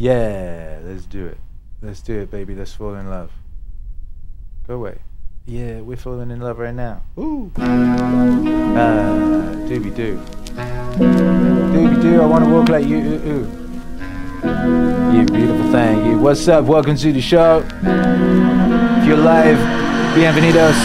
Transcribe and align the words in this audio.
Yeah, 0.00 0.78
let's 0.82 1.04
do 1.04 1.26
it. 1.26 1.36
Let's 1.82 2.00
do 2.00 2.20
it, 2.20 2.30
baby. 2.30 2.54
Let's 2.54 2.72
fall 2.72 2.94
in 2.94 3.10
love. 3.10 3.30
Go 4.66 4.76
away. 4.76 4.96
Yeah, 5.44 5.82
we're 5.82 5.98
falling 5.98 6.30
in 6.30 6.40
love 6.40 6.58
right 6.58 6.72
now. 6.72 7.02
Ooh. 7.18 7.52
Ah, 7.58 9.12
dooby 9.68 9.94
doo. 9.94 10.18
Dooby 10.96 12.00
doo, 12.00 12.22
I 12.22 12.24
want 12.24 12.44
to 12.44 12.50
walk 12.50 12.70
like 12.70 12.86
you. 12.86 12.96
Ooh, 12.96 13.28
ooh. 13.28 13.46
You 15.14 15.26
beautiful 15.26 15.70
thing. 15.70 16.06
You. 16.06 16.18
What's 16.18 16.48
up? 16.48 16.64
Welcome 16.64 16.96
to 16.96 17.12
the 17.12 17.20
show. 17.20 17.58
If 17.82 19.06
you're 19.06 19.18
live, 19.18 19.58
bienvenidos 20.16 20.80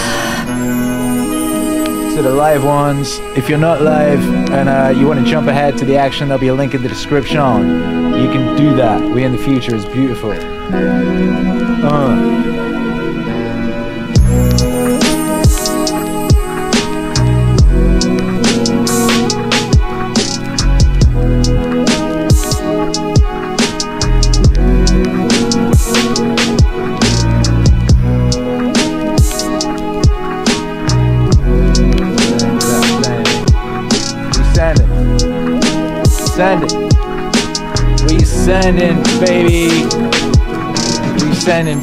to 2.18 2.22
the 2.22 2.34
live 2.34 2.66
ones. 2.66 3.20
If 3.38 3.48
you're 3.48 3.58
not 3.58 3.82
live 3.82 4.20
and 4.52 4.68
uh, 4.68 4.94
you 5.00 5.08
want 5.08 5.22
to 5.22 5.26
jump 5.26 5.48
ahead 5.48 5.78
to 5.78 5.86
the 5.86 5.96
action, 5.96 6.28
there'll 6.28 6.42
be 6.42 6.50
a 6.50 6.54
link 6.54 6.74
in 6.74 6.82
the 6.84 6.90
description. 6.90 8.05
You 8.22 8.30
can 8.32 8.56
do 8.56 8.76
that. 8.76 9.02
We 9.02 9.24
in 9.24 9.32
the 9.34 9.38
future 9.38 9.76
is 9.76 9.86
beautiful. 9.86 10.32
Uh. 11.84 12.55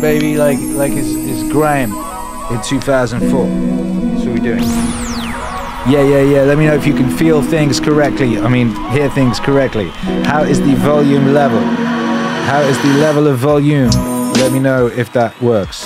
Baby, 0.02 0.36
like 0.36 0.58
like 0.74 0.92
it's, 0.92 1.14
it's 1.14 1.50
grime 1.52 1.92
in 2.50 2.60
2004. 2.60 3.46
That's 3.46 4.26
what 4.26 4.34
we 4.34 4.40
doing. 4.40 4.58
Yeah, 5.88 6.02
yeah, 6.02 6.22
yeah. 6.22 6.42
Let 6.42 6.58
me 6.58 6.66
know 6.66 6.74
if 6.74 6.86
you 6.86 6.92
can 6.92 7.08
feel 7.08 7.40
things 7.40 7.78
correctly. 7.78 8.38
I 8.38 8.48
mean, 8.48 8.74
hear 8.90 9.08
things 9.10 9.38
correctly. 9.38 9.90
How 10.24 10.42
is 10.42 10.60
the 10.60 10.74
volume 10.74 11.32
level? 11.32 11.60
How 11.60 12.62
is 12.62 12.76
the 12.82 12.94
level 12.98 13.28
of 13.28 13.38
volume? 13.38 13.90
Let 14.34 14.52
me 14.52 14.58
know 14.58 14.88
if 14.88 15.12
that 15.12 15.40
works. 15.40 15.84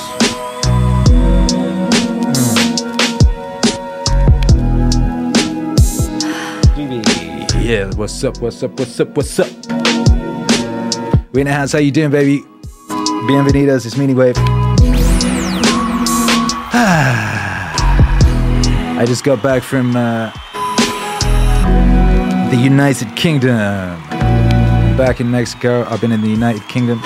Hmm. 6.74 7.02
Yeah, 7.60 7.92
what's 7.96 8.24
up, 8.24 8.40
what's 8.40 8.62
up, 8.62 8.78
what's 8.78 8.98
up, 8.98 9.14
what's 9.14 9.38
up? 9.38 9.48
The 11.32 11.44
house, 11.48 11.72
how 11.72 11.80
you 11.80 11.90
doing, 11.90 12.10
baby? 12.10 12.55
Bienvenidos, 13.26 13.84
it's 13.84 13.96
Meaning 13.96 14.14
Wave. 14.14 14.36
I 18.98 19.04
just 19.04 19.24
got 19.24 19.42
back 19.42 19.64
from 19.64 19.96
uh, 19.96 20.30
the 22.50 22.56
United 22.56 23.16
Kingdom. 23.16 24.00
Back 24.96 25.20
in 25.20 25.28
Mexico, 25.28 25.84
I've 25.90 26.00
been 26.00 26.12
in 26.12 26.20
the 26.20 26.28
United 26.28 26.62
Kingdom 26.68 27.00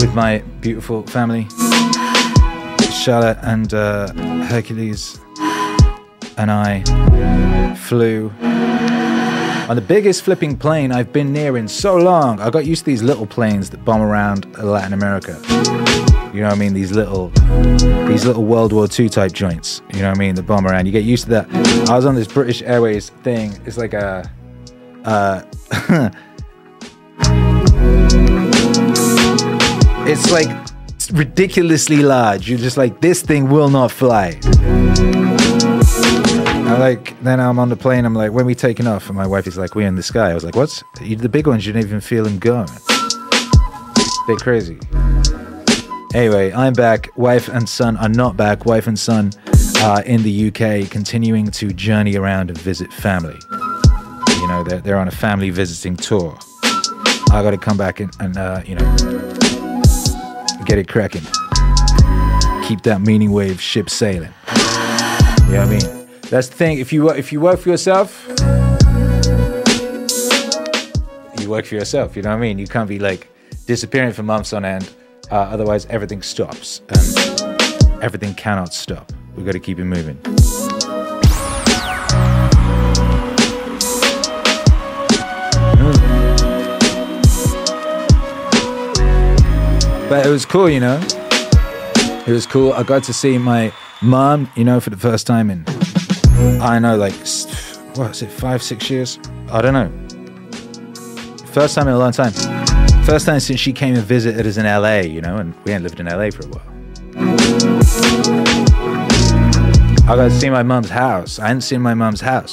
with 0.00 0.12
my 0.16 0.38
beautiful 0.60 1.04
family. 1.04 1.46
Charlotte 2.90 3.38
and 3.42 3.72
uh, 3.72 4.12
Hercules 4.46 5.20
and 6.36 6.50
I 6.50 6.82
flew 7.76 8.32
on 9.68 9.76
the 9.76 9.82
biggest 9.82 10.22
flipping 10.22 10.56
plane 10.56 10.90
I've 10.90 11.12
been 11.12 11.30
near 11.30 11.58
in 11.58 11.68
so 11.68 11.96
long. 11.96 12.40
I 12.40 12.48
got 12.48 12.64
used 12.64 12.84
to 12.84 12.86
these 12.86 13.02
little 13.02 13.26
planes 13.26 13.68
that 13.70 13.84
bomb 13.84 14.00
around 14.00 14.56
Latin 14.56 14.94
America. 14.94 15.38
You 16.32 16.40
know 16.40 16.48
what 16.48 16.56
I 16.56 16.58
mean? 16.58 16.72
These 16.72 16.92
little, 16.92 17.28
these 18.08 18.24
little 18.24 18.44
World 18.44 18.72
War 18.72 18.88
II 18.98 19.10
type 19.10 19.32
joints. 19.32 19.82
You 19.92 20.00
know 20.00 20.08
what 20.08 20.16
I 20.16 20.20
mean? 20.20 20.34
The 20.34 20.42
bomb 20.42 20.66
around. 20.66 20.86
You 20.86 20.92
get 20.92 21.04
used 21.04 21.24
to 21.24 21.30
that. 21.30 21.90
I 21.90 21.96
was 21.96 22.06
on 22.06 22.14
this 22.14 22.26
British 22.26 22.62
Airways 22.62 23.10
thing. 23.10 23.52
It's 23.66 23.76
like 23.76 23.92
a, 23.92 24.30
uh, 25.04 25.42
it's 30.06 30.30
like 30.30 30.48
ridiculously 31.12 31.98
large. 31.98 32.48
You're 32.48 32.58
just 32.58 32.78
like, 32.78 33.02
this 33.02 33.20
thing 33.20 33.50
will 33.50 33.68
not 33.68 33.90
fly. 33.90 34.38
I 36.68 36.76
like 36.76 37.18
then 37.22 37.40
I'm 37.40 37.58
on 37.58 37.70
the 37.70 37.76
plane. 37.76 38.04
I'm 38.04 38.14
like, 38.14 38.32
when 38.32 38.44
we 38.44 38.54
taking 38.54 38.86
off? 38.86 39.08
And 39.08 39.16
my 39.16 39.26
wife 39.26 39.46
is 39.46 39.56
like, 39.56 39.74
we're 39.74 39.88
in 39.88 39.94
the 39.94 40.02
sky. 40.02 40.30
I 40.30 40.34
was 40.34 40.44
like, 40.44 40.54
what's 40.54 40.84
the 41.00 41.28
big 41.28 41.46
ones? 41.46 41.66
You 41.66 41.72
didn't 41.72 41.86
even 41.86 42.00
feel 42.00 42.24
them 42.24 42.38
going. 42.38 42.68
They're 44.26 44.36
crazy. 44.36 44.78
Anyway, 46.14 46.52
I'm 46.52 46.74
back. 46.74 47.08
Wife 47.16 47.48
and 47.48 47.66
son 47.66 47.96
are 47.96 48.08
not 48.08 48.36
back. 48.36 48.66
Wife 48.66 48.86
and 48.86 48.98
son 48.98 49.32
are 49.82 50.02
in 50.02 50.22
the 50.22 50.48
UK, 50.48 50.90
continuing 50.90 51.50
to 51.52 51.72
journey 51.72 52.16
around 52.16 52.50
and 52.50 52.58
visit 52.58 52.92
family. 52.92 53.38
You 54.40 54.48
know, 54.48 54.62
they're, 54.62 54.80
they're 54.80 54.98
on 54.98 55.08
a 55.08 55.12
family 55.12 55.48
visiting 55.50 55.96
tour. 55.96 56.36
I 57.30 57.42
got 57.42 57.52
to 57.52 57.58
come 57.58 57.76
back 57.76 58.00
and, 58.00 58.14
and 58.20 58.36
uh, 58.36 58.62
you 58.66 58.74
know, 58.74 58.96
get 60.66 60.78
it 60.78 60.88
cracking. 60.88 61.22
Keep 62.66 62.82
that 62.82 63.00
meaning 63.00 63.32
wave 63.32 63.60
ship 63.60 63.88
sailing. 63.88 64.32
You 65.46 65.54
know 65.54 65.66
what 65.66 65.68
I 65.68 65.78
mean? 65.78 65.97
That's 66.30 66.48
the 66.48 66.56
thing. 66.56 66.78
If 66.78 66.92
you 66.92 67.08
if 67.08 67.32
you 67.32 67.40
work 67.40 67.58
for 67.58 67.70
yourself, 67.70 68.26
you 71.40 71.48
work 71.48 71.64
for 71.64 71.74
yourself. 71.74 72.16
You 72.16 72.22
know 72.22 72.30
what 72.30 72.36
I 72.36 72.40
mean? 72.40 72.58
You 72.58 72.66
can't 72.66 72.88
be 72.88 72.98
like 72.98 73.28
disappearing 73.66 74.12
for 74.12 74.22
months 74.22 74.52
on 74.52 74.62
end. 74.62 74.90
Uh, 75.30 75.36
otherwise, 75.36 75.86
everything 75.86 76.20
stops, 76.20 76.82
and 76.90 78.02
everything 78.02 78.34
cannot 78.34 78.74
stop. 78.74 79.10
We've 79.34 79.46
got 79.46 79.52
to 79.52 79.60
keep 79.60 79.78
it 79.78 79.84
moving. 79.84 80.18
But 90.10 90.26
it 90.26 90.30
was 90.30 90.44
cool, 90.44 90.68
you 90.68 90.80
know. 90.80 91.00
It 92.26 92.32
was 92.32 92.46
cool. 92.46 92.74
I 92.74 92.82
got 92.82 93.02
to 93.04 93.14
see 93.14 93.38
my 93.38 93.72
mom, 94.02 94.50
you 94.56 94.64
know, 94.64 94.80
for 94.80 94.90
the 94.90 94.96
first 94.98 95.26
time 95.26 95.50
in 95.50 95.64
I 96.60 96.78
know, 96.78 96.96
like, 96.96 97.14
what 97.96 98.10
is 98.12 98.22
it, 98.22 98.30
five, 98.30 98.62
six 98.62 98.88
years? 98.88 99.18
I 99.50 99.60
don't 99.60 99.74
know. 99.74 99.90
First 101.52 101.74
time 101.74 101.88
in 101.88 101.94
a 101.94 101.98
long 101.98 102.12
time. 102.12 102.32
First 103.04 103.26
time 103.26 103.40
since 103.40 103.58
she 103.58 103.72
came 103.72 103.94
and 103.94 104.04
visited 104.04 104.46
us 104.46 104.56
in 104.56 104.64
LA, 104.64 104.98
you 104.98 105.20
know, 105.20 105.36
and 105.36 105.54
we 105.64 105.72
hadn't 105.72 105.84
lived 105.84 105.98
in 105.98 106.06
LA 106.06 106.30
for 106.30 106.46
a 106.46 106.50
while. 106.50 106.62
I 110.04 110.16
got 110.16 110.24
to 110.24 110.30
see 110.30 110.48
my 110.50 110.62
mum's 110.62 110.90
house. 110.90 111.38
I 111.38 111.48
hadn't 111.48 111.62
seen 111.62 111.80
my 111.82 111.94
mum's 111.94 112.20
house. 112.20 112.52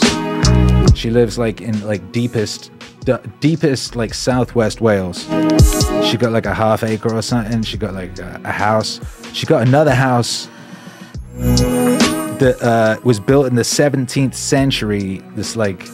She 0.97 1.09
lives 1.09 1.37
like 1.37 1.61
in 1.61 1.85
like 1.85 2.11
deepest, 2.11 2.71
d- 3.01 3.17
deepest 3.39 3.95
like 3.95 4.13
southwest 4.13 4.81
Wales. 4.81 5.23
She 6.05 6.17
got 6.17 6.31
like 6.31 6.45
a 6.45 6.53
half 6.53 6.83
acre 6.83 7.13
or 7.13 7.21
something. 7.21 7.61
She 7.61 7.77
got 7.77 7.93
like 7.93 8.17
a, 8.17 8.41
a 8.43 8.51
house. 8.51 8.99
She 9.33 9.45
got 9.45 9.67
another 9.67 9.93
house 9.93 10.47
that 12.39 12.61
uh, 12.61 12.99
was 13.03 13.19
built 13.19 13.47
in 13.47 13.55
the 13.55 13.61
17th 13.61 14.33
century. 14.35 15.21
This 15.35 15.55
like 15.55 15.85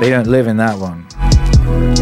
they 0.00 0.10
don't 0.10 0.26
live 0.26 0.46
in 0.46 0.56
that 0.58 0.78
one. 0.78 1.06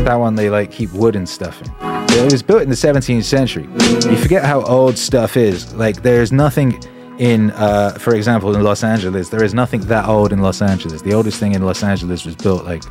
That 0.04 0.16
one 0.16 0.34
they 0.34 0.50
like 0.50 0.70
keep 0.70 0.92
wood 0.92 1.16
and 1.16 1.28
stuff 1.28 1.60
in. 1.60 1.70
It 2.18 2.32
was 2.32 2.42
built 2.42 2.62
in 2.62 2.70
the 2.70 2.76
17th 2.76 3.24
century. 3.24 3.64
You 4.10 4.16
forget 4.16 4.44
how 4.44 4.62
old 4.62 4.96
stuff 4.96 5.36
is. 5.36 5.74
Like 5.74 6.02
there's 6.02 6.32
nothing 6.32 6.82
in, 7.18 7.50
uh, 7.52 7.90
for 7.98 8.14
example, 8.14 8.54
in 8.54 8.62
Los 8.62 8.82
Angeles. 8.82 9.28
There 9.28 9.44
is 9.44 9.54
nothing 9.54 9.80
that 9.82 10.06
old 10.08 10.32
in 10.32 10.40
Los 10.40 10.62
Angeles. 10.62 11.02
The 11.02 11.12
oldest 11.12 11.38
thing 11.38 11.54
in 11.54 11.62
Los 11.62 11.82
Angeles 11.82 12.24
was 12.24 12.36
built 12.36 12.64
like 12.64 12.82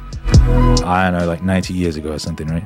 I 0.83 1.09
don't 1.09 1.19
know, 1.19 1.27
like 1.27 1.43
90 1.43 1.73
years 1.73 1.95
ago 1.95 2.11
or 2.11 2.19
something, 2.19 2.47
right? 2.47 2.65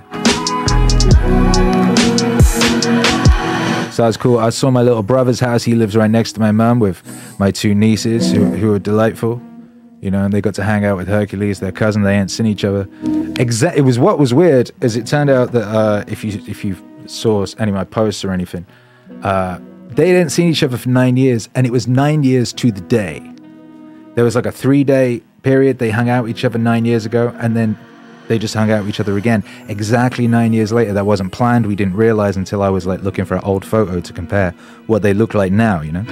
So 3.99 4.05
that's 4.05 4.15
cool. 4.15 4.39
I 4.39 4.49
saw 4.49 4.71
my 4.71 4.81
little 4.81 5.03
brother's 5.03 5.41
house. 5.41 5.65
He 5.65 5.75
lives 5.75 5.93
right 5.93 6.09
next 6.09 6.31
to 6.31 6.39
my 6.39 6.53
mum 6.53 6.79
with 6.79 7.03
my 7.37 7.51
two 7.51 7.75
nieces 7.75 8.31
who, 8.31 8.45
who 8.45 8.73
are 8.73 8.79
delightful. 8.79 9.41
You 9.99 10.09
know, 10.09 10.23
and 10.23 10.33
they 10.33 10.39
got 10.39 10.53
to 10.53 10.63
hang 10.63 10.85
out 10.85 10.95
with 10.95 11.09
Hercules, 11.09 11.59
their 11.59 11.73
cousin. 11.73 12.03
They 12.03 12.15
ain't 12.15 12.31
seen 12.31 12.45
each 12.45 12.63
other. 12.63 12.85
Exa- 12.85 13.75
it 13.75 13.81
was 13.81 13.99
what 13.99 14.17
was 14.17 14.33
weird 14.33 14.71
is 14.79 14.95
it 14.95 15.05
turned 15.05 15.29
out 15.29 15.51
that 15.51 15.67
uh, 15.67 16.05
if 16.07 16.23
you 16.23 16.41
if 16.47 16.63
you 16.63 16.77
saw 17.07 17.45
any 17.57 17.71
of 17.71 17.75
my 17.75 17.83
posts 17.83 18.23
or 18.23 18.31
anything, 18.31 18.65
uh, 19.21 19.59
they 19.89 20.05
didn't 20.05 20.29
see 20.29 20.47
each 20.47 20.63
other 20.63 20.77
for 20.77 20.87
nine 20.87 21.17
years, 21.17 21.49
and 21.53 21.67
it 21.67 21.73
was 21.73 21.85
nine 21.85 22.23
years 22.23 22.53
to 22.53 22.71
the 22.71 22.79
day. 22.79 23.29
There 24.15 24.23
was 24.23 24.33
like 24.33 24.45
a 24.45 24.51
three 24.53 24.85
day 24.85 25.23
period 25.43 25.79
they 25.79 25.89
hung 25.89 26.07
out 26.07 26.23
with 26.23 26.31
each 26.31 26.45
other 26.45 26.57
nine 26.57 26.85
years 26.85 27.05
ago, 27.05 27.35
and 27.37 27.53
then 27.53 27.77
they 28.29 28.37
just 28.37 28.53
hung 28.53 28.71
out 28.71 28.81
with 28.81 28.89
each 28.89 28.99
other 28.99 29.17
again 29.17 29.43
exactly 29.67 30.27
nine 30.27 30.53
years 30.53 30.71
later. 30.71 30.93
That 30.93 31.05
wasn't 31.05 31.33
planned. 31.33 31.65
We 31.65 31.75
didn't 31.75 31.95
realize 31.95 32.37
until 32.37 32.61
I 32.61 32.69
was 32.69 32.85
like 32.85 33.01
looking 33.01 33.25
for 33.25 33.35
an 33.35 33.41
old 33.43 33.65
photo 33.65 33.99
to 33.99 34.13
compare 34.13 34.51
what 34.85 35.01
they 35.01 35.13
look 35.13 35.33
like 35.33 35.51
now, 35.51 35.81
you 35.81 35.91
know? 35.91 36.05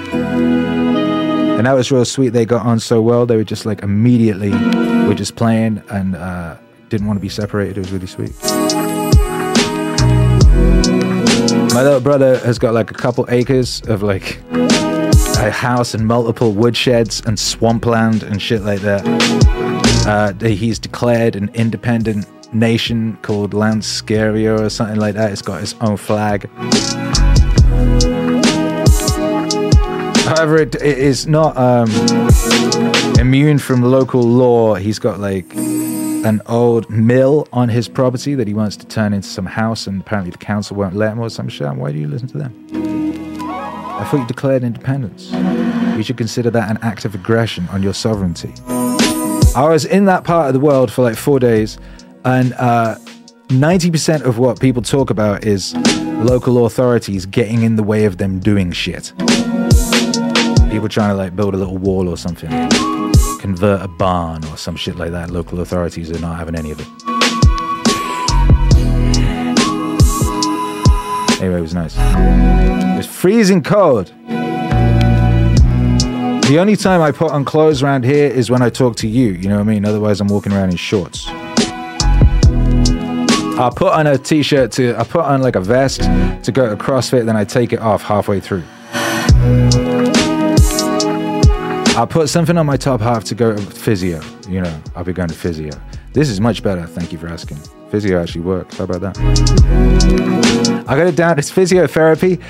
And 1.58 1.66
that 1.66 1.74
was 1.74 1.92
real 1.92 2.06
sweet. 2.06 2.30
They 2.30 2.44
got 2.44 2.66
on 2.66 2.80
so 2.80 3.02
well. 3.02 3.28
They 3.28 3.38
were 3.38 3.44
just 3.44 3.68
like 3.68 3.84
immediately 3.84 4.50
were 5.08 5.14
just 5.14 5.36
playing 5.36 5.82
and 5.90 6.16
uh, 6.16 6.58
didn't 6.90 7.06
want 7.06 7.18
to 7.18 7.22
be 7.22 7.30
separated. 7.30 7.78
It 7.78 7.82
was 7.82 7.92
really 7.92 8.08
sweet. 8.08 8.34
My 11.74 11.84
little 11.84 12.02
brother 12.02 12.40
has 12.40 12.58
got 12.58 12.74
like 12.74 12.90
a 12.90 12.96
couple 12.96 13.28
acres 13.30 13.82
of 13.88 14.02
like 14.02 14.40
a 15.40 15.52
house 15.52 15.94
and 15.94 16.08
multiple 16.08 16.54
woodsheds 16.54 17.26
and 17.26 17.40
swampland 17.40 18.24
and 18.24 18.42
shit 18.42 18.62
like 18.62 18.82
that. 18.82 19.04
Uh, 20.08 20.34
he's 20.48 20.80
declared 20.80 21.36
an 21.36 21.50
independent 21.54 22.26
nation 22.54 23.18
called 23.22 23.52
Lanscaria 23.52 24.60
or 24.60 24.70
something 24.70 25.00
like 25.00 25.16
that. 25.16 25.32
It's 25.32 25.42
got 25.42 25.62
its 25.62 25.76
own 25.82 25.98
flag. 25.98 26.50
However, 30.28 30.58
it, 30.58 30.76
it 30.76 30.98
is 30.98 31.28
not 31.28 31.56
um, 31.56 31.90
immune 33.20 33.60
from 33.60 33.82
local 33.82 34.22
law. 34.22 34.76
He's 34.76 35.00
got 35.00 35.20
like 35.20 35.56
an 35.56 36.42
old 36.48 36.90
mill 36.90 37.48
on 37.54 37.70
his 37.70 37.88
property 37.88 38.36
that 38.36 38.48
he 38.48 38.54
wants 38.54 38.76
to 38.78 38.86
turn 38.88 39.14
into 39.14 39.28
some 39.28 39.46
house, 39.46 39.88
and 39.88 40.02
apparently 40.02 40.32
the 40.32 40.38
council 40.38 40.76
won't 40.76 40.96
let 40.96 41.14
him 41.14 41.20
or 41.20 41.30
some 41.30 41.48
shit. 41.48 41.74
Why 41.76 41.92
do 41.92 41.98
you 41.98 42.08
listen 42.08 42.28
to 42.30 42.38
them? 42.38 42.67
I 43.98 44.04
thought 44.04 44.22
you 44.22 44.28
declared 44.28 44.64
independence. 44.64 45.32
You 45.98 46.04
should 46.04 46.18
consider 46.18 46.52
that 46.52 46.70
an 46.70 46.78
act 46.84 47.04
of 47.04 47.16
aggression 47.16 47.68
on 47.70 47.82
your 47.82 47.94
sovereignty. 47.94 48.54
I 49.56 49.68
was 49.68 49.86
in 49.86 50.06
that 50.06 50.24
part 50.24 50.48
of 50.48 50.54
the 50.54 50.60
world 50.60 50.92
for 50.92 51.02
like 51.02 51.16
four 51.16 51.40
days, 51.40 51.80
and 52.24 52.54
uh, 52.54 52.96
90% 53.48 54.22
of 54.24 54.38
what 54.38 54.60
people 54.60 54.84
talk 54.84 55.10
about 55.10 55.46
is 55.46 55.74
local 56.24 56.66
authorities 56.66 57.26
getting 57.26 57.64
in 57.64 57.76
the 57.76 57.84
way 57.84 58.06
of 58.06 58.18
them 58.18 58.40
doing 58.40 58.72
shit. 58.72 59.14
People 60.70 60.90
trying 60.90 61.10
to 61.10 61.16
like 61.16 61.36
build 61.36 61.56
a 61.56 61.58
little 61.58 61.78
wall 61.78 62.08
or 62.08 62.18
something, 62.18 62.50
convert 63.40 63.82
a 63.82 63.88
barn 63.88 64.46
or 64.46 64.58
some 64.58 64.76
shit 64.76 64.96
like 64.96 65.12
that. 65.12 65.32
Local 65.32 65.62
authorities 65.62 66.12
are 66.12 66.20
not 66.20 66.38
having 66.38 66.56
any 66.56 66.70
of 66.70 66.80
it. 66.80 67.17
Anyway, 71.40 71.60
it 71.60 71.62
was 71.62 71.74
nice. 71.74 71.96
It 71.98 72.98
was 72.98 73.06
freezing 73.06 73.62
cold. 73.62 74.14
The 76.48 76.58
only 76.60 76.76
time 76.76 77.02
I 77.02 77.12
put 77.12 77.32
on 77.32 77.46
clothes 77.46 77.84
around 77.84 78.06
here 78.06 78.28
is 78.28 78.50
when 78.50 78.62
I 78.62 78.70
talk 78.70 78.96
to 78.98 79.08
you, 79.08 79.34
you 79.34 79.50
know 79.50 79.56
what 79.56 79.62
I 79.62 79.66
mean? 79.66 79.86
Otherwise, 79.86 80.20
I'm 80.22 80.30
walking 80.30 80.54
around 80.54 80.72
in 80.72 80.78
shorts. 80.78 81.28
I 83.60 83.70
put 83.76 83.92
on 83.94 84.08
a 84.08 84.18
t-shirt 84.18 84.72
to, 84.74 84.96
I 84.98 85.04
put 85.04 85.26
on 85.26 85.42
like 85.42 85.56
a 85.56 85.62
vest 85.62 86.02
to 86.02 86.52
go 86.52 86.70
to 86.70 86.76
CrossFit, 86.76 87.26
then 87.26 87.36
I 87.36 87.44
take 87.44 87.74
it 87.74 87.80
off 87.80 88.02
halfway 88.02 88.40
through. 88.40 88.64
I 91.98 92.06
put 92.10 92.30
something 92.30 92.58
on 92.58 92.66
my 92.66 92.78
top 92.78 93.02
half 93.02 93.24
to 93.26 93.36
go 93.36 93.56
to 93.56 93.62
physio. 93.62 94.22
You 94.48 94.62
know, 94.62 94.82
I'll 94.96 95.04
be 95.04 95.14
going 95.14 95.30
to 95.30 95.36
physio. 95.36 95.72
This 96.14 96.30
is 96.30 96.40
much 96.40 96.64
better. 96.64 96.86
Thank 96.86 97.12
you 97.12 97.18
for 97.18 97.28
asking. 97.28 97.58
Physio 97.90 98.22
actually 98.22 98.42
works. 98.42 98.78
How 98.78 98.84
about 98.84 99.02
that? 99.02 99.18
I 100.88 100.96
got 100.96 101.08
it 101.08 101.16
down 101.16 101.40
as 101.40 101.52
physiotherapy. 101.52 102.42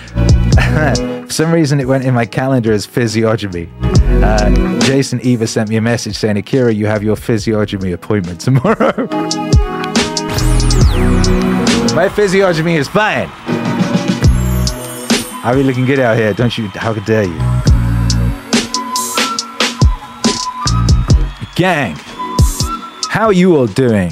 for 1.28 1.34
some 1.34 1.52
reason, 1.52 1.80
it 1.80 1.88
went 1.88 2.06
in 2.06 2.14
my 2.14 2.26
calendar 2.26 2.72
as 2.72 2.86
physiognomy. 2.86 3.70
Uh, 3.82 4.80
Jason 4.82 5.22
Eva 5.22 5.46
sent 5.48 5.70
me 5.70 5.76
a 5.76 5.82
message 5.82 6.16
saying, 6.16 6.38
Akira, 6.38 6.74
you 6.74 6.86
have 6.88 7.04
your 7.04 7.16
physiognomy 7.16 7.92
appointment 7.92 8.42
tomorrow. 8.42 9.08
my 11.96 12.10
physiognomy 12.10 12.76
is 12.76 12.88
fine. 12.88 13.30
I 15.44 15.54
be 15.56 15.64
looking 15.64 15.86
good 15.86 16.00
out 16.00 16.18
here, 16.18 16.34
don't 16.34 16.58
you? 16.58 16.68
How 16.70 16.94
dare 16.94 17.24
you? 17.24 17.38
Gang, 21.56 21.96
how 23.10 23.26
are 23.28 23.34
you 23.34 23.56
all 23.56 23.68
doing? 23.68 24.12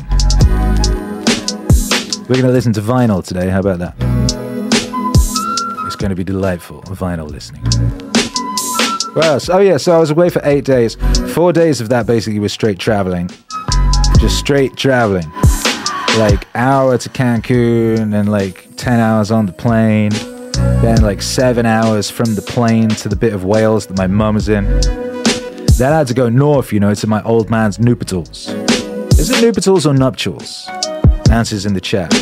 We're 2.27 2.38
going 2.38 2.48
to 2.48 2.54
listen 2.54 2.74
to 2.74 2.81
vinyl 2.81 3.24
today. 3.24 3.50
How 3.50 3.60
about 3.60 3.77
that? 3.77 3.94
It's 5.86 5.95
going 5.95 6.10
to 6.10 6.16
be 6.16 6.24
delightful 6.24 6.81
vinyl 6.81 7.30
listening. 7.30 7.62
Well, 9.16 9.39
oh 9.50 9.60
yeah, 9.60 9.77
so 9.77 9.95
I 9.95 10.00
was 10.00 10.10
away 10.10 10.31
for 10.31 10.42
eight 10.44 10.66
days. 10.66 10.95
Four 11.36 11.54
days 11.54 11.81
of 11.81 11.89
that 11.89 12.07
basically 12.07 12.39
was 12.39 12.51
straight 12.51 12.80
traveling. 12.80 13.30
Just 14.19 14.39
straight 14.39 14.75
traveling. 14.75 15.31
Like 16.18 16.48
hour 16.56 16.98
to 16.98 17.10
Cancun 17.10 18.19
and 18.19 18.31
like 18.31 18.69
10 18.75 19.00
hours 19.00 19.30
on 19.30 19.45
the 19.45 19.54
plane. 19.54 20.10
Then 20.81 21.04
like 21.04 21.22
seven 21.22 21.68
hours 21.68 22.10
from 22.10 22.33
the 22.33 22.42
plane 22.42 22.89
to 22.89 23.07
the 23.07 23.16
bit 23.16 23.33
of 23.33 23.45
Wales 23.45 23.86
that 23.86 24.00
my 24.00 24.07
mum's 24.07 24.50
in. 24.50 24.66
Then 25.77 25.94
I 25.94 26.00
had 26.00 26.07
to 26.07 26.16
go 26.16 26.27
north, 26.30 26.74
you 26.74 26.80
know, 26.80 26.95
to 26.95 27.06
my 27.06 27.22
old 27.22 27.51
man's 27.51 27.77
nuptials. 27.77 28.48
Is 29.19 29.30
it 29.30 29.45
nuptials 29.45 29.86
or 29.86 29.94
nuptials? 29.94 30.68
Answers 31.31 31.66
in 31.66 31.74
the 31.74 31.81
chat. 31.81 32.13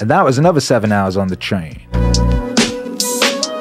And 0.00 0.10
that 0.10 0.24
was 0.24 0.38
another 0.38 0.60
seven 0.60 0.92
hours 0.92 1.16
on 1.16 1.28
the 1.28 1.36
train. 1.36 1.80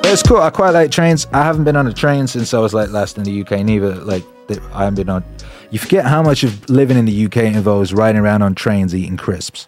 But 0.07 0.13
it's 0.13 0.23
cool. 0.23 0.37
I 0.37 0.49
quite 0.49 0.69
like 0.69 0.91
trains. 0.91 1.27
I 1.33 1.43
haven't 1.43 1.63
been 1.63 1.75
on 1.75 1.87
a 1.87 1.93
train 1.93 2.27
since 2.27 2.53
I 2.53 2.59
was 2.59 2.73
like 2.73 2.89
last 2.91 3.17
in 3.17 3.23
the 3.23 3.41
UK. 3.41 3.63
Neither 3.65 3.95
like 3.95 4.23
I 4.71 4.83
haven't 4.83 4.95
been 4.95 5.09
on. 5.09 5.23
You 5.71 5.79
forget 5.79 6.05
how 6.05 6.23
much 6.23 6.43
of 6.43 6.69
living 6.69 6.97
in 6.97 7.05
the 7.05 7.25
UK 7.25 7.37
involves 7.37 7.93
riding 7.93 8.21
around 8.21 8.41
on 8.41 8.55
trains 8.55 8.95
eating 8.95 9.17
crisps. 9.17 9.67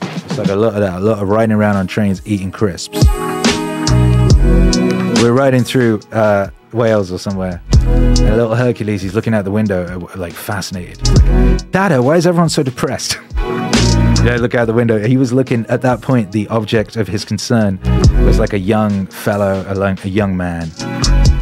It's 0.00 0.38
like 0.38 0.48
a 0.48 0.56
lot 0.56 0.74
of 0.74 0.80
that. 0.80 0.94
A 0.94 1.04
lot 1.04 1.22
of 1.22 1.28
riding 1.28 1.54
around 1.54 1.76
on 1.76 1.86
trains 1.86 2.22
eating 2.26 2.50
crisps. 2.50 3.04
We're 5.22 5.34
riding 5.34 5.62
through 5.62 6.00
uh, 6.10 6.48
Wales 6.72 7.12
or 7.12 7.18
somewhere. 7.18 7.60
And 7.86 8.20
a 8.20 8.36
little 8.36 8.54
Hercules, 8.54 9.02
he's 9.02 9.14
looking 9.14 9.34
out 9.34 9.44
the 9.44 9.50
window, 9.50 10.06
uh, 10.06 10.16
like 10.16 10.32
fascinated. 10.32 11.02
Dada, 11.70 12.02
why 12.02 12.16
is 12.16 12.26
everyone 12.26 12.48
so 12.48 12.62
depressed? 12.62 13.18
yeah, 14.24 14.36
look 14.36 14.54
out 14.54 14.66
the 14.66 14.72
window. 14.72 14.98
He 15.00 15.16
was 15.16 15.32
looking 15.32 15.66
at 15.66 15.82
that 15.82 16.00
point. 16.00 16.32
The 16.32 16.46
object 16.48 16.96
of 16.96 17.08
his 17.08 17.24
concern 17.24 17.80
was 18.24 18.38
like 18.38 18.52
a 18.52 18.58
young 18.58 19.06
fellow, 19.06 19.64
a, 19.66 20.08
young 20.08 20.36
man. 20.36 20.70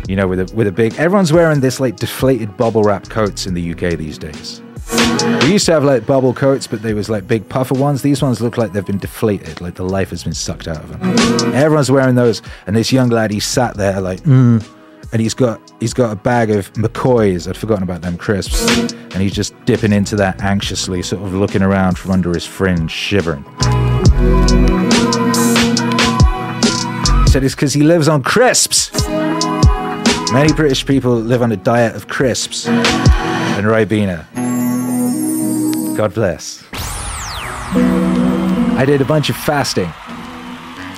You 0.08 0.16
know, 0.16 0.26
with 0.26 0.40
a 0.40 0.54
with 0.54 0.66
a 0.66 0.72
big. 0.72 0.94
Everyone's 0.94 1.32
wearing 1.32 1.60
this 1.60 1.78
like 1.78 1.96
deflated 1.96 2.56
bubble 2.56 2.82
wrap 2.82 3.08
coats 3.08 3.46
in 3.46 3.54
the 3.54 3.72
UK 3.72 3.98
these 3.98 4.18
days. 4.18 4.62
We 5.42 5.52
used 5.52 5.66
to 5.66 5.72
have 5.72 5.84
like 5.84 6.06
bubble 6.06 6.32
coats, 6.32 6.66
but 6.66 6.82
they 6.82 6.94
was 6.94 7.08
like 7.08 7.28
big 7.28 7.48
puffer 7.48 7.74
ones. 7.74 8.02
These 8.02 8.22
ones 8.22 8.40
look 8.40 8.56
like 8.56 8.72
they've 8.72 8.84
been 8.84 8.98
deflated, 8.98 9.60
like 9.60 9.74
the 9.74 9.84
life 9.84 10.10
has 10.10 10.24
been 10.24 10.34
sucked 10.34 10.66
out 10.66 10.82
of 10.82 10.88
them. 10.88 11.54
Everyone's 11.54 11.90
wearing 11.90 12.14
those, 12.14 12.42
and 12.66 12.74
this 12.74 12.92
young 12.92 13.10
lad, 13.10 13.30
he 13.30 13.40
sat 13.40 13.76
there 13.76 14.00
like, 14.00 14.20
mm, 14.20 14.66
and 15.12 15.20
he's 15.20 15.34
got 15.34 15.60
he's 15.80 15.94
got 15.94 16.12
a 16.12 16.16
bag 16.16 16.50
of 16.50 16.72
McCoys. 16.74 17.48
I'd 17.48 17.56
forgotten 17.56 17.82
about 17.82 18.02
them 18.02 18.16
crisps, 18.16 18.92
and 18.92 19.14
he's 19.14 19.32
just 19.32 19.54
dipping 19.64 19.92
into 19.92 20.16
that 20.16 20.42
anxiously, 20.42 21.02
sort 21.02 21.22
of 21.22 21.34
looking 21.34 21.62
around 21.62 21.98
from 21.98 22.12
under 22.12 22.32
his 22.32 22.46
fringe, 22.46 22.90
shivering. 22.90 23.44
He 27.22 27.30
said 27.30 27.44
it's 27.44 27.54
because 27.54 27.72
he 27.72 27.82
lives 27.82 28.08
on 28.08 28.22
crisps. 28.22 28.90
Many 30.32 30.52
British 30.52 30.86
people 30.86 31.14
live 31.14 31.42
on 31.42 31.50
a 31.50 31.56
diet 31.56 31.96
of 31.96 32.06
crisps 32.06 32.68
and 32.68 33.66
Ribena. 33.66 34.26
God 35.96 36.14
bless. 36.14 36.64
I 36.72 38.84
did 38.86 39.00
a 39.00 39.04
bunch 39.04 39.28
of 39.28 39.36
fasting. 39.36 39.92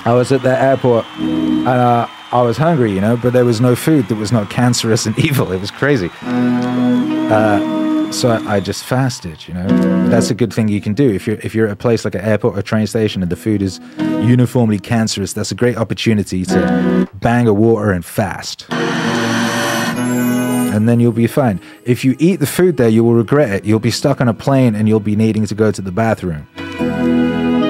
I 0.05 0.13
was 0.13 0.31
at 0.31 0.43
the 0.43 0.59
airport 0.59 1.05
and 1.17 1.67
uh, 1.67 2.07
I 2.33 2.41
was 2.41 2.57
hungry, 2.57 2.91
you 2.91 2.99
know, 2.99 3.15
but 3.15 3.31
there 3.31 3.45
was 3.45 3.61
no 3.61 3.75
food 3.75 4.07
that 4.07 4.15
was 4.15 4.31
not 4.31 4.49
cancerous 4.49 5.05
and 5.05 5.15
evil. 5.23 5.51
It 5.51 5.61
was 5.61 5.69
crazy. 5.69 6.09
Uh, 6.23 8.11
so 8.11 8.29
I, 8.29 8.55
I, 8.55 8.59
just 8.59 8.83
fasted, 8.83 9.47
you 9.47 9.53
know. 9.53 9.67
That's 10.09 10.31
a 10.31 10.33
good 10.33 10.51
thing 10.51 10.67
you 10.67 10.81
can 10.81 10.95
do 10.95 11.11
if 11.11 11.27
you're 11.27 11.37
if 11.43 11.53
you're 11.53 11.67
at 11.67 11.73
a 11.73 11.75
place 11.75 12.05
like 12.05 12.15
an 12.15 12.21
airport 12.21 12.55
or 12.55 12.59
a 12.59 12.63
train 12.63 12.87
station 12.87 13.21
and 13.21 13.31
the 13.31 13.35
food 13.35 13.61
is 13.61 13.79
uniformly 13.99 14.79
cancerous. 14.79 15.33
That's 15.33 15.51
a 15.51 15.55
great 15.55 15.77
opportunity 15.77 16.43
to 16.45 17.07
bang 17.13 17.47
a 17.47 17.53
water 17.53 17.91
and 17.91 18.03
fast. 18.03 18.65
And 18.71 18.89
then 20.89 20.99
you'll 20.99 21.11
be 21.11 21.27
fine. 21.27 21.61
If 21.85 22.03
you 22.03 22.15
eat 22.17 22.37
the 22.37 22.47
food 22.47 22.77
there, 22.77 22.89
you 22.89 23.03
will 23.03 23.13
regret 23.13 23.51
it. 23.51 23.63
You'll 23.63 23.77
be 23.77 23.91
stuck 23.91 24.21
on 24.21 24.27
a 24.27 24.33
plane 24.33 24.73
and 24.73 24.87
you'll 24.87 24.99
be 24.99 25.15
needing 25.15 25.45
to 25.45 25.53
go 25.53 25.71
to 25.71 25.83
the 25.83 25.91
bathroom. 25.91 26.47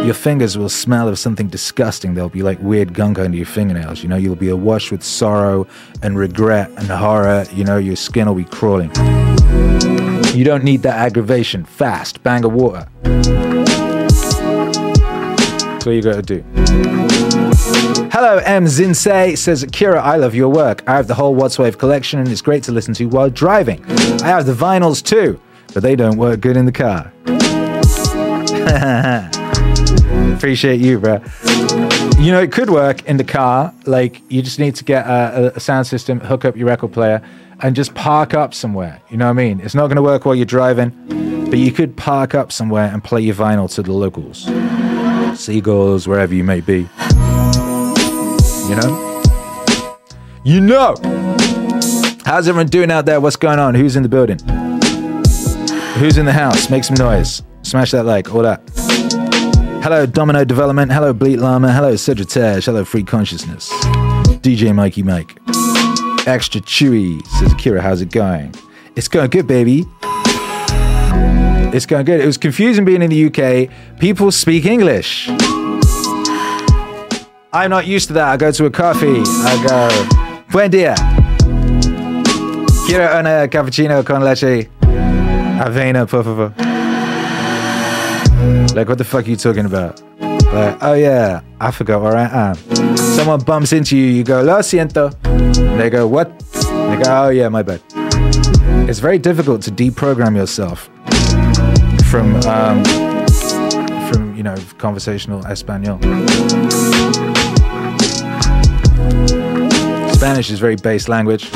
Your 0.03 0.13
fingers 0.13 0.57
will 0.57 0.67
smell 0.67 1.07
of 1.07 1.17
something 1.17 1.47
disgusting. 1.47 2.13
There'll 2.13 2.27
be 2.27 2.43
like 2.43 2.59
weird 2.59 2.93
gunk 2.93 3.17
under 3.19 3.37
your 3.37 3.45
fingernails. 3.45 4.03
You 4.03 4.09
know, 4.09 4.17
you'll 4.17 4.35
be 4.35 4.49
awash 4.49 4.91
with 4.91 5.01
sorrow 5.01 5.65
and 6.01 6.17
regret 6.17 6.69
and 6.75 6.87
horror. 6.87 7.45
You 7.53 7.63
know, 7.63 7.77
your 7.77 7.95
skin 7.95 8.27
will 8.27 8.35
be 8.35 8.43
crawling. 8.43 8.89
You 10.35 10.43
don't 10.43 10.65
need 10.65 10.81
that 10.81 10.97
aggravation. 10.97 11.63
Fast, 11.63 12.21
bang 12.21 12.43
of 12.43 12.51
water. 12.51 12.85
That's 15.73 15.85
what 15.85 15.93
you 15.93 16.01
got 16.01 16.15
to 16.15 16.21
do. 16.21 16.43
Hello, 18.11 18.39
M. 18.39 18.65
Zinsei 18.65 19.37
says, 19.37 19.63
Kira, 19.63 19.99
I 19.99 20.17
love 20.17 20.35
your 20.35 20.49
work. 20.49 20.83
I 20.85 20.97
have 20.97 21.07
the 21.07 21.15
whole 21.15 21.33
Wattswave 21.33 21.77
collection 21.77 22.19
and 22.19 22.27
it's 22.27 22.41
great 22.41 22.63
to 22.63 22.73
listen 22.73 22.93
to 22.95 23.05
while 23.05 23.29
driving. 23.29 23.81
I 24.21 24.27
have 24.27 24.45
the 24.45 24.53
vinyls 24.53 25.01
too, 25.01 25.39
but 25.73 25.81
they 25.81 25.95
don't 25.95 26.17
work 26.17 26.41
good 26.41 26.57
in 26.57 26.65
the 26.65 26.73
car. 26.73 27.13
Appreciate 30.35 30.81
you, 30.81 30.99
bro. 30.99 31.21
You 32.19 32.31
know, 32.31 32.41
it 32.41 32.51
could 32.51 32.69
work 32.69 33.05
in 33.05 33.17
the 33.17 33.23
car. 33.23 33.73
Like, 33.85 34.21
you 34.29 34.41
just 34.41 34.59
need 34.59 34.75
to 34.75 34.83
get 34.83 35.05
a, 35.05 35.53
a 35.55 35.59
sound 35.59 35.87
system, 35.87 36.19
hook 36.19 36.45
up 36.45 36.55
your 36.55 36.67
record 36.67 36.93
player, 36.93 37.21
and 37.61 37.75
just 37.75 37.93
park 37.95 38.33
up 38.33 38.53
somewhere. 38.53 39.01
You 39.09 39.17
know 39.17 39.25
what 39.25 39.31
I 39.31 39.33
mean? 39.33 39.59
It's 39.61 39.75
not 39.75 39.87
going 39.87 39.95
to 39.95 40.01
work 40.01 40.25
while 40.25 40.35
you're 40.35 40.45
driving, 40.45 40.89
but 41.49 41.59
you 41.59 41.71
could 41.71 41.95
park 41.95 42.35
up 42.35 42.51
somewhere 42.51 42.91
and 42.91 43.03
play 43.03 43.21
your 43.21 43.35
vinyl 43.35 43.73
to 43.75 43.81
the 43.81 43.93
locals, 43.93 44.45
seagulls, 45.39 46.07
wherever 46.07 46.33
you 46.33 46.43
may 46.43 46.61
be. 46.61 46.89
You 48.69 48.75
know? 48.75 49.21
You 50.43 50.59
know! 50.59 50.95
How's 52.25 52.47
everyone 52.47 52.67
doing 52.67 52.91
out 52.91 53.05
there? 53.05 53.21
What's 53.21 53.35
going 53.35 53.59
on? 53.59 53.75
Who's 53.75 53.95
in 53.95 54.03
the 54.03 54.09
building? 54.09 54.39
Who's 55.99 56.17
in 56.17 56.25
the 56.25 56.33
house? 56.33 56.69
Make 56.69 56.83
some 56.83 56.95
noise. 56.95 57.43
Smash 57.61 57.91
that 57.91 58.05
like, 58.05 58.33
all 58.33 58.41
that. 58.41 58.82
Hello, 59.83 60.05
Domino 60.05 60.45
Development. 60.45 60.89
Hello, 60.89 61.13
Bleat 61.13 61.39
Llama. 61.39 61.69
Hello, 61.73 61.97
Cedritage. 61.97 62.63
Hello, 62.63 62.85
Free 62.85 63.03
Consciousness. 63.03 63.69
DJ 64.39 64.73
Mikey 64.73 65.03
Mike. 65.03 65.37
Extra 66.25 66.61
Chewy 66.61 67.21
says, 67.27 67.51
Akira, 67.51 67.81
how's 67.81 67.99
it 67.99 68.09
going? 68.09 68.55
It's 68.95 69.09
going 69.09 69.29
good, 69.29 69.45
baby. 69.45 69.83
It's 71.75 71.85
going 71.85 72.05
good. 72.05 72.21
It 72.21 72.25
was 72.25 72.37
confusing 72.37 72.85
being 72.85 73.01
in 73.01 73.09
the 73.09 73.25
UK. 73.25 73.99
People 73.99 74.31
speak 74.31 74.65
English. 74.65 75.27
I'm 77.51 77.69
not 77.69 77.85
used 77.85 78.07
to 78.07 78.13
that. 78.13 78.29
I 78.29 78.37
go 78.37 78.53
to 78.53 78.65
a 78.65 78.71
coffee. 78.71 79.21
I 79.25 79.65
go, 79.67 80.43
Buen 80.49 80.71
dia. 80.71 80.95
Quiero 82.87 83.19
una 83.19 83.49
cappuccino 83.49 84.01
con 84.05 84.23
leche. 84.23 84.69
Avena, 85.59 86.07
por 86.07 86.23
favor. 86.23 86.72
Like, 88.75 88.89
what 88.89 88.97
the 88.97 89.03
fuck 89.03 89.25
are 89.25 89.29
you 89.29 89.35
talking 89.35 89.65
about? 89.65 90.01
Like, 90.19 90.77
oh 90.81 90.93
yeah, 90.93 91.41
I 91.59 91.71
forgot 91.71 92.01
where 92.01 92.15
I 92.15 92.49
am. 92.49 92.55
Someone 92.97 93.39
bumps 93.39 93.73
into 93.73 93.97
you, 93.97 94.05
you 94.05 94.23
go, 94.23 94.41
lo 94.41 94.59
siento. 94.59 95.13
And 95.25 95.79
they 95.79 95.89
go, 95.89 96.07
what? 96.07 96.27
And 96.67 96.93
they 96.93 97.03
go, 97.03 97.25
oh 97.25 97.29
yeah, 97.29 97.49
my 97.49 97.63
bad. 97.63 97.81
It's 98.89 98.99
very 98.99 99.17
difficult 99.17 99.61
to 99.63 99.71
deprogram 99.71 100.35
yourself 100.35 100.89
from, 102.09 102.35
um, 102.45 102.83
from 104.11 104.35
you 104.35 104.43
know, 104.43 104.55
conversational 104.77 105.45
Espanol. 105.47 105.97
Spanish 110.13 110.51
is 110.51 110.59
very 110.59 110.75
base 110.75 111.07
language. 111.07 111.49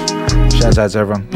Shout 0.53 0.77
out 0.77 0.91
to 0.91 1.00
everyone. 1.00 1.27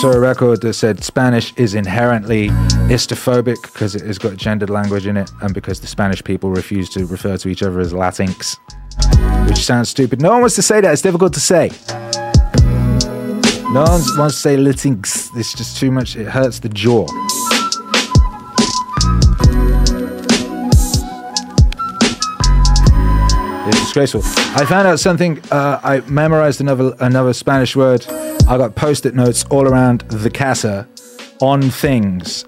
Saw 0.00 0.12
a 0.12 0.20
record 0.20 0.60
that 0.60 0.74
said 0.74 1.02
Spanish 1.02 1.54
is 1.56 1.74
inherently 1.74 2.48
istophobic 2.90 3.62
because 3.62 3.94
it 3.94 4.02
has 4.02 4.18
got 4.18 4.36
gendered 4.36 4.68
language 4.68 5.06
in 5.06 5.16
it 5.16 5.30
and 5.40 5.54
because 5.54 5.80
the 5.80 5.86
Spanish 5.86 6.22
people 6.22 6.50
refuse 6.50 6.90
to 6.90 7.06
refer 7.06 7.38
to 7.38 7.48
each 7.48 7.62
other 7.62 7.80
as 7.80 7.94
Latinx, 7.94 8.58
which 9.48 9.64
sounds 9.64 9.88
stupid. 9.88 10.20
No 10.20 10.32
one 10.32 10.40
wants 10.40 10.54
to 10.56 10.62
say 10.62 10.82
that. 10.82 10.92
It's 10.92 11.00
difficult 11.00 11.32
to 11.32 11.40
say. 11.40 11.70
No 13.72 13.84
one 13.84 14.02
wants 14.18 14.34
to 14.34 14.40
say 14.40 14.56
Latinx. 14.56 15.30
It's 15.34 15.54
just 15.54 15.78
too 15.78 15.90
much. 15.90 16.14
It 16.14 16.26
hurts 16.26 16.58
the 16.58 16.68
jaw. 16.68 17.06
It's 23.66 23.80
disgraceful. 23.80 24.20
I 24.60 24.66
found 24.66 24.88
out 24.88 25.00
something. 25.00 25.40
Uh, 25.50 25.80
I 25.82 26.00
memorized 26.00 26.60
another 26.60 26.94
another 27.00 27.32
Spanish 27.32 27.74
word. 27.74 28.06
I 28.48 28.56
got 28.56 28.76
post-it 28.76 29.14
notes 29.14 29.44
all 29.50 29.66
around 29.66 30.02
the 30.02 30.30
casa 30.30 30.86
on 31.40 31.62
things, 31.62 32.44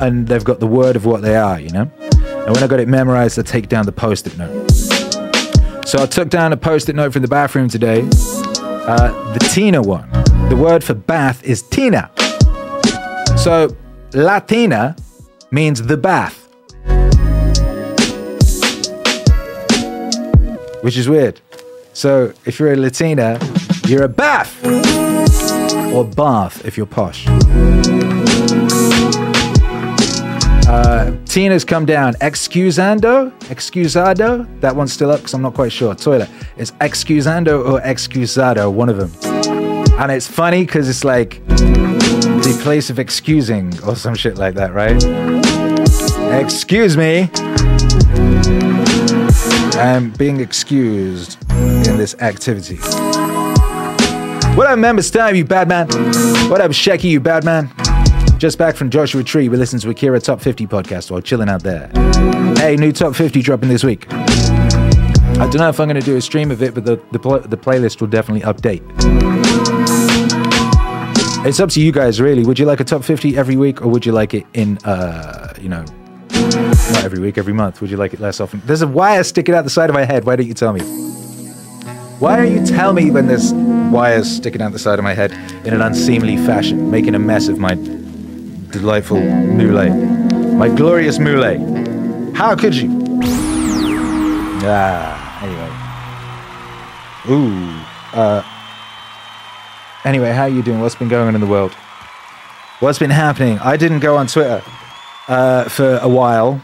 and 0.00 0.28
they've 0.28 0.44
got 0.44 0.60
the 0.60 0.66
word 0.66 0.94
of 0.94 1.06
what 1.06 1.22
they 1.22 1.36
are. 1.36 1.58
You 1.58 1.70
know. 1.70 1.90
And 2.00 2.54
when 2.54 2.62
I 2.62 2.66
got 2.66 2.80
it 2.80 2.88
memorized, 2.88 3.38
I 3.38 3.42
take 3.42 3.68
down 3.68 3.86
the 3.86 3.92
post-it 3.92 4.36
note. 4.36 4.70
So 5.86 6.02
I 6.02 6.06
took 6.06 6.28
down 6.28 6.52
a 6.52 6.56
post-it 6.56 6.94
note 6.94 7.12
from 7.12 7.22
the 7.22 7.28
bathroom 7.28 7.68
today. 7.68 8.02
Uh, 8.02 9.32
the 9.32 9.38
Tina 9.52 9.80
one. 9.80 10.10
The 10.48 10.56
word 10.56 10.84
for 10.84 10.94
bath 10.94 11.42
is 11.44 11.62
Tina. 11.62 12.10
So 13.38 13.74
Latina 14.12 14.96
means 15.50 15.82
the 15.82 15.96
bath. 15.96 16.38
which 20.82 20.96
is 20.96 21.08
weird. 21.08 21.40
So 21.92 22.32
if 22.44 22.58
you're 22.58 22.72
a 22.72 22.76
Latina, 22.76 23.38
you're 23.86 24.02
a 24.02 24.08
bath 24.08 25.11
or 25.92 26.04
bath 26.04 26.64
if 26.64 26.76
you're 26.76 26.86
posh. 26.86 27.26
Uh, 30.68 31.14
Tina's 31.26 31.64
come 31.64 31.84
down. 31.84 32.14
Excusando? 32.14 33.30
Excusado? 33.42 34.48
That 34.60 34.74
one's 34.74 34.92
still 34.92 35.10
up 35.10 35.18
because 35.18 35.34
I'm 35.34 35.42
not 35.42 35.54
quite 35.54 35.70
sure. 35.70 35.94
Toilet. 35.94 36.30
It's 36.56 36.70
excusando 36.72 37.64
or 37.68 37.80
excusado, 37.80 38.72
one 38.72 38.88
of 38.88 38.96
them. 38.96 39.12
And 40.00 40.10
it's 40.10 40.26
funny 40.26 40.64
because 40.64 40.88
it's 40.88 41.04
like 41.04 41.44
the 41.46 42.58
place 42.62 42.88
of 42.88 42.98
excusing 42.98 43.72
or 43.84 43.94
some 43.96 44.14
shit 44.14 44.38
like 44.38 44.54
that, 44.54 44.72
right? 44.72 44.96
Excuse 46.42 46.96
me. 46.96 47.30
I'm 49.78 50.10
being 50.12 50.40
excused 50.40 51.36
in 51.50 51.98
this 51.98 52.14
activity. 52.20 52.78
What 54.54 54.66
up, 54.66 54.78
Member 54.78 55.02
Time, 55.02 55.34
you 55.34 55.44
bad 55.44 55.66
man? 55.68 55.86
What 56.50 56.60
up, 56.60 56.72
Shecky, 56.72 57.04
you 57.04 57.20
bad 57.20 57.42
man? 57.44 57.70
Just 58.38 58.58
back 58.58 58.76
from 58.76 58.90
Joshua 58.90 59.24
Tree, 59.24 59.48
we 59.48 59.56
listen 59.56 59.78
to 59.80 59.88
Akira 59.90 60.20
Top 60.20 60.40
50 60.40 60.66
podcast 60.66 61.10
while 61.10 61.20
chilling 61.22 61.48
out 61.48 61.62
there. 61.62 61.88
Hey, 62.58 62.76
new 62.76 62.92
Top 62.92 63.14
50 63.14 63.40
dropping 63.40 63.70
this 63.70 63.82
week. 63.82 64.06
I 64.12 65.48
don't 65.50 65.56
know 65.56 65.68
if 65.70 65.80
I'm 65.80 65.88
going 65.88 65.98
to 66.00 66.04
do 66.04 66.16
a 66.16 66.20
stream 66.20 66.50
of 66.50 66.62
it, 66.62 66.74
but 66.74 66.84
the, 66.84 66.96
the, 67.12 67.18
pl- 67.18 67.40
the 67.40 67.56
playlist 67.56 68.00
will 68.00 68.08
definitely 68.08 68.42
update. 68.42 68.82
It's 71.46 71.58
up 71.58 71.70
to 71.70 71.80
you 71.80 71.90
guys, 71.90 72.20
really. 72.20 72.44
Would 72.44 72.58
you 72.58 72.66
like 72.66 72.80
a 72.80 72.84
top 72.84 73.04
50 73.04 73.36
every 73.38 73.56
week, 73.56 73.80
or 73.80 73.88
would 73.88 74.04
you 74.04 74.12
like 74.12 74.34
it 74.34 74.44
in, 74.52 74.76
uh, 74.84 75.54
you 75.60 75.68
know, 75.70 75.84
not 76.30 77.04
every 77.04 77.20
week, 77.20 77.38
every 77.38 77.54
month? 77.54 77.80
Would 77.80 77.90
you 77.90 77.96
like 77.96 78.12
it 78.12 78.20
less 78.20 78.38
often? 78.38 78.60
There's 78.66 78.82
a 78.82 78.86
wire 78.86 79.24
sticking 79.24 79.54
out 79.54 79.64
the 79.64 79.70
side 79.70 79.88
of 79.88 79.94
my 79.94 80.04
head. 80.04 80.24
Why 80.24 80.36
don't 80.36 80.46
you 80.46 80.54
tell 80.54 80.72
me? 80.74 80.80
Why 82.22 82.36
don't 82.36 82.52
you 82.52 82.64
tell 82.64 82.92
me 82.92 83.10
when 83.10 83.26
there's 83.26 83.52
wires 83.52 84.30
sticking 84.30 84.62
out 84.62 84.70
the 84.70 84.78
side 84.78 85.00
of 85.00 85.02
my 85.02 85.12
head 85.12 85.32
in 85.66 85.74
an 85.74 85.82
unseemly 85.82 86.36
fashion, 86.36 86.88
making 86.88 87.16
a 87.16 87.18
mess 87.18 87.48
of 87.48 87.58
my 87.58 87.74
delightful 87.74 89.20
moulet? 89.20 89.92
My 90.54 90.68
glorious 90.68 91.18
moulet. 91.18 91.58
How 92.36 92.54
could 92.54 92.76
you? 92.76 92.90
Ah, 94.62 95.42
anyway. 97.26 97.34
Ooh. 97.34 98.16
Uh, 98.16 98.44
anyway, 100.04 100.30
how 100.30 100.42
are 100.42 100.48
you 100.48 100.62
doing? 100.62 100.78
What's 100.78 100.94
been 100.94 101.08
going 101.08 101.26
on 101.26 101.34
in 101.34 101.40
the 101.40 101.48
world? 101.48 101.72
What's 102.78 103.00
been 103.00 103.10
happening? 103.10 103.58
I 103.58 103.76
didn't 103.76 103.98
go 103.98 104.16
on 104.16 104.28
Twitter 104.28 104.62
uh, 105.26 105.64
for 105.64 105.98
a 106.00 106.08
while, 106.08 106.62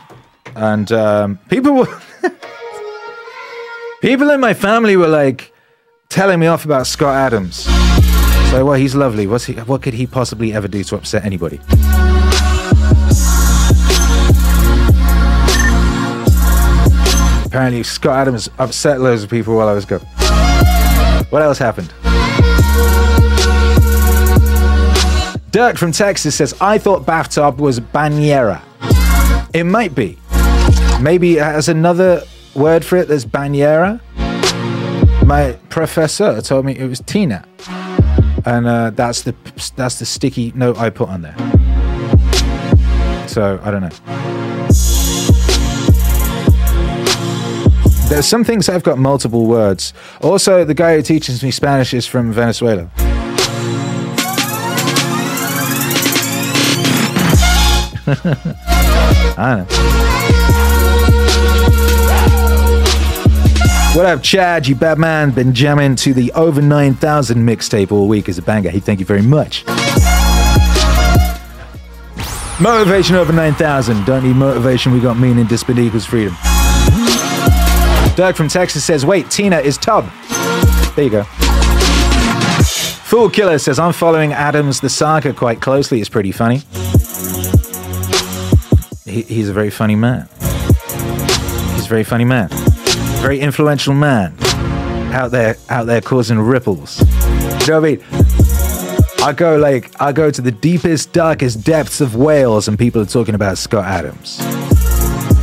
and 0.55 0.93
um, 0.93 1.41
people 1.49 1.75
were 1.75 2.01
people 4.01 4.31
in 4.31 4.41
my 4.41 4.55
family 4.55 4.97
were 4.97 5.09
like 5.09 5.53
telling 6.09 6.41
me 6.41 6.47
off 6.47 6.65
about 6.65 6.87
Scott 6.87 7.15
Adams. 7.15 7.67
So, 8.51 8.65
well, 8.65 8.75
he's 8.75 8.95
lovely. 8.95 9.27
What's 9.27 9.45
he? 9.45 9.55
What 9.55 9.83
could 9.83 9.95
he 9.95 10.07
possibly 10.07 10.53
ever 10.53 10.69
do 10.69 10.83
to 10.85 10.97
upset 10.97 11.25
anybody? 11.25 11.61
Apparently, 17.47 17.83
Scott 17.83 18.17
Adams 18.21 18.49
upset 18.59 19.01
loads 19.01 19.23
of 19.23 19.31
people 19.31 19.57
while 19.57 19.69
I 19.69 19.75
was 19.75 19.85
gone. 19.85 20.01
What 21.31 21.43
else 21.43 21.59
happened? 21.59 21.93
Dirk 25.51 25.77
from 25.77 25.93
Texas 25.93 26.37
says, 26.37 26.55
I 26.61 26.79
thought 26.79 27.05
bathtub 27.05 27.61
was 27.61 27.81
bañera. 27.81 28.63
It 29.55 29.65
might 29.65 29.95
be. 29.95 30.19
Maybe 31.01 31.39
it 31.39 31.43
has 31.43 31.69
another 31.69 32.23
word 32.59 32.85
for 32.85 32.97
it 32.97 33.09
there's 33.09 33.25
bañera. 33.25 34.01
My 35.25 35.53
professor 35.69 36.41
told 36.43 36.65
me 36.65 36.77
it 36.77 36.89
was 36.89 37.01
Tina. 37.01 37.45
And 38.45 38.67
uh, 38.67 38.91
that's 38.91 39.23
the 39.23 39.35
that's 39.77 39.99
the 39.99 40.07
sticky 40.07 40.53
note 40.55 40.79
I 40.79 40.91
put 40.91 41.09
on 41.09 41.23
there. 41.23 41.37
So 43.29 43.61
I 43.63 43.71
don't 43.71 43.83
know. 43.83 43.91
There's 48.09 48.27
some 48.27 48.43
things 48.43 48.71
I've 48.71 48.83
got 48.83 48.99
multiple 48.99 49.47
words. 49.47 49.93
Also, 50.23 50.65
the 50.65 50.75
guy 50.75 50.97
who 50.97 51.03
teaches 51.03 51.43
me 51.43 51.51
Spanish 51.51 51.93
is 51.93 52.07
from 52.07 52.33
Venezuela. 52.33 52.91
I 59.37 59.67
know. 59.69 60.08
What 63.99 64.07
up, 64.07 64.23
Chad? 64.23 64.69
You 64.69 64.77
Batman 64.77 65.33
been 65.33 65.53
jamming 65.53 65.97
to 65.97 66.15
the 66.15 66.31
over 66.35 66.63
9,000 66.63 67.37
mixtape 67.37 67.91
all 67.91 68.07
week 68.07 68.29
as 68.29 68.39
a 68.39 68.43
banger. 68.43 68.71
Hey, 68.71 68.79
thank 68.79 69.01
you 69.01 69.05
very 69.05 69.23
much. 69.23 69.67
Motivation 72.61 73.17
over 73.17 73.33
9,000. 73.33 74.07
Don't 74.07 74.23
need 74.23 74.37
motivation, 74.37 74.93
we 74.93 75.01
got 75.01 75.19
meaning. 75.19 75.47
Disbelief 75.47 75.89
equals 75.89 76.07
freedom. 76.07 76.33
Doug 78.15 78.37
from 78.37 78.47
Texas 78.47 78.85
says, 78.85 79.05
wait, 79.05 79.33
Tina 79.33 79.59
is 79.59 79.77
Tub. 79.77 80.09
There 80.95 81.05
you 81.05 81.11
go. 81.11 81.25
Fool 83.03 83.29
Killer 83.29 83.59
says, 83.59 83.81
I'm 83.81 83.93
following 83.93 84.33
Adams 84.33 84.79
the 84.79 84.89
saga 84.89 85.33
quite 85.33 85.61
closely. 85.61 85.99
It's 85.99 86.09
pretty 86.09 86.31
funny. 86.31 86.59
He, 89.05 89.23
he's 89.23 89.49
a 89.49 89.53
very 89.53 89.71
funny 89.71 89.97
man. 89.97 90.29
He's 91.75 91.87
a 91.87 91.89
very 91.89 92.05
funny 92.05 92.25
man, 92.25 92.49
very 93.21 93.41
influential 93.41 93.95
man, 93.95 94.35
out 95.13 95.31
there, 95.31 95.57
out 95.69 95.85
there 95.85 96.01
causing 96.01 96.39
ripples. 96.39 97.01
You 97.01 97.07
know 97.07 97.57
what 97.57 97.71
I 97.71 97.81
mean? 97.81 98.05
I 99.21 99.33
go 99.33 99.57
like 99.57 100.01
I 100.01 100.13
go 100.13 100.31
to 100.31 100.41
the 100.41 100.53
deepest, 100.53 101.13
darkest 101.13 101.65
depths 101.65 102.01
of 102.01 102.15
Wales, 102.15 102.69
and 102.69 102.79
people 102.79 103.03
are 103.03 103.07
talking 103.07 103.35
about 103.35 103.59
Scott 103.59 103.85
Adams. 103.85 104.39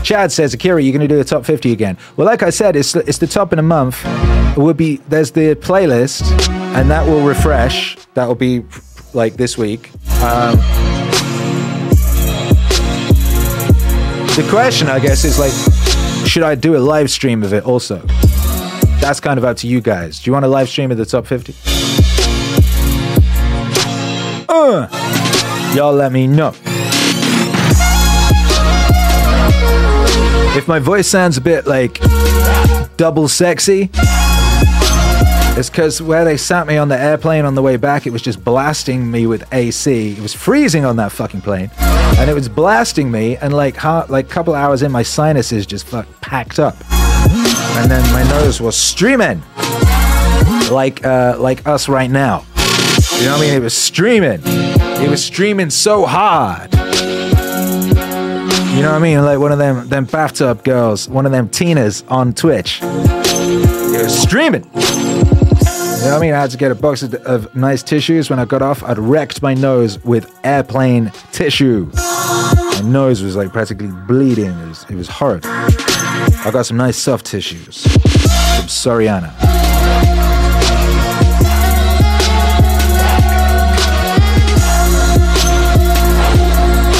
Chad 0.03 0.31
says, 0.31 0.53
Akira, 0.53 0.81
you're 0.81 0.93
going 0.93 1.07
to 1.07 1.13
do 1.13 1.17
the 1.17 1.23
top 1.23 1.45
50 1.45 1.71
again. 1.71 1.97
Well, 2.15 2.25
like 2.25 2.43
I 2.43 2.51
said, 2.51 2.75
it's 2.75 2.95
it's 2.95 3.17
the 3.17 3.27
top 3.27 3.51
in 3.51 3.59
a 3.59 3.63
month. 3.63 4.05
It 4.55 4.61
would 4.61 4.77
be 4.77 4.97
there's 5.09 5.31
the 5.31 5.55
playlist, 5.55 6.23
and 6.49 6.89
that 6.89 7.05
will 7.05 7.25
refresh. 7.25 7.97
That 8.13 8.27
will 8.27 8.35
be 8.35 8.63
like 9.13 9.33
this 9.33 9.57
week. 9.57 9.91
Um, 10.21 10.57
the 14.35 14.47
question, 14.49 14.87
I 14.87 14.99
guess, 14.99 15.23
is 15.25 15.39
like, 15.39 15.53
should 16.35 16.43
I 16.43 16.55
do 16.55 16.75
a 16.75 16.79
live 16.79 17.09
stream 17.09 17.43
of 17.43 17.53
it 17.53 17.63
also? 17.63 17.99
That's 18.99 19.21
kind 19.21 19.37
of 19.37 19.45
up 19.45 19.55
to 19.59 19.67
you 19.67 19.79
guys. 19.79 20.19
Do 20.19 20.29
you 20.29 20.33
want 20.33 20.43
a 20.43 20.49
live 20.49 20.67
stream 20.67 20.91
of 20.91 20.97
the 20.97 21.05
top 21.05 21.25
50? 21.25 21.55
Uh, 24.49 25.73
y'all 25.73 25.93
let 25.93 26.11
me 26.11 26.27
know. 26.27 26.49
If 30.57 30.67
my 30.67 30.79
voice 30.79 31.07
sounds 31.07 31.37
a 31.37 31.41
bit 31.41 31.67
like 31.67 32.01
double 32.97 33.29
sexy, 33.29 33.89
it's 35.57 35.69
because 35.69 36.01
where 36.01 36.25
they 36.25 36.37
sat 36.37 36.67
me 36.67 36.77
on 36.77 36.89
the 36.89 36.99
airplane 36.99 37.45
on 37.45 37.55
the 37.55 37.61
way 37.61 37.77
back, 37.77 38.05
it 38.05 38.11
was 38.11 38.21
just 38.21 38.43
blasting 38.43 39.09
me 39.09 39.25
with 39.25 39.43
AC. 39.53 40.11
It 40.11 40.19
was 40.19 40.33
freezing 40.33 40.83
on 40.83 40.97
that 40.97 41.11
fucking 41.11 41.41
plane, 41.41 41.71
and 41.79 42.29
it 42.29 42.33
was 42.33 42.49
blasting 42.49 43.09
me. 43.09 43.37
And 43.37 43.53
like, 43.53 43.77
ha- 43.77 44.05
like, 44.09 44.29
couple 44.29 44.53
hours 44.53 44.81
in, 44.81 44.91
my 44.91 45.03
sinuses 45.03 45.65
just 45.65 45.85
fuck 45.85 46.07
packed 46.19 46.59
up, 46.59 46.75
and 46.91 47.89
then 47.89 48.03
my 48.13 48.23
nose 48.29 48.59
was 48.59 48.75
streaming, 48.75 49.41
like, 50.69 51.05
uh, 51.05 51.37
like 51.39 51.65
us 51.65 51.87
right 51.87 52.11
now. 52.11 52.45
You 53.17 53.25
know 53.25 53.31
what 53.33 53.37
I 53.37 53.41
mean? 53.41 53.53
It 53.53 53.61
was 53.61 53.73
streaming. 53.73 54.41
It 54.43 55.09
was 55.09 55.23
streaming 55.23 55.69
so 55.69 56.05
hard. 56.05 56.73
You 58.75 58.81
know 58.81 58.91
what 58.91 58.97
I 58.97 58.99
mean? 58.99 59.23
Like 59.23 59.39
one 59.39 59.53
of 59.53 59.57
them, 59.57 59.87
them 59.87 60.03
bathtub 60.03 60.65
girls, 60.65 61.07
one 61.07 61.25
of 61.25 61.31
them 61.31 61.47
Tinas 61.47 62.03
on 62.11 62.33
Twitch. 62.33 62.79
It 62.81 64.03
was 64.03 64.17
streaming. 64.21 64.69
You 66.05 66.11
know 66.11 66.17
what 66.17 66.21
I 66.21 66.27
mean? 66.27 66.35
I 66.35 66.41
had 66.41 66.51
to 66.51 66.57
get 66.57 66.71
a 66.71 66.75
box 66.75 67.01
of, 67.01 67.15
of 67.15 67.55
nice 67.55 67.81
tissues. 67.81 68.29
When 68.29 68.37
I 68.37 68.45
got 68.45 68.61
off, 68.61 68.83
I'd 68.83 68.99
wrecked 68.99 69.41
my 69.41 69.55
nose 69.55 69.97
with 70.03 70.31
airplane 70.43 71.11
tissue. 71.31 71.89
My 71.95 72.81
nose 72.83 73.23
was 73.23 73.35
like 73.35 73.51
practically 73.51 73.87
bleeding. 73.87 74.51
It 74.51 74.67
was, 74.67 74.85
it 74.87 74.95
was 74.95 75.07
horrid. 75.07 75.47
I 75.47 76.51
got 76.53 76.67
some 76.67 76.77
nice 76.77 76.95
soft 76.95 77.25
tissues 77.25 77.81
from 77.81 78.67
Soriana. 78.67 79.33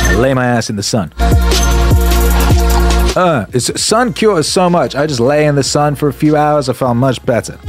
I 0.02 0.16
lay 0.18 0.34
my 0.34 0.48
ass 0.48 0.72
in 0.72 0.78
the 0.78 0.82
sun. 0.82 1.14
Uh, 3.16 3.46
sun 3.60 4.14
cures 4.14 4.48
so 4.48 4.68
much. 4.68 4.96
I 4.96 5.06
just 5.06 5.20
lay 5.20 5.46
in 5.46 5.54
the 5.54 5.64
sun 5.64 5.94
for 5.94 6.08
a 6.08 6.14
few 6.14 6.36
hours. 6.36 6.70
I 6.70 6.74
felt 6.74 6.98
much 6.98 7.24
better. 7.24 7.60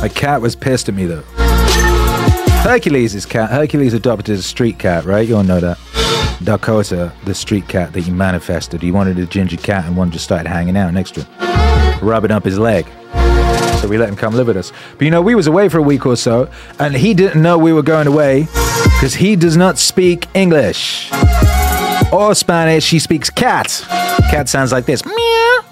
My 0.00 0.10
cat 0.14 0.40
was 0.40 0.54
pissed 0.54 0.88
at 0.88 0.94
me 0.94 1.06
though. 1.06 1.24
Hercules 2.62 3.14
is 3.14 3.26
cat. 3.26 3.50
Hercules 3.50 3.94
adopted 3.94 4.38
a 4.38 4.42
street 4.42 4.78
cat, 4.78 5.04
right? 5.04 5.26
You 5.26 5.36
all 5.36 5.44
know 5.44 5.60
that. 5.60 5.78
Dakota, 6.42 7.12
the 7.24 7.34
street 7.34 7.68
cat 7.68 7.92
that 7.92 8.00
he 8.00 8.10
manifested. 8.10 8.82
He 8.82 8.90
wanted 8.92 9.18
a 9.18 9.26
ginger 9.26 9.56
cat, 9.56 9.84
and 9.84 9.96
one 9.96 10.10
just 10.10 10.24
started 10.24 10.48
hanging 10.48 10.76
out 10.76 10.92
next 10.92 11.14
to 11.14 11.22
him, 11.22 12.06
rubbing 12.06 12.30
up 12.30 12.44
his 12.44 12.58
leg. 12.58 12.86
So 13.80 13.88
we 13.88 13.98
let 13.98 14.08
him 14.08 14.16
come 14.16 14.34
live 14.34 14.48
with 14.48 14.56
us. 14.56 14.72
But 14.98 15.04
you 15.04 15.10
know, 15.10 15.22
we 15.22 15.34
was 15.34 15.46
away 15.46 15.68
for 15.68 15.78
a 15.78 15.82
week 15.82 16.06
or 16.06 16.16
so, 16.16 16.50
and 16.78 16.94
he 16.94 17.14
didn't 17.14 17.40
know 17.40 17.56
we 17.56 17.72
were 17.72 17.82
going 17.82 18.06
away 18.06 18.48
because 18.96 19.14
he 19.14 19.36
does 19.36 19.56
not 19.56 19.78
speak 19.78 20.26
English 20.34 21.10
or 22.12 22.34
Spanish. 22.34 22.90
He 22.90 22.98
speaks 22.98 23.30
cat. 23.30 23.84
Cat 24.30 24.48
sounds 24.48 24.72
like 24.72 24.86
this. 24.86 25.04
Meow, 25.04 25.64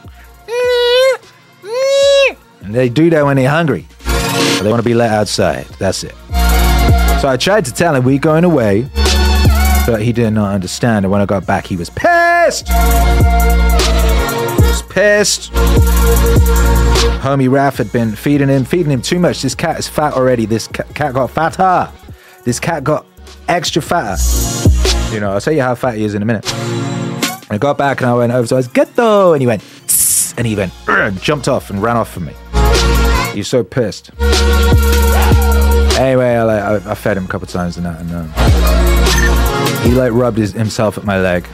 meow, 0.47 1.17
meow. 1.63 2.37
And 2.63 2.75
they 2.75 2.89
do 2.89 3.11
that 3.11 3.25
when 3.25 3.37
they're 3.37 3.51
hungry. 3.51 3.87
They 4.62 4.71
want 4.71 4.83
to 4.83 4.88
be 4.88 4.95
let 4.95 5.11
outside. 5.11 5.67
That's 5.79 6.05
it. 6.05 6.14
So 7.21 7.29
I 7.29 7.37
tried 7.38 7.64
to 7.67 7.73
tell 7.73 7.95
him 7.95 8.05
we're 8.05 8.19
going 8.19 8.45
away, 8.45 8.88
but 9.87 10.01
he 10.03 10.12
did 10.12 10.31
not 10.33 10.55
understand. 10.55 11.05
And 11.05 11.12
when 11.12 11.21
I 11.21 11.27
got 11.27 11.47
back, 11.47 11.67
he 11.67 11.77
was 11.77 11.90
pissed. 11.90 12.69
He 12.69 12.75
was 14.62 14.83
pissed. 14.88 15.53
Homie 17.23 17.49
Raph 17.49 17.77
had 17.79 17.90
been 17.93 18.14
feeding 18.14 18.49
him, 18.49 18.64
feeding 18.64 18.93
him 18.93 19.01
too 19.03 19.19
much. 19.19 19.40
This 19.43 19.55
cat 19.55 19.79
is 19.79 19.88
fat 19.88 20.12
already. 20.14 20.45
This 20.47 20.69
ca- 20.69 20.83
cat 20.95 21.14
got 21.14 21.31
fatter. 21.31 21.90
This 22.45 22.61
cat 22.61 22.85
got 22.85 23.07
extra 23.49 23.81
fatter. 23.81 24.17
You 25.14 25.21
know, 25.21 25.33
I'll 25.33 25.40
tell 25.40 25.55
you 25.55 25.62
how 25.62 25.75
fat 25.75 25.97
he 25.97 26.05
is 26.05 26.14
in 26.14 26.23
a 26.23 26.27
minute. 26.27 26.45
I 27.51 27.59
got 27.59 27.79
back 27.79 28.01
and 28.01 28.11
I 28.11 28.14
went 28.14 28.33
over 28.33 28.47
to 28.49 28.57
his 28.57 28.69
ghetto, 28.69 29.33
and 29.33 29.40
he 29.40 29.47
went, 29.47 29.62
and 30.37 30.47
he 30.47 30.55
went, 30.57 30.73
and 30.88 31.21
jumped 31.23 31.49
off 31.49 31.71
and 31.71 31.83
ran 31.83 31.97
off 31.97 32.11
from 32.12 32.27
me. 32.27 32.35
He 33.35 33.40
was 33.40 33.49
so 33.49 33.64
pissed. 33.64 34.11
Anyway, 35.99 36.35
I, 36.35 36.42
like, 36.44 36.62
I, 36.62 36.92
I 36.92 36.94
fed 36.94 37.16
him 37.16 37.25
a 37.25 37.29
couple 37.29 37.49
times 37.49 37.77
and 37.77 37.85
that, 37.85 38.01
and 38.01 38.11
um, 38.12 38.29
he 39.83 39.92
like 39.94 40.12
rubbed 40.12 40.38
his, 40.38 40.53
himself 40.53 40.97
at 40.97 41.05
my 41.05 41.20
leg. 41.20 41.47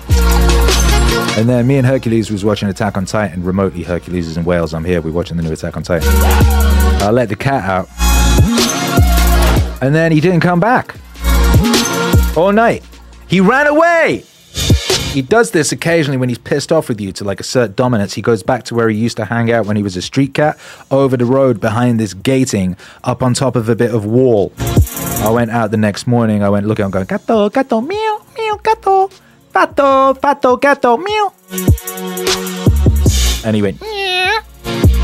And 1.39 1.49
then 1.49 1.67
me 1.67 1.79
and 1.79 1.87
Hercules 1.87 2.31
was 2.31 2.45
watching 2.45 2.69
Attack 2.69 2.99
on 2.99 3.07
Titan 3.07 3.43
remotely. 3.43 3.83
Hercules 3.83 4.29
is 4.29 4.37
in 4.37 4.45
Wales. 4.45 4.75
I'm 4.75 4.85
here. 4.85 5.01
We're 5.01 5.13
watching 5.13 5.39
the 5.39 5.43
new 5.43 5.53
Attack 5.53 5.77
on 5.79 5.83
Titan. 5.83 6.09
I 7.03 7.11
let 7.11 7.31
the 7.31 7.37
cat 7.37 7.65
out, 7.65 7.89
and 9.83 9.95
then 9.95 10.13
he 10.13 10.21
didn't 10.21 10.41
come 10.41 10.61
back 10.61 10.97
all 12.37 12.53
night. 12.53 12.85
He 13.27 13.41
ran 13.41 13.67
away. 13.67 14.25
He 15.13 15.23
does 15.23 15.51
this 15.51 15.73
occasionally 15.73 16.19
when 16.19 16.29
he's 16.29 16.39
pissed 16.39 16.71
off 16.71 16.89
with 16.89 17.01
you 17.01 17.11
to 17.13 17.25
like 17.25 17.41
assert 17.41 17.75
dominance. 17.75 18.15
He 18.15 18.23
goes 18.23 18.45
back 18.45 18.63
to 18.65 18.77
where 18.77 18.89
he 18.89 18.97
used 18.97 19.17
to 19.17 19.25
hang 19.25 19.51
out 19.51 19.67
when 19.67 19.77
he 19.77 19.83
was 19.83 19.97
a 19.97 20.03
street 20.03 20.35
cat, 20.35 20.57
over 20.91 21.17
the 21.17 21.25
road 21.25 21.61
behind 21.61 21.99
this 21.99 22.15
gating, 22.15 22.77
up 23.03 23.21
on 23.21 23.35
top 23.35 23.57
of 23.57 23.69
a 23.69 23.75
bit 23.75 23.93
of 23.93 24.05
wall. 24.05 24.53
I 25.23 25.31
went 25.31 25.51
out 25.51 25.73
the 25.73 25.77
next 25.77 26.07
morning. 26.07 26.45
I 26.45 26.49
went 26.49 26.65
looking. 26.67 26.85
I'm 26.85 26.93
going 26.93 27.07
gato, 27.07 27.51
gato, 27.51 27.81
meow, 27.81 28.25
meow, 28.39 28.61
gato, 28.63 29.11
pato, 29.53 30.15
pato, 30.15 30.61
gato, 30.61 30.97
meow. 30.97 31.33
And 33.45 33.57
he 33.57 33.63
went. 33.63 33.81
"Meow." 33.81 34.41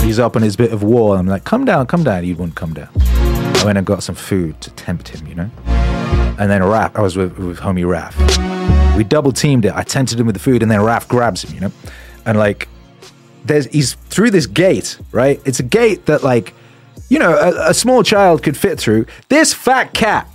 He's 0.04 0.20
up 0.20 0.36
on 0.36 0.42
his 0.42 0.54
bit 0.54 0.72
of 0.72 0.84
wall. 0.84 1.14
I'm 1.14 1.26
like, 1.26 1.42
come 1.42 1.64
down, 1.64 1.86
come 1.86 2.04
down. 2.04 2.22
He 2.22 2.32
wouldn't 2.32 2.54
come 2.54 2.74
down. 2.74 2.90
I 2.96 3.62
went 3.64 3.76
and 3.76 3.84
got 3.84 4.04
some 4.04 4.14
food 4.14 4.60
to 4.60 4.70
tempt 4.70 5.08
him, 5.08 5.26
you 5.26 5.34
know. 5.34 5.50
And 6.38 6.48
then 6.48 6.60
Raph, 6.60 6.94
I 6.94 7.00
was 7.00 7.16
with, 7.16 7.36
with 7.38 7.58
homie 7.58 7.84
Raph. 7.84 8.65
We 8.96 9.04
double 9.04 9.32
teamed 9.32 9.66
it. 9.66 9.74
I 9.74 9.82
tempted 9.82 10.18
him 10.18 10.26
with 10.26 10.34
the 10.34 10.40
food, 10.40 10.62
and 10.62 10.70
then 10.70 10.80
Raph 10.80 11.06
grabs 11.06 11.44
him, 11.44 11.54
you 11.54 11.60
know, 11.60 11.72
and 12.24 12.38
like, 12.38 12.68
there's 13.44 13.66
he's 13.66 13.94
through 13.94 14.30
this 14.30 14.46
gate, 14.46 14.98
right? 15.12 15.40
It's 15.44 15.60
a 15.60 15.62
gate 15.62 16.06
that 16.06 16.22
like, 16.22 16.54
you 17.08 17.18
know, 17.18 17.36
a, 17.36 17.70
a 17.70 17.74
small 17.74 18.02
child 18.02 18.42
could 18.42 18.56
fit 18.56 18.80
through. 18.80 19.06
This 19.28 19.52
fat 19.52 19.92
cat, 19.94 20.28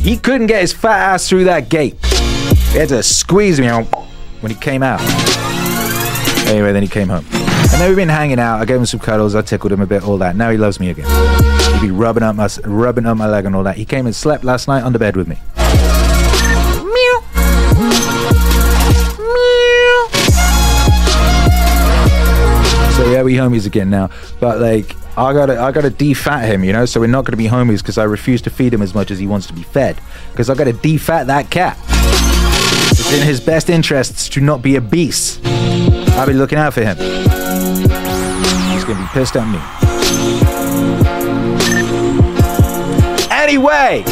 he 0.00 0.16
couldn't 0.16 0.46
get 0.46 0.60
his 0.60 0.72
fat 0.72 1.14
ass 1.14 1.28
through 1.28 1.44
that 1.44 1.68
gate. 1.68 1.96
He 2.72 2.78
had 2.78 2.90
to 2.90 3.02
squeeze 3.02 3.58
me 3.58 3.66
out 3.66 3.86
when 4.40 4.52
he 4.52 4.58
came 4.58 4.82
out. 4.82 5.00
Anyway, 6.46 6.72
then 6.72 6.82
he 6.82 6.88
came 6.88 7.08
home. 7.08 7.24
And 7.32 7.80
then 7.80 7.88
we've 7.88 7.96
been 7.96 8.08
hanging 8.08 8.38
out. 8.38 8.60
I 8.60 8.64
gave 8.64 8.78
him 8.78 8.86
some 8.86 9.00
cuddles. 9.00 9.34
I 9.34 9.42
tickled 9.42 9.72
him 9.72 9.80
a 9.80 9.86
bit, 9.86 10.02
all 10.04 10.18
that. 10.18 10.36
Now 10.36 10.50
he 10.50 10.56
loves 10.56 10.78
me 10.78 10.90
again. 10.90 11.06
He'd 11.72 11.80
be 11.80 11.90
rubbing 11.90 12.22
up 12.22 12.36
my 12.36 12.48
rubbing 12.64 13.06
up 13.06 13.16
my 13.16 13.26
leg 13.26 13.46
and 13.46 13.56
all 13.56 13.62
that. 13.64 13.76
He 13.76 13.84
came 13.84 14.06
and 14.06 14.14
slept 14.14 14.44
last 14.44 14.68
night 14.68 14.82
on 14.82 14.92
the 14.92 14.98
bed 14.98 15.16
with 15.16 15.28
me. 15.28 15.38
Yeah, 23.20 23.24
we 23.24 23.34
homies 23.34 23.66
again 23.66 23.90
now. 23.90 24.10
But 24.38 24.60
like, 24.60 24.96
I 25.16 25.32
gotta, 25.32 25.60
I 25.60 25.72
gotta 25.72 25.90
defat 25.90 26.48
him, 26.48 26.64
you 26.64 26.72
know. 26.72 26.86
So 26.86 27.00
we're 27.00 27.06
not 27.06 27.24
gonna 27.24 27.36
be 27.36 27.46
homies 27.46 27.78
because 27.78 27.98
I 27.98 28.04
refuse 28.04 28.40
to 28.42 28.50
feed 28.50 28.72
him 28.72 28.82
as 28.82 28.94
much 28.94 29.10
as 29.10 29.18
he 29.18 29.26
wants 29.26 29.46
to 29.48 29.52
be 29.52 29.62
fed. 29.62 30.00
Because 30.30 30.48
I 30.48 30.54
gotta 30.54 30.72
defat 30.72 31.26
that 31.26 31.50
cat. 31.50 31.78
It's 32.90 33.12
in 33.12 33.26
his 33.26 33.40
best 33.40 33.68
interests 33.70 34.28
to 34.30 34.40
not 34.40 34.62
be 34.62 34.76
obese. 34.76 35.40
I'll 35.44 36.26
be 36.26 36.32
looking 36.32 36.58
out 36.58 36.74
for 36.74 36.82
him. 36.82 36.96
He's 36.96 38.84
gonna 38.84 39.00
be 39.00 39.08
pissed 39.12 39.36
at 39.36 39.46
me. 39.46 39.60
Anyway, 43.30 44.04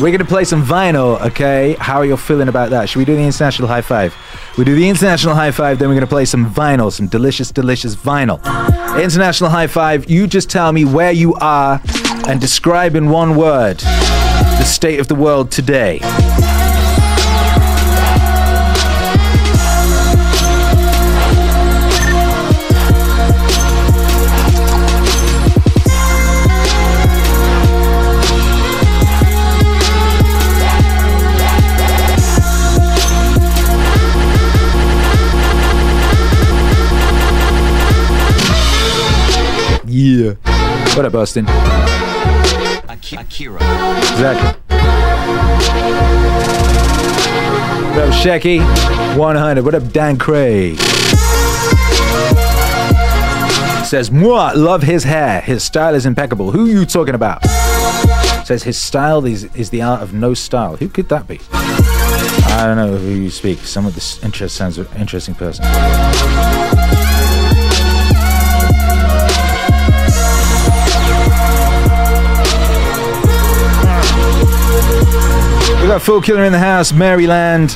we're 0.00 0.12
gonna 0.12 0.24
play 0.24 0.44
some 0.44 0.64
vinyl, 0.64 1.20
okay? 1.26 1.76
How 1.78 1.96
are 1.96 2.06
you 2.06 2.16
feeling 2.16 2.48
about 2.48 2.70
that? 2.70 2.88
Should 2.88 2.98
we 2.98 3.04
do 3.04 3.16
the 3.16 3.22
international 3.22 3.68
high 3.68 3.82
five? 3.82 4.14
We 4.56 4.64
do 4.64 4.76
the 4.76 4.88
international 4.88 5.34
high 5.34 5.50
five, 5.50 5.80
then 5.80 5.88
we're 5.88 5.96
gonna 5.96 6.06
play 6.06 6.24
some 6.26 6.48
vinyl, 6.48 6.92
some 6.92 7.08
delicious, 7.08 7.50
delicious 7.50 7.96
vinyl. 7.96 8.38
International 9.02 9.50
high 9.50 9.66
five, 9.66 10.08
you 10.08 10.28
just 10.28 10.48
tell 10.48 10.70
me 10.70 10.84
where 10.84 11.10
you 11.10 11.34
are 11.34 11.80
and 12.28 12.40
describe 12.40 12.94
in 12.94 13.10
one 13.10 13.34
word 13.34 13.78
the 13.78 14.62
state 14.62 15.00
of 15.00 15.08
the 15.08 15.14
world 15.16 15.50
today. 15.50 15.98
What 40.94 41.06
up, 41.06 41.14
Austin? 41.14 41.44
Akira. 42.88 43.56
Exactly. 43.56 44.60
What 47.90 47.98
up, 47.98 48.14
Shecky? 48.14 48.60
100. 49.18 49.64
What 49.64 49.74
up, 49.74 49.90
Dan 49.90 50.16
Craig? 50.16 50.78
Says, 53.84 54.12
Moi, 54.12 54.52
love 54.54 54.82
his 54.82 55.02
hair. 55.02 55.40
His 55.40 55.64
style 55.64 55.96
is 55.96 56.06
impeccable. 56.06 56.52
Who 56.52 56.66
you 56.66 56.86
talking 56.86 57.16
about? 57.16 57.44
Says 58.46 58.62
his 58.62 58.78
style 58.78 59.24
is, 59.24 59.44
is 59.56 59.70
the 59.70 59.82
art 59.82 60.00
of 60.00 60.14
no 60.14 60.32
style. 60.32 60.76
Who 60.76 60.88
could 60.88 61.08
that 61.08 61.26
be? 61.26 61.40
I 61.50 62.66
don't 62.66 62.76
know 62.76 62.96
who 62.96 63.10
you 63.10 63.30
speak. 63.30 63.58
Some 63.58 63.84
of 63.84 63.96
this 63.96 64.22
interest 64.22 64.54
sounds 64.54 64.78
an 64.78 64.86
interesting 64.96 65.34
person. 65.34 65.64
We 75.84 75.88
got 75.88 76.00
Full 76.00 76.22
Killer 76.22 76.44
in 76.44 76.52
the 76.52 76.58
house, 76.58 76.94
Maryland. 76.94 77.72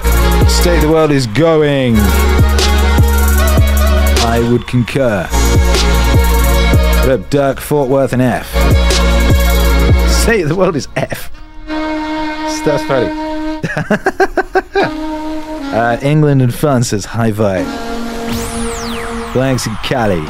State 0.49 0.77
of 0.77 0.81
the 0.81 0.89
world 0.89 1.11
is 1.11 1.27
going. 1.27 1.95
I 4.25 4.49
would 4.51 4.67
concur. 4.67 5.29
Dirk, 7.29 7.61
Fort 7.61 7.91
Worth, 7.91 8.15
and 8.15 8.23
F? 8.23 8.47
State 10.23 10.41
of 10.41 10.49
the 10.49 10.57
world 10.57 10.75
is 10.75 10.89
F. 10.97 11.31
That's 11.67 12.83
funny. 12.85 13.11
uh, 15.77 15.99
England 16.01 16.41
and 16.41 16.55
France 16.55 16.89
says 16.89 17.05
high 17.05 17.31
vibe. 17.31 17.67
Blanks 19.35 19.67
and 19.67 19.77
Cali. 19.81 20.25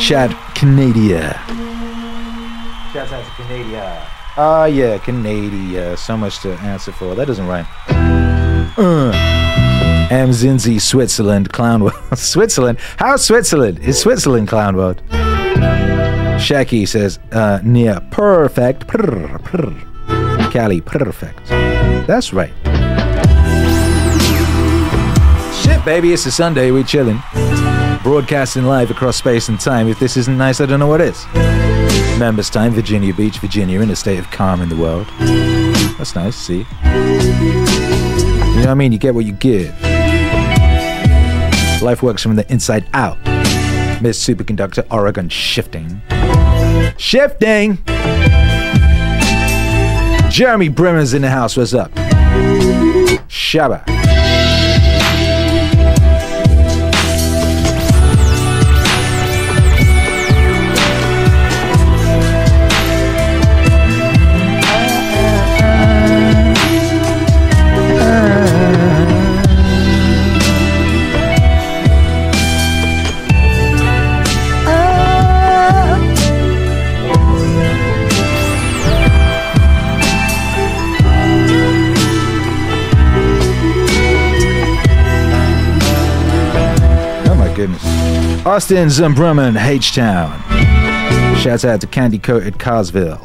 Chad, 0.00 0.32
Canada. 0.56 1.34
Shout 2.92 3.12
out 3.12 3.24
to 3.24 3.30
Canada. 3.44 4.09
Ah, 4.36 4.66
yeah, 4.66 4.98
Canada. 4.98 5.96
So 5.96 6.16
much 6.16 6.40
to 6.40 6.52
answer 6.60 6.92
for. 6.92 7.14
That 7.14 7.26
doesn't 7.26 7.46
rhyme. 7.46 7.66
Uh. 8.76 9.12
M. 10.10 10.30
Zinzi, 10.30 10.80
Switzerland, 10.80 11.52
Clown 11.52 11.84
World. 11.84 11.94
Switzerland? 12.18 12.78
How 12.96 13.16
Switzerland? 13.16 13.78
Is 13.80 14.00
Switzerland 14.00 14.48
Clown 14.48 14.76
World? 14.76 15.02
Shaki 16.40 16.88
says, 16.88 17.18
uh, 17.32 17.60
near 17.62 18.00
perfect. 18.10 18.86
Prr, 18.88 19.38
prr. 19.42 20.50
Cali, 20.50 20.80
perfect. 20.80 21.46
That's 22.06 22.32
right. 22.32 22.52
Shit, 25.62 25.84
baby, 25.84 26.12
it's 26.12 26.26
a 26.26 26.32
Sunday. 26.32 26.70
We 26.70 26.82
chilling. 26.82 27.22
Broadcasting 28.02 28.64
live 28.64 28.90
across 28.90 29.16
space 29.16 29.48
and 29.48 29.60
time. 29.60 29.86
If 29.86 30.00
this 30.00 30.16
isn't 30.16 30.36
nice, 30.36 30.60
I 30.60 30.66
don't 30.66 30.80
know 30.80 30.88
what 30.88 31.00
is. 31.00 31.24
Members 32.20 32.50
time, 32.50 32.72
Virginia 32.72 33.14
Beach, 33.14 33.38
Virginia, 33.38 33.80
in 33.80 33.88
a 33.88 33.96
state 33.96 34.18
of 34.18 34.30
calm 34.30 34.60
in 34.60 34.68
the 34.68 34.76
world. 34.76 35.06
That's 35.96 36.14
nice, 36.14 36.36
see? 36.36 36.58
You 36.58 36.64
know 38.56 38.56
what 38.56 38.68
I 38.68 38.74
mean? 38.74 38.92
You 38.92 38.98
get 38.98 39.14
what 39.14 39.24
you 39.24 39.32
give. 39.32 39.72
Life 41.80 42.02
works 42.02 42.22
from 42.22 42.36
the 42.36 42.44
inside 42.52 42.86
out. 42.92 43.16
Miss 44.02 44.22
Superconductor 44.22 44.86
Oregon 44.90 45.30
shifting. 45.30 46.02
Shifting! 46.98 47.78
Jeremy 50.30 50.68
Brimmer's 50.68 51.14
in 51.14 51.22
the 51.22 51.30
house. 51.30 51.56
What's 51.56 51.72
up? 51.72 51.90
Shabba. 53.30 53.82
Goodness. 87.60 88.46
Austin 88.46 88.88
Zumbrumman, 88.88 89.62
H 89.62 89.94
Town. 89.94 90.40
Shouts 91.36 91.64
out 91.64 91.82
to 91.82 91.86
Candy 91.86 92.18
Coat 92.18 92.42
at 92.44 92.54
Carsville. 92.54 93.18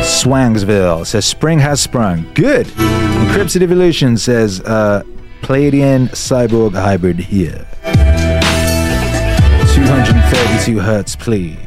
Swangsville 0.00 1.06
says 1.06 1.26
spring 1.26 1.58
has 1.58 1.80
sprung. 1.82 2.26
Good. 2.32 2.66
Encrypted 2.66 3.60
Evolution 3.60 4.16
says 4.16 4.60
uh, 4.62 5.02
Palladian 5.42 6.08
Cyborg 6.08 6.72
Hybrid 6.72 7.18
here. 7.18 7.66
232 9.74 10.78
hertz, 10.78 11.14
please. 11.14 11.58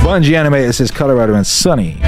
Bungie 0.00 0.32
Animator 0.32 0.72
says 0.74 0.90
Colorado 0.90 1.34
and 1.34 1.46
sunny. 1.46 1.98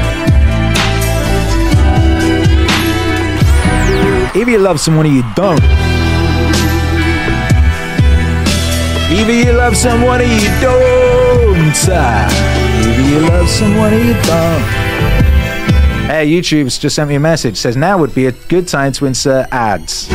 Either 4.34 4.50
you 4.50 4.58
love 4.58 4.80
someone 4.80 5.14
you 5.14 5.22
don't. 5.34 5.81
Either 9.12 9.32
you 9.32 9.52
love 9.52 9.76
someone 9.76 10.20
or 10.20 10.24
you 10.24 10.48
don't. 10.60 11.76
Either 11.86 13.02
you 13.02 13.20
love 13.28 13.48
someone 13.48 13.92
or 13.92 13.98
you 13.98 14.14
don't. 14.14 14.62
Hey, 16.08 16.26
YouTube's 16.28 16.78
just 16.78 16.96
sent 16.96 17.08
me 17.10 17.16
a 17.16 17.20
message. 17.20 17.58
Says 17.58 17.76
now 17.76 17.98
would 17.98 18.14
be 18.14 18.26
a 18.26 18.32
good 18.32 18.66
time 18.66 18.92
to 18.92 19.06
insert 19.06 19.48
ads. 19.52 20.08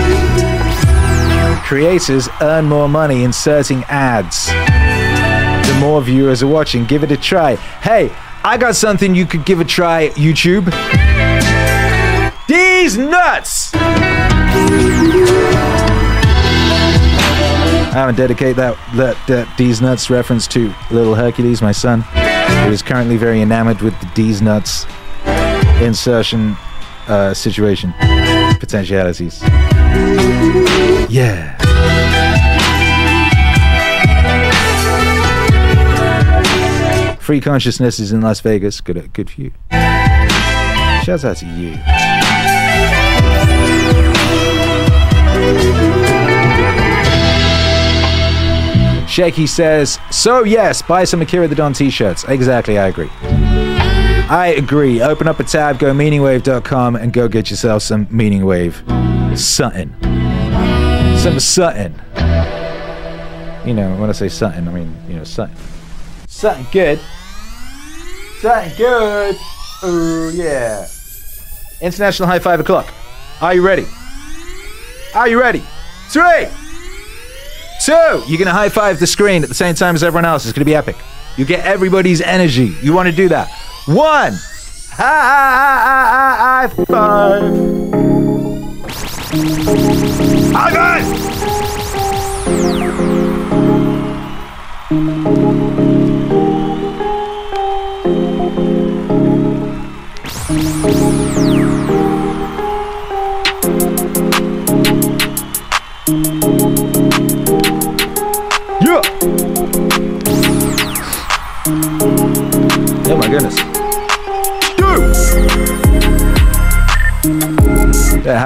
Creators 1.66 2.28
earn 2.42 2.66
more 2.66 2.90
money 2.90 3.24
inserting 3.24 3.84
ads. 3.86 4.48
The 5.68 5.78
more 5.80 6.02
viewers 6.02 6.42
are 6.42 6.48
watching, 6.48 6.86
give 6.86 7.04
it 7.04 7.12
a 7.12 7.18
try. 7.18 7.56
Hey, 7.56 8.10
I 8.44 8.58
got 8.58 8.76
something 8.76 9.14
you 9.14 9.26
could 9.26 9.46
give 9.46 9.60
a 9.60 9.66
try, 9.66 10.10
YouTube. 10.10 10.66
These 12.48 12.98
nuts! 12.98 13.72
I'm 17.88 17.94
gonna 17.94 18.18
dedicate 18.18 18.56
that, 18.58 18.78
that 18.96 19.18
that 19.28 19.48
Deez 19.58 19.82
nuts 19.82 20.10
reference 20.10 20.46
to 20.48 20.74
little 20.92 21.16
Hercules, 21.16 21.62
my 21.62 21.72
son, 21.72 22.02
who 22.02 22.72
is 22.72 22.82
currently 22.82 23.18
very 23.18 23.42
enamored 23.42 23.82
with 23.82 24.00
the 24.00 24.06
Deez 24.08 24.42
nuts 24.42 24.86
insertion 25.82 26.56
uh, 27.08 27.34
situation 27.34 27.94
potentialities. 28.60 29.42
Yeah. 31.10 31.56
Free 37.20 37.42
consciousness 37.42 38.00
is 38.00 38.12
in 38.12 38.22
Las 38.22 38.40
Vegas. 38.42 38.80
Good, 38.80 39.12
good 39.14 39.30
for 39.30 39.42
you. 39.42 39.52
Shouts 41.04 41.26
out 41.26 41.38
to 41.38 41.46
you. 41.46 41.78
Shaky 49.18 49.48
says, 49.48 49.98
so 50.12 50.44
yes, 50.44 50.84
buy 50.84 51.04
some 51.04 51.24
Akira 51.24 51.48
the 51.48 51.56
Don 51.56 51.74
t-shirts. 51.74 52.24
Exactly, 52.26 52.78
I 52.78 52.90
agree. 52.90 53.10
I 54.30 54.54
agree. 54.56 55.02
Open 55.02 55.28
up 55.28 55.40
a 55.40 55.44
tab, 55.44 55.80
go 55.80 55.92
meaningwave.com 55.92 56.96
and 56.96 57.12
go 57.12 57.28
get 57.28 57.50
yourself 57.50 57.82
some 57.82 58.08
Meaning 58.12 58.46
Wave. 58.46 58.84
Something. 59.34 59.92
Some 61.18 61.40
something. 61.40 61.96
You 63.66 63.74
know, 63.74 63.96
when 64.00 64.08
I 64.08 64.12
say 64.12 64.30
something, 64.30 64.68
I 64.68 64.72
mean, 64.72 64.96
you 65.10 65.16
know, 65.16 65.24
something. 65.24 65.58
Something 66.28 66.68
good. 66.72 67.00
Something 68.42 68.78
good. 68.78 69.36
Oh, 69.82 70.32
yeah. 70.32 70.86
International 71.82 72.30
High 72.30 72.38
Five 72.38 72.60
O'Clock. 72.60 72.94
Are 73.42 73.56
you 73.56 73.66
ready? 73.66 73.88
Are 75.16 75.28
you 75.28 75.40
ready? 75.40 75.64
Three, 76.10 76.46
two. 77.88 78.24
You're 78.28 78.38
to 78.48 78.52
high 78.52 78.68
five 78.68 79.00
the 79.00 79.08
screen 79.08 79.44
at 79.44 79.50
the 79.50 79.56
same 79.56 79.74
time 79.74 79.96
as 79.96 80.04
everyone 80.04 80.26
else. 80.26 80.44
It's 80.44 80.54
to 80.66 80.70
be 80.70 80.76
epic. 80.76 80.98
You 81.38 81.46
get 81.46 81.66
everybody's 81.66 82.20
energy. 82.20 82.76
You 82.82 82.94
want 82.94 83.08
to 83.08 83.16
do 83.16 83.30
that. 83.30 83.50
One. 83.86 84.34
High 84.92 86.68
five. 86.68 87.42
High 90.54 91.02
five. 91.02 91.28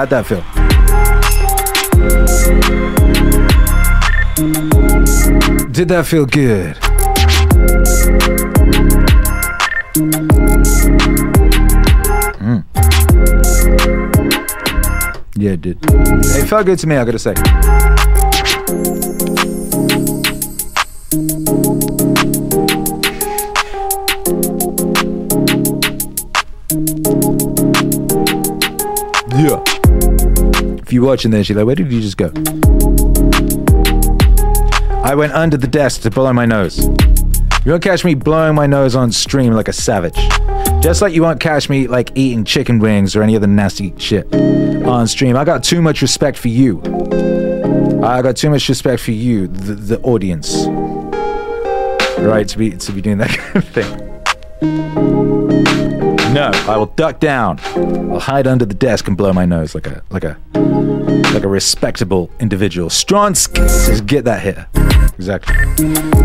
How'd 0.02 0.10
that 0.10 0.26
feel? 0.26 0.42
Did 5.70 5.88
that 5.88 6.06
feel 6.06 6.26
good? 6.26 6.76
Mm. 12.40 12.64
Yeah, 15.36 15.52
it 15.52 15.60
did. 15.60 15.78
It 15.82 16.48
felt 16.48 16.66
good 16.66 16.78
to 16.80 16.86
me, 16.88 16.96
I 16.96 17.04
gotta 17.04 17.18
say. 17.18 17.34
Watching 31.02 31.32
this, 31.32 31.48
you're 31.48 31.58
like, 31.58 31.66
where 31.66 31.74
did 31.74 31.92
you 31.92 32.00
just 32.00 32.16
go? 32.16 32.26
I 35.02 35.16
went 35.16 35.32
under 35.32 35.56
the 35.56 35.66
desk 35.66 36.02
to 36.02 36.10
blow 36.10 36.32
my 36.32 36.46
nose. 36.46 36.78
You 37.64 37.72
won't 37.72 37.82
catch 37.82 38.04
me 38.04 38.14
blowing 38.14 38.54
my 38.54 38.68
nose 38.68 38.94
on 38.94 39.10
stream 39.10 39.52
like 39.52 39.66
a 39.66 39.72
savage. 39.72 40.14
Just 40.80 41.02
like 41.02 41.12
you 41.12 41.22
won't 41.22 41.40
catch 41.40 41.68
me 41.68 41.88
like 41.88 42.12
eating 42.14 42.44
chicken 42.44 42.78
wings 42.78 43.16
or 43.16 43.24
any 43.24 43.34
other 43.34 43.48
nasty 43.48 43.92
shit 43.98 44.32
on 44.32 45.08
stream. 45.08 45.36
I 45.36 45.44
got 45.44 45.64
too 45.64 45.82
much 45.82 46.02
respect 46.02 46.38
for 46.38 46.48
you. 46.48 46.80
I 48.04 48.22
got 48.22 48.36
too 48.36 48.50
much 48.50 48.68
respect 48.68 49.02
for 49.02 49.10
you, 49.10 49.48
the, 49.48 49.74
the 49.74 50.00
audience. 50.02 50.66
Right, 52.16 52.46
to 52.46 52.56
be 52.56 52.70
to 52.70 52.92
be 52.92 53.02
doing 53.02 53.18
that 53.18 53.30
kind 53.36 53.56
of 53.56 53.68
thing. 53.68 54.12
No, 56.32 56.50
I 56.66 56.78
will 56.78 56.86
duck 56.86 57.20
down. 57.20 57.60
I'll 58.10 58.18
hide 58.18 58.46
under 58.46 58.64
the 58.64 58.74
desk 58.74 59.06
and 59.06 59.16
blow 59.16 59.34
my 59.34 59.44
nose 59.44 59.74
like 59.74 59.86
a 59.86 60.02
like 60.08 60.24
a 60.24 60.38
like 61.34 61.44
a 61.44 61.48
respectable 61.48 62.30
individual. 62.40 62.88
Stronsk 62.88 63.56
says, 63.68 64.00
"Get 64.00 64.24
that 64.24 64.40
here." 64.42 64.66
Exactly. 65.18 65.54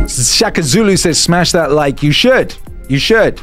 Shaka 0.07 0.63
Zulu 0.63 0.95
says, 0.95 1.19
"Smash 1.19 1.51
that 1.51 1.71
like." 1.71 2.01
You 2.01 2.13
should. 2.13 2.55
You 2.87 2.99
should. 2.99 3.39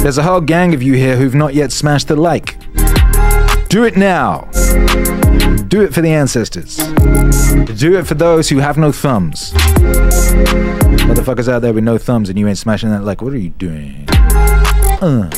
There's 0.00 0.16
a 0.16 0.22
whole 0.22 0.40
gang 0.40 0.72
of 0.72 0.82
you 0.82 0.94
here 0.94 1.16
who've 1.16 1.34
not 1.34 1.52
yet 1.52 1.70
smashed 1.70 2.08
the 2.08 2.16
like. 2.16 2.56
Do 3.68 3.84
it 3.84 3.96
now. 3.96 4.48
Do 5.68 5.82
it 5.82 5.92
for 5.92 6.00
the 6.00 6.10
ancestors. 6.10 6.78
Do 7.78 7.98
it 7.98 8.06
for 8.06 8.14
those 8.14 8.48
who 8.48 8.56
have 8.58 8.78
no 8.78 8.90
thumbs. 8.90 9.52
Motherfuckers 11.10 11.46
out 11.46 11.60
there 11.60 11.74
with 11.74 11.84
no 11.84 11.98
thumbs 11.98 12.30
and 12.30 12.38
you 12.38 12.48
ain't 12.48 12.56
smashing 12.56 12.88
that 12.88 13.04
like. 13.04 13.20
What 13.20 13.34
are 13.34 13.38
you 13.38 13.50
doing? 13.50 14.06
Uh. 15.02 15.28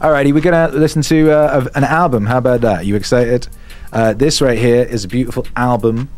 Alrighty, 0.00 0.34
we're 0.34 0.40
gonna 0.40 0.68
listen 0.68 1.02
to 1.02 1.30
uh, 1.30 1.68
an 1.76 1.84
album. 1.84 2.26
How 2.26 2.38
about 2.38 2.62
that? 2.62 2.84
You 2.84 2.96
excited? 2.96 3.46
Uh, 3.92 4.12
this 4.12 4.42
right 4.42 4.58
here 4.58 4.82
is 4.82 5.04
a 5.04 5.08
beautiful 5.08 5.46
album. 5.54 6.10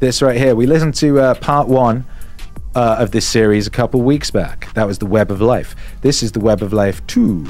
This 0.00 0.22
right 0.22 0.38
here, 0.38 0.56
we 0.56 0.66
listened 0.66 0.94
to 0.96 1.20
uh, 1.20 1.34
part 1.34 1.68
one 1.68 2.06
uh, 2.74 2.96
of 2.98 3.10
this 3.10 3.28
series 3.28 3.66
a 3.66 3.70
couple 3.70 4.00
weeks 4.00 4.30
back. 4.30 4.72
That 4.72 4.86
was 4.86 4.98
the 4.98 5.06
Web 5.06 5.30
of 5.30 5.42
Life. 5.42 5.76
This 6.00 6.22
is 6.22 6.32
the 6.32 6.40
Web 6.40 6.62
of 6.62 6.72
Life 6.72 7.06
Two. 7.06 7.46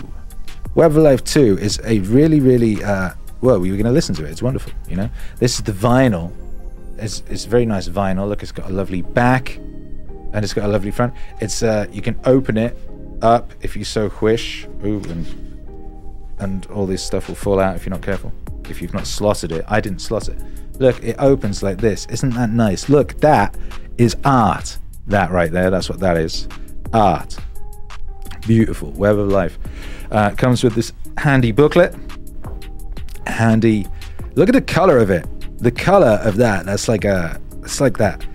Web 0.74 0.90
of 0.90 0.96
Life 0.96 1.22
Two 1.22 1.56
is 1.58 1.80
a 1.84 2.00
really, 2.00 2.40
really 2.40 2.82
uh, 2.82 3.10
well. 3.40 3.60
We 3.60 3.70
were 3.70 3.76
gonna 3.76 3.92
listen 3.92 4.14
to 4.16 4.24
it. 4.24 4.30
It's 4.32 4.42
wonderful. 4.42 4.72
You 4.88 4.96
know, 4.96 5.10
this 5.38 5.54
is 5.54 5.62
the 5.62 5.72
vinyl. 5.72 6.32
It's 6.98 7.22
it's 7.30 7.44
very 7.44 7.64
nice 7.64 7.88
vinyl. 7.88 8.28
Look, 8.28 8.42
it's 8.42 8.52
got 8.52 8.68
a 8.68 8.72
lovely 8.72 9.02
back, 9.02 9.56
and 9.56 10.44
it's 10.44 10.52
got 10.52 10.64
a 10.64 10.68
lovely 10.68 10.90
front. 10.90 11.14
It's 11.40 11.62
uh, 11.62 11.86
you 11.92 12.02
can 12.02 12.18
open 12.24 12.58
it 12.58 12.76
up 13.24 13.52
if 13.62 13.74
you 13.76 13.84
so 13.84 14.12
wish. 14.20 14.66
Ooh, 14.84 15.02
and 15.08 15.26
and 16.38 16.66
all 16.66 16.86
this 16.86 17.02
stuff 17.02 17.28
will 17.28 17.34
fall 17.34 17.58
out 17.58 17.76
if 17.76 17.86
you're 17.86 17.94
not 17.94 18.02
careful. 18.02 18.32
If 18.68 18.82
you've 18.82 18.94
not 18.94 19.06
slotted 19.06 19.52
it, 19.52 19.64
I 19.68 19.80
didn't 19.80 20.00
slot 20.00 20.28
it. 20.28 20.38
Look, 20.78 21.02
it 21.02 21.16
opens 21.18 21.62
like 21.62 21.78
this. 21.78 22.06
Isn't 22.06 22.34
that 22.34 22.50
nice? 22.50 22.88
Look, 22.88 23.14
that 23.20 23.56
is 23.98 24.16
art. 24.24 24.78
That 25.06 25.30
right 25.30 25.50
there, 25.50 25.70
that's 25.70 25.88
what 25.88 26.00
that 26.00 26.16
is. 26.16 26.48
Art. 26.92 27.36
Beautiful. 28.46 28.90
Web 28.92 29.18
of 29.18 29.28
Life. 29.28 29.58
Uh, 30.10 30.30
comes 30.32 30.64
with 30.64 30.74
this 30.74 30.92
handy 31.18 31.52
booklet. 31.52 31.94
Handy. 33.26 33.86
Look 34.34 34.48
at 34.48 34.54
the 34.54 34.62
color 34.62 34.98
of 34.98 35.10
it. 35.10 35.26
The 35.58 35.70
color 35.70 36.18
of 36.22 36.36
that. 36.36 36.66
That's 36.66 36.88
like 36.88 37.04
a. 37.04 37.40
It's 37.62 37.80
like 37.80 37.96
that. 37.98 38.26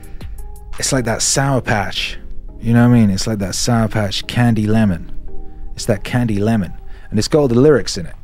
It's 0.79 0.93
like 0.93 1.05
that 1.05 1.21
Sour 1.21 1.61
Patch. 1.61 2.17
You 2.59 2.73
know 2.73 2.87
what 2.87 2.95
I 2.95 2.99
mean? 2.99 3.09
It's 3.09 3.27
like 3.27 3.39
that 3.39 3.55
Sour 3.55 3.87
Patch 3.87 4.27
candy 4.27 4.67
lemon. 4.67 5.11
It's 5.75 5.85
that 5.85 6.03
candy 6.03 6.39
lemon 6.39 6.73
and 7.09 7.17
it's 7.17 7.27
got 7.27 7.39
all 7.39 7.47
the 7.47 7.59
lyrics 7.59 7.97
in 7.97 8.05
it. 8.05 8.15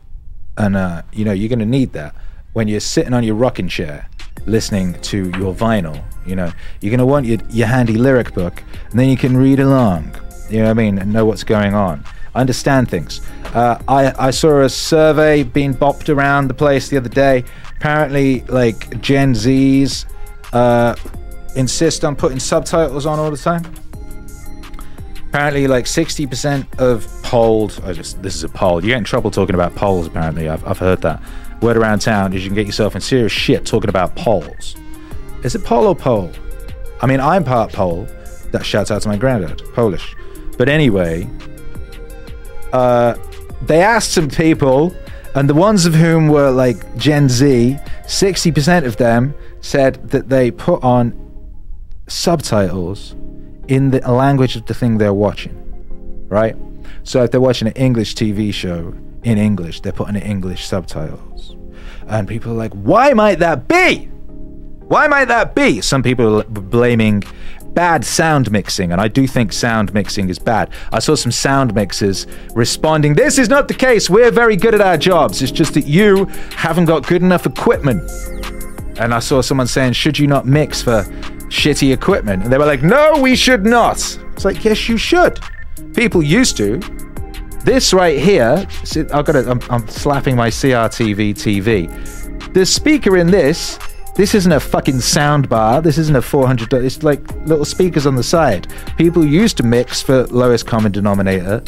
And 0.58 0.76
uh, 0.78 1.02
you 1.12 1.26
know 1.26 1.34
you're 1.34 1.50
going 1.50 1.60
to 1.60 1.66
need 1.66 1.94
that 1.94 2.16
when 2.54 2.68
you're 2.68 2.80
sitting 2.80 3.14
on 3.14 3.24
your 3.24 3.36
rocking 3.36 3.68
chair 3.68 4.10
listening 4.46 5.00
to 5.02 5.30
your 5.38 5.54
vinyl. 5.54 6.02
You 6.26 6.36
know 6.36 6.52
you're 6.80 6.92
going 6.92 7.00
to 7.00 7.06
want 7.06 7.26
your, 7.26 7.40
your 7.50 7.68
handy 7.68 7.98
lyric 7.98 8.34
book, 8.34 8.64
and 8.90 9.00
then 9.00 9.10
you 9.10 9.18
can 9.18 9.36
read 9.36 9.60
along. 9.60 10.16
You 10.50 10.60
know 10.60 10.66
what 10.66 10.72
I 10.72 10.74
mean, 10.74 10.98
and 11.00 11.12
know 11.12 11.26
what's 11.26 11.44
going 11.44 11.74
on. 11.74 12.06
Understand 12.36 12.90
things. 12.90 13.22
Uh, 13.54 13.82
I 13.88 14.28
I 14.28 14.32
saw 14.32 14.62
a 14.62 14.70
survey 14.70 15.44
being 15.44 15.74
bopped 15.74 16.14
around 16.14 16.48
the 16.48 16.54
place 16.54 16.90
the 16.90 16.98
other 16.98 17.10
day. 17.10 17.44
Apparently, 17.78 18.42
like 18.42 19.02
Gen 19.02 19.34
Zs 19.34 20.06
uh, 20.54 20.96
insist 21.56 22.06
on 22.06 22.16
putting 22.16 22.40
subtitles 22.40 23.06
on 23.06 23.20
all 23.20 23.32
the 23.32 23.38
time 23.38 23.66
apparently 25.36 25.68
like 25.68 25.84
60% 25.84 26.80
of 26.80 27.06
polled 27.22 27.82
I 27.84 27.92
just 27.92 28.24
this 28.24 28.36
is 28.36 28.46
a 28.46 28.48
poll. 28.50 28.82
You 28.82 28.92
get 28.92 29.00
in 29.00 29.04
trouble 29.04 29.30
talking 29.30 29.54
about 29.54 29.76
polls 29.76 30.08
apparently. 30.08 30.48
I've, 30.48 30.66
I've 30.66 30.80
heard 30.80 31.02
that. 31.02 31.22
Word 31.62 31.76
around 31.76 32.00
town 32.00 32.32
is 32.32 32.44
you 32.44 32.50
can 32.50 32.56
get 32.56 32.66
yourself 32.66 32.96
in 32.96 33.02
serious 33.02 33.34
shit 33.34 33.66
talking 33.66 33.90
about 33.90 34.16
polls. 34.16 34.78
Is 35.44 35.54
it 35.54 35.66
poll 35.66 35.88
or 35.88 35.96
pole 35.96 36.32
I 37.02 37.06
mean 37.06 37.20
I'm 37.20 37.44
part 37.44 37.74
Pole 37.74 38.08
that 38.54 38.66
shouts 38.66 38.92
out 38.92 39.02
to 39.02 39.10
my 39.10 39.18
granddad 39.18 39.62
Polish. 39.74 40.16
But 40.58 40.70
anyway 40.70 41.30
uh, 42.72 43.16
they 43.64 43.82
asked 43.82 44.14
some 44.14 44.30
people 44.30 44.96
and 45.36 45.50
the 45.50 45.54
ones 45.54 45.86
of 45.86 45.94
whom 45.94 46.30
were 46.30 46.50
like 46.50 46.96
Gen 46.96 47.28
Z 47.28 47.78
60% 48.06 48.86
of 48.86 48.96
them 48.96 49.34
said 49.60 49.96
that 50.12 50.30
they 50.30 50.50
put 50.50 50.82
on 50.82 51.14
subtitles 52.08 53.16
in 53.68 53.92
the 53.92 54.00
language 54.12 54.56
of 54.56 54.66
the 54.66 54.74
thing 54.74 54.98
they're 54.98 55.14
watching, 55.14 55.56
right? 56.28 56.56
So 57.04 57.24
if 57.24 57.32
they're 57.32 57.42
watching 57.42 57.68
an 57.68 57.74
English 57.76 58.16
TV 58.16 58.54
show 58.54 58.94
in 59.24 59.38
English, 59.38 59.82
they're 59.82 59.92
putting 59.92 60.16
in 60.16 60.24
English 60.24 60.66
subtitles. 60.66 61.56
And 62.08 62.28
people 62.28 62.52
are 62.52 62.56
like, 62.56 62.74
why 62.74 63.14
might 63.14 63.40
that 63.40 63.68
be? 63.68 64.10
Why 64.88 65.08
might 65.08 65.26
that 65.26 65.56
be? 65.56 65.82
Some 65.82 66.04
people 66.04 66.42
are 66.42 66.44
blaming 66.44 67.24
bad 67.76 68.06
sound 68.06 68.52
mixing, 68.52 68.92
and 68.92 69.02
I 69.02 69.08
do 69.08 69.28
think 69.28 69.52
sound 69.52 69.94
mixing 69.94 70.30
is 70.30 70.40
bad. 70.40 70.72
I 70.92 71.00
saw 71.00 71.16
some 71.16 71.32
sound 71.32 71.76
mixers 71.76 72.26
responding, 72.54 73.14
This 73.14 73.38
is 73.38 73.50
not 73.50 73.68
the 73.68 73.74
case. 73.74 74.10
We're 74.10 74.32
very 74.32 74.56
good 74.56 74.74
at 74.74 74.82
our 74.82 74.98
jobs. 74.98 75.42
It's 75.42 75.52
just 75.52 75.74
that 75.74 75.86
you 75.86 76.26
haven't 76.56 76.86
got 76.86 77.06
good 77.06 77.22
enough 77.22 77.46
equipment. 77.46 78.10
And 78.98 79.14
I 79.14 79.20
saw 79.20 79.42
someone 79.42 79.68
saying, 79.68 79.94
Should 79.94 80.18
you 80.18 80.26
not 80.26 80.46
mix 80.46 80.82
for 80.82 81.04
shitty 81.50 81.94
equipment. 81.94 82.44
And 82.44 82.52
they 82.52 82.58
were 82.58 82.66
like, 82.66 82.84
no, 82.84 83.20
we 83.22 83.36
should 83.36 83.66
not. 83.66 83.98
It's 84.34 84.46
like, 84.46 84.64
yes, 84.64 84.90
you 84.90 84.98
should. 84.98 85.40
People 85.94 86.22
used 86.22 86.58
to. 86.58 86.80
This 87.64 87.94
right 87.94 88.20
here, 88.20 88.68
I've 89.12 89.26
got 89.26 89.36
I'm, 89.36 89.60
I'm 89.70 89.88
slapping 89.88 90.36
my 90.36 90.50
CRTV 90.50 91.32
TV. 91.34 92.54
The 92.54 92.66
speaker 92.66 93.18
in 93.18 93.32
this, 93.32 93.80
this 94.16 94.36
isn't 94.36 94.52
a 94.52 94.60
fucking 94.60 95.02
sound 95.02 95.50
bar. 95.50 95.82
This 95.82 95.98
isn't 95.98 96.16
a 96.16 96.22
400. 96.22 96.72
It's 96.74 97.04
like 97.04 97.20
little 97.46 97.66
speakers 97.66 98.06
on 98.06 98.16
the 98.16 98.24
side. 98.24 98.68
People 98.98 99.26
used 99.26 99.58
to 99.58 99.64
mix 99.64 100.02
for 100.02 100.26
lowest 100.28 100.66
common 100.68 100.92
denominator 100.92 101.64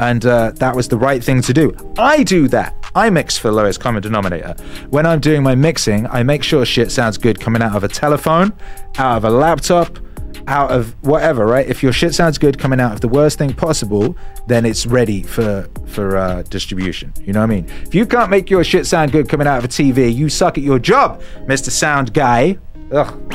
and 0.00 0.26
uh, 0.26 0.50
that 0.56 0.74
was 0.74 0.88
the 0.88 0.96
right 0.96 1.22
thing 1.22 1.42
to 1.42 1.52
do. 1.52 1.74
I 1.98 2.24
do 2.24 2.48
that. 2.48 2.74
I 2.94 3.10
mix 3.10 3.38
for 3.38 3.48
the 3.48 3.54
lowest 3.54 3.80
common 3.80 4.02
denominator. 4.02 4.54
When 4.88 5.06
I'm 5.06 5.20
doing 5.20 5.42
my 5.42 5.54
mixing, 5.54 6.06
I 6.08 6.22
make 6.22 6.42
sure 6.42 6.64
shit 6.64 6.90
sounds 6.90 7.18
good 7.18 7.38
coming 7.38 7.62
out 7.62 7.76
of 7.76 7.84
a 7.84 7.88
telephone, 7.88 8.52
out 8.98 9.18
of 9.18 9.24
a 9.24 9.30
laptop, 9.30 9.98
out 10.46 10.70
of 10.70 10.94
whatever, 11.04 11.46
right? 11.46 11.66
If 11.66 11.82
your 11.82 11.92
shit 11.92 12.14
sounds 12.14 12.38
good 12.38 12.58
coming 12.58 12.80
out 12.80 12.92
of 12.92 13.00
the 13.00 13.08
worst 13.08 13.38
thing 13.38 13.52
possible, 13.52 14.16
then 14.46 14.64
it's 14.64 14.86
ready 14.86 15.22
for 15.22 15.68
for 15.86 16.16
uh, 16.16 16.42
distribution. 16.42 17.12
You 17.24 17.32
know 17.32 17.40
what 17.40 17.50
I 17.50 17.54
mean? 17.54 17.66
If 17.82 17.94
you 17.94 18.06
can't 18.06 18.30
make 18.30 18.50
your 18.50 18.64
shit 18.64 18.86
sound 18.86 19.12
good 19.12 19.28
coming 19.28 19.46
out 19.46 19.58
of 19.58 19.64
a 19.64 19.68
TV, 19.68 20.12
you 20.12 20.28
suck 20.28 20.56
at 20.58 20.64
your 20.64 20.78
job, 20.78 21.22
Mr. 21.46 21.70
Sound 21.70 22.14
Guy. 22.14 22.58
Ugh. 22.90 23.34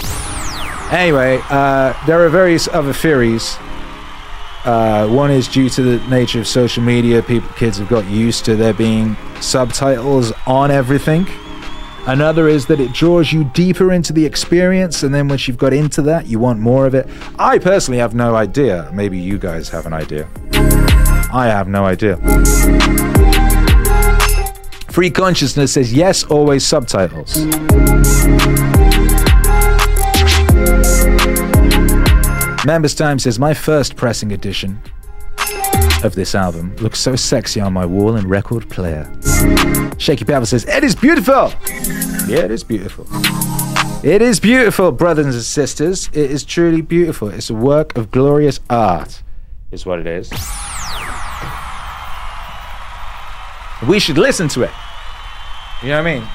Anyway, 0.91 1.39
uh, 1.49 1.93
there 2.05 2.23
are 2.25 2.29
various 2.29 2.67
other 2.67 2.93
theories 2.93 3.57
uh, 4.65 5.07
one 5.07 5.31
is 5.31 5.47
due 5.47 5.69
to 5.69 5.81
the 5.81 6.07
nature 6.07 6.39
of 6.39 6.47
social 6.47 6.81
media. 6.81 7.21
People, 7.21 7.49
kids 7.49 7.77
have 7.77 7.87
got 7.87 8.05
used 8.05 8.45
to 8.45 8.55
there 8.55 8.73
being 8.73 9.15
subtitles 9.39 10.31
on 10.47 10.71
everything. 10.71 11.27
Another 12.07 12.47
is 12.47 12.65
that 12.67 12.79
it 12.79 12.93
draws 12.93 13.31
you 13.31 13.45
deeper 13.45 13.91
into 13.91 14.13
the 14.13 14.25
experience, 14.25 15.03
and 15.03 15.13
then 15.13 15.27
once 15.27 15.47
you've 15.47 15.57
got 15.57 15.73
into 15.73 16.01
that, 16.03 16.27
you 16.27 16.37
want 16.39 16.59
more 16.59 16.85
of 16.85 16.93
it. 16.93 17.07
I 17.39 17.57
personally 17.57 17.99
have 17.99 18.13
no 18.13 18.35
idea. 18.35 18.89
Maybe 18.93 19.17
you 19.17 19.37
guys 19.37 19.69
have 19.69 19.85
an 19.85 19.93
idea. 19.93 20.27
I 21.33 21.47
have 21.47 21.67
no 21.67 21.85
idea. 21.85 22.17
Free 24.89 25.09
Consciousness 25.09 25.73
says 25.73 25.93
yes, 25.93 26.23
always 26.23 26.65
subtitles. 26.65 27.45
Members 32.65 32.95
Time 32.95 33.19
says 33.19 33.37
my 33.37 33.53
first 33.53 33.95
pressing 33.95 34.31
edition 34.31 34.81
of 36.03 36.15
this 36.15 36.33
album 36.33 36.75
looks 36.77 36.99
so 36.99 37.15
sexy 37.15 37.61
on 37.61 37.73
my 37.73 37.85
wall 37.85 38.15
and 38.15 38.27
record 38.27 38.67
player. 38.71 39.11
Shaky 39.99 40.25
Pebble 40.25 40.47
says 40.47 40.65
it 40.65 40.83
is 40.83 40.95
beautiful. 40.95 41.53
Yeah, 42.27 42.39
it 42.39 42.49
is 42.49 42.63
beautiful. 42.63 43.05
It 44.03 44.23
is 44.23 44.39
beautiful, 44.39 44.91
brothers 44.91 45.27
and 45.27 45.43
sisters. 45.43 46.09
It 46.11 46.31
is 46.31 46.43
truly 46.43 46.81
beautiful. 46.81 47.29
It's 47.29 47.51
a 47.51 47.53
work 47.53 47.95
of 47.95 48.09
glorious 48.09 48.59
art, 48.67 49.21
is 49.69 49.85
what 49.85 49.99
it 49.99 50.07
is. 50.07 50.31
We 53.87 53.99
should 53.99 54.17
listen 54.17 54.47
to 54.49 54.63
it. 54.63 54.71
You 55.83 55.89
know 55.89 56.01
what 56.01 56.09
I 56.09 56.15
mean? 56.19 56.27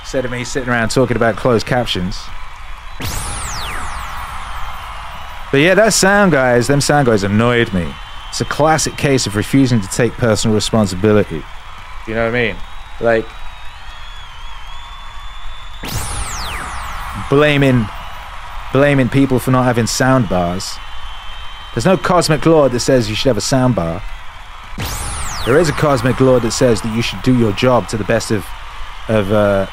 Instead 0.00 0.24
of 0.24 0.30
me 0.30 0.44
sitting 0.44 0.68
around 0.68 0.90
talking 0.90 1.16
about 1.16 1.34
closed 1.34 1.66
captions. 1.66 2.20
But 5.52 5.60
yeah, 5.60 5.74
that 5.74 5.92
sound 5.92 6.32
guys, 6.32 6.66
them 6.66 6.80
sound 6.80 7.06
guys 7.06 7.22
annoyed 7.22 7.72
me. 7.74 7.94
It's 8.30 8.40
a 8.40 8.46
classic 8.46 8.96
case 8.96 9.26
of 9.26 9.36
refusing 9.36 9.82
to 9.82 9.88
take 9.88 10.14
personal 10.14 10.54
responsibility. 10.54 11.42
You 12.08 12.14
know 12.14 12.24
what 12.24 12.34
I 12.34 12.48
mean? 12.48 12.56
Like 12.98 13.26
blaming 17.28 17.86
blaming 18.72 19.10
people 19.10 19.38
for 19.38 19.50
not 19.50 19.64
having 19.64 19.86
sound 19.86 20.30
bars. 20.30 20.74
There's 21.74 21.84
no 21.84 21.98
cosmic 21.98 22.46
law 22.46 22.70
that 22.70 22.80
says 22.80 23.10
you 23.10 23.14
should 23.14 23.28
have 23.28 23.36
a 23.36 23.42
sound 23.42 23.74
bar. 23.74 24.02
There 25.44 25.58
is 25.58 25.68
a 25.68 25.72
cosmic 25.72 26.18
law 26.20 26.40
that 26.40 26.52
says 26.52 26.80
that 26.80 26.96
you 26.96 27.02
should 27.02 27.20
do 27.22 27.38
your 27.38 27.52
job 27.52 27.88
to 27.88 27.98
the 27.98 28.04
best 28.04 28.30
of 28.30 28.46
of 29.08 29.30
uh, 29.32 29.66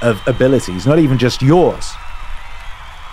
of 0.00 0.26
abilities, 0.26 0.86
not 0.86 0.98
even 0.98 1.18
just 1.18 1.42
yours. 1.42 1.92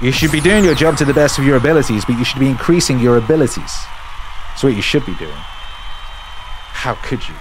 You 0.02 0.14
should 0.14 0.32
be 0.32 0.40
doing 0.40 0.64
your 0.64 0.76
job 0.76 0.96
to 0.98 1.06
the 1.06 1.14
best 1.14 1.40
of 1.40 1.46
your 1.46 1.58
abilities, 1.58 2.06
but 2.06 2.18
you 2.18 2.24
should 2.24 2.40
be 2.40 2.48
increasing 2.48 3.00
your 3.00 3.18
abilities. 3.18 3.76
That's 4.48 4.64
what 4.64 4.74
you 4.74 4.82
should 4.82 5.06
be 5.06 5.14
doing. 5.16 5.32
How 5.36 6.94
could 7.04 7.28
you? 7.28 7.36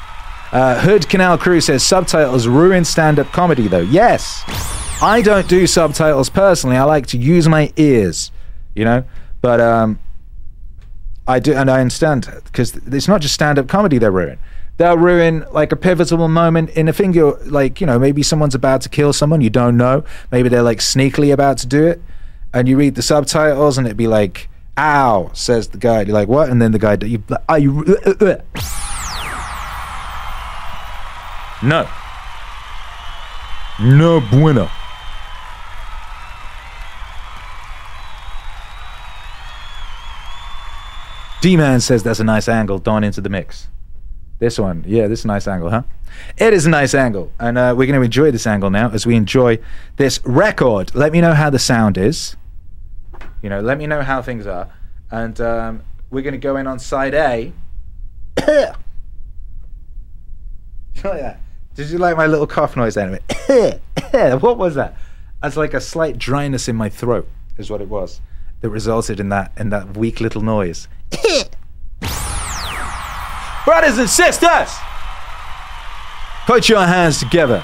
Uh, 0.51 0.81
Hood 0.81 1.09
Canal 1.09 1.39
Crew 1.39 1.61
says 1.61 1.85
subtitles 1.85 2.49
ruin 2.49 2.85
stand 2.85 3.21
up 3.21 3.29
comedy, 3.29 3.69
though. 3.69 3.79
Yes, 3.79 4.43
I 5.01 5.23
don't 5.23 5.47
do 5.47 5.69
subtitles 5.69 6.31
personally. 6.31 6.77
I 6.77 6.83
like 6.83 7.07
to 7.09 7.19
use 7.19 7.47
my 7.49 7.73
ears, 7.77 8.33
you 8.75 8.85
know, 8.85 9.05
but 9.41 9.61
um, 9.61 10.01
I 11.29 11.39
do, 11.39 11.55
and 11.55 11.71
I 11.71 11.81
understand 11.81 12.29
because 12.45 12.75
it's 12.75 13.07
not 13.07 13.21
just 13.21 13.35
stand 13.35 13.61
up 13.61 13.69
comedy 13.69 13.99
they 13.99 14.11
ruin. 14.11 14.41
They'll 14.79 14.99
ruin 14.99 15.45
like 15.53 15.71
a 15.71 15.77
pivotal 15.77 16.27
moment 16.27 16.71
in 16.71 16.89
a. 16.89 16.93
You're 17.13 17.39
like, 17.45 17.81
you 17.81 17.87
know, 17.87 18.01
maybe 18.01 18.25
someone's 18.25 18.57
about 18.57 18.81
to 18.81 18.89
kill 18.89 19.13
someone 19.13 19.43
you 19.43 19.51
don't 19.51 19.77
know. 19.77 20.03
Maybe 20.33 20.49
they're 20.49 20.63
like 20.63 20.79
sneakily 20.79 21.33
about 21.33 21.59
to 21.59 21.69
do 21.69 21.87
it 21.87 22.03
and 22.53 22.69
you 22.69 22.77
read 22.77 22.95
the 22.95 23.03
subtitles 23.03 23.79
and 23.79 23.87
it'd 23.87 23.97
be 23.97 24.07
like 24.07 24.49
ow 24.77 25.31
says 25.33 25.69
the 25.69 25.79
guy 25.79 26.03
you're 26.03 26.15
like 26.15 26.29
what? 26.29 26.49
And 26.49 26.63
then 26.63 26.73
the 26.73 26.79
guy 26.79 26.97
you 27.03 27.23
are 27.49 27.59
you 27.59 27.85
uh, 28.07 28.25
uh, 28.25 28.37
no. 31.63 31.89
No 33.81 34.21
bueno. 34.21 34.71
D-Man 41.41 41.81
says 41.81 42.03
that's 42.03 42.19
a 42.19 42.25
nice 42.25 42.49
angle 42.49 42.79
Don 42.79 43.05
into 43.05 43.21
the 43.21 43.29
mix 43.29 43.69
this 44.39 44.59
one 44.59 44.85
yeah 44.87 45.07
this 45.07 45.21
is 45.21 45.25
a 45.25 45.29
nice 45.29 45.49
angle 45.49 45.71
huh 45.71 45.83
it 46.37 46.55
is 46.55 46.67
a 46.67 46.71
nice 46.71 46.95
angle, 46.95 47.33
and 47.39 47.59
uh, 47.59 47.75
we're 47.77 47.87
going 47.87 47.99
to 47.99 48.05
enjoy 48.05 48.31
this 48.31 48.47
angle 48.47 48.71
now 48.71 48.91
as 48.91 49.07
we 49.07 49.15
enjoy 49.15 49.59
this 49.97 50.21
record. 50.25 50.95
Let 50.95 51.13
me 51.13 51.21
know 51.21 51.35
how 51.35 51.51
the 51.51 51.59
sound 51.59 51.99
is. 51.99 52.37
You 53.43 53.51
know, 53.51 53.61
let 53.61 53.79
me 53.79 53.87
know 53.87 54.03
how 54.03 54.23
things 54.23 54.47
are, 54.47 54.69
and 55.11 55.41
um, 55.41 55.83
we're 56.11 56.23
going 56.23 56.33
to 56.33 56.39
go 56.39 56.57
in 56.57 56.67
on 56.67 56.79
side 56.79 57.15
A. 57.15 57.53
like 58.47 58.75
that. 61.03 61.41
Did 61.75 61.91
you 61.91 61.99
like 61.99 62.17
my 62.17 62.27
little 62.27 62.47
cough 62.47 62.77
noise 62.77 62.97
anyway? 62.97 63.21
what 64.41 64.59
was 64.59 64.75
that? 64.75 64.97
As 65.43 65.57
like 65.57 65.75
a 65.75 65.81
slight 65.81 66.19
dryness 66.19 66.69
in 66.69 66.75
my 66.75 66.89
throat 66.89 67.29
is 67.57 67.71
what 67.71 67.81
it 67.81 67.89
was 67.89 68.21
that 68.61 68.71
resulted 68.71 69.21
in 69.21 69.29
that 69.29 69.53
in 69.57 69.71
that 69.71 69.97
weak 69.97 70.21
little 70.21 70.43
noise. 70.43 70.89
Brothers 73.69 73.99
and 73.99 74.09
sisters, 74.09 74.75
put 76.47 76.71
your 76.71 76.87
hands 76.87 77.19
together. 77.19 77.63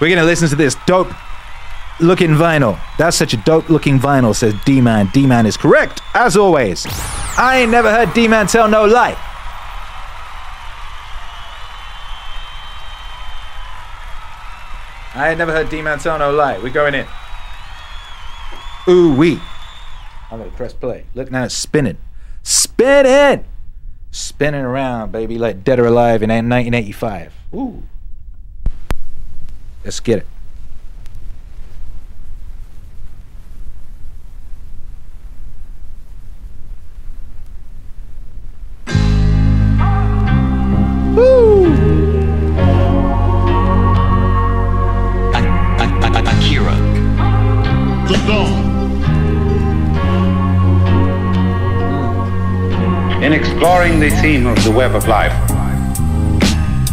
We're 0.00 0.12
gonna 0.12 0.26
listen 0.26 0.48
to 0.48 0.56
this 0.56 0.74
dope 0.86 1.06
looking 2.00 2.30
vinyl. 2.30 2.80
That's 2.98 3.16
such 3.16 3.32
a 3.32 3.36
dope 3.36 3.70
looking 3.70 4.00
vinyl, 4.00 4.34
says 4.34 4.54
D 4.64 4.80
Man. 4.80 5.08
D 5.14 5.24
Man 5.24 5.46
is 5.46 5.56
correct, 5.56 6.00
as 6.14 6.36
always. 6.36 6.84
I 7.38 7.58
ain't 7.60 7.70
never 7.70 7.92
heard 7.92 8.12
D 8.12 8.26
Man 8.26 8.48
tell 8.48 8.66
no 8.66 8.86
lie. 8.86 9.16
I 15.14 15.28
ain't 15.28 15.38
never 15.38 15.52
heard 15.52 15.70
D 15.70 15.80
Man 15.80 16.00
tell 16.00 16.18
no 16.18 16.32
lie. 16.32 16.58
We're 16.58 16.72
going 16.72 16.96
in. 16.96 17.06
Ooh 18.88 19.14
wee. 19.14 19.40
I'm 20.32 20.40
gonna 20.40 20.50
press 20.50 20.72
play. 20.72 21.04
Look 21.14 21.30
now, 21.30 21.44
it's 21.44 21.54
spinning. 21.54 21.98
Spinning! 22.42 23.44
Spinning 24.16 24.60
around, 24.60 25.10
baby, 25.10 25.38
like 25.38 25.64
Dead 25.64 25.80
or 25.80 25.86
Alive 25.86 26.22
in 26.22 26.28
1985. 26.28 27.32
Ooh. 27.52 27.82
Let's 29.84 29.98
get 29.98 30.18
it. 30.20 30.26
In 53.24 53.32
exploring 53.32 54.00
the 54.00 54.10
theme 54.20 54.46
of 54.46 54.62
the 54.64 54.70
web 54.70 54.94
of 54.94 55.08
life, 55.08 55.32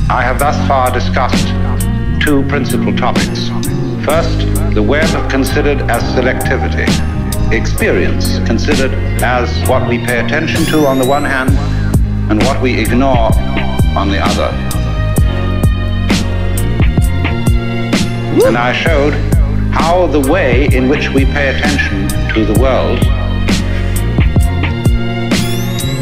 I 0.09 0.21
have 0.21 0.39
thus 0.39 0.55
far 0.65 0.89
discussed 0.89 1.45
two 2.23 2.47
principal 2.47 2.95
topics. 2.95 3.49
First, 4.05 4.39
the 4.73 4.81
web 4.81 5.29
considered 5.29 5.81
as 5.91 6.01
selectivity, 6.15 6.87
experience 7.51 8.39
considered 8.47 8.93
as 9.21 9.51
what 9.67 9.89
we 9.89 9.97
pay 9.97 10.25
attention 10.25 10.63
to 10.67 10.85
on 10.85 10.99
the 10.99 11.05
one 11.05 11.25
hand 11.25 11.49
and 12.31 12.41
what 12.43 12.61
we 12.61 12.79
ignore 12.79 13.33
on 13.97 14.07
the 14.07 14.19
other. 14.23 14.55
And 18.47 18.57
I 18.57 18.71
showed 18.71 19.15
how 19.73 20.07
the 20.07 20.31
way 20.31 20.69
in 20.71 20.87
which 20.87 21.09
we 21.09 21.25
pay 21.25 21.49
attention 21.53 22.07
to 22.33 22.45
the 22.45 22.57
world 22.57 23.20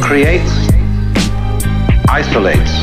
creates, 0.09 0.49
isolates, 2.09 2.73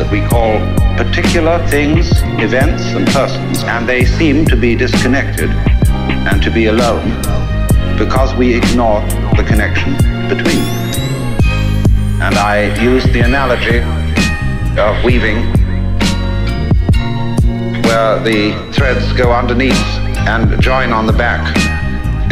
that 0.00 0.08
we 0.10 0.22
call 0.28 0.56
particular 0.96 1.58
things, 1.68 2.08
events, 2.40 2.84
and 2.94 3.06
persons, 3.08 3.62
and 3.64 3.86
they 3.86 4.02
seem 4.02 4.46
to 4.46 4.56
be 4.56 4.74
disconnected 4.74 5.50
and 6.30 6.42
to 6.42 6.50
be 6.50 6.68
alone 6.68 7.04
because 7.98 8.34
we 8.34 8.54
ignore 8.54 9.02
the 9.36 9.44
connection 9.46 9.92
between. 10.26 10.64
And 12.24 12.34
I 12.36 12.74
use 12.82 13.04
the 13.12 13.20
analogy 13.20 13.80
of 14.80 15.04
weaving 15.04 15.36
where 17.84 18.18
the 18.20 18.72
threads 18.72 19.12
go 19.12 19.32
underneath 19.32 19.76
and 20.26 20.58
join 20.62 20.94
on 20.94 21.04
the 21.04 21.12
back 21.12 21.44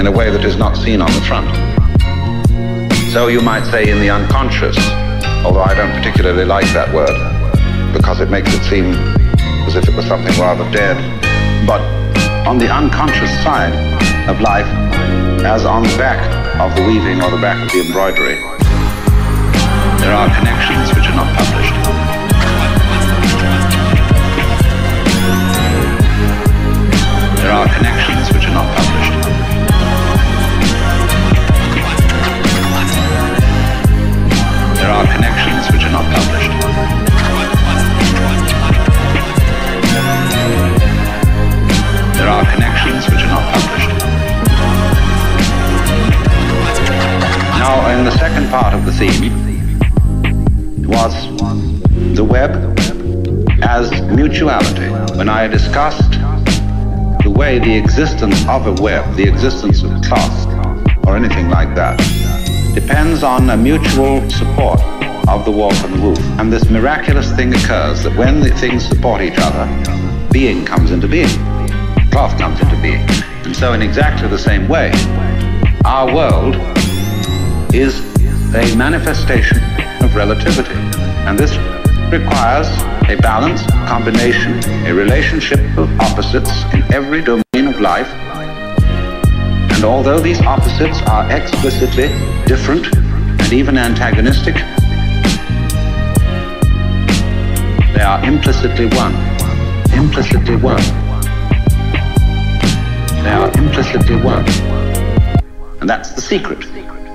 in 0.00 0.06
a 0.06 0.10
way 0.10 0.30
that 0.30 0.42
is 0.42 0.56
not 0.56 0.74
seen 0.74 1.02
on 1.02 1.12
the 1.12 1.20
front. 1.20 1.75
So 3.16 3.28
you 3.28 3.40
might 3.40 3.64
say 3.64 3.88
in 3.88 3.98
the 3.98 4.10
unconscious, 4.10 4.76
although 5.40 5.64
I 5.64 5.72
don't 5.72 5.90
particularly 5.96 6.44
like 6.44 6.68
that 6.76 6.92
word 6.92 7.16
because 7.96 8.20
it 8.20 8.28
makes 8.28 8.52
it 8.52 8.62
seem 8.68 8.92
as 9.64 9.74
if 9.74 9.88
it 9.88 9.96
was 9.96 10.04
something 10.04 10.38
rather 10.38 10.70
dead. 10.70 11.00
But 11.66 11.80
on 12.46 12.58
the 12.58 12.68
unconscious 12.68 13.32
side 13.40 13.72
of 14.28 14.42
life, 14.42 14.68
as 15.48 15.64
on 15.64 15.84
the 15.84 15.96
back 15.96 16.20
of 16.60 16.76
the 16.76 16.84
weaving 16.84 17.24
or 17.24 17.30
the 17.30 17.40
back 17.40 17.56
of 17.56 17.72
the 17.72 17.88
embroidery, 17.88 18.36
there 20.04 20.12
are 20.12 20.28
connections 20.36 20.92
which 20.92 21.08
are 21.08 21.16
not 21.16 21.32
published. 21.40 21.72
There 27.40 27.52
are 27.56 27.64
connections 27.64 28.28
which 28.36 28.44
are 28.44 28.52
not 28.52 28.68
There 34.86 34.94
are 34.94 35.06
connections 35.12 35.66
which 35.72 35.82
are 35.82 35.90
not 35.90 36.04
published. 36.14 36.52
There 42.16 42.28
are 42.28 42.44
connections 42.54 43.08
which 43.08 43.22
are 43.24 43.32
not 43.34 43.52
published. 43.52 43.90
Now, 47.58 47.98
in 47.98 48.04
the 48.04 48.12
second 48.12 48.48
part 48.48 48.74
of 48.74 48.86
the 48.86 48.92
theme 48.92 49.78
was 50.86 51.12
the 52.16 52.24
web 52.24 52.78
as 53.64 53.90
mutuality. 54.02 54.88
When 55.18 55.28
I 55.28 55.48
discussed 55.48 56.12
the 57.24 57.34
way 57.36 57.58
the 57.58 57.76
existence 57.76 58.46
of 58.46 58.68
a 58.68 58.80
web, 58.80 59.16
the 59.16 59.26
existence 59.28 59.82
of 59.82 59.90
class, 60.02 60.46
or 61.08 61.16
anything 61.16 61.50
like 61.50 61.74
that, 61.74 62.00
depends 62.76 63.22
on 63.22 63.48
a 63.48 63.56
mutual 63.56 64.20
support 64.28 64.78
of 65.28 65.46
the 65.46 65.50
warp 65.50 65.74
and 65.82 65.94
the 65.94 66.00
woof. 66.08 66.18
And 66.38 66.52
this 66.52 66.68
miraculous 66.68 67.32
thing 67.32 67.54
occurs 67.54 68.02
that 68.02 68.14
when 68.18 68.40
the 68.40 68.50
things 68.50 68.86
support 68.86 69.22
each 69.22 69.38
other, 69.38 69.64
being 70.30 70.62
comes 70.66 70.90
into 70.90 71.08
being, 71.08 71.30
cloth 72.10 72.38
comes 72.38 72.60
into 72.60 72.78
being. 72.82 73.00
And 73.46 73.56
so 73.56 73.72
in 73.72 73.80
exactly 73.80 74.28
the 74.28 74.38
same 74.38 74.68
way, 74.68 74.92
our 75.86 76.14
world 76.14 76.54
is 77.74 77.98
a 78.54 78.76
manifestation 78.76 79.56
of 80.04 80.14
relativity. 80.14 80.78
And 81.24 81.38
this 81.38 81.56
requires 82.12 82.68
a 83.08 83.16
balance, 83.22 83.62
combination, 83.88 84.62
a 84.84 84.92
relationship 84.92 85.60
of 85.78 85.88
opposites 85.98 86.52
in 86.74 86.82
every 86.92 87.22
domain 87.22 87.68
of 87.68 87.80
life. 87.80 88.12
And 89.86 89.94
although 89.94 90.18
these 90.18 90.40
opposites 90.40 91.00
are 91.02 91.30
explicitly 91.30 92.08
different 92.44 92.92
and 92.92 93.52
even 93.52 93.78
antagonistic, 93.78 94.56
they 97.94 98.02
are 98.02 98.18
implicitly 98.24 98.86
one. 98.98 99.14
Implicitly 99.94 100.56
one. 100.56 100.82
They 103.22 103.30
are 103.30 103.46
implicitly 103.56 104.16
one. 104.16 104.44
And 105.80 105.88
that's 105.88 106.10
the 106.14 106.20
secret. 106.20 106.62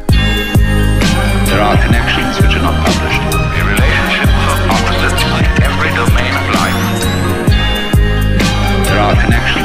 There 0.08 1.60
are 1.60 1.76
connections 1.76 2.38
which 2.38 2.56
are 2.56 2.64
not 2.64 2.88
published. 2.88 3.22
A 3.60 3.64
relationship 3.68 4.32
of 4.48 4.72
opposites 4.72 5.24
in 5.28 5.44
every 5.68 5.92
domain 6.00 6.34
of 6.40 6.46
life. 6.56 6.80
There 8.88 9.02
are 9.02 9.16
connections 9.22 9.61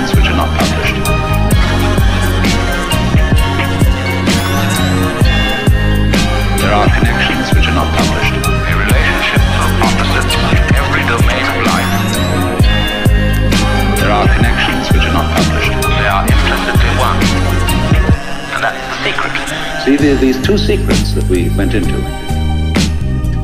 See, 19.87 19.95
these 19.95 20.45
two 20.45 20.59
secrets 20.59 21.13
that 21.13 21.23
we 21.31 21.49
went 21.51 21.73
into. 21.73 21.99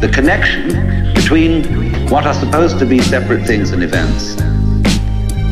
The 0.00 0.10
connection 0.12 1.14
between 1.14 1.62
what 2.08 2.26
are 2.26 2.34
supposed 2.34 2.80
to 2.80 2.84
be 2.84 2.98
separate 2.98 3.46
things 3.46 3.70
and 3.70 3.80
events 3.80 4.40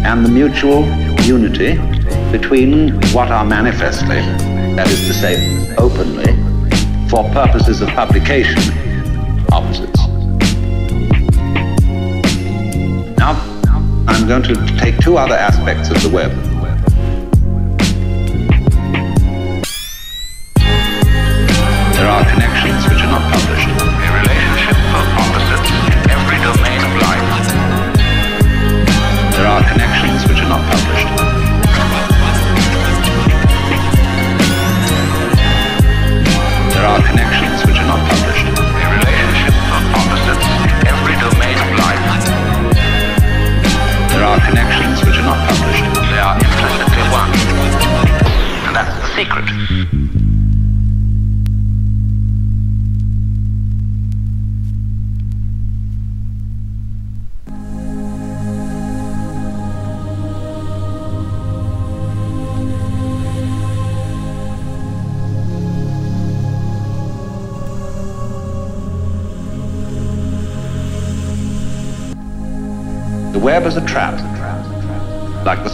and 0.05 0.25
the 0.25 0.29
mutual 0.29 0.85
unity 1.23 1.77
between 2.33 3.01
what 3.13 3.31
are 3.31 3.45
manifestly, 3.45 4.17
that 4.75 4.89
is 4.89 5.07
to 5.07 5.15
say, 5.15 5.77
openly, 5.77 6.35
for 7.09 7.23
purposes 7.31 7.83
of 7.83 7.89
publication, 7.91 8.59
opposites. 9.53 10.01
Now, 13.17 13.39
I'm 14.09 14.27
going 14.27 14.43
to 14.43 14.57
take 14.77 14.99
two 14.99 15.19
other 15.19 15.37
aspects 15.37 15.89
of 15.89 16.03
the 16.03 16.11
web. 16.13 16.50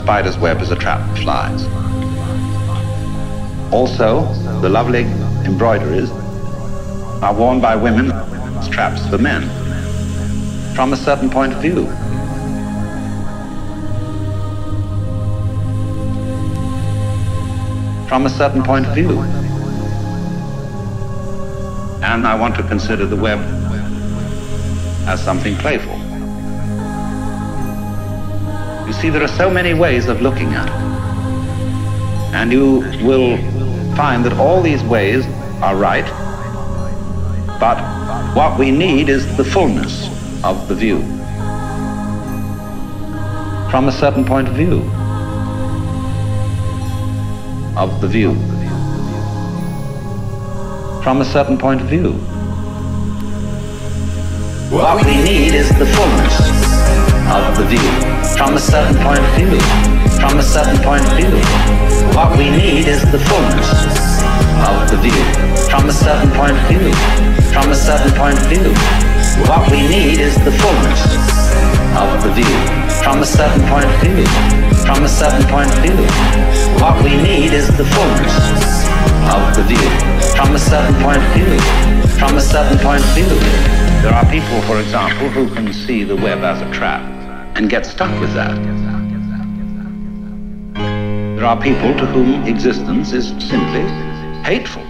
Spider's 0.07 0.39
web 0.39 0.59
as 0.59 0.71
a 0.71 0.77
trap 0.77 1.01
for 1.11 1.17
flies. 1.23 1.65
Also, 3.73 4.23
the 4.61 4.69
lovely 4.69 5.03
embroideries 5.45 6.13
are 7.25 7.35
worn 7.35 7.61
by 7.61 7.75
women 7.75 8.13
as 8.13 8.69
traps 8.69 9.05
for 9.09 9.19
men, 9.19 9.43
from 10.77 10.93
a 10.93 10.97
certain 10.97 11.29
point 11.29 11.53
of 11.53 11.61
view. 11.61 11.87
From 18.07 18.27
a 18.27 18.31
certain 18.31 18.63
point 18.63 18.87
of 18.87 18.95
view. 18.95 19.21
And 22.05 22.29
I 22.29 22.37
want 22.39 22.55
to 22.55 22.63
consider 22.63 23.07
the 23.07 23.17
web 23.17 23.41
as 25.09 25.21
something 25.21 25.57
playful. 25.57 25.96
You 28.87 28.93
see, 28.93 29.11
there 29.11 29.23
are 29.23 29.37
so 29.37 29.51
many 29.51 29.75
ways 29.75 30.07
of 30.07 30.23
looking 30.23 30.55
at 30.55 30.69
it. 30.69 32.35
And 32.35 32.53
you 32.53 32.81
will 33.05 33.37
find 33.97 34.25
that 34.25 34.35
all 34.35 34.63
these 34.63 34.83
ways 34.85 35.27
are 35.61 35.75
right, 35.75 36.05
but 37.59 37.79
what 38.37 38.59
we 38.59 38.71
need 38.71 39.09
is 39.09 39.37
the 39.37 39.45
fullness 39.45 40.07
of 40.45 40.69
the 40.69 40.75
view. 40.75 40.99
From 43.71 43.89
a 43.89 43.93
certain 43.93 44.25
point 44.25 44.47
of 44.47 44.55
view. 44.55 44.83
Of 47.77 48.01
the 48.01 48.07
view. 48.07 48.35
From 51.03 51.23
a 51.23 51.25
certain 51.25 51.59
point 51.59 51.81
of 51.81 51.89
view. 51.89 52.13
What 54.71 55.05
we 55.05 55.17
need 55.25 55.55
is 55.55 55.69
the 55.79 55.87
fullness 55.87 56.36
of 57.37 57.57
the 57.57 57.65
view 57.69 57.91
from 58.37 58.57
a 58.57 58.61
certain 58.61 58.97
point 59.05 59.21
of 59.21 59.33
view. 59.37 59.61
From 60.21 60.39
a 60.39 60.43
certain 60.43 60.81
point 60.83 61.05
of 61.05 61.13
view. 61.17 61.37
What 62.17 62.37
we 62.39 62.49
need 62.49 62.89
is 62.89 63.03
the 63.13 63.21
fullness 63.29 63.71
of 64.65 64.77
the 64.91 64.99
view 65.05 65.23
from 65.69 65.89
a 65.89 65.93
certain 65.93 66.31
point 66.33 66.57
of 66.57 66.65
view. 66.69 66.93
From 67.53 67.71
a 67.71 67.75
certain 67.75 68.13
point 68.17 68.39
of 68.41 68.47
view. 68.49 68.73
What 69.49 69.71
we 69.71 69.81
need 69.85 70.19
is 70.21 70.35
the 70.45 70.53
fullness 70.53 71.03
of 72.01 72.09
the 72.25 72.33
view 72.33 72.57
from 73.03 73.21
a 73.21 73.27
certain 73.27 73.65
point 73.69 73.85
of 73.85 73.97
view. 74.01 74.25
From 74.87 75.05
a 75.05 75.09
certain 75.09 75.47
point 75.53 75.71
of 75.77 75.81
view. 75.85 75.99
What 76.81 76.97
we 77.05 77.17
need 77.21 77.53
is 77.53 77.69
the 77.77 77.85
fullness 77.85 78.37
of 79.35 79.43
the 79.57 79.65
view 79.69 79.91
from 80.37 80.55
a 80.55 80.59
certain 80.59 80.97
point 81.03 81.21
of 81.21 81.31
view. 81.37 81.59
From 82.19 82.37
a 82.37 82.41
certain 82.41 82.79
point 82.79 83.03
of 83.05 83.11
view. 83.13 83.37
There 84.03 84.15
are 84.15 84.25
people, 84.31 84.61
for 84.63 84.81
example, 84.81 85.29
who 85.29 85.53
can 85.55 85.73
see 85.73 86.05
the 86.05 86.17
web 86.17 86.41
as 86.45 86.63
a 86.63 86.71
trap 86.73 87.16
and 87.57 87.71
get 87.71 87.87
stuck 87.87 88.21
with 88.21 88.33
that. 88.35 88.55
There 91.37 91.45
are 91.47 91.59
people 91.59 91.97
to 91.97 92.05
whom 92.05 92.45
existence 92.45 93.13
is 93.13 93.29
simply 93.49 93.81
hateful. 94.43 94.85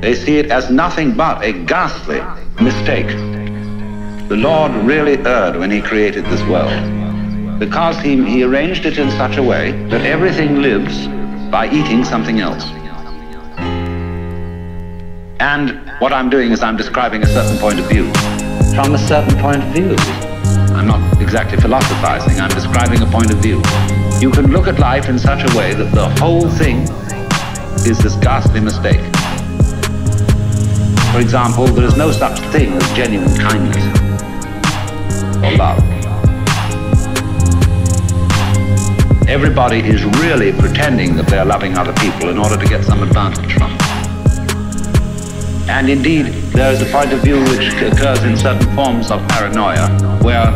They 0.00 0.14
see 0.16 0.38
it 0.38 0.50
as 0.50 0.70
nothing 0.70 1.14
but 1.14 1.44
a 1.44 1.52
ghastly 1.52 2.20
mistake. 2.60 3.06
The 4.28 4.36
Lord 4.36 4.72
really 4.72 5.16
erred 5.18 5.56
when 5.56 5.70
he 5.70 5.80
created 5.80 6.24
this 6.24 6.42
world 6.48 7.60
because 7.60 7.96
he, 8.00 8.22
he 8.24 8.42
arranged 8.42 8.84
it 8.84 8.98
in 8.98 9.08
such 9.12 9.36
a 9.36 9.42
way 9.42 9.70
that 9.90 10.04
everything 10.04 10.62
lives 10.62 11.06
by 11.48 11.70
eating 11.70 12.04
something 12.04 12.40
else. 12.40 12.64
And 15.38 15.92
what 16.00 16.12
I'm 16.12 16.28
doing 16.28 16.50
is 16.50 16.62
I'm 16.62 16.76
describing 16.76 17.22
a 17.22 17.26
certain 17.26 17.56
point 17.58 17.78
of 17.78 17.86
view. 17.86 18.12
From 18.74 18.94
a 18.94 18.98
certain 18.98 19.38
point 19.38 19.62
of 19.62 19.68
view. 19.68 20.23
Exactly 21.20 21.58
philosophizing, 21.58 22.40
I'm 22.40 22.50
describing 22.50 23.02
a 23.02 23.06
point 23.06 23.32
of 23.32 23.38
view. 23.38 23.62
You 24.20 24.30
can 24.30 24.50
look 24.50 24.66
at 24.66 24.78
life 24.78 25.08
in 25.08 25.18
such 25.18 25.42
a 25.48 25.56
way 25.56 25.74
that 25.74 25.92
the 25.92 26.08
whole 26.20 26.48
thing 26.48 26.82
is 27.86 27.98
this 27.98 28.14
ghastly 28.16 28.60
mistake. 28.60 29.02
For 31.12 31.20
example, 31.20 31.66
there 31.66 31.84
is 31.84 31.96
no 31.96 32.10
such 32.12 32.38
thing 32.52 32.72
as 32.72 32.92
genuine 32.92 33.36
kindness 33.38 33.84
or 35.44 35.56
love. 35.56 35.94
everybody 39.34 39.80
is 39.80 40.04
really 40.20 40.52
pretending 40.52 41.16
that 41.16 41.26
they're 41.26 41.44
loving 41.44 41.76
other 41.78 41.92
people 41.94 42.28
in 42.28 42.38
order 42.38 42.56
to 42.56 42.66
get 42.66 42.84
some 42.84 43.02
advantage 43.02 43.54
from 43.54 43.70
them. 43.76 43.80
And 45.68 45.88
indeed, 45.88 46.26
there 46.52 46.72
is 46.72 46.82
a 46.82 46.86
point 46.86 47.12
of 47.12 47.20
view 47.20 47.40
which 47.44 47.72
occurs 47.82 48.22
in 48.22 48.36
certain 48.36 48.72
forms 48.76 49.10
of 49.10 49.26
paranoia 49.28 49.88
where 50.22 50.52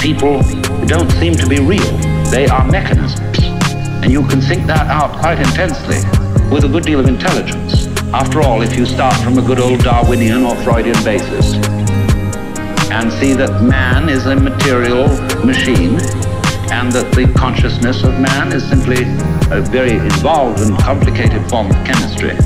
people 0.00 0.42
don't 0.86 1.10
seem 1.12 1.34
to 1.34 1.46
be 1.46 1.60
real. 1.60 1.96
They 2.30 2.46
are 2.46 2.66
mechanisms. 2.70 3.38
And 4.02 4.12
you 4.12 4.26
can 4.26 4.40
think 4.40 4.66
that 4.66 4.86
out 4.88 5.18
quite 5.18 5.38
intensely 5.38 5.98
with 6.50 6.64
a 6.64 6.68
good 6.68 6.84
deal 6.84 7.00
of 7.00 7.06
intelligence. 7.06 7.86
After 8.12 8.40
all, 8.40 8.62
if 8.62 8.76
you 8.76 8.86
start 8.86 9.16
from 9.22 9.38
a 9.38 9.42
good 9.42 9.58
old 9.58 9.80
Darwinian 9.80 10.44
or 10.44 10.54
Freudian 10.56 11.02
basis 11.04 11.54
and 12.90 13.12
see 13.12 13.32
that 13.34 13.62
man 13.62 14.08
is 14.08 14.26
a 14.26 14.36
material 14.36 15.08
machine 15.44 15.98
and 16.70 16.92
that 16.92 17.12
the 17.14 17.32
consciousness 17.36 18.04
of 18.04 18.18
man 18.20 18.52
is 18.52 18.66
simply 18.68 19.02
a 19.50 19.60
very 19.60 19.92
involved 19.92 20.60
and 20.60 20.78
complicated 20.78 21.48
form 21.48 21.70
of 21.70 21.76
chemistry, 21.84 22.36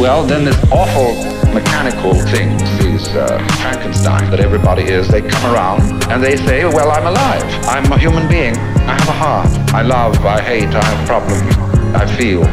well, 0.00 0.24
then 0.24 0.44
this 0.44 0.56
awful 0.70 1.31
mechanical 1.52 2.14
things, 2.14 2.62
these 2.78 3.08
uh, 3.08 3.38
Frankenstein 3.60 4.30
that 4.30 4.40
everybody 4.40 4.84
is, 4.84 5.08
they 5.08 5.20
come 5.20 5.52
around 5.52 5.82
and 6.10 6.22
they 6.22 6.36
say, 6.36 6.64
well, 6.64 6.90
I'm 6.90 7.06
alive. 7.06 7.44
I'm 7.66 7.90
a 7.92 7.98
human 7.98 8.26
being. 8.28 8.56
I 8.56 8.94
have 8.98 9.08
a 9.08 9.12
heart. 9.12 9.48
I 9.74 9.82
love, 9.82 10.24
I 10.24 10.40
hate, 10.40 10.68
I 10.68 10.82
have 10.82 11.06
problems. 11.06 11.54
I 11.94 12.06
feel. 12.16 12.44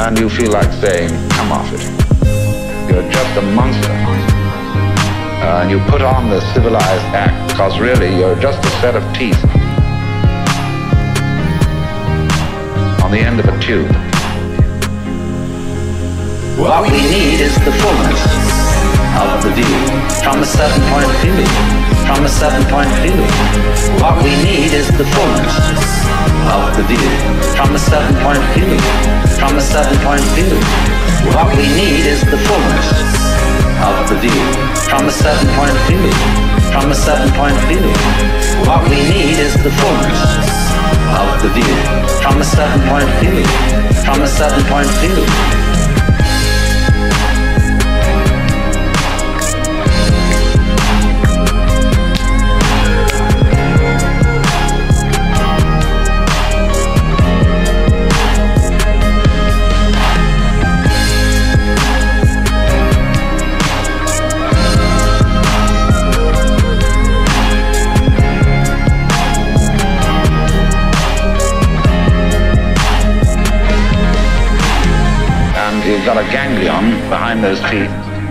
And 0.00 0.18
you 0.18 0.28
feel 0.28 0.50
like 0.50 0.70
saying, 0.72 1.10
come 1.30 1.52
off 1.52 1.72
it. 1.72 1.82
You're 2.90 3.08
just 3.10 3.38
a 3.38 3.42
monster. 3.54 3.92
Uh, 5.44 5.60
and 5.62 5.70
you 5.70 5.78
put 5.90 6.02
on 6.02 6.30
the 6.30 6.40
civilized 6.52 7.04
act 7.14 7.50
because 7.50 7.78
really 7.78 8.16
you're 8.16 8.38
just 8.40 8.58
a 8.64 8.70
set 8.80 8.96
of 8.96 9.04
teeth 9.14 9.42
on 13.04 13.10
the 13.12 13.18
end 13.18 13.38
of 13.38 13.46
a 13.46 13.60
tube. 13.60 14.03
What 16.54 16.86
we 16.86 17.02
need 17.10 17.42
is 17.42 17.54
the 17.66 17.74
fullness 17.82 18.22
of 19.18 19.42
the 19.42 19.50
view 19.58 19.74
from 20.22 20.38
a 20.38 20.46
certain 20.46 20.86
point 20.86 21.10
of 21.10 21.16
view. 21.18 21.42
From 22.06 22.22
a 22.22 22.28
certain 22.30 22.62
point 22.70 22.86
of 22.86 22.98
view. 23.02 23.18
What 23.98 24.22
we 24.22 24.38
need 24.38 24.70
is 24.70 24.86
the 24.94 25.02
fullness 25.02 25.50
of 26.46 26.78
the 26.78 26.86
view 26.86 27.10
from 27.58 27.74
a 27.74 27.78
certain 27.78 28.14
point 28.22 28.38
of 28.38 28.46
view. 28.54 28.70
From 29.34 29.58
a 29.58 29.60
certain 29.60 29.98
point 30.06 30.22
of 30.22 30.30
view. 30.38 30.54
What 31.34 31.50
we 31.58 31.66
need 31.74 32.06
is 32.06 32.22
the 32.22 32.38
fullness 32.46 32.86
of 33.82 34.06
the 34.06 34.16
view 34.22 34.42
from 34.86 35.10
a 35.10 35.12
certain 35.12 35.50
point 35.58 35.74
of 35.74 35.82
view. 35.90 36.06
From 36.70 36.86
a 36.86 36.94
certain 36.94 37.34
point 37.34 37.58
of 37.58 37.64
view. 37.66 37.82
What 38.62 38.86
we 38.86 39.02
need 39.10 39.42
is 39.42 39.58
the 39.58 39.74
fullness 39.74 40.22
of 41.18 41.34
the 41.42 41.50
view 41.50 41.74
from 42.22 42.38
a 42.38 42.46
certain 42.46 42.82
point 42.86 43.10
of 43.10 43.14
view. 43.18 43.42
From 44.06 44.22
a 44.22 44.28
certain 44.30 44.62
point 44.70 44.86
of 44.86 44.96
view. 45.02 45.83
Got 76.14 76.28
a 76.28 76.32
ganglion 76.32 76.90
behind 77.10 77.42
those 77.42 77.58
teeth, 77.62 77.90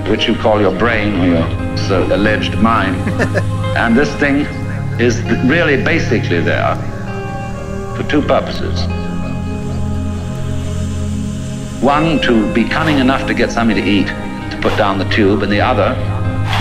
which 0.09 0.25
you 0.25 0.35
call 0.35 0.61
your 0.61 0.73
brain 0.77 1.19
or 1.19 1.27
your 1.27 1.77
so 1.77 2.05
alleged 2.15 2.57
mind. 2.59 2.95
and 3.77 3.97
this 3.97 4.09
thing 4.15 4.45
is 5.01 5.21
really 5.49 5.83
basically 5.83 6.39
there 6.39 6.75
for 7.97 8.03
two 8.03 8.21
purposes. 8.21 8.79
One, 11.83 12.21
to 12.21 12.53
be 12.53 12.63
cunning 12.63 12.99
enough 12.99 13.27
to 13.27 13.33
get 13.33 13.51
something 13.51 13.75
to 13.75 13.83
eat, 13.83 14.07
to 14.07 14.59
put 14.61 14.77
down 14.77 14.97
the 14.97 15.09
tube, 15.09 15.43
and 15.43 15.51
the 15.51 15.59
other, 15.59 15.89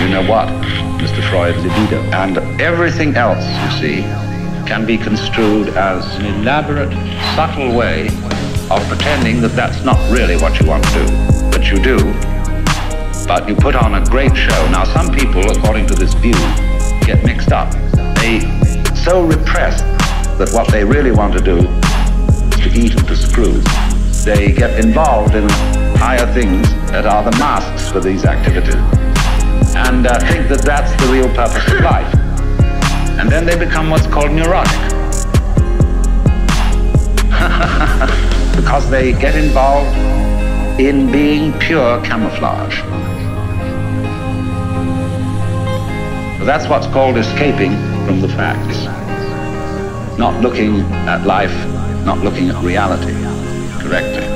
you 0.03 0.09
know 0.09 0.29
what, 0.29 0.49
Mr. 0.99 1.23
Freud, 1.29 1.55
libido. 1.55 2.01
And 2.11 2.37
everything 2.59 3.15
else, 3.15 3.45
you 3.63 3.79
see, 3.79 4.01
can 4.67 4.85
be 4.85 4.97
construed 4.97 5.69
as 5.69 6.03
an 6.17 6.25
elaborate, 6.25 6.91
subtle 7.35 7.73
way 7.77 8.09
of 8.81 8.87
pretending 8.87 9.41
that 9.41 9.55
that's 9.55 9.83
not 9.83 9.97
really 10.11 10.37
what 10.37 10.59
you 10.59 10.67
want 10.67 10.83
to 10.83 10.93
do. 10.93 11.05
But 11.51 11.69
you 11.69 11.77
do. 11.79 11.97
But 13.27 13.47
you 13.47 13.55
put 13.55 13.75
on 13.75 13.95
a 13.95 14.05
great 14.05 14.35
show. 14.35 14.69
Now, 14.69 14.83
some 14.83 15.13
people, 15.13 15.41
according 15.51 15.87
to 15.87 15.95
this 15.95 16.13
view, 16.15 16.33
get 17.05 17.23
mixed 17.23 17.51
up. 17.51 17.71
They 18.15 18.39
so 19.03 19.23
repress 19.23 19.81
that 20.37 20.49
what 20.53 20.67
they 20.69 20.83
really 20.83 21.11
want 21.11 21.33
to 21.33 21.41
do 21.41 21.57
is 21.57 22.59
to 22.63 22.69
eat 22.79 22.95
and 22.95 23.07
to 23.07 23.15
screw. 23.15 23.61
They 24.23 24.51
get 24.51 24.83
involved 24.83 25.35
in 25.35 25.47
higher 25.97 26.31
things 26.33 26.69
that 26.91 27.05
are 27.05 27.23
the 27.23 27.37
masks 27.37 27.91
for 27.91 27.99
these 27.99 28.25
activities 28.25 28.75
and 29.75 30.05
uh, 30.07 30.19
think 30.19 30.47
that 30.49 30.61
that's 30.63 30.91
the 31.03 31.11
real 31.11 31.27
purpose 31.33 31.65
of 31.71 31.81
life. 31.81 32.13
And 33.19 33.29
then 33.29 33.45
they 33.45 33.57
become 33.57 33.89
what's 33.89 34.07
called 34.07 34.31
neurotic. 34.31 34.92
Because 38.73 38.89
they 38.89 39.13
get 39.13 39.35
involved 39.35 39.95
in 40.79 41.11
being 41.11 41.53
pure 41.59 42.03
camouflage. 42.03 42.81
That's 46.43 46.67
what's 46.67 46.87
called 46.87 47.17
escaping 47.17 47.73
from 48.07 48.21
the 48.21 48.29
facts. 48.29 48.85
Not 50.17 50.41
looking 50.41 50.79
at 51.07 51.23
life, 51.23 51.53
not 52.03 52.17
looking 52.21 52.49
at 52.49 52.63
reality 52.63 53.13
correctly. 53.79 54.32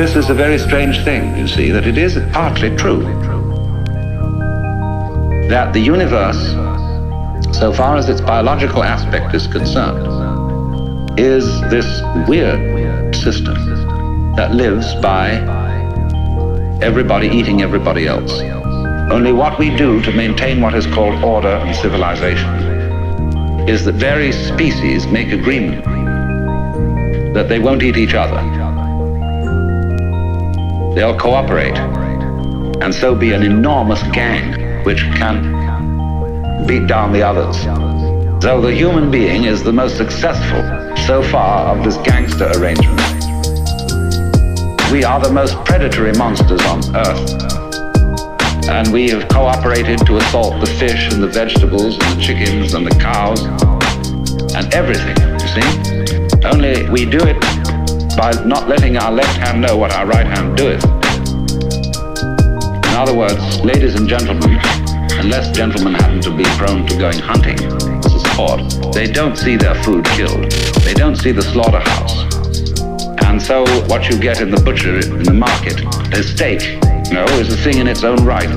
This 0.00 0.16
is 0.16 0.30
a 0.30 0.34
very 0.34 0.58
strange 0.58 1.04
thing, 1.04 1.36
you 1.36 1.46
see, 1.46 1.70
that 1.70 1.86
it 1.86 1.98
is 1.98 2.18
partly 2.32 2.74
true 2.74 3.02
that 5.50 5.74
the 5.74 5.78
universe, 5.78 6.40
so 7.54 7.70
far 7.70 7.96
as 7.98 8.08
its 8.08 8.22
biological 8.22 8.82
aspect 8.82 9.34
is 9.34 9.46
concerned, 9.46 11.20
is 11.20 11.44
this 11.68 11.86
weird 12.26 13.14
system 13.14 13.54
that 14.36 14.54
lives 14.54 14.94
by 15.02 15.32
everybody 16.80 17.28
eating 17.28 17.60
everybody 17.60 18.06
else. 18.06 18.40
Only 19.12 19.34
what 19.34 19.58
we 19.58 19.68
do 19.76 20.00
to 20.00 20.12
maintain 20.12 20.62
what 20.62 20.74
is 20.74 20.86
called 20.86 21.22
order 21.22 21.56
and 21.56 21.76
civilization 21.76 22.48
is 23.68 23.84
that 23.84 23.96
various 23.96 24.48
species 24.48 25.06
make 25.08 25.30
agreement 25.30 25.84
that 27.34 27.50
they 27.50 27.58
won't 27.58 27.82
eat 27.82 27.98
each 27.98 28.14
other 28.14 28.59
they'll 30.94 31.16
cooperate 31.16 31.76
and 32.82 32.94
so 32.94 33.14
be 33.14 33.32
an 33.32 33.42
enormous 33.42 34.02
gang 34.12 34.84
which 34.84 35.02
can 35.14 36.66
beat 36.66 36.86
down 36.86 37.12
the 37.12 37.22
others. 37.22 37.56
So 38.42 38.60
the 38.60 38.72
human 38.74 39.10
being 39.10 39.44
is 39.44 39.62
the 39.62 39.72
most 39.72 39.96
successful 39.96 40.62
so 41.06 41.22
far 41.22 41.76
of 41.76 41.84
this 41.84 41.96
gangster 41.98 42.50
arrangement. 42.56 43.00
We 44.90 45.04
are 45.04 45.20
the 45.20 45.30
most 45.32 45.56
predatory 45.64 46.12
monsters 46.12 46.62
on 46.62 46.96
earth. 46.96 48.68
And 48.68 48.92
we 48.92 49.08
have 49.10 49.28
cooperated 49.28 50.04
to 50.06 50.16
assault 50.16 50.60
the 50.60 50.70
fish 50.78 51.12
and 51.12 51.22
the 51.22 51.28
vegetables 51.28 51.98
and 51.98 52.18
the 52.18 52.22
chickens 52.22 52.74
and 52.74 52.86
the 52.86 52.98
cows 52.98 53.44
and 54.54 54.72
everything, 54.74 55.16
you 55.32 55.48
see? 55.48 56.46
Only 56.46 56.88
we 56.88 57.04
do 57.04 57.18
it 57.18 57.59
by 58.16 58.32
not 58.44 58.68
letting 58.68 58.96
our 58.96 59.12
left 59.12 59.36
hand 59.36 59.60
know 59.60 59.76
what 59.76 59.92
our 59.92 60.06
right 60.06 60.26
hand 60.26 60.56
doeth. 60.56 60.84
In 62.90 62.96
other 62.96 63.14
words, 63.14 63.60
ladies 63.60 63.94
and 63.94 64.08
gentlemen, 64.08 64.58
unless 65.18 65.50
gentlemen 65.56 65.94
happen 65.94 66.20
to 66.20 66.36
be 66.36 66.44
prone 66.58 66.86
to 66.86 66.98
going 66.98 67.18
hunting, 67.18 67.56
this 68.00 68.14
is 68.14 68.22
port, 68.34 68.60
they 68.92 69.06
don't 69.06 69.36
see 69.36 69.56
their 69.56 69.74
food 69.82 70.04
killed. 70.06 70.50
They 70.82 70.94
don't 70.94 71.16
see 71.16 71.32
the 71.32 71.42
slaughterhouse. 71.42 72.24
And 73.24 73.40
so 73.40 73.64
what 73.86 74.08
you 74.08 74.18
get 74.18 74.40
in 74.40 74.50
the 74.50 74.60
butcher, 74.60 74.98
in 74.98 75.22
the 75.22 75.32
market, 75.32 75.80
is 76.12 76.32
steak, 76.32 76.62
you 77.08 77.14
know, 77.14 77.24
is 77.38 77.52
a 77.52 77.56
thing 77.56 77.78
in 77.78 77.86
its 77.86 78.02
own 78.02 78.24
right. 78.24 78.50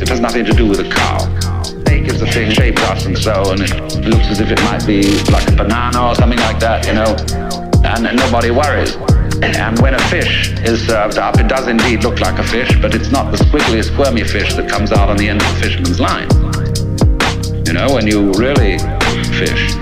It 0.00 0.08
has 0.08 0.20
nothing 0.20 0.44
to 0.44 0.52
do 0.52 0.66
with 0.66 0.80
a 0.80 0.88
cow. 0.88 1.62
Steak 1.62 2.08
is 2.08 2.20
a 2.20 2.26
thing 2.26 2.50
shaped 2.50 2.80
us 2.90 3.06
and 3.06 3.16
so, 3.16 3.52
and 3.52 3.60
it 3.60 4.06
looks 4.06 4.26
as 4.26 4.40
if 4.40 4.50
it 4.50 4.60
might 4.62 4.86
be 4.86 5.02
like 5.30 5.48
a 5.48 5.52
banana 5.52 6.08
or 6.08 6.14
something 6.14 6.38
like 6.40 6.58
that, 6.60 6.86
you 6.86 6.94
know, 6.94 7.57
and 7.84 8.16
nobody 8.16 8.50
worries. 8.50 8.96
And 9.40 9.78
when 9.80 9.94
a 9.94 9.98
fish 10.08 10.52
is 10.64 10.84
served 10.86 11.18
up, 11.18 11.38
it 11.38 11.48
does 11.48 11.68
indeed 11.68 12.02
look 12.02 12.20
like 12.20 12.38
a 12.38 12.42
fish, 12.42 12.76
but 12.80 12.94
it's 12.94 13.10
not 13.10 13.30
the 13.30 13.38
squiggly, 13.38 13.84
squirmy 13.84 14.24
fish 14.24 14.54
that 14.54 14.68
comes 14.68 14.90
out 14.90 15.08
on 15.08 15.16
the 15.16 15.28
end 15.28 15.40
of 15.40 15.48
the 15.54 15.60
fisherman's 15.62 16.00
line. 16.00 16.28
You 17.66 17.72
know, 17.72 17.94
when 17.94 18.06
you 18.06 18.32
really 18.32 18.78
fish, 19.38 19.74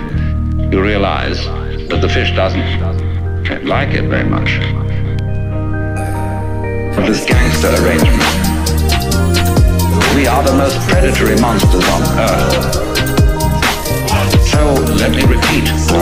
you 0.70 0.82
realize 0.82 1.42
that 1.88 2.00
the 2.00 2.08
fish 2.08 2.34
doesn't 2.34 3.64
like 3.64 3.94
it 3.94 4.08
very 4.08 4.28
much. 4.28 4.50
This 7.06 7.24
gangster 7.24 7.68
arrangement. 7.82 8.22
We 10.16 10.26
are 10.26 10.42
the 10.42 10.54
most 10.56 10.78
predatory 10.88 11.40
monsters 11.40 11.84
on 11.88 12.02
earth. 12.18 12.85
Let 14.96 15.10
me 15.12 15.22
repeat. 15.24 15.66
So 15.86 15.96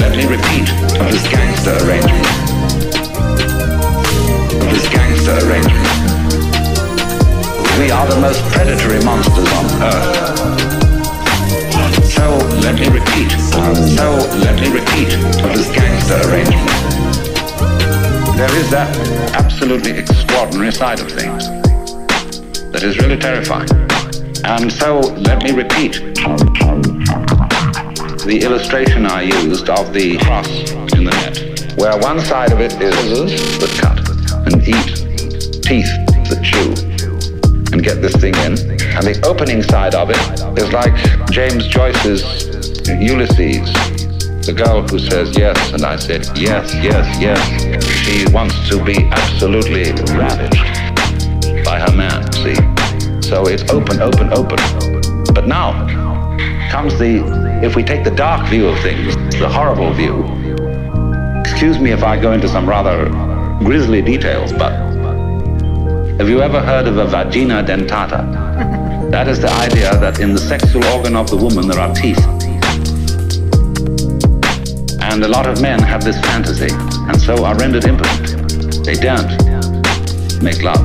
let 0.00 0.12
me 0.16 0.24
repeat 0.26 0.68
of 1.00 1.10
this 1.12 1.26
gangster 1.28 1.76
arrangement. 1.84 2.26
Of 4.62 4.70
this 4.72 4.88
gangster 4.88 5.36
arrangement. 5.46 5.86
We 7.78 7.90
are 7.90 8.06
the 8.06 8.18
most 8.20 8.42
predatory 8.52 9.02
monsters 9.04 9.50
on 9.52 9.66
earth. 9.82 10.16
So 12.10 12.24
let 12.60 12.74
me 12.74 12.88
repeat. 12.88 13.30
So 13.50 14.06
let 14.44 14.60
me 14.60 14.68
repeat 14.72 15.14
of 15.44 15.52
this 15.54 15.70
gangster 15.74 16.18
arrangement. 16.28 16.70
There 18.36 18.54
is 18.56 18.70
that 18.70 18.88
absolutely 19.34 19.92
extraordinary 19.92 20.72
side 20.72 21.00
of 21.00 21.10
things 21.10 21.48
that 22.72 22.82
is 22.82 22.98
really 22.98 23.16
terrifying. 23.16 23.68
And 24.44 24.70
so 24.72 25.00
let 25.00 25.42
me 25.42 25.52
repeat 25.52 26.00
the 28.26 28.42
illustration 28.42 29.06
I 29.06 29.22
used 29.22 29.70
of 29.70 29.92
the 29.92 30.18
cross 30.18 30.48
in 30.98 31.04
the 31.04 31.12
net, 31.12 31.78
where 31.78 31.96
one 32.00 32.18
side 32.20 32.50
of 32.50 32.60
it 32.60 32.72
is 32.82 32.96
that 33.60 33.70
cut 33.78 33.98
and 34.52 34.60
eat, 34.66 35.62
teeth 35.62 35.86
that 36.26 36.42
chew, 36.42 36.74
and 37.72 37.84
get 37.84 38.02
this 38.02 38.16
thing 38.16 38.34
in. 38.42 38.58
And 38.98 39.06
the 39.06 39.22
opening 39.24 39.62
side 39.62 39.94
of 39.94 40.10
it 40.10 40.18
is 40.58 40.72
like 40.72 40.92
James 41.30 41.68
Joyce's 41.68 42.24
Ulysses, 42.88 43.72
the 44.44 44.54
girl 44.56 44.82
who 44.82 44.98
says 44.98 45.38
yes, 45.38 45.72
and 45.72 45.84
I 45.84 45.94
said 45.94 46.26
yes, 46.36 46.74
yes, 46.82 47.06
yes. 47.20 47.84
She 48.02 48.26
wants 48.32 48.68
to 48.70 48.84
be 48.84 49.04
absolutely 49.12 49.92
ravaged 50.18 51.64
by 51.64 51.78
her 51.78 51.94
man, 51.94 52.32
see? 52.32 52.56
So 53.22 53.46
it's 53.46 53.70
open, 53.70 54.02
open, 54.02 54.32
open. 54.32 54.58
But 55.32 55.46
now 55.46 56.05
comes 56.76 56.98
the 56.98 57.24
if 57.64 57.74
we 57.74 57.82
take 57.82 58.04
the 58.04 58.10
dark 58.10 58.46
view 58.48 58.68
of 58.68 58.78
things, 58.80 59.16
the 59.40 59.48
horrible 59.48 59.94
view, 59.94 60.14
excuse 61.40 61.78
me 61.78 61.90
if 61.90 62.02
I 62.02 62.20
go 62.20 62.32
into 62.32 62.48
some 62.48 62.68
rather 62.68 63.08
grisly 63.60 64.02
details, 64.02 64.52
but 64.52 64.72
have 66.18 66.28
you 66.28 66.42
ever 66.42 66.60
heard 66.60 66.86
of 66.86 66.98
a 66.98 67.06
vagina 67.06 67.64
dentata? 67.64 68.20
That 69.10 69.26
is 69.26 69.40
the 69.40 69.50
idea 69.50 69.96
that 70.00 70.20
in 70.20 70.34
the 70.34 70.38
sexual 70.38 70.84
organ 70.96 71.16
of 71.16 71.30
the 71.30 71.36
woman 71.36 71.66
there 71.66 71.80
are 71.80 71.94
teeth. 71.94 72.22
And 75.00 75.24
a 75.24 75.28
lot 75.28 75.46
of 75.46 75.62
men 75.62 75.78
have 75.80 76.04
this 76.04 76.20
fantasy 76.20 76.74
and 77.08 77.18
so 77.18 77.42
are 77.46 77.56
rendered 77.56 77.86
impotent. 77.86 78.84
They 78.84 78.96
don't 79.08 79.32
make 80.42 80.62
love 80.62 80.84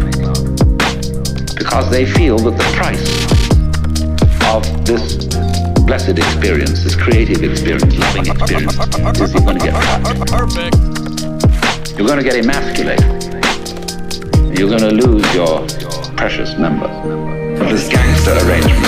because 1.58 1.90
they 1.90 2.06
feel 2.06 2.38
that 2.38 2.56
the 2.62 2.70
price 2.80 3.08
of 4.56 4.86
this 4.86 5.51
blessed 5.92 6.18
experience, 6.18 6.86
this 6.86 6.96
creative 6.96 7.44
experience, 7.44 7.98
loving 8.00 8.26
experience, 8.26 8.80
is 9.20 9.34
you're 9.34 9.44
going 9.44 9.60
to 9.60 9.66
get 9.66 9.76
Perfect. 10.32 10.78
You're 11.98 12.08
going 12.08 12.18
to 12.18 12.24
get 12.24 12.38
emasculated. 12.38 13.04
You're 14.58 14.70
going 14.70 14.88
to 14.88 14.94
lose 14.96 15.28
your 15.36 15.68
precious 16.16 16.58
member 16.58 16.88
of 16.88 17.68
this 17.68 17.90
gangster 17.90 18.32
arrangement. 18.48 18.88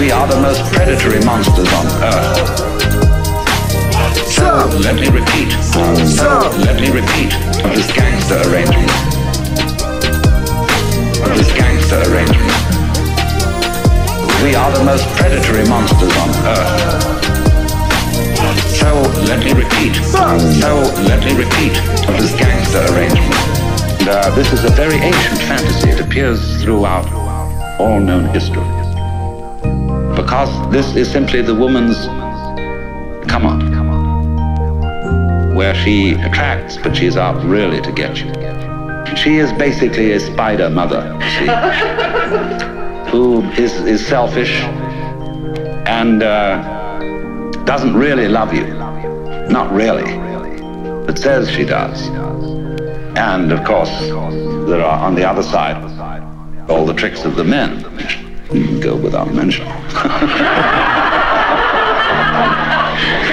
We 0.00 0.10
are 0.10 0.26
the 0.26 0.40
most 0.40 0.64
predatory 0.72 1.22
monsters 1.26 1.70
on 1.74 1.86
earth. 2.08 2.48
So, 4.32 4.48
let 4.80 4.94
me 4.94 5.10
repeat. 5.12 5.52
So, 5.60 5.82
let 6.64 6.80
me 6.80 6.88
repeat 6.88 7.34
of 7.66 7.76
this 7.76 7.92
gangster 7.92 8.40
arrangement. 8.48 8.90
Of 11.20 11.36
this 11.36 11.52
gangster 11.52 12.00
arrangement. 12.10 12.51
We 14.42 14.56
are 14.56 14.72
the 14.72 14.82
most 14.82 15.06
predatory 15.16 15.64
monsters 15.68 16.16
on 16.16 16.30
earth. 16.46 17.12
So 18.76 19.02
let 19.22 19.38
me 19.44 19.52
repeat. 19.52 19.94
So 19.94 20.18
let 21.06 21.24
me 21.24 21.32
repeat 21.36 21.78
of 22.08 22.20
this 22.20 22.34
gangster 22.34 22.82
arrangement. 22.92 23.34
And, 24.00 24.08
uh, 24.08 24.34
this 24.34 24.52
is 24.52 24.64
a 24.64 24.70
very 24.70 24.96
ancient 24.96 25.38
fantasy. 25.42 25.90
It 25.90 26.00
appears 26.00 26.60
throughout 26.60 27.06
all 27.78 28.00
known 28.00 28.24
history. 28.34 28.66
Because 30.16 30.50
this 30.72 30.96
is 30.96 31.08
simply 31.08 31.42
the 31.42 31.54
woman's 31.54 31.96
come 33.28 33.46
on. 33.46 33.60
Where 35.54 35.74
she 35.76 36.14
attracts, 36.14 36.78
but 36.78 36.96
she's 36.96 37.16
out 37.16 37.40
really 37.44 37.80
to 37.80 37.92
get 37.92 38.18
you. 38.18 38.32
She 39.16 39.36
is 39.36 39.52
basically 39.52 40.12
a 40.12 40.18
spider 40.18 40.68
mother? 40.68 41.16
who 43.12 43.42
is, 43.52 43.74
is 43.82 44.04
selfish 44.04 44.62
and 45.86 46.22
uh, 46.22 46.56
doesn't 47.64 47.94
really 47.94 48.26
love 48.26 48.54
you. 48.54 48.66
Not 49.48 49.70
really, 49.70 50.16
but 51.06 51.18
says 51.18 51.50
she 51.50 51.64
does. 51.64 52.08
And 53.18 53.52
of 53.52 53.64
course, 53.66 53.90
there 54.00 54.82
are 54.82 54.98
on 55.06 55.14
the 55.14 55.28
other 55.28 55.42
side 55.42 55.76
all 56.70 56.86
the 56.86 56.94
tricks 56.94 57.26
of 57.26 57.36
the 57.36 57.44
men, 57.44 57.82
which 57.96 58.18
go 58.80 58.96
without 58.96 59.34
mention. 59.34 59.66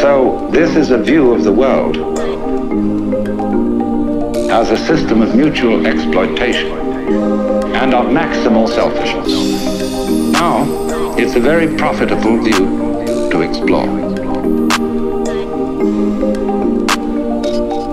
So, 0.00 0.48
this 0.52 0.76
is 0.76 0.92
a 0.92 0.98
view 0.98 1.34
of 1.34 1.42
the 1.42 1.50
world 1.50 1.96
as 4.48 4.70
a 4.70 4.76
system 4.76 5.22
of 5.22 5.34
mutual 5.34 5.88
exploitation 5.88 6.70
and 7.74 7.92
of 7.92 8.06
maximal 8.06 8.68
selfishness. 8.68 9.32
Now, 10.32 10.64
it's 11.18 11.34
a 11.34 11.40
very 11.40 11.76
profitable 11.76 12.40
view 12.40 13.30
to 13.32 13.40
explore. 13.40 13.88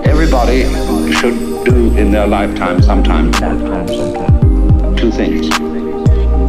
Everybody 0.06 0.62
should 1.12 1.64
do 1.64 1.92
in 1.96 2.12
their 2.12 2.28
lifetime 2.28 2.80
sometime 2.82 3.32
two 4.94 5.10
things. 5.10 5.48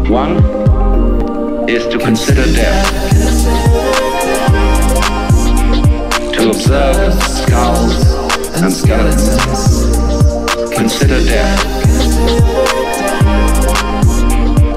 One 0.07 0.37
is 1.67 1.87
to 1.87 1.97
consider 1.97 2.45
death 2.53 3.86
to 6.47 6.53
observe 6.53 7.23
skulls 7.23 8.05
and 8.61 8.71
skeletons, 8.71 9.37
consider 10.73 11.21
death, 11.25 11.65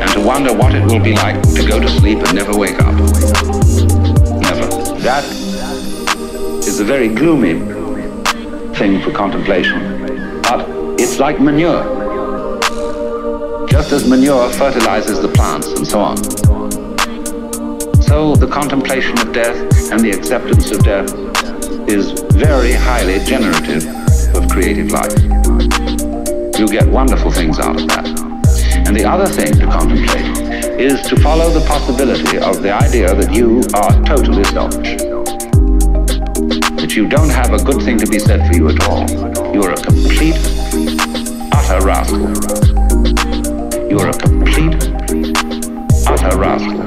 and 0.01 0.11
to 0.11 0.21
wonder 0.21 0.53
what 0.53 0.75
it 0.75 0.85
will 0.87 1.03
be 1.03 1.15
like 1.15 1.41
to 1.55 1.65
go 1.69 1.79
to 1.79 1.89
sleep 1.89 2.19
and 2.19 2.35
never 2.35 2.57
wake 2.59 2.81
up. 2.81 2.95
Never. 4.41 4.67
That 5.01 5.25
is 6.67 6.81
a 6.81 6.85
very 6.85 7.09
gloomy 7.09 7.61
thing 8.75 9.01
for 9.03 9.13
contemplation, 9.13 10.43
but 10.43 10.67
it's 10.99 11.21
like 11.21 11.41
manure. 11.41 11.85
Just 13.69 13.93
as 13.93 14.09
manure 14.09 14.51
fertilizes 14.51 15.21
the 15.23 15.29
plants 15.29 15.69
and 15.69 15.87
so 15.87 16.01
on. 16.01 16.17
So 18.03 18.35
the 18.35 18.49
contemplation 18.49 19.17
of 19.21 19.33
death 19.33 19.93
and 19.93 20.01
the 20.01 20.11
acceptance 20.11 20.73
of 20.73 20.83
death 20.83 21.20
is 21.91 22.13
very 22.35 22.73
highly 22.73 23.19
generative 23.25 23.85
of 24.37 24.49
creative 24.49 24.93
life. 24.93 25.13
You 26.57 26.69
get 26.69 26.87
wonderful 26.89 27.33
things 27.33 27.59
out 27.59 27.81
of 27.81 27.89
that. 27.89 28.07
And 28.87 28.97
the 28.97 29.05
other 29.05 29.27
thing 29.27 29.53
to 29.55 29.67
contemplate 29.67 30.79
is 30.79 31.03
to 31.09 31.17
follow 31.21 31.51
the 31.51 31.67
possibility 31.67 32.39
of 32.39 32.63
the 32.63 32.73
idea 32.73 33.13
that 33.13 33.35
you 33.35 33.63
are 33.75 33.93
totally 34.05 34.45
selfish. 34.45 34.99
That 36.81 36.95
you 36.95 37.09
don't 37.09 37.31
have 37.31 37.53
a 37.53 37.59
good 37.59 37.83
thing 37.83 37.99
to 37.99 38.07
be 38.07 38.21
said 38.21 38.47
for 38.47 38.55
you 38.55 38.69
at 38.69 38.81
all. 38.89 39.11
You're 39.53 39.73
a 39.73 39.77
complete, 39.77 40.39
utter 41.53 41.85
rascal. 41.85 42.31
You're 43.91 44.11
a 44.11 44.15
complete, 44.17 44.77
utter 46.07 46.39
rascal. 46.39 46.79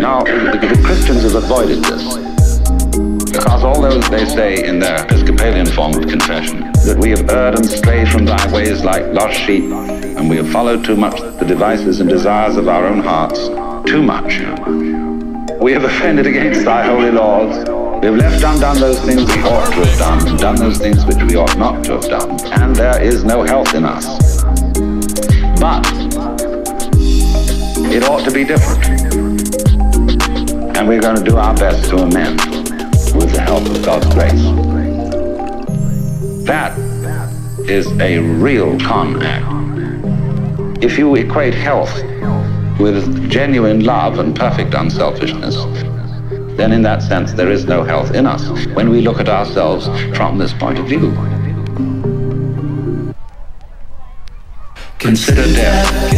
Now, 0.00 0.24
the, 0.24 0.58
the 0.60 0.82
Christians 0.84 1.22
have 1.22 1.36
avoided 1.36 1.84
this. 1.84 2.21
Because 3.42 3.64
all 3.64 3.82
those 3.82 4.08
they 4.08 4.24
say 4.24 4.64
in 4.64 4.78
their 4.78 5.02
Episcopalian 5.02 5.66
form 5.66 5.94
of 5.94 6.08
confession 6.08 6.60
that 6.86 6.96
we 6.96 7.10
have 7.10 7.28
erred 7.28 7.56
and 7.56 7.66
strayed 7.66 8.08
from 8.08 8.24
thy 8.24 8.52
ways 8.52 8.84
like 8.84 9.04
lost 9.06 9.36
sheep, 9.36 9.64
and 9.64 10.30
we 10.30 10.36
have 10.36 10.48
followed 10.50 10.84
too 10.84 10.94
much 10.94 11.20
the 11.20 11.44
devices 11.44 11.98
and 11.98 12.08
desires 12.08 12.56
of 12.56 12.68
our 12.68 12.86
own 12.86 13.00
hearts, 13.00 13.48
too 13.90 14.00
much. 14.00 14.38
We 15.60 15.72
have 15.72 15.82
offended 15.82 16.28
against 16.28 16.64
thy 16.64 16.86
holy 16.86 17.10
laws. 17.10 17.68
We 18.00 18.06
have 18.06 18.16
left 18.16 18.44
undone 18.44 18.78
those 18.78 19.00
things 19.00 19.26
we 19.26 19.42
ought 19.42 19.66
to 19.72 19.86
have 19.86 19.98
done, 19.98 20.28
and 20.28 20.38
done 20.38 20.54
those 20.54 20.78
things 20.78 21.04
which 21.04 21.20
we 21.24 21.34
ought 21.34 21.58
not 21.58 21.82
to 21.86 21.94
have 21.94 22.08
done, 22.08 22.40
and 22.52 22.76
there 22.76 23.02
is 23.02 23.24
no 23.24 23.42
health 23.42 23.74
in 23.74 23.84
us. 23.84 24.44
But 25.58 25.84
it 27.90 28.04
ought 28.04 28.22
to 28.22 28.30
be 28.30 28.44
different. 28.44 28.86
And 30.76 30.86
we're 30.86 31.00
going 31.00 31.16
to 31.16 31.24
do 31.24 31.36
our 31.38 31.54
best 31.56 31.90
to 31.90 31.96
amend 31.96 32.51
with 33.14 33.32
the 33.32 33.40
help 33.40 33.64
of 33.66 33.84
God's 33.84 34.06
grace. 34.14 34.42
That 36.46 36.78
is 37.68 37.86
a 38.00 38.18
real 38.18 38.78
con 38.80 39.22
act. 39.22 40.82
If 40.82 40.98
you 40.98 41.14
equate 41.14 41.54
health 41.54 41.94
with 42.78 43.30
genuine 43.30 43.84
love 43.84 44.18
and 44.18 44.34
perfect 44.34 44.74
unselfishness, 44.74 45.56
then 46.56 46.72
in 46.72 46.82
that 46.82 47.02
sense 47.02 47.32
there 47.32 47.50
is 47.50 47.64
no 47.66 47.84
health 47.84 48.14
in 48.14 48.26
us 48.26 48.66
when 48.74 48.90
we 48.90 49.00
look 49.00 49.20
at 49.20 49.28
ourselves 49.28 49.86
from 50.16 50.38
this 50.38 50.52
point 50.52 50.78
of 50.78 50.86
view. 50.86 51.12
Consider 54.98 55.44
death. 55.54 56.10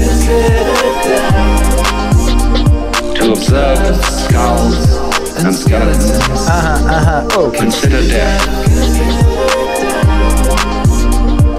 To 3.16 3.32
observe 3.32 4.04
skulls 4.04 5.03
and 5.38 5.54
skeletons. 5.54 6.10
Uh-huh, 6.10 6.94
uh-huh. 6.94 7.28
Oh, 7.32 7.52
Consider 7.54 8.00
death. 8.06 8.40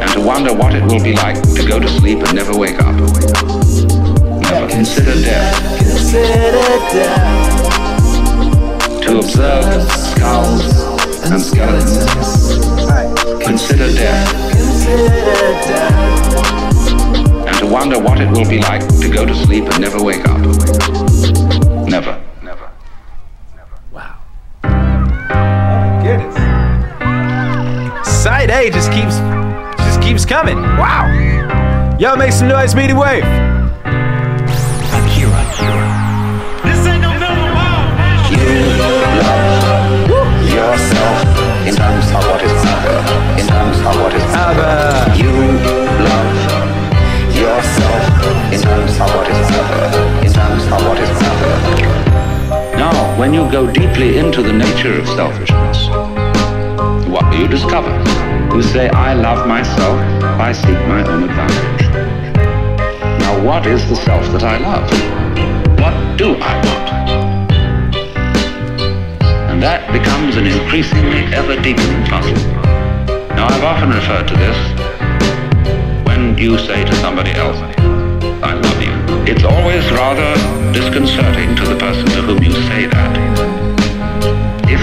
And 0.01 0.11
to 0.13 0.21
wonder 0.21 0.53
what 0.53 0.73
it 0.73 0.83
will 0.83 1.03
be 1.03 1.13
like 1.13 1.41
to 1.55 1.67
go 1.67 1.79
to 1.79 1.87
sleep 1.87 2.19
and 2.19 2.35
never 2.35 2.57
wake 2.57 2.79
up. 2.79 2.95
Never 2.95 4.67
consider 4.69 5.13
death. 5.21 5.81
To 9.03 9.19
observe 9.19 9.91
skulls 9.91 10.95
and 11.29 11.41
skeletons. 11.41 12.05
Consider 13.45 13.91
death. 13.93 14.33
And 17.47 17.57
to 17.57 17.67
wonder 17.67 17.99
what 17.99 18.19
it 18.21 18.29
will 18.31 18.49
be 18.49 18.59
like 18.59 18.87
to 18.99 19.09
go 19.09 19.25
to 19.25 19.35
sleep 19.35 19.65
and 19.65 19.81
never 19.81 20.01
wake 20.01 20.25
up. 20.27 20.39
Never. 21.87 22.24
Coming. 30.35 30.59
Wow. 30.75 31.07
Yo, 31.97 32.13
make 32.17 32.33
some 32.33 32.49
noise, 32.49 32.75
Meaning 32.75 32.97
Wave. 32.97 33.23
I'm 33.23 35.07
here, 35.15 35.31
I'm 35.31 35.49
here. 35.55 35.79
This 36.67 36.85
ain't 36.87 37.01
no 37.01 37.13
middle 37.13 37.55
wild. 37.55 37.87
You 38.35 38.43
love 38.83 40.11
yourself 40.43 41.23
in 41.65 41.73
terms 41.73 42.07
of 42.11 42.19
what 42.27 42.43
is 42.43 42.51
other, 42.51 42.99
in 43.39 43.47
terms 43.47 43.79
of 43.79 43.95
what 43.95 44.13
is 44.13 44.27
Other. 44.35 45.15
You 45.15 45.31
love 46.03 46.35
yourself 47.31 48.03
in 48.51 48.59
terms 48.59 48.91
of 48.99 49.07
what 49.15 49.27
is 49.31 49.49
other, 49.55 49.87
in 50.19 50.33
terms 50.33 50.63
of 50.65 50.79
what 50.85 50.99
is 50.99 51.15
other. 51.31 51.55
Now, 52.75 52.91
when 53.17 53.33
you 53.33 53.49
go 53.49 53.71
deeply 53.71 54.17
into 54.17 54.43
the 54.43 54.51
nature 54.51 54.99
of 54.99 55.07
selfishness, 55.07 55.47
what 55.47 55.53
do 55.53 55.54
you 57.39 57.47
discover? 57.47 57.91
You 58.55 58.61
say, 58.61 58.89
I 58.89 59.13
love 59.13 59.47
myself, 59.47 59.99
I 60.39 60.51
seek 60.51 60.79
my 60.87 61.05
own 61.07 61.23
advantage. 61.23 61.87
Now, 63.19 63.43
what 63.43 63.65
is 63.65 63.87
the 63.89 63.95
self 63.95 64.25
that 64.33 64.43
I 64.43 64.57
love? 64.57 64.89
What 65.79 66.17
do 66.17 66.35
I 66.41 66.55
want? 66.65 66.85
and 69.55 69.63
that 69.63 69.89
becomes 69.93 70.35
an 70.35 70.45
increasingly 70.45 71.23
ever 71.33 71.55
deepening 71.61 72.03
puzzle. 72.07 72.35
Now, 73.39 73.47
I've 73.47 73.63
often 73.63 73.89
referred 73.89 74.27
to 74.27 74.35
this 74.35 76.05
when 76.05 76.37
you 76.37 76.57
say 76.57 76.83
to 76.83 76.93
somebody 76.95 77.31
else, 77.31 77.55
I 78.43 78.53
love 78.53 78.81
you. 78.83 78.91
It's 79.31 79.45
always 79.45 79.89
rather 79.93 80.35
disconcerting 80.73 81.55
to 81.55 81.63
the 81.63 81.77
person 81.77 82.05
to 82.07 82.21
whom 82.23 82.43
you 82.43 82.51
say 82.67 82.87
that. 82.87 83.64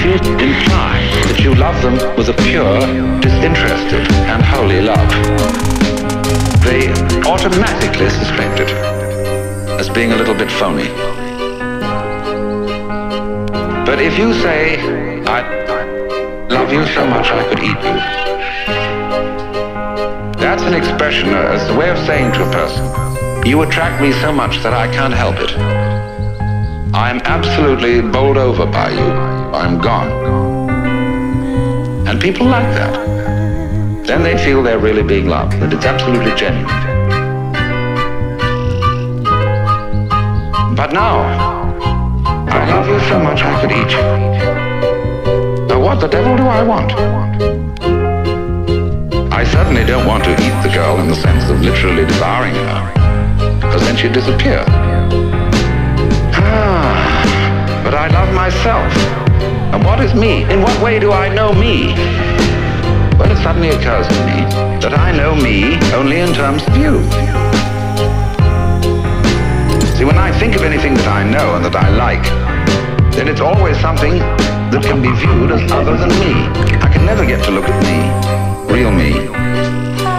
You 0.02 0.14
imply 0.14 0.98
that 1.30 1.38
you 1.38 1.54
love 1.54 1.80
them 1.80 1.94
with 2.16 2.28
a 2.28 2.34
pure, 2.42 2.80
disinterested, 3.20 4.02
and 4.26 4.42
holy 4.42 4.82
love, 4.82 4.98
they 6.66 6.90
automatically 7.22 8.10
suspect 8.10 8.58
it 8.58 8.70
as 9.78 9.88
being 9.88 10.10
a 10.10 10.16
little 10.16 10.34
bit 10.34 10.50
phony. 10.50 10.88
But 13.86 14.02
if 14.02 14.18
you 14.18 14.34
say, 14.42 14.80
I 15.22 15.40
love 16.50 16.72
you 16.72 16.84
so 16.86 17.06
much 17.06 17.30
I 17.30 17.48
could 17.48 17.60
eat 17.60 17.78
you, 17.86 17.96
that's 20.42 20.64
an 20.64 20.74
expression, 20.74 21.28
as 21.28 21.68
a 21.70 21.76
way 21.78 21.90
of 21.90 21.98
saying 21.98 22.32
to 22.32 22.42
a 22.42 22.50
person, 22.50 23.46
you 23.46 23.62
attract 23.62 24.02
me 24.02 24.10
so 24.10 24.32
much 24.32 24.64
that 24.64 24.74
I 24.74 24.92
can't 24.92 25.14
help 25.14 25.36
it. 25.38 25.56
I'm 26.92 27.20
absolutely 27.20 28.02
bowled 28.02 28.36
over 28.36 28.66
by 28.66 28.90
you. 28.90 29.31
I'm 29.54 29.78
gone. 29.80 30.10
And 32.08 32.20
people 32.20 32.46
like 32.46 32.66
that. 32.74 34.06
Then 34.06 34.22
they 34.22 34.36
feel 34.36 34.62
they're 34.62 34.78
really 34.78 35.02
being 35.02 35.28
loved, 35.28 35.52
that 35.60 35.72
it's 35.72 35.84
absolutely 35.84 36.34
genuine. 36.34 36.66
But 40.74 40.92
now, 40.92 41.20
I 42.50 42.68
love 42.68 42.88
you 42.88 42.98
so 43.08 43.18
much 43.20 43.42
I 43.42 43.60
could 43.60 43.72
eat 43.72 43.92
you. 43.92 45.66
Now 45.68 45.80
what 45.80 46.00
the 46.00 46.08
devil 46.08 46.36
do 46.36 46.42
I 46.42 46.62
want? 46.62 46.92
I 49.32 49.44
certainly 49.44 49.84
don't 49.84 50.06
want 50.06 50.24
to 50.24 50.32
eat 50.32 50.62
the 50.62 50.70
girl 50.74 50.98
in 50.98 51.08
the 51.08 51.14
sense 51.14 51.48
of 51.50 51.60
literally 51.60 52.04
devouring 52.04 52.54
her, 52.54 52.92
because 53.60 53.82
then 53.82 53.96
she'd 53.96 54.12
disappear. 54.12 54.64
Ah, 56.34 57.82
but 57.84 57.94
I 57.94 58.08
love 58.08 58.34
myself. 58.34 59.21
And 59.72 59.82
what 59.84 60.00
is 60.00 60.12
me? 60.14 60.44
In 60.52 60.60
what 60.60 60.76
way 60.82 60.98
do 60.98 61.12
I 61.12 61.28
know 61.28 61.52
me? 61.52 61.94
Well, 63.16 63.30
it 63.30 63.42
suddenly 63.42 63.70
occurs 63.70 64.06
to 64.06 64.18
me 64.28 64.44
that 64.84 64.92
I 64.92 65.16
know 65.16 65.34
me 65.34 65.80
only 65.94 66.20
in 66.20 66.32
terms 66.34 66.62
of 66.68 66.76
you. 66.76 67.00
See, 69.96 70.04
when 70.04 70.18
I 70.18 70.30
think 70.38 70.56
of 70.56 70.62
anything 70.62 70.94
that 70.94 71.08
I 71.08 71.24
know 71.24 71.56
and 71.56 71.64
that 71.64 71.74
I 71.74 71.88
like, 71.88 72.24
then 73.14 73.28
it's 73.28 73.40
always 73.40 73.78
something 73.80 74.18
that 74.18 74.82
can 74.82 75.00
be 75.00 75.12
viewed 75.16 75.50
as 75.52 75.64
other 75.72 75.96
than 75.96 76.10
me. 76.20 76.32
I 76.84 76.92
can 76.92 77.06
never 77.06 77.24
get 77.24 77.42
to 77.44 77.50
look 77.50 77.64
at 77.64 77.78
me, 77.88 77.98
real 78.68 78.90
me. 78.90 79.12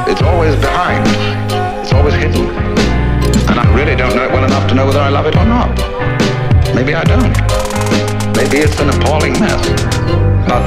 It's 0.09 0.21
always 0.21 0.55
behind. 0.55 1.05
It's 1.81 1.93
always 1.93 2.15
hidden. 2.15 2.49
And 3.49 3.59
I 3.59 3.65
really 3.75 3.95
don't 3.95 4.15
know 4.15 4.25
it 4.25 4.31
well 4.31 4.45
enough 4.45 4.67
to 4.69 4.73
know 4.73 4.85
whether 4.87 4.99
I 4.99 5.09
love 5.09 5.27
it 5.27 5.35
or 5.35 5.45
not. 5.45 5.69
Maybe 6.73 6.95
I 6.95 7.03
don't. 7.03 7.42
Maybe 8.43 8.57
it's 8.57 8.77
an 8.81 8.89
appalling 8.89 9.31
mess. 9.39 9.69
But 10.49 10.63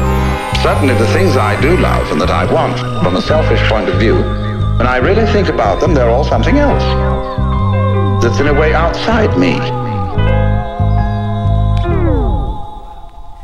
certainly 0.63 0.95
the 0.95 1.07
things 1.09 1.37
I 1.37 1.61
do 1.61 1.77
love 1.77 2.11
and 2.11 2.19
that 2.23 2.31
I 2.31 2.51
want 2.51 2.79
from 3.05 3.17
a 3.17 3.21
selfish 3.21 3.61
point 3.69 3.91
of 3.91 4.01
view, 4.01 4.15
when 4.79 4.87
I 4.87 4.97
really 4.97 5.31
think 5.31 5.49
about 5.49 5.79
them, 5.81 5.93
they're 5.93 6.09
all 6.09 6.25
something 6.25 6.57
else 6.57 6.83
that's 8.23 8.41
in 8.41 8.47
a 8.47 8.55
way 8.55 8.73
outside 8.73 9.37
me. 9.37 9.53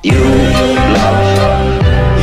You 0.02 0.24
love 0.96 1.20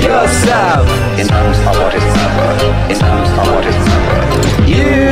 Yourself. 0.02 0.90
in 1.20 1.28
terms 1.28 1.60
of 1.60 1.78
what 1.78 1.94
is 1.94 2.04
never, 2.18 2.50
in 2.92 2.98
terms 2.98 3.30
of 3.38 3.46
what 3.54 3.66
is 3.70 3.78
never, 3.86 4.66
You 4.66 5.06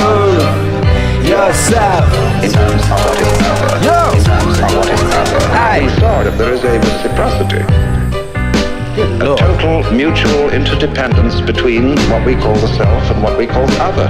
love 0.00 1.28
yourself. 1.28 2.08
in 2.42 2.50
terms 2.50 2.82
of 2.90 3.07
there 6.38 6.52
is 6.54 6.62
a 6.62 6.78
reciprocity, 6.78 7.58
a 9.02 9.18
lord. 9.18 9.38
total 9.40 9.82
mutual 9.90 10.50
interdependence 10.50 11.40
between 11.40 11.98
what 12.10 12.24
we 12.24 12.36
call 12.36 12.54
the 12.54 12.68
self 12.76 13.10
and 13.10 13.20
what 13.24 13.36
we 13.36 13.44
call 13.44 13.66
the 13.66 13.82
other. 13.82 14.08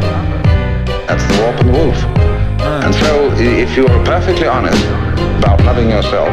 That's 1.09 1.25
the 1.25 1.43
warp 1.43 1.59
and 1.61 1.69
the 1.71 1.73
woof. 1.73 1.97
Ah. 2.61 2.85
And 2.85 2.95
so, 2.95 3.33
if 3.41 3.75
you 3.79 3.87
are 3.87 4.05
perfectly 4.05 4.47
honest 4.47 4.85
about 5.39 5.65
loving 5.65 5.89
yourself, 5.89 6.29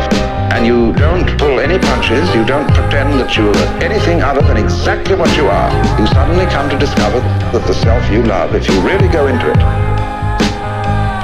and 0.52 0.66
you 0.68 0.92
don't 1.00 1.28
pull 1.40 1.62
any 1.62 1.80
punches, 1.80 2.28
you 2.36 2.44
don't 2.44 2.68
pretend 2.74 3.18
that 3.22 3.38
you're 3.38 3.56
anything 3.82 4.22
other 4.22 4.42
than 4.42 4.58
exactly 4.58 5.16
what 5.16 5.32
you 5.38 5.48
are, 5.48 5.72
you 5.98 6.08
suddenly 6.08 6.46
come 6.48 6.70
to 6.70 6.78
discover 6.78 7.22
that 7.56 7.66
the 7.68 7.74
self 7.74 8.04
you 8.12 8.22
love, 8.24 8.54
if 8.54 8.68
you 8.68 8.76
really 8.82 9.08
go 9.08 9.28
into 9.28 9.48
it, 9.48 9.60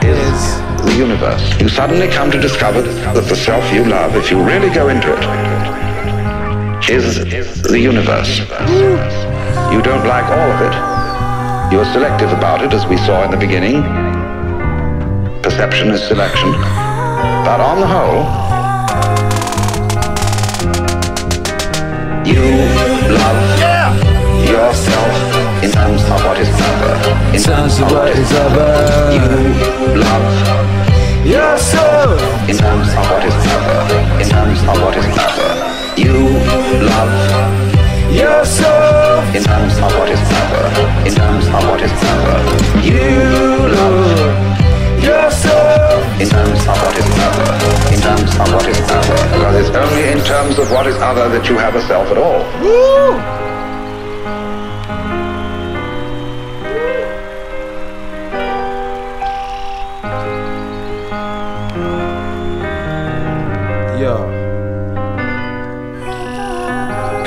is 0.07 0.70
the 0.85 0.95
universe. 0.95 1.59
You 1.59 1.69
suddenly 1.69 2.07
come 2.07 2.31
to 2.31 2.39
discover 2.39 2.81
that 2.81 3.25
the 3.27 3.35
self 3.35 3.71
you 3.73 3.85
love, 3.85 4.15
if 4.15 4.31
you 4.31 4.41
really 4.41 4.69
go 4.69 4.89
into 4.89 5.11
it, 5.13 5.23
is 6.89 7.61
the 7.63 7.79
universe. 7.79 8.39
You 9.71 9.81
don't 9.81 10.05
like 10.05 10.25
all 10.25 10.51
of 10.51 10.61
it. 10.61 10.73
You're 11.73 11.85
selective 11.85 12.31
about 12.31 12.61
it, 12.63 12.73
as 12.73 12.85
we 12.85 12.97
saw 12.97 13.23
in 13.23 13.31
the 13.31 13.37
beginning. 13.37 13.81
Perception 15.41 15.89
is 15.91 16.01
selection. 16.03 16.51
But 16.51 17.59
on 17.59 17.79
the 17.79 17.87
whole, 17.87 18.23
you 22.25 22.43
love 23.15 23.41
yourself 24.47 25.30
of 26.11 26.23
what 26.25 26.37
is 26.39 26.49
other. 26.49 26.93
In 27.35 27.41
terms 27.41 27.79
of 27.79 27.91
what 27.91 28.09
is 28.09 28.31
other. 28.43 28.71
You 29.15 29.25
love 30.03 30.27
Yourself. 31.25 32.19
in 32.49 32.57
terms 32.57 32.87
of 32.89 33.03
what 33.11 33.23
is 33.23 33.35
other. 33.55 33.81
In 34.21 34.27
terms 34.29 34.59
of 34.61 34.75
what 34.83 34.95
is 34.97 35.07
other. 35.25 35.51
You 36.03 36.15
love 36.89 37.13
Yourself. 38.11 39.35
in 39.35 39.43
terms 39.43 39.73
of 39.77 39.89
what 39.97 40.09
is 40.09 40.21
other. 40.41 40.65
In 41.07 41.13
terms 41.15 41.45
of 41.47 41.61
what 41.69 41.81
is 41.81 41.93
other. 42.11 42.37
You 42.83 43.01
love 43.77 45.03
Yourself. 45.07 46.21
in 46.21 46.27
terms 46.29 46.61
of 46.67 46.75
what 46.83 46.95
is 47.01 47.09
other. 47.27 47.49
In 47.95 47.99
terms 48.01 48.31
of 48.41 48.53
what 48.53 48.67
is 48.67 48.79
other. 48.97 49.17
Because 49.35 49.55
it's 49.61 49.75
only 49.75 50.03
in 50.11 50.19
terms 50.25 50.59
of 50.59 50.71
what 50.71 50.87
is 50.87 50.97
other 50.97 51.29
that 51.29 51.47
you 51.47 51.57
have 51.57 51.75
a 51.75 51.81
self 51.87 52.07
at 52.11 52.17
all. 52.17 52.41
Yo. 52.63 53.50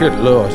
Good 0.05 0.18
lord. 0.18 0.52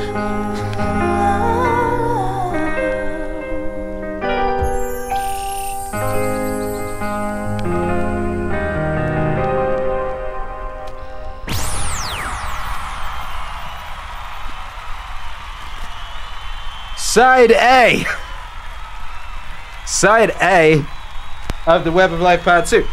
Side 16.96 17.52
A. 17.54 18.06
Side 19.88 20.30
A 20.40 20.86
of 21.66 21.84
the 21.84 21.92
Web 21.92 22.14
of 22.14 22.20
Life 22.20 22.44
Part 22.44 22.68
2. 22.68 22.86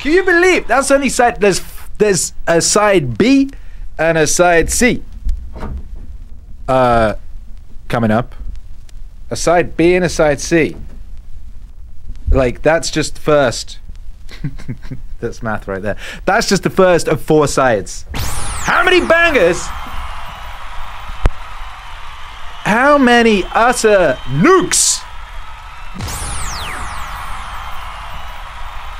Can 0.00 0.12
you 0.14 0.24
believe 0.24 0.66
that's 0.66 0.90
only 0.90 1.10
side? 1.10 1.38
There's 1.38 1.60
there's 1.98 2.32
a 2.46 2.62
side 2.62 3.18
B 3.18 3.50
and 3.98 4.16
a 4.16 4.26
side 4.26 4.70
C. 4.70 5.02
Uh, 6.68 7.16
coming 7.88 8.10
up, 8.10 8.34
a 9.30 9.36
side 9.36 9.76
B 9.76 9.94
and 9.94 10.04
a 10.04 10.08
side 10.08 10.40
C. 10.40 10.76
Like 12.30 12.62
that's 12.62 12.90
just 12.90 13.18
first. 13.18 13.78
that's 15.20 15.42
math 15.42 15.66
right 15.66 15.80
there. 15.80 15.96
That's 16.26 16.48
just 16.48 16.62
the 16.62 16.70
first 16.70 17.08
of 17.08 17.22
four 17.22 17.48
sides. 17.48 18.04
How 18.12 18.84
many 18.84 19.00
bangers? 19.00 19.62
How 22.64 22.98
many 22.98 23.44
utter 23.54 24.18
nukes? 24.26 25.02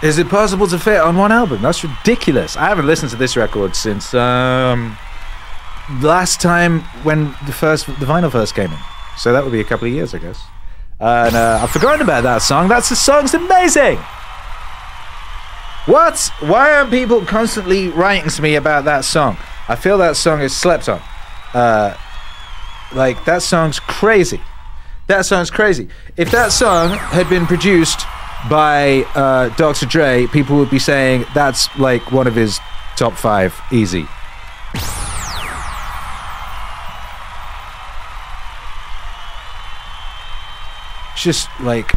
Is 0.03 0.17
it 0.17 0.29
possible 0.29 0.67
to 0.69 0.79
fit 0.79 1.01
on 1.01 1.17
one 1.17 1.33
album? 1.33 1.61
That's 1.61 1.85
ridiculous. 1.85 2.57
I 2.57 2.67
haven't 2.67 2.87
listened 2.87 3.11
to 3.11 3.17
this 3.17 3.37
record 3.37 3.77
since 3.77 4.15
um, 4.15 4.97
last 6.01 6.41
time 6.41 6.81
when 7.03 7.35
the 7.47 7.53
first 7.53 7.87
the 7.87 8.07
vinyl 8.07 8.31
first 8.31 8.55
came 8.55 8.71
in. 8.71 8.79
So 9.17 9.33
that 9.33 9.43
would 9.43 9.53
be 9.53 9.61
a 9.61 9.65
couple 9.65 9.89
of 9.89 9.95
years, 9.95 10.15
I 10.15 10.19
guess. 10.19 10.41
And 11.01 11.35
uh, 11.35 11.61
I've 11.63 11.71
forgotten 11.71 12.03
about 12.03 12.23
that 12.25 12.39
song. 12.39 12.69
That's 12.69 12.89
the 12.89 12.97
song's 12.97 13.35
amazing. 13.35 13.99
What? 15.87 16.31
Why 16.41 16.75
aren't 16.75 16.91
people 16.91 17.25
constantly 17.25 17.89
writing 17.89 18.29
to 18.31 18.43
me 18.43 18.57
about 18.57 18.85
that 18.85 19.05
song? 19.05 19.37
I 19.69 19.77
feel 19.77 19.99
that 19.99 20.17
song 20.17 20.41
is 20.41 20.55
slept 20.57 20.89
on. 20.89 21.01
Uh, 21.55 21.97
like 22.95 23.25
that 23.25 23.43
song's 23.43 23.81
crazy. 23.81 24.41
That 25.07 25.25
song's 25.25 25.51
crazy. 25.51 25.89
If 26.17 26.31
that 26.33 26.53
song 26.53 26.91
had 26.91 27.29
been 27.31 27.47
produced 27.47 28.01
by 28.51 29.05
uh, 29.15 29.49
Dr. 29.57 29.87
Dre, 29.87 30.27
people 30.27 30.57
would 30.57 30.71
be 30.71 30.79
saying 30.79 31.25
that's 31.35 31.75
like 31.79 32.13
one 32.13 32.27
of 32.27 32.35
his 32.35 32.61
top 32.97 33.15
five, 33.15 33.59
easy. 33.73 34.07
Just 41.19 41.49
like 41.61 41.93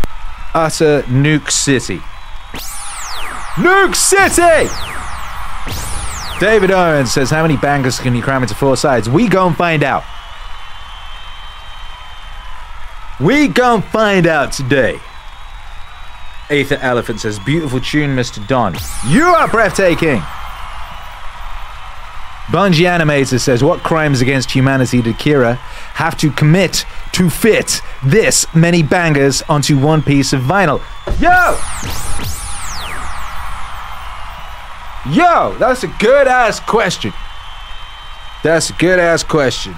utter 0.53 1.03
nuke 1.03 1.51
city. 1.51 1.99
Nuke 3.55 3.95
city! 3.95 4.69
David 6.39 6.72
Owens 6.72 7.11
says, 7.11 7.30
How 7.30 7.43
many 7.43 7.55
bangers 7.55 7.99
can 7.99 8.15
you 8.15 8.24
cram 8.24 8.41
into 8.41 8.55
four 8.55 8.76
sides? 8.76 9.07
We 9.07 9.28
gon' 9.28 9.53
find 9.53 9.84
out. 9.84 10.03
We 13.19 13.47
gon' 13.47 13.84
find 13.84 14.26
out 14.26 14.51
today. 14.51 14.99
Aether 16.49 16.78
Elephant 16.82 17.19
says, 17.19 17.38
Beautiful 17.38 17.80
tune, 17.80 18.15
Mr. 18.15 18.45
Don. 18.47 18.76
You 19.07 19.26
are 19.26 19.47
breathtaking. 19.47 20.22
Bungie 22.47 22.88
Animator 22.88 23.39
says, 23.39 23.63
What 23.63 23.82
crimes 23.82 24.19
against 24.19 24.49
humanity 24.49 25.03
did 25.03 25.17
Kira 25.17 25.57
have 25.93 26.17
to 26.17 26.32
commit 26.32 26.86
to 27.14 27.30
fit 27.30 27.82
this 28.05 28.45
many 28.55 28.84
bangers 28.84 29.41
onto 29.49 29.78
one 29.78 30.01
piece 30.01 30.34
of 30.34 30.41
vinyl? 30.41 30.82
Yo! 31.20 31.57
Yo, 35.09 35.55
that's 35.57 35.84
a 35.84 35.88
good 35.99 36.28
ass 36.28 36.59
question. 36.59 37.12
That's 38.43 38.70
a 38.70 38.74
good 38.74 38.99
ass 38.99 39.24
question. 39.24 39.76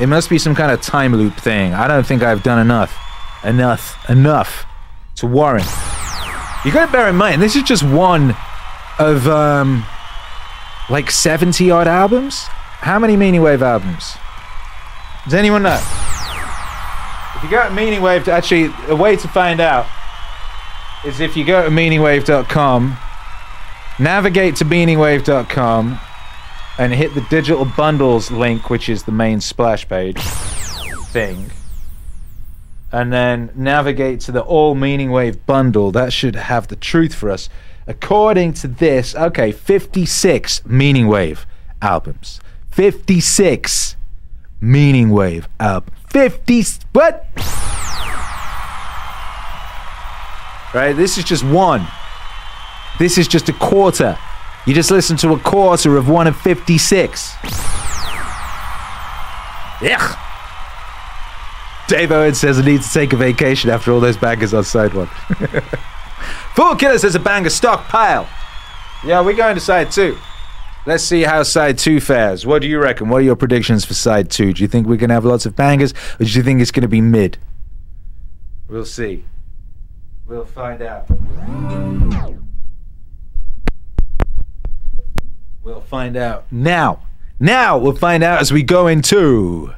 It 0.00 0.06
must 0.06 0.30
be 0.30 0.38
some 0.38 0.54
kind 0.54 0.70
of 0.70 0.80
time 0.80 1.14
loop 1.14 1.34
thing. 1.34 1.74
I 1.74 1.88
don't 1.88 2.06
think 2.06 2.22
I've 2.22 2.42
done 2.42 2.58
enough. 2.58 2.96
Enough. 3.44 3.98
Enough 4.08 4.66
to 5.16 5.26
warrant. 5.26 5.66
You 6.64 6.72
gotta 6.72 6.90
bear 6.90 7.08
in 7.08 7.16
mind, 7.16 7.40
this 7.40 7.56
is 7.56 7.62
just 7.62 7.82
one 7.82 8.36
of 8.98 9.26
um 9.26 9.84
like 10.88 11.10
70 11.10 11.70
odd 11.70 11.88
albums? 11.88 12.44
How 12.80 12.98
many 12.98 13.16
Meaning 13.16 13.42
Wave 13.42 13.62
albums? 13.62 14.16
Does 15.26 15.34
anyone 15.34 15.64
know? 15.64 15.82
If 17.34 17.42
you 17.42 17.50
go 17.50 17.68
to 17.68 17.74
Meaning 17.74 18.00
Wave, 18.00 18.24
to 18.26 18.32
actually, 18.32 18.72
a 18.86 18.94
way 18.94 19.16
to 19.16 19.26
find 19.26 19.60
out 19.60 19.86
is 21.04 21.18
if 21.18 21.36
you 21.36 21.44
go 21.44 21.64
to 21.64 21.68
meaningwave.com, 21.68 22.96
navigate 23.98 24.54
to 24.56 24.64
meaningwave.com, 24.64 26.00
and 26.78 26.94
hit 26.94 27.12
the 27.14 27.22
digital 27.22 27.64
bundles 27.64 28.30
link, 28.30 28.70
which 28.70 28.88
is 28.88 29.02
the 29.02 29.10
main 29.10 29.40
splash 29.40 29.88
page 29.88 30.20
thing, 31.08 31.50
and 32.92 33.12
then 33.12 33.50
navigate 33.56 34.20
to 34.20 34.32
the 34.32 34.42
All 34.42 34.76
Meaning 34.76 35.10
Wave 35.10 35.44
bundle. 35.44 35.90
That 35.90 36.12
should 36.12 36.36
have 36.36 36.68
the 36.68 36.76
truth 36.76 37.14
for 37.14 37.30
us. 37.30 37.48
According 37.88 38.52
to 38.54 38.68
this, 38.68 39.14
okay, 39.16 39.50
56 39.50 40.64
Meaning 40.66 41.08
Wave 41.08 41.46
albums. 41.82 42.40
56 42.70 43.96
Meaning 44.60 45.10
Wave 45.10 45.48
album. 45.60 45.94
50 46.10 46.64
what? 46.92 47.26
Right, 50.74 50.92
this 50.94 51.18
is 51.18 51.24
just 51.24 51.44
one. 51.44 51.86
This 52.98 53.18
is 53.18 53.28
just 53.28 53.48
a 53.48 53.52
quarter. 53.52 54.18
You 54.66 54.74
just 54.74 54.90
listen 54.90 55.16
to 55.18 55.32
a 55.32 55.38
quarter 55.38 55.96
of 55.96 56.08
one 56.08 56.26
of 56.26 56.36
56. 56.36 57.36
Ugh. 59.82 60.18
Dave 61.88 62.10
Owen 62.10 62.34
says 62.34 62.58
I 62.58 62.64
need 62.64 62.82
to 62.82 62.92
take 62.92 63.12
a 63.12 63.16
vacation 63.16 63.70
after 63.70 63.92
all 63.92 64.00
those 64.00 64.16
bangers 64.16 64.52
on 64.52 64.64
side 64.64 64.92
one. 64.92 65.06
Fool 66.54 66.74
Killer 66.74 66.98
says 66.98 67.14
a 67.14 67.20
banger 67.20 67.50
stockpile. 67.50 68.28
Yeah, 69.04 69.20
we're 69.20 69.36
going 69.36 69.54
to 69.54 69.60
side 69.60 69.92
two. 69.92 70.18
Let's 70.86 71.02
see 71.02 71.22
how 71.22 71.42
side 71.42 71.78
two 71.78 72.00
fares. 72.00 72.46
What 72.46 72.62
do 72.62 72.68
you 72.68 72.78
reckon? 72.78 73.08
What 73.08 73.18
are 73.18 73.24
your 73.24 73.34
predictions 73.34 73.84
for 73.84 73.94
side 73.94 74.30
two? 74.30 74.52
Do 74.52 74.62
you 74.62 74.68
think 74.68 74.86
we're 74.86 74.96
going 74.96 75.08
to 75.08 75.14
have 75.14 75.24
lots 75.24 75.44
of 75.44 75.56
bangers 75.56 75.92
or 76.20 76.24
do 76.24 76.30
you 76.30 76.44
think 76.44 76.60
it's 76.60 76.70
going 76.70 76.82
to 76.82 76.88
be 76.88 77.00
mid? 77.00 77.38
We'll 78.68 78.84
see. 78.84 79.24
We'll 80.28 80.44
find 80.44 80.82
out. 80.82 81.06
We'll 85.64 85.80
find 85.80 86.16
out 86.16 86.46
now. 86.52 87.00
Now 87.40 87.76
we'll 87.76 87.96
find 87.96 88.22
out 88.22 88.40
as 88.40 88.52
we 88.52 88.62
go 88.62 88.86
into 88.86 89.74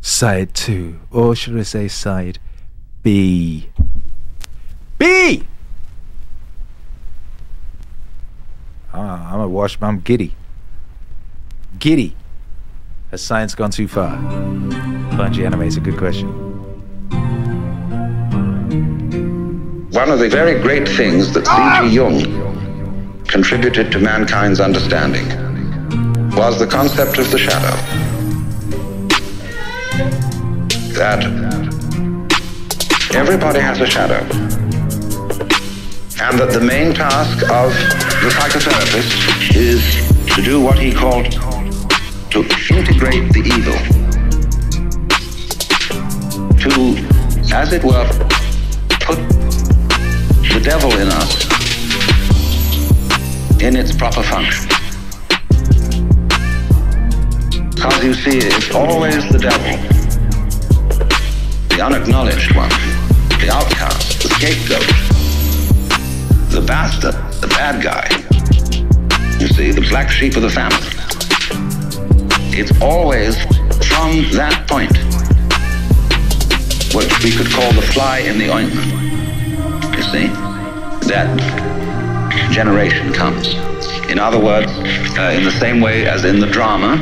side 0.00 0.54
two, 0.54 1.00
or 1.10 1.34
should 1.34 1.58
I 1.58 1.62
say 1.62 1.88
side 1.88 2.38
B? 3.02 3.70
B. 4.98 5.42
Ah, 8.94 9.32
I'm 9.32 9.40
a 9.40 9.48
wash. 9.48 9.78
I'm 9.80 10.00
giddy. 10.00 10.34
Giddy. 11.78 12.14
Has 13.10 13.22
science 13.22 13.54
gone 13.54 13.70
too 13.70 13.88
far? 13.88 14.16
Bungie 15.16 15.46
anime 15.46 15.62
is 15.62 15.76
a 15.76 15.80
good 15.80 15.96
question. 15.96 16.28
One 19.92 20.10
of 20.10 20.18
the 20.18 20.28
very 20.28 20.60
great 20.60 20.88
things 20.88 21.32
that 21.34 21.46
C.G. 21.46 21.94
Jung 21.94 23.24
contributed 23.26 23.90
to 23.92 23.98
mankind's 23.98 24.60
understanding 24.60 25.26
was 26.34 26.58
the 26.58 26.66
concept 26.66 27.18
of 27.18 27.30
the 27.30 27.38
shadow. 27.38 27.76
That 30.94 31.24
everybody 33.14 33.60
has 33.60 33.80
a 33.80 33.86
shadow. 33.86 34.51
And 36.24 36.38
that 36.38 36.52
the 36.52 36.60
main 36.60 36.94
task 36.94 37.42
of 37.50 37.74
the 38.22 38.30
psychotherapist 38.30 39.56
is 39.56 39.82
to 40.34 40.40
do 40.40 40.60
what 40.60 40.78
he 40.78 40.92
called 40.92 41.32
to 42.30 42.40
integrate 42.72 43.32
the 43.32 43.42
evil. 43.42 43.76
To, 46.62 47.52
as 47.52 47.72
it 47.72 47.82
were, 47.82 48.06
put 49.00 49.18
the 50.54 50.60
devil 50.62 50.92
in 50.92 51.08
us 51.08 51.44
in 53.60 53.74
its 53.74 53.90
proper 53.90 54.22
function. 54.22 54.68
Because 57.74 58.04
you 58.04 58.14
see, 58.14 58.38
it's 58.38 58.72
always 58.72 59.28
the 59.28 59.38
devil, 59.38 59.76
the 61.68 61.82
unacknowledged 61.82 62.54
one, 62.54 62.70
the 63.40 63.50
outcast, 63.52 64.22
the 64.22 64.28
scapegoat, 64.28 65.11
the 66.52 66.60
bastard, 66.60 67.14
the 67.40 67.46
bad 67.48 67.82
guy. 67.82 68.06
You 69.40 69.48
see, 69.48 69.70
the 69.70 69.80
black 69.88 70.10
sheep 70.10 70.36
of 70.36 70.42
the 70.42 70.50
family. 70.50 70.76
It's 72.54 72.78
always 72.82 73.36
from 73.88 74.28
that 74.36 74.68
point, 74.68 74.92
which 76.94 77.24
we 77.24 77.30
could 77.30 77.50
call 77.50 77.72
the 77.72 77.80
fly 77.80 78.18
in 78.18 78.38
the 78.38 78.52
ointment. 78.52 78.84
You 79.96 80.02
see, 80.02 80.26
that 81.08 81.32
generation 82.52 83.14
comes. 83.14 83.54
In 84.10 84.18
other 84.18 84.38
words, 84.38 84.70
uh, 85.16 85.32
in 85.34 85.44
the 85.44 85.56
same 85.58 85.80
way 85.80 86.06
as 86.06 86.26
in 86.26 86.38
the 86.38 86.48
drama, 86.48 87.00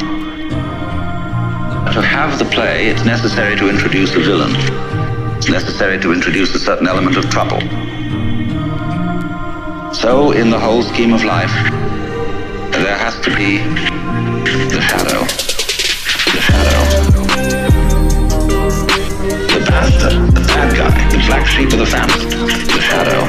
to 1.92 2.00
have 2.00 2.38
the 2.38 2.44
play, 2.44 2.86
it's 2.86 3.04
necessary 3.04 3.56
to 3.56 3.68
introduce 3.68 4.14
a 4.14 4.20
villain. 4.20 4.52
It's 5.38 5.48
necessary 5.48 5.98
to 6.02 6.12
introduce 6.12 6.54
a 6.54 6.60
certain 6.60 6.86
element 6.86 7.16
of 7.16 7.28
trouble. 7.30 7.58
So, 9.92 10.30
in 10.30 10.50
the 10.50 10.58
whole 10.58 10.82
scheme 10.82 11.12
of 11.12 11.24
life, 11.24 11.52
there 12.72 12.96
has 12.96 13.18
to 13.20 13.30
be 13.34 13.58
the 14.68 14.80
shadow. 14.80 15.24
The 16.30 16.40
shadow. 16.40 16.84
The 19.50 19.60
bastard, 19.66 20.30
the 20.30 20.40
bad 20.46 20.76
guy, 20.76 21.08
the 21.10 21.18
black 21.26 21.46
sheep 21.46 21.72
of 21.72 21.78
the 21.80 21.86
family. 21.86 22.24
The 22.24 22.80
shadow. 22.80 23.22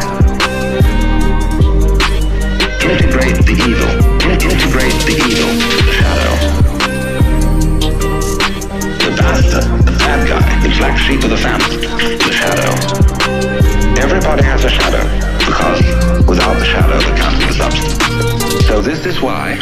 Integrate 2.87 3.43
the 3.43 3.53
evil. 3.57 3.91
Integrate 4.29 5.01
the 5.05 5.15
evil. 5.17 5.51
The 5.85 5.93
shadow 5.93 6.61
the 9.01 9.17
bastard, 9.17 9.63
the 9.85 9.91
bad 9.97 10.27
guy, 10.27 10.61
the 10.61 10.69
black 10.77 10.97
sheep 10.97 11.23
of 11.23 11.31
the 11.31 11.37
family, 11.37 11.77
the 11.77 12.31
shadow. 12.31 12.71
Everybody 13.99 14.43
has 14.43 14.63
a 14.63 14.69
shadow, 14.69 15.03
because 15.45 16.10
the 16.55 16.65
shadow 16.65 16.99
there 16.99 17.47
the 17.47 17.53
substance. 17.53 18.65
So 18.65 18.81
this 18.81 19.05
is 19.05 19.21
why 19.21 19.55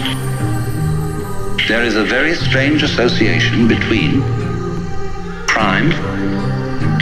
there 1.68 1.84
is 1.84 1.96
a 1.96 2.04
very 2.04 2.34
strange 2.34 2.84
association 2.84 3.68
between 3.68 4.22
crime 5.48 5.92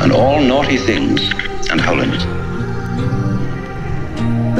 and 0.01 0.11
all 0.11 0.41
naughty 0.41 0.77
things 0.77 1.21
and 1.69 1.79
holiness. 1.79 2.23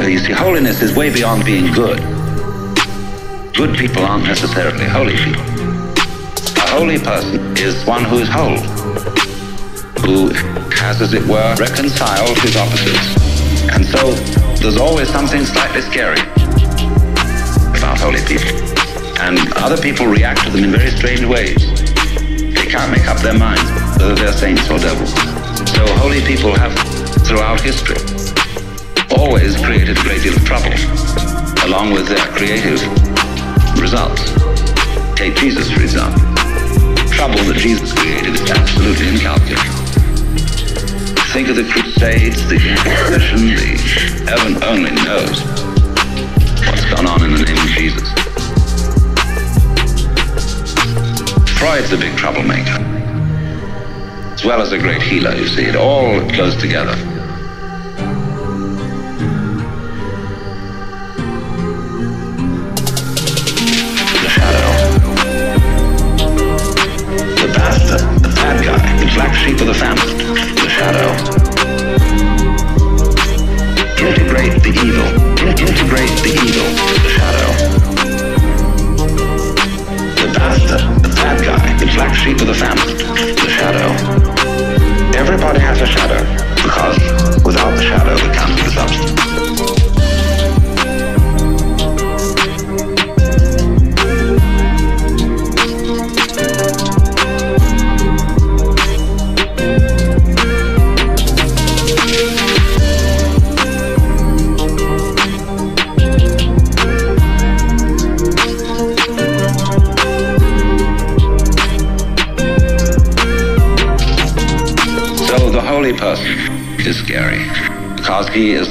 You 0.07 0.19
see, 0.19 0.31
holiness 0.31 0.81
is 0.81 0.95
way 0.95 1.11
beyond 1.13 1.43
being 1.43 1.73
good. 1.73 1.99
Good 3.55 3.77
people 3.77 4.03
aren't 4.03 4.25
necessarily 4.25 4.85
holy 4.85 5.17
people. 5.17 5.41
A 5.41 6.67
holy 6.69 6.99
person 6.99 7.57
is 7.57 7.83
one 7.85 8.03
who 8.03 8.19
is 8.19 8.29
whole, 8.29 8.57
who 10.05 10.29
has, 10.75 11.01
as 11.01 11.13
it 11.13 11.25
were, 11.27 11.55
reconciled 11.59 12.37
his 12.39 12.55
opposites. 12.55 13.27
And 13.73 13.85
so 13.85 14.36
there's 14.59 14.77
always 14.77 15.09
something 15.09 15.45
slightly 15.45 15.81
scary 15.81 16.19
about 17.77 17.99
holy 17.99 18.21
people. 18.25 18.55
And 19.19 19.37
other 19.57 19.77
people 19.77 20.05
react 20.07 20.43
to 20.45 20.51
them 20.51 20.63
in 20.63 20.71
very 20.71 20.91
strange 20.91 21.25
ways. 21.25 21.57
They 22.53 22.65
can't 22.65 22.91
make 22.91 23.07
up 23.07 23.17
their 23.19 23.37
minds 23.37 23.69
whether 23.97 24.15
they're 24.15 24.33
saints 24.33 24.69
or 24.69 24.79
devils. 24.79 25.13
So 25.71 25.85
holy 25.97 26.21
people 26.21 26.53
have, 26.55 26.73
throughout 27.25 27.61
history, 27.61 27.97
always 29.17 29.55
created 29.57 29.97
a 29.97 30.01
great 30.01 30.23
deal 30.23 30.35
of 30.35 30.45
trouble, 30.45 30.73
along 31.65 31.93
with 31.93 32.07
their 32.07 32.25
creative 32.37 32.81
results. 33.79 34.21
Take 35.15 35.35
Jesus, 35.35 35.71
for 35.71 35.81
example 35.81 36.27
trouble 37.17 37.43
that 37.45 37.57
Jesus 37.57 37.91
created 37.93 38.35
is 38.35 38.51
absolutely 38.51 39.07
incalculable. 39.07 39.86
Think 41.37 41.49
of 41.49 41.55
the 41.55 41.71
Crusades, 41.71 42.49
the 42.49 42.55
Inquisition, 42.55 43.45
the 43.45 43.77
heaven 44.27 44.63
only 44.63 44.89
knows 44.89 45.43
what's 46.65 46.85
gone 46.89 47.05
on 47.05 47.23
in 47.23 47.31
the 47.31 47.43
name 47.45 47.55
of 47.55 47.69
Jesus. 47.77 48.09
Freud's 51.59 51.93
a 51.93 51.97
big 51.97 52.17
troublemaker, 52.17 52.81
as 54.33 54.43
well 54.43 54.61
as 54.63 54.71
a 54.71 54.79
great 54.79 55.03
healer, 55.03 55.35
you 55.35 55.45
see. 55.45 55.65
It 55.65 55.75
all 55.75 56.19
goes 56.31 56.55
together. 56.55 56.95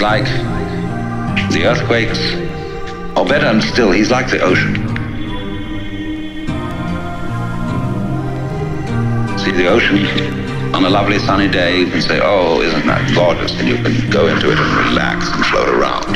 Like 0.07 0.31
the 1.51 1.65
earthquakes, 1.67 2.21
or 3.19 3.27
better 3.27 3.61
still, 3.61 3.91
he's 3.91 4.09
like 4.09 4.31
the 4.31 4.41
ocean. 4.41 4.75
See 9.37 9.51
the 9.51 9.67
ocean 9.67 9.99
on 10.77 10.85
a 10.85 10.89
lovely 10.89 11.19
sunny 11.19 11.49
day, 11.49 11.81
you 11.81 11.89
can 11.91 12.01
say, 12.01 12.21
"Oh, 12.23 12.61
isn't 12.61 12.87
that 12.87 13.03
gorgeous?" 13.17 13.59
and 13.59 13.67
you 13.69 13.79
can 13.83 14.09
go 14.09 14.29
into 14.29 14.47
it 14.53 14.59
and 14.59 14.71
relax 14.87 15.27
and 15.35 15.45
float 15.47 15.71
around. 15.71 16.07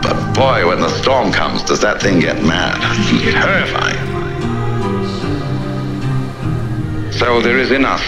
But 0.00 0.16
boy, 0.32 0.66
when 0.66 0.80
the 0.80 0.92
storm 1.02 1.32
comes, 1.32 1.62
does 1.62 1.80
that 1.80 2.00
thing 2.00 2.18
get 2.18 2.42
mad? 2.42 2.78
Terrifying. 3.44 4.00
So 7.12 7.42
there 7.42 7.58
is 7.58 7.72
in 7.72 7.84
us 7.84 8.06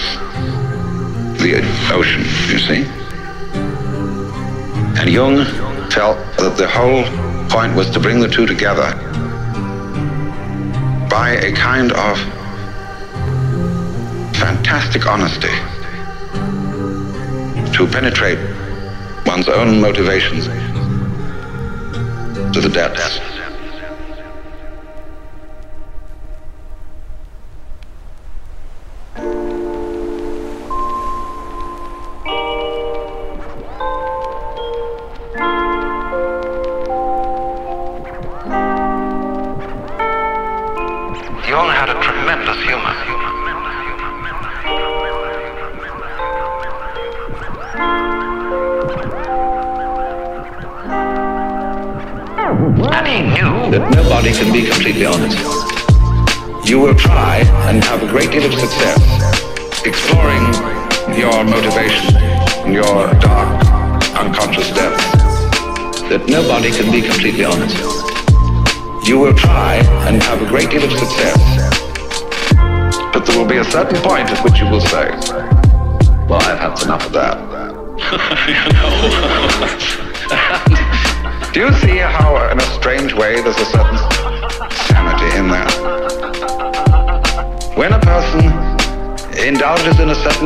the 1.42 1.60
ocean, 1.92 2.24
you 2.48 2.58
see. 2.58 3.01
And 5.02 5.10
Jung 5.10 5.44
felt 5.90 6.16
that 6.36 6.54
the 6.56 6.68
whole 6.68 7.02
point 7.48 7.74
was 7.74 7.90
to 7.90 7.98
bring 7.98 8.20
the 8.20 8.28
two 8.28 8.46
together 8.46 8.94
by 11.10 11.30
a 11.42 11.50
kind 11.50 11.90
of 11.90 12.16
fantastic 14.36 15.04
honesty 15.04 15.48
to 17.76 17.88
penetrate 17.88 18.38
one's 19.26 19.48
own 19.48 19.80
motivations 19.80 20.46
to 22.54 22.60
the 22.60 22.70
depths. 22.72 23.31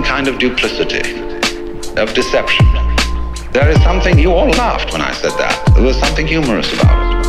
Kind 0.07 0.29
of 0.29 0.39
duplicity, 0.39 1.19
of 1.97 2.15
deception. 2.15 2.65
There 3.53 3.69
is 3.69 3.83
something, 3.83 4.17
you 4.17 4.33
all 4.33 4.49
laughed 4.51 4.93
when 4.93 5.03
I 5.03 5.13
said 5.13 5.33
that. 5.33 5.73
There 5.75 5.83
was 5.83 5.99
something 5.99 6.27
humorous 6.27 6.73
about 6.73 6.99
it. 7.11 7.27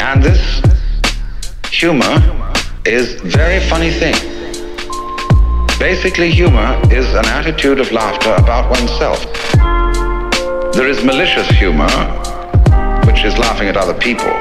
And 0.00 0.22
this 0.22 0.62
humor 1.72 2.14
is 2.86 3.20
very 3.20 3.58
funny 3.68 3.90
thing. 3.90 4.14
Basically, 5.80 6.30
humor 6.30 6.80
is 6.90 7.12
an 7.14 7.26
attitude 7.26 7.80
of 7.80 7.90
laughter 7.90 8.32
about 8.34 8.70
oneself. 8.70 9.20
There 10.72 10.86
is 10.86 11.02
malicious 11.02 11.48
humor, 11.48 11.90
which 13.06 13.24
is 13.24 13.36
laughing 13.38 13.66
at 13.66 13.76
other 13.76 13.94
people. 13.94 14.36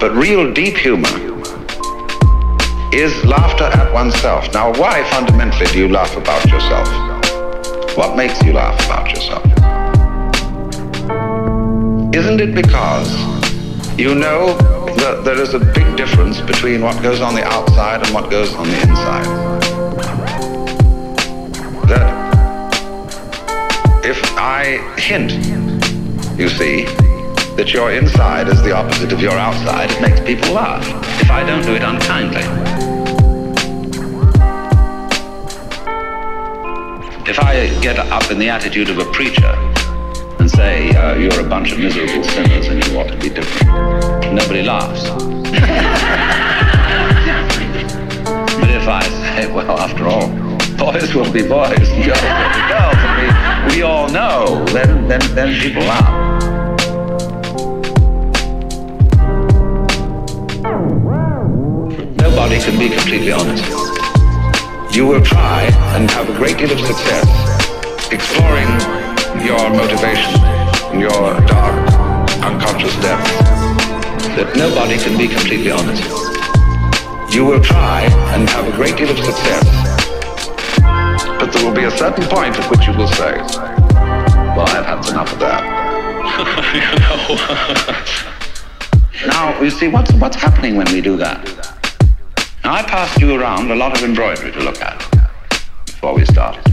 But 0.00 0.10
real 0.14 0.52
deep 0.52 0.76
humor 0.76 1.29
is 2.92 3.24
laughter 3.24 3.64
at 3.64 3.92
oneself. 3.92 4.52
Now, 4.52 4.72
why 4.72 5.04
fundamentally 5.10 5.66
do 5.66 5.78
you 5.78 5.88
laugh 5.88 6.16
about 6.16 6.44
yourself? 6.50 6.88
What 7.96 8.16
makes 8.16 8.42
you 8.42 8.52
laugh 8.52 8.84
about 8.84 9.10
yourself? 9.10 9.44
Isn't 12.12 12.40
it 12.40 12.54
because 12.54 13.08
you 13.96 14.14
know 14.16 14.56
that 14.96 15.22
there 15.24 15.40
is 15.40 15.54
a 15.54 15.60
big 15.60 15.96
difference 15.96 16.40
between 16.40 16.82
what 16.82 17.00
goes 17.00 17.20
on 17.20 17.34
the 17.34 17.44
outside 17.44 18.04
and 18.04 18.12
what 18.12 18.28
goes 18.28 18.52
on 18.54 18.66
the 18.66 18.80
inside? 18.80 19.26
That 21.88 22.10
if 24.04 24.20
I 24.36 24.78
hint, 24.98 25.32
you 26.36 26.48
see, 26.48 26.86
that 27.54 27.72
your 27.72 27.92
inside 27.92 28.48
is 28.48 28.60
the 28.62 28.72
opposite 28.72 29.12
of 29.12 29.20
your 29.20 29.34
outside, 29.34 29.92
it 29.92 30.00
makes 30.00 30.20
people 30.20 30.54
laugh. 30.54 30.84
If 31.20 31.30
I 31.30 31.44
don't 31.44 31.62
do 31.62 31.74
it 31.74 31.82
unkindly. 31.82 32.69
I 37.50 37.66
get 37.80 37.98
up 37.98 38.30
in 38.30 38.38
the 38.38 38.48
attitude 38.48 38.90
of 38.90 38.98
a 38.98 39.04
preacher 39.06 39.52
and 40.38 40.48
say, 40.48 40.94
uh, 40.94 41.16
you're 41.16 41.40
a 41.44 41.48
bunch 41.48 41.72
of 41.72 41.80
miserable 41.80 42.22
sinners 42.22 42.68
and 42.68 42.86
you 42.86 42.96
ought 42.96 43.08
to 43.08 43.16
be 43.16 43.28
different, 43.28 44.32
nobody 44.32 44.62
laughs. 44.62 45.02
but 48.60 48.70
if 48.70 48.86
I 48.86 49.02
say, 49.02 49.52
well, 49.52 49.80
after 49.80 50.06
all, 50.06 50.28
boys 50.78 51.12
will 51.12 51.32
be 51.32 51.42
boys 51.42 51.90
and 51.90 52.04
girls 52.06 52.22
will 52.22 52.52
be 52.54 52.62
girls, 52.70 52.98
and 53.02 53.18
we, 53.18 53.76
we 53.78 53.82
all 53.82 54.08
know, 54.10 54.64
then, 54.66 55.08
then, 55.08 55.20
then 55.34 55.60
people 55.60 55.82
laugh. 55.82 56.08
Nobody 62.16 62.60
can 62.60 62.78
be 62.78 62.90
completely 62.90 63.32
honest 63.32 63.90
you 64.92 65.06
will 65.06 65.22
try 65.22 65.62
and 65.94 66.10
have 66.10 66.28
a 66.28 66.36
great 66.36 66.58
deal 66.58 66.70
of 66.72 66.80
success 66.80 67.39
exploring 68.12 68.68
your 69.46 69.70
motivation, 69.70 70.34
and 70.90 71.00
your 71.00 71.40
dark, 71.46 71.92
unconscious 72.42 72.94
depths, 73.00 73.30
that 74.34 74.52
nobody 74.56 74.98
can 74.98 75.16
be 75.16 75.28
completely 75.28 75.70
honest. 75.70 76.02
You 77.34 77.44
will 77.44 77.60
try 77.60 78.02
and 78.34 78.48
have 78.50 78.66
a 78.66 78.72
great 78.72 78.96
deal 78.96 79.10
of 79.10 79.16
success, 79.18 79.64
but 81.38 81.52
there 81.52 81.64
will 81.64 81.74
be 81.74 81.84
a 81.84 81.90
certain 81.90 82.24
point 82.24 82.58
at 82.58 82.70
which 82.70 82.86
you 82.86 82.92
will 82.94 83.06
say, 83.08 83.38
well, 84.56 84.66
I've 84.66 84.84
had 84.84 85.08
enough 85.08 85.32
of 85.32 85.38
that. 85.38 85.62
now, 89.26 89.60
you 89.60 89.70
see, 89.70 89.88
what's, 89.88 90.12
what's 90.14 90.36
happening 90.36 90.76
when 90.76 90.90
we 90.92 91.00
do 91.00 91.16
that? 91.16 91.44
Now, 92.64 92.74
I 92.74 92.82
passed 92.82 93.20
you 93.20 93.40
around 93.40 93.70
a 93.70 93.76
lot 93.76 93.96
of 93.96 94.02
embroidery 94.02 94.50
to 94.52 94.60
look 94.60 94.80
at 94.80 94.98
before 95.86 96.14
we 96.14 96.24
started. 96.24 96.69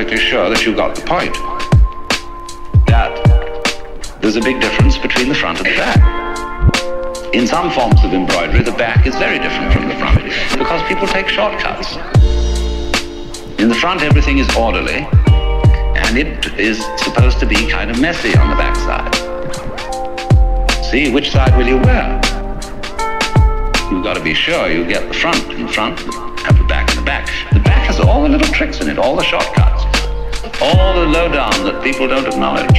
Perfectly 0.00 0.30
sure 0.30 0.48
that 0.48 0.64
you 0.64 0.74
got 0.74 0.96
the 0.96 1.02
point. 1.02 1.34
That 2.86 3.12
there's 4.22 4.36
a 4.36 4.40
big 4.40 4.58
difference 4.58 4.96
between 4.96 5.28
the 5.28 5.34
front 5.34 5.58
and 5.58 5.66
the 5.66 5.76
back. 5.76 7.34
In 7.34 7.46
some 7.46 7.70
forms 7.70 8.02
of 8.02 8.14
embroidery, 8.14 8.62
the 8.62 8.72
back 8.72 9.06
is 9.06 9.14
very 9.16 9.38
different 9.38 9.74
from 9.74 9.88
the 9.90 9.94
front 9.96 10.24
because 10.56 10.82
people 10.88 11.06
take 11.06 11.28
shortcuts. 11.28 11.96
In 13.60 13.68
the 13.68 13.74
front, 13.74 14.00
everything 14.00 14.38
is 14.38 14.48
orderly, 14.56 15.06
and 16.00 16.16
it 16.16 16.58
is 16.58 16.82
supposed 16.96 17.38
to 17.40 17.46
be 17.46 17.68
kind 17.68 17.90
of 17.90 18.00
messy 18.00 18.34
on 18.38 18.48
the 18.48 18.56
back 18.56 18.76
side. 18.76 19.14
See, 20.82 21.12
which 21.12 21.30
side 21.30 21.54
will 21.58 21.68
you 21.68 21.76
wear? 21.76 22.18
You've 23.92 24.02
got 24.02 24.16
to 24.16 24.22
be 24.24 24.32
sure 24.32 24.70
you 24.70 24.86
get 24.86 25.06
the 25.08 25.14
front 25.14 25.44
in 25.52 25.66
the 25.66 25.72
front, 25.72 26.00
have 26.40 26.56
the 26.56 26.64
back 26.64 26.88
in 26.88 26.96
the 26.96 27.04
back. 27.04 27.28
The 27.52 27.60
back 27.60 27.84
has 27.86 28.00
all 28.00 28.22
the 28.22 28.30
little 28.30 28.48
tricks 28.48 28.80
in 28.80 28.88
it, 28.88 28.98
all 28.98 29.14
the 29.14 29.24
shortcuts, 29.24 29.69
all 30.62 30.94
the 30.94 31.06
lowdown 31.06 31.52
that 31.64 31.82
people 31.82 32.06
don't 32.06 32.26
acknowledge. 32.26 32.78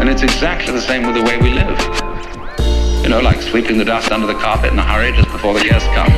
And 0.00 0.08
it's 0.08 0.22
exactly 0.22 0.72
the 0.72 0.80
same 0.80 1.06
with 1.06 1.14
the 1.14 1.22
way 1.22 1.38
we 1.38 1.50
live. 1.50 1.78
You 3.02 3.10
know, 3.10 3.20
like 3.20 3.40
sweeping 3.40 3.78
the 3.78 3.84
dust 3.84 4.10
under 4.10 4.26
the 4.26 4.34
carpet 4.34 4.72
in 4.72 4.78
a 4.78 4.82
hurry 4.82 5.12
just 5.12 5.30
before 5.30 5.54
the 5.54 5.62
guests 5.62 5.88
come. 5.94 6.10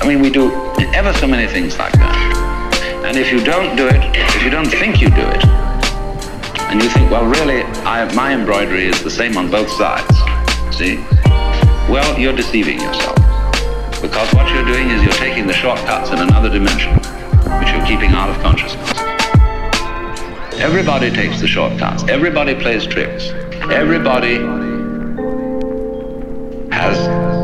I 0.00 0.06
mean, 0.06 0.20
we 0.20 0.30
do 0.30 0.52
ever 0.94 1.12
so 1.14 1.26
many 1.26 1.50
things 1.50 1.76
like 1.78 1.92
that. 1.94 3.02
And 3.04 3.16
if 3.16 3.32
you 3.32 3.42
don't 3.42 3.76
do 3.76 3.88
it, 3.88 4.00
if 4.14 4.44
you 4.44 4.50
don't 4.50 4.70
think 4.70 5.00
you 5.00 5.08
do 5.10 5.26
it, 5.26 5.44
and 6.70 6.80
you 6.80 6.88
think, 6.88 7.10
well, 7.10 7.26
really, 7.26 7.62
I, 7.84 8.10
my 8.14 8.32
embroidery 8.32 8.86
is 8.86 9.02
the 9.02 9.10
same 9.10 9.36
on 9.36 9.50
both 9.50 9.68
sides, 9.70 10.16
see? 10.74 10.96
Well, 11.90 12.18
you're 12.18 12.34
deceiving 12.34 12.80
yourself. 12.80 13.16
Because 14.00 14.32
what 14.34 14.50
you're 14.54 14.64
doing 14.64 14.90
is 14.90 15.02
you're 15.02 15.12
taking 15.12 15.46
the 15.46 15.52
shortcuts 15.52 16.10
in 16.10 16.18
another 16.20 16.48
dimension, 16.48 16.94
which 17.58 17.70
you're 17.70 17.86
keeping 17.86 18.12
out 18.12 18.30
of 18.30 18.40
consciousness. 18.40 18.91
Everybody 20.62 21.10
takes 21.10 21.40
the 21.40 21.48
shortcuts. 21.48 22.04
Everybody 22.04 22.54
plays 22.54 22.86
tricks. 22.86 23.30
Everybody 23.72 24.36
has 26.70 26.96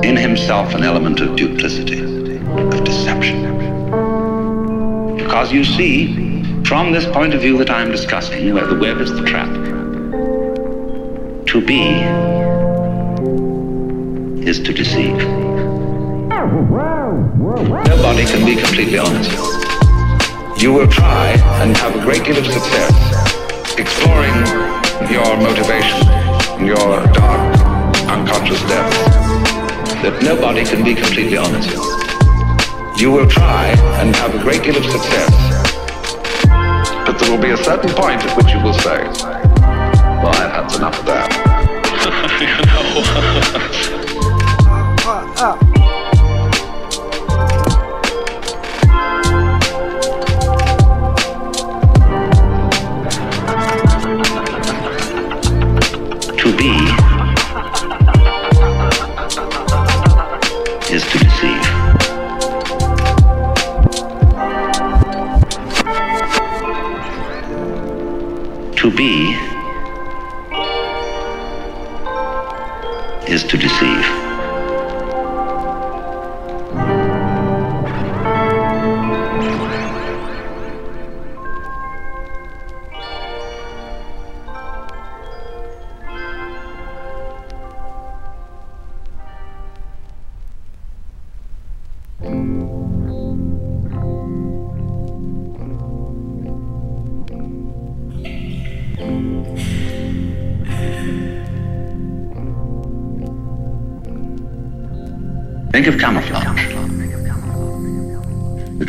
in 0.05 0.17
himself 0.17 0.73
an 0.75 0.85
element 0.85 1.19
of 1.19 1.35
duplicity, 1.35 1.99
of 1.99 2.85
deception. 2.85 3.59
Because 5.17 5.53
you 5.53 5.65
see, 5.65 6.45
from 6.63 6.93
this 6.93 7.07
point 7.07 7.35
of 7.35 7.41
view 7.41 7.59
that 7.59 7.71
I'm 7.71 7.91
discussing, 7.91 8.55
where 8.55 8.69
the 8.69 8.79
web 8.79 9.01
is 9.01 9.11
the 9.13 9.25
trap, 9.25 9.53
to 11.47 11.67
be 11.67 11.91
is 14.49 14.61
to 14.61 14.73
deceive. 14.73 15.19
Nobody 17.89 18.25
can 18.27 18.47
be 18.47 18.55
completely 18.55 18.99
honest. 18.99 19.59
you 20.63 20.73
will 20.73 20.89
try 20.89 21.31
and 21.63 21.77
have 21.77 21.95
a 21.95 22.01
great 22.01 22.25
deal 22.25 22.37
of 22.37 22.47
success 22.47 23.08
exploring 23.79 24.35
your 25.09 25.37
motivation, 25.37 26.03
and 26.59 26.67
your 26.67 27.07
dark, 27.15 27.61
unconscious 28.11 28.61
depths 28.63 28.99
that 30.03 30.19
nobody 30.23 30.65
can 30.65 30.83
be 30.83 30.95
completely 30.95 31.37
honest. 31.37 31.71
With. 31.71 33.01
You 33.01 33.13
will 33.13 33.29
try 33.29 33.67
and 34.01 34.15
have 34.17 34.35
a 34.35 34.39
great 34.43 34.65
deal 34.65 34.77
of 34.77 34.85
success, 34.85 35.31
but 37.07 37.19
there 37.19 37.31
will 37.31 37.43
be 37.43 37.51
a 37.51 37.57
certain 37.57 37.91
point 37.91 38.25
at 38.25 38.37
which 38.37 38.53
you 38.53 38.61
will 38.61 38.75
say, 38.75 39.07
well, 40.23 40.35
I've 40.35 40.51
had 40.51 40.75
enough 40.77 40.99
of 40.99 41.07
that. 41.07 41.29
you 43.93 43.95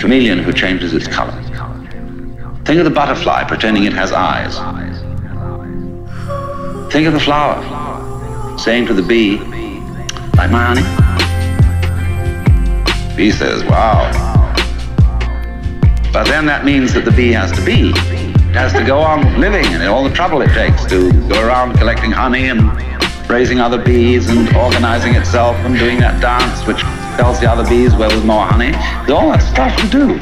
chameleon 0.10 0.40
who 0.40 0.52
changes 0.52 0.91
its 0.95 1.07
color. 1.07 1.31
Think 2.65 2.80
of 2.80 2.86
the 2.86 2.90
butterfly 2.90 3.44
pretending 3.44 3.84
it 3.84 3.94
has 3.94 4.11
eyes. 4.11 4.56
Think 6.91 7.06
of 7.06 7.14
the 7.14 7.19
flower 7.19 8.57
saying 8.57 8.88
to 8.88 8.95
the 8.95 9.03
bee, 9.03 9.38
like 10.36 10.49
my 10.49 10.65
honey. 10.65 10.81
Bee 13.15 13.30
says, 13.30 13.64
wow. 13.65 14.10
But 16.11 16.23
then 16.23 16.48
that 16.48 16.65
means 16.65 16.91
that 16.95 17.06
the 17.06 17.11
bee 17.11 17.31
has 17.34 17.52
to 17.52 17.64
be. 17.64 17.91
It 17.91 18.56
has 18.56 18.73
to 18.73 18.84
go 18.84 19.02
on 19.02 19.40
living 19.40 19.65
and 19.65 19.84
all 19.84 20.03
the 20.03 20.15
trouble 20.15 20.41
it 20.41 20.52
takes 20.56 20.86
to 20.86 21.11
go 21.30 21.40
around 21.45 21.77
collecting 21.77 22.10
honey 22.10 22.49
and 22.49 22.60
raising 23.30 23.60
other 23.60 23.77
bees 23.77 24.27
and 24.27 24.56
organizing 24.56 25.14
itself 25.14 25.56
and 25.57 25.77
doing 25.77 25.99
that 25.99 26.19
dance 26.19 26.65
which 26.65 26.81
tells 27.20 27.41
the 27.41 27.52
other 27.52 27.68
bees 27.68 27.94
where 27.96 28.08
there's 28.08 28.24
more 28.24 28.46
honey. 28.46 28.74
All 29.12 29.30
that 29.30 29.41
stuff 29.41 29.76
to 29.82 29.88
do. 29.90 30.18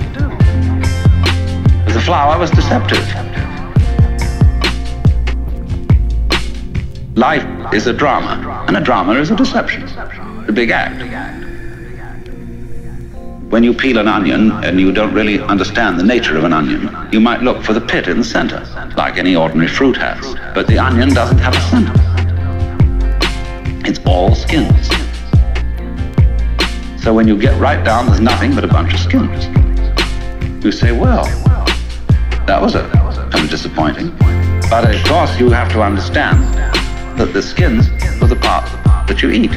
The 1.93 2.01
flower 2.01 2.39
was 2.39 2.49
deceptive. 2.49 3.05
Life 7.15 7.45
is 7.71 7.85
a 7.85 7.93
drama, 7.93 8.65
and 8.67 8.75
a 8.75 8.81
drama 8.81 9.13
is 9.13 9.29
a 9.29 9.35
deception, 9.35 9.83
a 10.47 10.51
big 10.51 10.71
act. 10.71 11.03
When 13.51 13.63
you 13.63 13.75
peel 13.75 13.99
an 13.99 14.07
onion 14.07 14.51
and 14.63 14.79
you 14.79 14.91
don't 14.91 15.13
really 15.13 15.39
understand 15.39 15.99
the 15.99 16.03
nature 16.03 16.35
of 16.35 16.45
an 16.45 16.53
onion, 16.53 16.89
you 17.11 17.19
might 17.19 17.43
look 17.43 17.63
for 17.63 17.73
the 17.73 17.81
pit 17.81 18.07
in 18.07 18.17
the 18.17 18.23
center, 18.23 18.65
like 18.97 19.17
any 19.17 19.35
ordinary 19.35 19.69
fruit 19.69 19.97
has. 19.97 20.33
But 20.55 20.65
the 20.65 20.79
onion 20.79 21.13
doesn't 21.13 21.37
have 21.37 21.53
a 21.55 21.61
center. 21.69 21.93
It's 23.87 23.99
all 24.03 24.33
skins. 24.33 25.06
So 27.07 27.13
when 27.13 27.25
you 27.25 27.39
get 27.39 27.57
right 27.57 27.81
down, 27.85 28.07
there's 28.07 28.19
nothing 28.19 28.53
but 28.53 28.65
a 28.65 28.67
bunch 28.67 28.93
of 28.93 28.99
skins. 28.99 29.45
You 30.61 30.73
say, 30.73 30.91
well, 30.91 31.23
that 32.45 32.59
was 32.61 32.75
a 32.75 32.89
kind 33.31 33.45
of 33.45 33.49
disappointing. 33.49 34.09
But 34.69 34.93
of 34.93 35.01
course, 35.05 35.39
you 35.39 35.49
have 35.51 35.71
to 35.71 35.81
understand 35.81 36.43
that 37.17 37.31
the 37.31 37.41
skins 37.41 37.87
are 38.21 38.27
the 38.27 38.35
part 38.35 38.65
that 39.07 39.23
you 39.23 39.31
eat. 39.31 39.55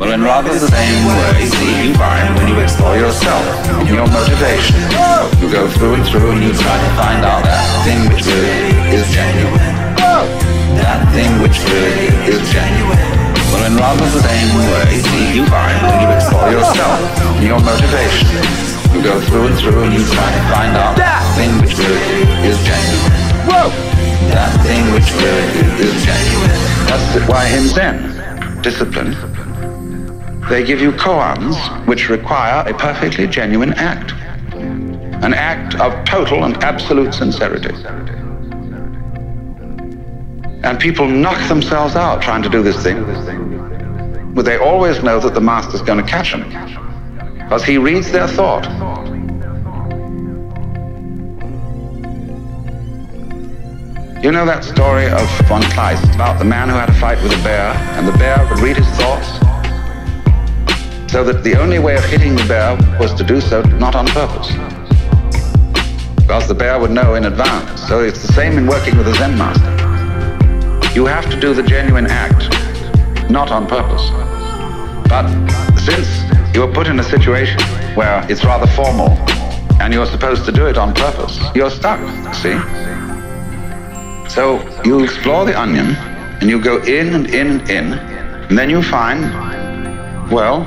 Well, 0.00 0.10
in 0.10 0.22
rather 0.24 0.50
the 0.52 0.66
same 0.66 1.06
way, 1.06 1.46
see, 1.46 1.86
you 1.86 1.94
find 1.94 2.34
when 2.34 2.48
you 2.48 2.58
explore 2.58 2.96
yourself 2.96 3.44
and 3.78 3.88
your 3.88 4.08
motivation, 4.08 4.82
you 5.38 5.48
go 5.48 5.70
through 5.70 5.94
and 5.94 6.04
through 6.08 6.32
and 6.32 6.42
you 6.42 6.52
try 6.54 6.74
to 6.74 6.90
find 6.98 7.24
out 7.24 7.44
that 7.44 7.84
thing 7.86 8.10
which 8.10 8.26
really 8.26 8.98
is 8.98 9.06
genuine. 9.14 9.71
That 10.92 11.08
thing 11.16 11.40
which 11.40 11.56
really 11.72 12.12
is 12.28 12.36
genuine. 12.52 13.00
Well, 13.48 13.64
in 13.64 13.80
rather 13.80 14.04
the 14.12 14.20
same 14.28 14.52
way, 14.60 15.00
you 15.32 15.48
find 15.48 15.72
when 15.88 16.04
you 16.04 16.08
explore 16.12 16.52
yourself 16.52 17.00
your 17.40 17.56
motivation, 17.64 18.28
you 18.92 19.00
go 19.00 19.16
through 19.24 19.48
and 19.48 19.56
through 19.56 19.88
and 19.88 19.94
you 19.96 20.04
try 20.12 20.28
to 20.28 20.42
find 20.52 20.76
out 20.76 20.92
that 21.00 21.24
thing 21.32 21.48
which 21.64 21.72
really 21.80 22.28
is 22.44 22.60
genuine. 22.68 23.08
Whoa! 23.48 23.72
That 24.36 24.52
thing 24.68 24.84
which 24.92 25.08
really 25.16 25.80
is 25.80 25.96
genuine. 26.04 26.60
That's 26.84 27.24
why 27.24 27.48
in 27.56 27.72
Zen, 27.72 28.60
discipline 28.60 29.16
they 30.50 30.62
give 30.62 30.82
you 30.82 30.92
koans 30.92 31.56
which 31.86 32.10
require 32.10 32.68
a 32.68 32.74
perfectly 32.76 33.26
genuine 33.26 33.72
act. 33.80 34.12
An 35.24 35.32
act 35.32 35.74
of 35.80 36.04
total 36.04 36.44
and 36.44 36.62
absolute 36.62 37.14
sincerity. 37.14 37.72
And 40.62 40.78
people 40.78 41.08
knock 41.08 41.48
themselves 41.48 41.96
out 41.96 42.22
trying 42.22 42.42
to 42.42 42.48
do 42.48 42.62
this 42.62 42.82
thing. 42.82 43.04
But 44.34 44.44
they 44.44 44.58
always 44.58 45.02
know 45.02 45.20
that 45.20 45.34
the 45.34 45.40
master's 45.40 45.82
going 45.82 46.02
to 46.02 46.08
catch 46.08 46.32
them. 46.32 46.44
Because 47.34 47.64
he 47.64 47.78
reads 47.78 48.12
their 48.12 48.28
thought. 48.28 48.64
You 54.22 54.30
know 54.30 54.46
that 54.46 54.62
story 54.62 55.06
of 55.06 55.28
von 55.48 55.62
Kleist 55.62 56.14
about 56.14 56.38
the 56.38 56.44
man 56.44 56.68
who 56.68 56.76
had 56.76 56.88
a 56.88 56.94
fight 56.94 57.20
with 57.24 57.32
a 57.32 57.42
bear, 57.42 57.74
and 57.98 58.06
the 58.06 58.16
bear 58.18 58.46
would 58.48 58.60
read 58.60 58.76
his 58.76 58.86
thoughts 58.90 59.42
so 61.12 61.22
that 61.22 61.44
the 61.44 61.60
only 61.60 61.78
way 61.78 61.94
of 61.94 62.04
hitting 62.04 62.34
the 62.34 62.44
bear 62.44 62.74
was 62.98 63.12
to 63.12 63.22
do 63.22 63.38
so 63.38 63.60
not 63.78 63.94
on 63.94 64.06
purpose. 64.06 64.48
Because 66.16 66.48
the 66.48 66.54
bear 66.54 66.80
would 66.80 66.90
know 66.90 67.16
in 67.16 67.26
advance. 67.26 67.86
So 67.86 68.02
it's 68.02 68.26
the 68.26 68.32
same 68.32 68.56
in 68.56 68.66
working 68.66 68.96
with 68.96 69.08
a 69.08 69.14
Zen 69.16 69.36
master. 69.36 69.71
You 70.94 71.06
have 71.06 71.30
to 71.30 71.40
do 71.40 71.54
the 71.54 71.62
genuine 71.62 72.06
act, 72.06 72.50
not 73.30 73.50
on 73.50 73.66
purpose. 73.66 74.10
But 75.08 75.26
since 75.78 76.06
you 76.54 76.62
are 76.64 76.70
put 76.70 76.86
in 76.86 77.00
a 77.00 77.02
situation 77.02 77.58
where 77.94 78.26
it's 78.30 78.44
rather 78.44 78.66
formal 78.66 79.08
and 79.80 79.94
you're 79.94 80.04
supposed 80.04 80.44
to 80.44 80.52
do 80.52 80.66
it 80.66 80.76
on 80.76 80.92
purpose, 80.92 81.40
you're 81.54 81.70
stuck, 81.70 81.98
see? 82.34 82.58
So 84.28 84.60
you 84.84 85.02
explore 85.02 85.46
the 85.46 85.58
onion 85.58 85.96
and 86.42 86.50
you 86.50 86.60
go 86.60 86.82
in 86.82 87.14
and 87.14 87.26
in 87.34 87.46
and 87.46 87.70
in, 87.70 87.92
and 87.94 88.58
then 88.58 88.68
you 88.68 88.82
find, 88.82 89.22
well, 90.30 90.60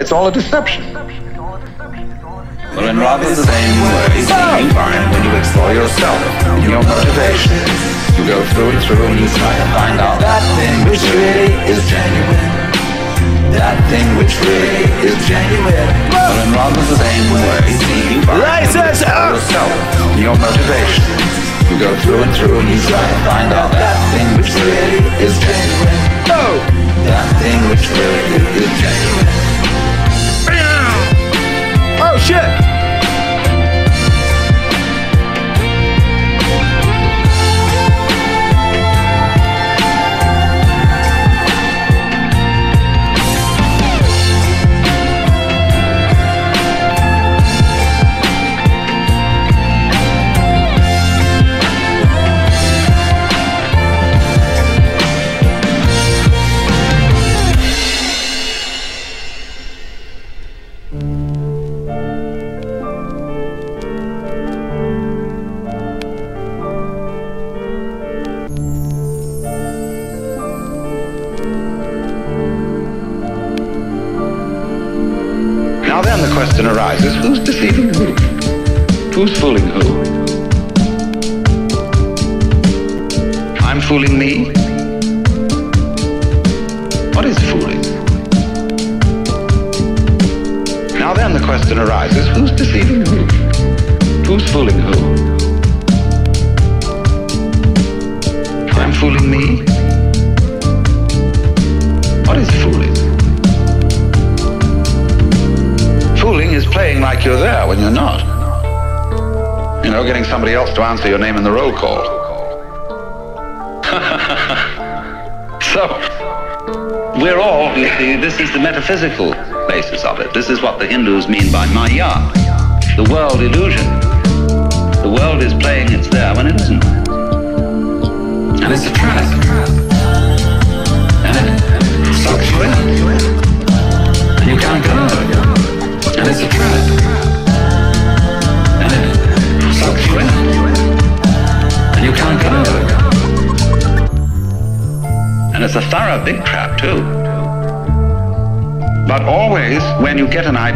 it's 0.00 0.12
all 0.12 0.28
a 0.28 0.32
deception. 0.32 0.94
Well, 0.94 2.88
in 2.88 2.98
rather 2.98 3.28
the 3.28 3.34
same 3.34 3.82
way, 3.82 4.20
you 4.62 4.70
find 4.72 5.10
when 5.10 5.24
you 5.24 5.36
explore 5.36 5.74
yourself 5.74 6.22
and 6.46 6.70
your 6.70 6.82
motivation, 6.84 8.01
you 8.18 8.24
go 8.28 8.38
through 8.52 8.70
and 8.70 8.80
through 8.84 9.04
and 9.08 9.18
you 9.20 9.28
try 9.28 9.54
to 9.56 9.66
find 9.72 9.96
out 10.00 10.20
that 10.20 10.42
thing 10.58 10.76
which 10.88 11.04
really 11.16 11.52
is 11.68 11.80
genuine. 11.88 12.48
That 13.56 13.76
thing 13.92 14.04
which 14.16 14.34
really 14.42 14.84
is 15.04 15.16
genuine. 15.28 15.88
Well, 16.12 16.32
in 16.44 16.52
rather 16.52 16.82
the 16.88 16.98
same 16.98 17.26
way, 17.32 17.62
you 18.12 18.20
find 18.24 18.38
when 18.40 18.92
yourself 19.36 19.76
your 20.20 20.36
motivation, 20.36 21.08
you 21.68 21.76
go 21.80 21.92
through 22.00 22.20
and 22.24 22.32
through 22.36 22.58
and 22.60 22.68
you 22.68 22.80
try 22.84 23.00
to 23.00 23.18
find 23.28 23.50
out 23.52 23.72
that 23.72 23.96
thing 24.12 24.28
which 24.36 24.52
really 24.56 25.04
is 25.20 25.34
genuine. 25.40 26.00
Oh! 26.32 26.56
That 27.08 27.28
thing 27.40 27.60
which 27.68 27.84
really 27.92 28.40
is 28.60 28.72
genuine. 28.80 29.42
Oh 32.04 32.18
shit! 32.18 32.71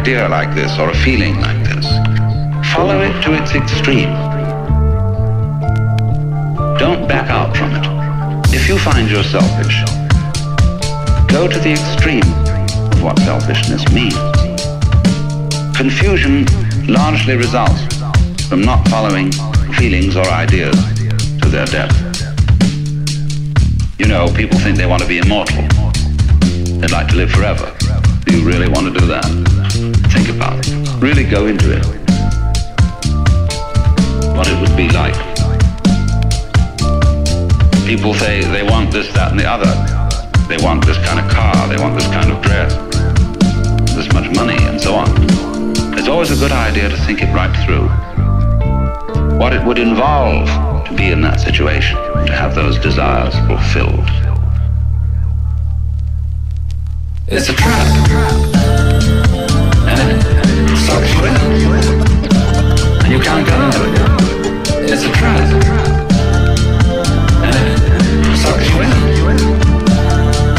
Idea 0.07 0.29
like 0.29 0.55
this 0.55 0.79
or 0.79 0.89
a 0.89 0.95
feeling 0.95 1.35
like 1.41 1.61
this, 1.65 1.85
follow 2.73 3.01
it 3.01 3.21
to 3.21 3.33
its 3.33 3.53
extreme. 3.53 4.07
Don't 6.79 7.05
back 7.09 7.29
out 7.29 7.57
from 7.57 7.75
it. 7.75 8.53
If 8.55 8.69
you 8.69 8.79
find 8.79 9.11
you're 9.11 9.21
selfish, 9.21 9.83
go 11.27 11.45
to 11.49 11.59
the 11.59 11.73
extreme 11.73 12.23
of 12.93 13.03
what 13.03 13.19
selfishness 13.19 13.83
means. 13.91 14.15
Confusion 15.75 16.45
largely 16.87 17.35
results 17.35 17.83
from 18.47 18.61
not 18.61 18.87
following 18.87 19.29
feelings 19.73 20.15
or 20.15 20.25
ideas 20.29 20.77
to 21.41 21.49
their 21.49 21.65
depth. 21.65 21.97
You 23.99 24.07
know, 24.07 24.31
people 24.33 24.57
think 24.59 24.77
they 24.77 24.85
want 24.85 25.01
to 25.01 25.07
be 25.07 25.17
immortal. 25.17 25.63
They'd 26.79 26.91
like 26.91 27.09
to 27.09 27.17
live 27.17 27.29
forever. 27.29 27.75
Do 28.23 28.37
you 28.37 28.47
really 28.47 28.69
want 28.69 28.93
to 28.93 28.97
do 28.97 29.05
that? 29.07 29.66
Think 29.77 30.29
about 30.29 30.57
it. 30.67 30.73
Really 30.99 31.23
go 31.23 31.45
into 31.45 31.71
it. 31.71 31.85
What 34.35 34.47
it 34.47 34.59
would 34.59 34.75
be 34.75 34.89
like. 34.89 35.13
People 37.85 38.15
say 38.15 38.41
they 38.41 38.63
want 38.63 38.91
this, 38.91 39.13
that, 39.13 39.29
and 39.29 39.39
the 39.39 39.45
other. 39.45 39.69
They 40.47 40.57
want 40.65 40.83
this 40.83 40.97
kind 41.05 41.19
of 41.19 41.31
car, 41.31 41.67
they 41.67 41.77
want 41.77 41.93
this 41.93 42.07
kind 42.07 42.31
of 42.31 42.41
dress, 42.41 42.73
this 43.93 44.11
much 44.13 44.33
money, 44.35 44.57
and 44.65 44.81
so 44.81 44.95
on. 44.95 45.07
It's 45.95 46.07
always 46.07 46.31
a 46.31 46.35
good 46.35 46.51
idea 46.51 46.89
to 46.89 46.97
think 46.97 47.21
it 47.21 47.31
right 47.31 47.55
through. 47.63 47.87
What 49.37 49.53
it 49.53 49.63
would 49.63 49.77
involve 49.77 50.47
to 50.87 50.95
be 50.95 51.11
in 51.11 51.21
that 51.21 51.39
situation, 51.39 51.97
to 51.97 52.31
have 52.31 52.55
those 52.55 52.79
desires 52.79 53.35
fulfilled. 53.45 54.09
It's 57.27 57.49
a 57.49 57.53
trap. 57.53 58.46
You 63.09 63.19
can't 63.23 63.45
get 63.45 63.55
out 63.55 63.75
of 63.75 63.81
it. 63.81 63.91
It's 64.89 65.03
a 65.03 65.09
trap. 65.11 65.49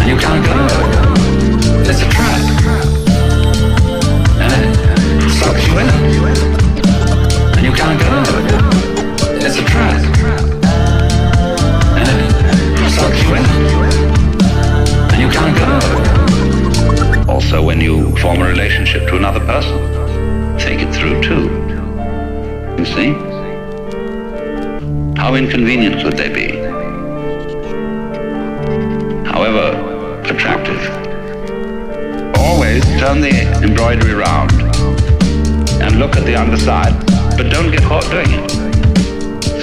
You 0.06 0.16
can't 0.16 0.44
get 0.44 0.56
out 0.56 0.72
of 0.72 0.80
it. 0.80 0.92
It's 1.88 2.00
a 2.02 2.08
trap. 2.10 2.40
You 7.62 7.72
can't 7.72 7.98
get 7.98 8.12
out 8.12 8.28
of 8.28 8.34
it. 8.38 8.44
It's 9.44 9.56
a 9.56 9.62
trap. 9.64 10.02
You 15.18 15.28
can't 15.30 15.54
get 15.56 15.68
out 15.68 15.84
of 15.84 15.90
it. 17.14 17.28
Also, 17.28 17.62
when 17.62 17.80
you 17.80 18.14
form 18.16 18.40
a 18.42 18.44
relationship 18.48 19.08
to 19.08 19.16
another 19.16 19.40
person, 19.40 19.97
through 20.98 21.22
too. 21.22 21.44
You 22.78 22.84
see? 22.84 23.12
How 25.16 25.34
inconvenient 25.34 26.02
could 26.02 26.16
they 26.16 26.28
be? 26.28 26.56
However 29.28 29.88
attractive. 30.24 30.80
Always 32.36 32.84
turn 33.00 33.20
the 33.20 33.42
embroidery 33.62 34.14
round 34.14 34.52
and 35.82 35.98
look 35.98 36.16
at 36.16 36.24
the 36.24 36.36
underside, 36.36 36.94
but 37.36 37.50
don't 37.50 37.70
get 37.70 37.82
caught 37.82 38.08
doing 38.10 38.30
it. 38.30 38.50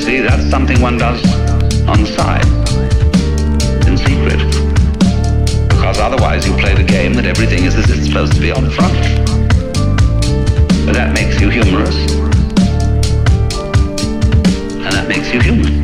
See, 0.01 0.19
that's 0.19 0.49
something 0.49 0.81
one 0.81 0.97
does 0.97 1.23
on 1.87 2.01
the 2.01 2.07
side, 2.07 2.45
in 3.87 3.97
secret. 3.97 4.39
Because 5.69 5.99
otherwise 5.99 6.47
you 6.47 6.53
play 6.53 6.73
the 6.73 6.83
game 6.83 7.13
that 7.13 7.25
everything 7.25 7.63
is 7.63 7.75
as 7.75 7.89
it's 7.89 8.07
supposed 8.07 8.33
to 8.33 8.41
be 8.41 8.51
on 8.51 8.63
the 8.63 8.71
front. 8.71 9.14
But 10.85 10.93
that 10.93 11.13
makes 11.15 11.41
you 11.41 11.49
humorous. 11.49 11.95
And 14.69 14.93
that 14.93 15.07
makes 15.07 15.33
you 15.33 15.41
human. 15.41 15.83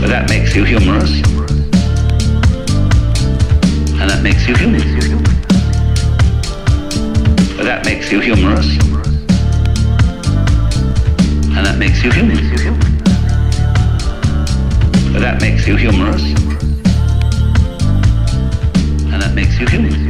But 0.00 0.08
that 0.08 0.28
makes 0.28 0.56
you 0.56 0.64
humorous. 0.64 1.10
And 4.00 4.10
that 4.10 4.22
makes 4.24 4.48
you 4.48 4.56
human. 4.56 4.82
But 7.56 7.64
that 7.64 7.84
makes 7.84 8.10
you 8.10 8.18
humorous. 8.20 8.66
And 11.56 11.64
that 11.64 11.78
makes 11.78 12.02
you 12.02 12.10
human. 12.10 12.36
But 15.12 15.20
that 15.20 15.40
makes 15.40 15.66
you 15.68 15.76
humorous. 15.76 16.45
And 19.58 20.05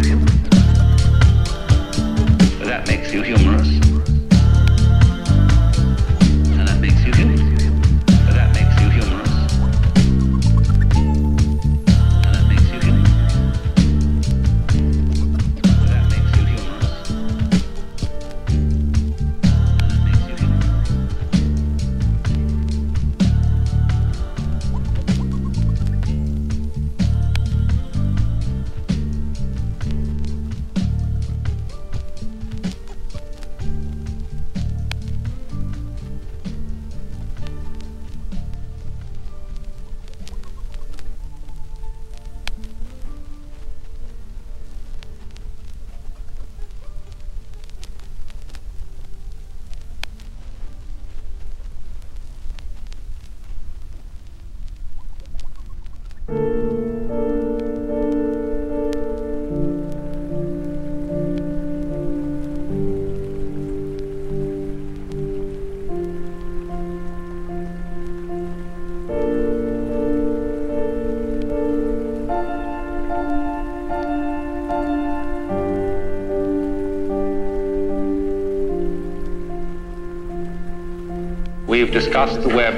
discussed 82.01 82.43
the 82.43 82.55
web 82.55 82.74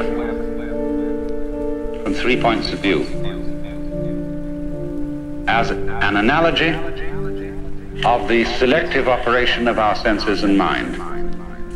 from 2.05 2.15
three 2.15 2.40
points 2.40 2.73
of 2.73 2.78
view. 2.78 3.03
As 5.49 5.70
an 5.70 6.16
analogy 6.16 6.69
of 8.05 8.28
the 8.28 8.45
selective 8.61 9.09
operation 9.09 9.66
of 9.66 9.77
our 9.77 9.97
senses 9.97 10.45
and 10.45 10.57
mind, 10.57 10.95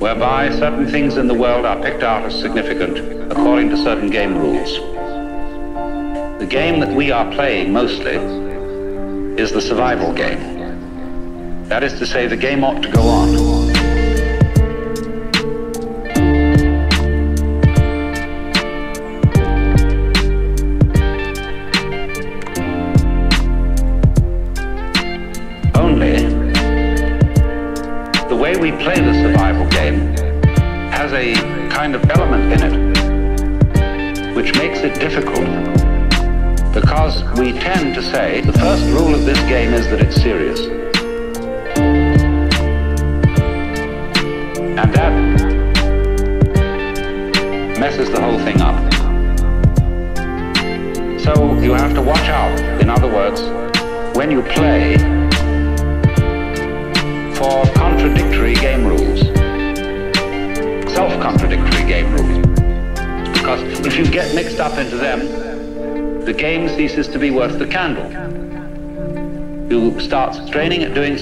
whereby 0.00 0.50
certain 0.50 0.86
things 0.86 1.16
in 1.16 1.26
the 1.26 1.34
world 1.34 1.66
are 1.66 1.82
picked 1.82 2.04
out 2.04 2.22
as 2.22 2.40
significant 2.40 3.32
according 3.32 3.70
to 3.70 3.76
certain 3.76 4.08
game 4.08 4.38
rules. 4.38 4.78
The 6.38 6.46
game 6.48 6.78
that 6.78 6.94
we 6.94 7.10
are 7.10 7.28
playing 7.32 7.72
mostly 7.72 8.18
is 9.42 9.50
the 9.50 9.60
survival 9.60 10.12
game. 10.12 11.64
That 11.64 11.82
is 11.82 11.94
to 11.94 12.06
say, 12.06 12.28
the 12.28 12.36
game 12.36 12.62
ought 12.62 12.82
to 12.82 12.88
go 12.88 13.02
on. 13.02 13.51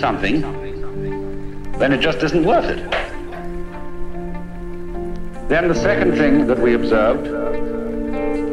Something, 0.00 0.40
then 1.78 1.92
it 1.92 2.00
just 2.00 2.22
isn't 2.22 2.44
worth 2.44 2.64
it. 2.64 2.90
Then 5.48 5.68
the 5.68 5.74
second 5.74 6.16
thing 6.16 6.46
that 6.46 6.58
we 6.58 6.74
observed 6.74 7.28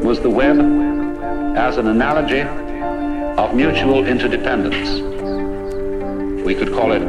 was 0.03 0.19
the 0.19 0.30
web 0.30 0.60
as 1.57 1.78
an 1.78 1.88
analogy 1.88 2.41
of 2.41 3.56
mutual 3.56 4.06
interdependence. 4.06 5.02
We 6.45 6.53
could 6.53 6.74
call 6.74 6.91
it 6.91 7.02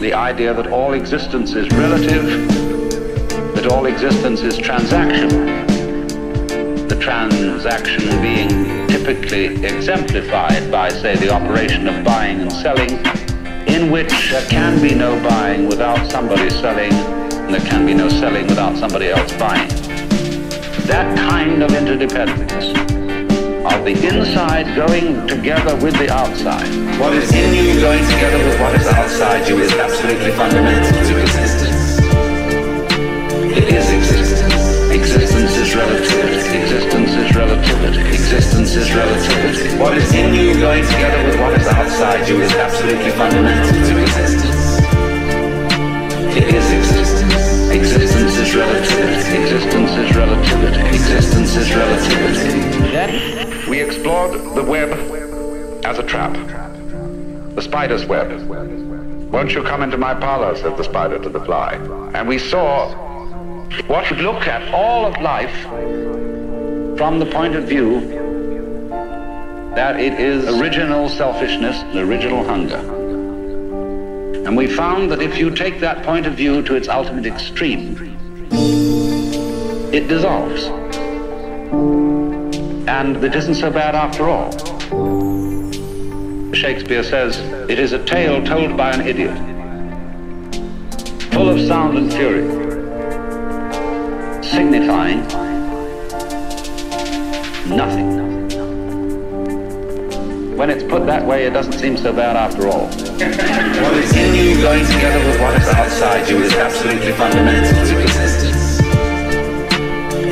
the 0.00 0.12
idea 0.12 0.52
that 0.52 0.66
all 0.66 0.92
existence 0.92 1.54
is 1.54 1.70
relative, 1.70 2.26
that 3.54 3.66
all 3.72 3.86
existence 3.86 4.42
is 4.42 4.58
transaction. 4.58 5.28
The 6.86 6.98
transaction 7.00 8.20
being 8.20 8.85
typically 9.06 9.64
exemplified 9.64 10.68
by, 10.68 10.88
say, 10.88 11.14
the 11.14 11.30
operation 11.30 11.86
of 11.86 12.04
buying 12.04 12.40
and 12.40 12.52
selling, 12.52 12.90
in 13.68 13.88
which 13.88 14.10
there 14.32 14.44
can 14.48 14.82
be 14.82 14.96
no 14.96 15.14
buying 15.28 15.68
without 15.68 16.10
somebody 16.10 16.50
selling, 16.50 16.92
and 16.92 17.54
there 17.54 17.60
can 17.60 17.86
be 17.86 17.94
no 17.94 18.08
selling 18.08 18.44
without 18.48 18.76
somebody 18.76 19.08
else 19.10 19.32
buying. 19.34 19.68
That 20.90 21.06
kind 21.16 21.62
of 21.62 21.70
interdependence 21.72 22.74
of 23.72 23.84
the 23.84 23.94
inside 24.08 24.74
going 24.74 25.24
together 25.28 25.76
with 25.76 25.96
the 25.98 26.10
outside. 26.12 26.66
What 26.98 27.12
is 27.12 27.30
in 27.32 27.54
you 27.54 27.80
going 27.80 28.02
together 28.10 28.38
with 28.44 28.58
what 28.58 28.74
is 28.74 28.88
outside 28.88 29.48
you 29.48 29.58
is 29.58 29.72
absolutely 29.74 30.32
fundamental 30.32 30.90
to 30.90 31.20
existence. 31.20 32.00
It 33.54 33.72
is 33.72 33.88
existence. 33.88 34.90
Existence 34.90 35.56
is 35.58 35.76
relativity. 35.76 36.58
Existence 36.58 37.10
is 37.10 37.36
relativity. 37.36 37.95
Is 38.76 38.94
relativity. 38.94 39.78
What 39.78 39.96
is 39.96 40.12
in 40.12 40.34
you 40.34 40.52
going 40.60 40.84
together 40.84 41.24
with 41.24 41.40
what 41.40 41.58
is 41.58 41.66
outside 41.66 42.28
you 42.28 42.42
is 42.42 42.52
absolutely 42.52 43.10
fundamental 43.12 43.72
to 43.72 44.02
existence. 44.02 44.80
It 46.36 46.54
is 46.54 46.70
existence. 46.72 47.70
Existence 47.70 48.36
is 48.36 48.54
relativity. 48.54 49.42
Existence 49.42 49.92
is 49.92 50.14
relativity. 50.14 50.88
Existence 50.94 51.56
is 51.56 51.74
relativity. 51.74 53.70
We 53.70 53.80
explored 53.80 54.38
the 54.54 54.62
web 54.62 54.92
as 55.86 55.98
a 55.98 56.02
trap. 56.02 56.34
The 57.54 57.62
spider's 57.62 58.04
web. 58.04 58.30
Won't 59.32 59.52
you 59.52 59.62
come 59.62 59.84
into 59.84 59.96
my 59.96 60.12
parlor, 60.12 60.54
said 60.54 60.76
the 60.76 60.84
spider 60.84 61.18
to 61.18 61.30
the 61.30 61.40
fly. 61.40 61.76
And 62.12 62.28
we 62.28 62.38
saw 62.38 62.94
what 63.86 64.10
would 64.10 64.20
look 64.20 64.46
at 64.46 64.70
all 64.74 65.06
of 65.06 65.18
life 65.22 65.62
from 66.98 67.18
the 67.20 67.26
point 67.32 67.54
of 67.54 67.64
view 67.64 68.25
that 69.86 70.00
it 70.00 70.18
is 70.18 70.44
original 70.60 71.08
selfishness, 71.08 71.80
and 71.82 71.98
original 72.00 72.42
hunger. 72.42 72.78
And 74.44 74.56
we 74.56 74.66
found 74.66 75.12
that 75.12 75.22
if 75.22 75.38
you 75.38 75.48
take 75.48 75.78
that 75.78 76.04
point 76.04 76.26
of 76.26 76.32
view 76.32 76.60
to 76.62 76.74
its 76.74 76.88
ultimate 76.88 77.24
extreme, 77.24 77.96
it 79.94 80.08
dissolves. 80.08 80.64
And 82.88 83.22
it 83.22 83.36
isn't 83.36 83.54
so 83.54 83.70
bad 83.70 83.94
after 83.94 84.28
all. 84.28 84.50
Shakespeare 86.52 87.04
says, 87.04 87.38
it 87.70 87.78
is 87.78 87.92
a 87.92 88.04
tale 88.04 88.44
told 88.44 88.76
by 88.76 88.90
an 88.90 89.06
idiot, 89.06 89.36
full 91.32 91.48
of 91.48 91.60
sound 91.60 91.96
and 91.96 92.12
fury, 92.12 92.55
When 100.66 100.74
it's 100.76 100.90
put 100.90 101.06
that 101.06 101.24
way, 101.24 101.46
it 101.46 101.50
doesn't 101.50 101.78
seem 101.78 101.96
so 101.96 102.12
bad 102.12 102.34
after 102.34 102.66
all. 102.66 102.90
what 102.90 103.94
is 104.02 104.10
in 104.18 104.34
you 104.34 104.60
going 104.60 104.82
together 104.82 105.22
with 105.24 105.38
what 105.38 105.54
is 105.62 105.68
outside 105.68 106.28
you 106.28 106.42
is 106.42 106.52
absolutely 106.54 107.12
fundamental 107.12 107.70
to 107.70 108.02
existence. 108.02 108.80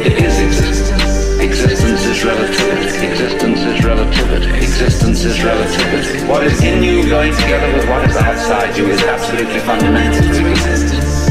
It 0.02 0.18
is 0.18 0.34
existence. 0.42 1.38
Existence 1.38 2.02
is 2.10 2.24
relativity. 2.24 3.06
Existence 3.06 3.60
is 3.62 3.84
relativity. 3.84 4.58
Existence 4.58 5.22
is 5.22 5.40
relativity. 5.44 6.26
What 6.26 6.42
is 6.42 6.60
in 6.64 6.82
you 6.82 7.08
going 7.08 7.32
together 7.32 7.72
with 7.72 7.88
what 7.88 8.10
is 8.10 8.16
outside 8.16 8.76
you 8.76 8.90
is 8.90 9.00
absolutely 9.04 9.60
fundamental 9.60 10.18
to 10.18 10.50
existence. 10.50 11.28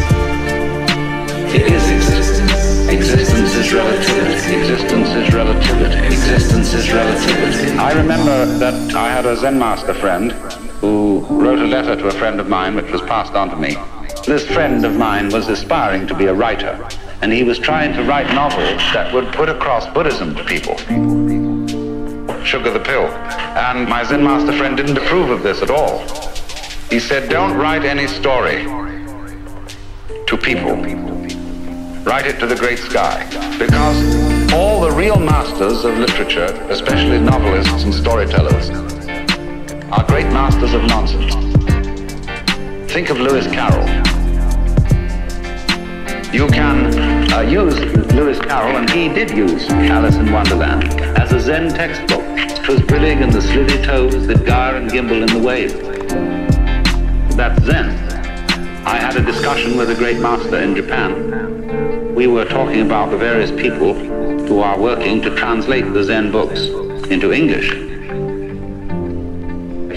It 1.51 1.67
is 1.67 1.91
existence. 1.91 2.32
Relativity. 3.73 4.55
Existence 4.59 5.09
is 5.09 5.33
relativity. 5.33 6.05
Existence 6.05 6.73
is 6.75 6.93
relativity. 6.93 7.75
I 7.79 7.91
remember 7.93 8.45
that 8.59 8.93
I 8.93 9.09
had 9.09 9.25
a 9.25 9.35
Zen 9.35 9.57
master 9.57 9.95
friend 9.95 10.31
who 10.79 11.25
wrote 11.27 11.57
a 11.57 11.65
letter 11.65 11.95
to 11.95 12.07
a 12.07 12.11
friend 12.11 12.39
of 12.39 12.47
mine 12.47 12.75
which 12.75 12.91
was 12.91 13.01
passed 13.01 13.33
on 13.33 13.49
to 13.49 13.55
me. 13.55 13.75
This 14.27 14.45
friend 14.45 14.85
of 14.85 14.95
mine 14.95 15.29
was 15.29 15.47
aspiring 15.47 16.05
to 16.05 16.13
be 16.13 16.25
a 16.25 16.33
writer, 16.35 16.87
and 17.23 17.33
he 17.33 17.41
was 17.41 17.57
trying 17.57 17.93
to 17.93 18.03
write 18.03 18.27
novels 18.35 18.79
that 18.93 19.11
would 19.11 19.33
put 19.33 19.49
across 19.49 19.91
Buddhism 19.91 20.35
to 20.35 20.43
people. 20.43 20.77
Sugar 22.45 22.69
the 22.69 22.83
pill. 22.85 23.07
And 23.57 23.89
my 23.89 24.03
Zen 24.03 24.23
master 24.23 24.55
friend 24.55 24.77
didn't 24.77 24.99
approve 24.99 25.31
of 25.31 25.41
this 25.41 25.63
at 25.63 25.71
all. 25.71 25.97
He 26.91 26.99
said, 26.99 27.27
don't 27.27 27.57
write 27.57 27.85
any 27.85 28.05
story 28.05 28.65
to 30.27 30.37
people 30.37 30.75
write 32.03 32.27
it 32.27 32.37
to 32.37 32.45
the 32.45 32.55
great 32.55 32.79
sky. 32.79 33.27
Because 33.65 34.51
all 34.51 34.81
the 34.81 34.91
real 34.91 35.17
masters 35.17 35.85
of 35.85 35.97
literature, 35.97 36.51
especially 36.69 37.17
novelists 37.17 37.83
and 37.83 37.93
storytellers, 37.93 38.69
are 39.89 40.03
great 40.05 40.25
masters 40.33 40.73
of 40.73 40.83
nonsense. 40.83 41.33
Think 42.91 43.09
of 43.09 43.21
Lewis 43.21 43.47
Carroll. 43.47 43.87
You 46.33 46.47
can 46.49 47.31
uh, 47.31 47.39
use 47.39 47.79
Lewis 48.11 48.37
Carroll, 48.37 48.75
and 48.75 48.89
he 48.89 49.07
did 49.07 49.31
use 49.31 49.69
Alice 49.69 50.15
in 50.15 50.33
Wonderland 50.33 50.83
as 51.17 51.31
a 51.31 51.39
Zen 51.39 51.69
textbook. 51.69 52.19
Twas 52.65 52.81
brillig 52.81 53.23
and 53.23 53.31
the 53.31 53.41
slithy 53.41 53.81
toves 53.81 54.27
that 54.27 54.45
gyre 54.45 54.75
and 54.75 54.91
gimble 54.91 55.23
in 55.23 55.27
the 55.27 55.39
wabe. 55.39 55.71
That's 57.37 57.63
Zen. 57.63 58.02
I 58.93 58.97
had 58.99 59.15
a 59.15 59.23
discussion 59.23 59.75
with 59.75 59.89
a 59.89 59.95
great 59.95 60.19
master 60.19 60.59
in 60.59 60.75
Japan 60.75 62.13
we 62.13 62.27
were 62.27 62.45
talking 62.45 62.81
about 62.81 63.09
the 63.09 63.17
various 63.17 63.49
people 63.49 63.95
who 63.95 64.59
are 64.59 64.79
working 64.79 65.19
to 65.23 65.35
translate 65.35 65.91
the 65.93 66.03
Zen 66.03 66.31
books 66.31 66.67
into 67.09 67.33
English. 67.33 67.71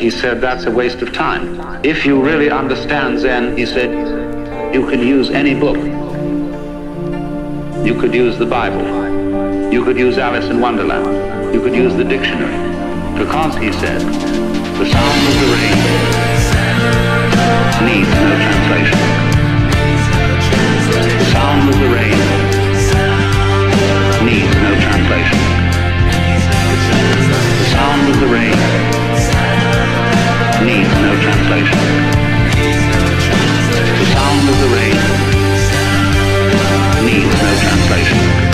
He 0.01 0.09
said, 0.11 0.41
that's 0.41 0.65
a 0.65 0.71
waste 0.71 1.03
of 1.03 1.13
time. 1.13 1.61
If 1.85 2.07
you 2.07 2.23
really 2.23 2.51
understand 2.51 3.19
Zen, 3.21 3.55
he 3.57 3.67
said, 3.67 4.75
you 4.75 4.89
can 4.89 5.01
use 5.01 5.29
any 5.29 5.55
book 5.55 5.77
You 7.87 8.01
could 8.01 8.15
use 8.15 8.39
the 8.39 8.47
Bible. 8.47 8.83
You 9.71 9.85
could 9.85 9.99
use 9.99 10.17
Alice 10.17 10.47
in 10.47 10.61
Wonderland. 10.61 11.55
You 11.55 11.61
could 11.61 11.75
use 11.75 11.95
the 11.95 12.05
dictionary. 12.05 12.57
Because, 13.19 13.55
he 13.59 13.73
said, 13.73 14.01
the 14.01 14.87
sound 14.91 15.29
of 15.29 15.35
the 15.41 15.47
rain 15.55 16.16
needs 17.85 18.09
no 18.09 18.33
translation. 18.41 18.99
The 21.19 21.25
sound 21.33 21.69
of 21.69 21.79
the 21.79 21.89
rain 21.93 22.19
needs 24.25 24.55
no 24.65 24.73
translation. 24.81 25.41
The 27.61 27.67
sound 27.75 28.09
of 28.09 28.21
the 28.21 28.29
rain 28.33 28.57
needs 30.65 30.95
no 31.05 31.13
translation. 31.21 31.81
The 34.01 34.07
sound 34.15 34.49
of 34.49 34.57
the 34.63 34.69
rain 34.77 34.99
needs 37.05 37.35
no 37.43 37.53
translation. 37.61 38.46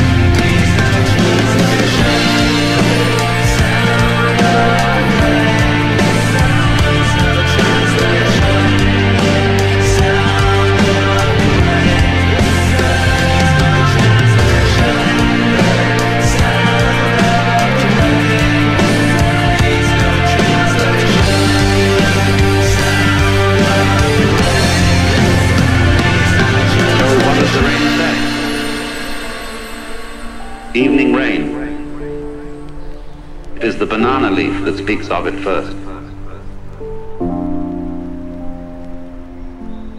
Leaf 34.32 34.64
that 34.64 34.78
speaks 34.78 35.08
of 35.08 35.26
it 35.26 35.34
first. 35.42 35.76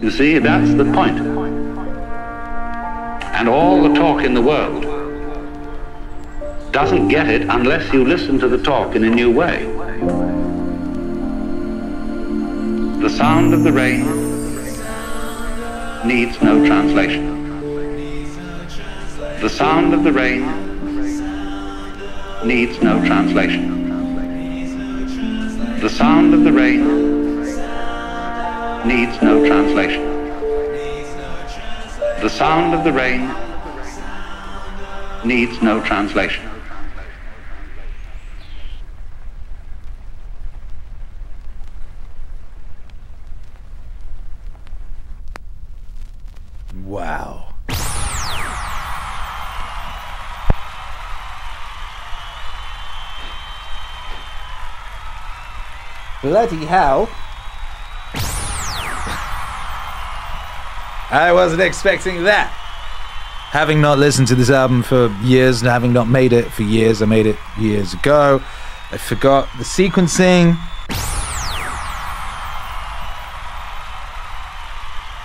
You 0.03 0.11
see, 0.11 0.38
that's 0.39 0.73
the 0.73 0.85
point. 0.85 1.18
And 3.35 3.47
all 3.47 3.81
the 3.84 3.93
talk 3.93 4.23
in 4.23 4.34
the 4.34 4.41
world 4.41 4.84
doesn't 6.73 7.07
get 7.07 7.30
it 7.30 7.43
unless 7.49 7.93
you 7.93 8.03
listen 8.03 8.39
to 8.39 8.47
the 8.47 8.57
talk 8.57 8.95
in 8.95 9.03
a 9.03 9.10
new 9.10 9.31
way. 9.31 9.65
The 13.01 13.10
sound 13.10 13.53
of 13.53 13.64
the 13.64 13.72
rain 13.72 14.05
needs 16.05 16.41
no 16.41 16.65
translation. 16.65 17.31
The 19.41 19.49
sound 19.49 19.93
of 19.93 20.03
the 20.03 20.11
rain 20.11 20.41
needs 22.45 22.81
no 22.81 23.05
translation. 23.05 23.72
Sound 26.03 26.34
of 26.34 26.43
the 26.43 26.51
rain 26.51 26.81
needs 28.85 29.21
no 29.21 29.47
translation. 29.47 30.03
The 32.21 32.30
sound 32.30 32.73
of 32.73 32.84
the 32.84 32.91
rain 32.91 33.34
needs 35.23 35.61
no 35.61 35.81
translation. 35.81 36.52
Bloody 56.34 56.65
hell. 56.65 57.07
I 61.11 61.30
wasn't 61.31 61.61
expecting 61.61 62.23
that. 62.23 62.49
Having 63.51 63.81
not 63.81 63.99
listened 63.99 64.30
to 64.30 64.34
this 64.34 64.49
album 64.49 64.81
for 64.81 65.10
years 65.22 65.61
and 65.61 65.69
having 65.69 65.93
not 65.93 66.07
made 66.07 66.34
it 66.34 66.51
for 66.51 66.64
years, 66.64 67.03
I 67.03 67.05
made 67.05 67.27
it 67.27 67.38
years 67.60 67.93
ago. 67.93 68.41
I 68.91 68.97
forgot 68.97 69.47
the 69.60 69.64
sequencing. 69.64 70.57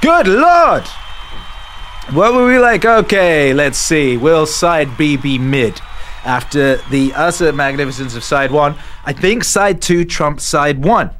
Good 0.02 0.28
lord! 0.28 0.86
What 2.14 2.34
were 2.34 2.46
we 2.46 2.58
like? 2.58 2.84
Okay, 2.84 3.54
let's 3.54 3.78
see. 3.78 4.18
Will 4.18 4.44
side 4.44 4.98
B 4.98 5.16
be 5.16 5.38
mid? 5.38 5.80
After 6.24 6.76
the 6.90 7.12
utter 7.14 7.52
magnificence 7.52 8.14
of 8.14 8.24
side 8.24 8.50
one, 8.50 8.74
I 9.04 9.12
think 9.12 9.44
side 9.44 9.80
two 9.80 10.04
trumps 10.04 10.44
side 10.44 10.82
one. 10.84 11.10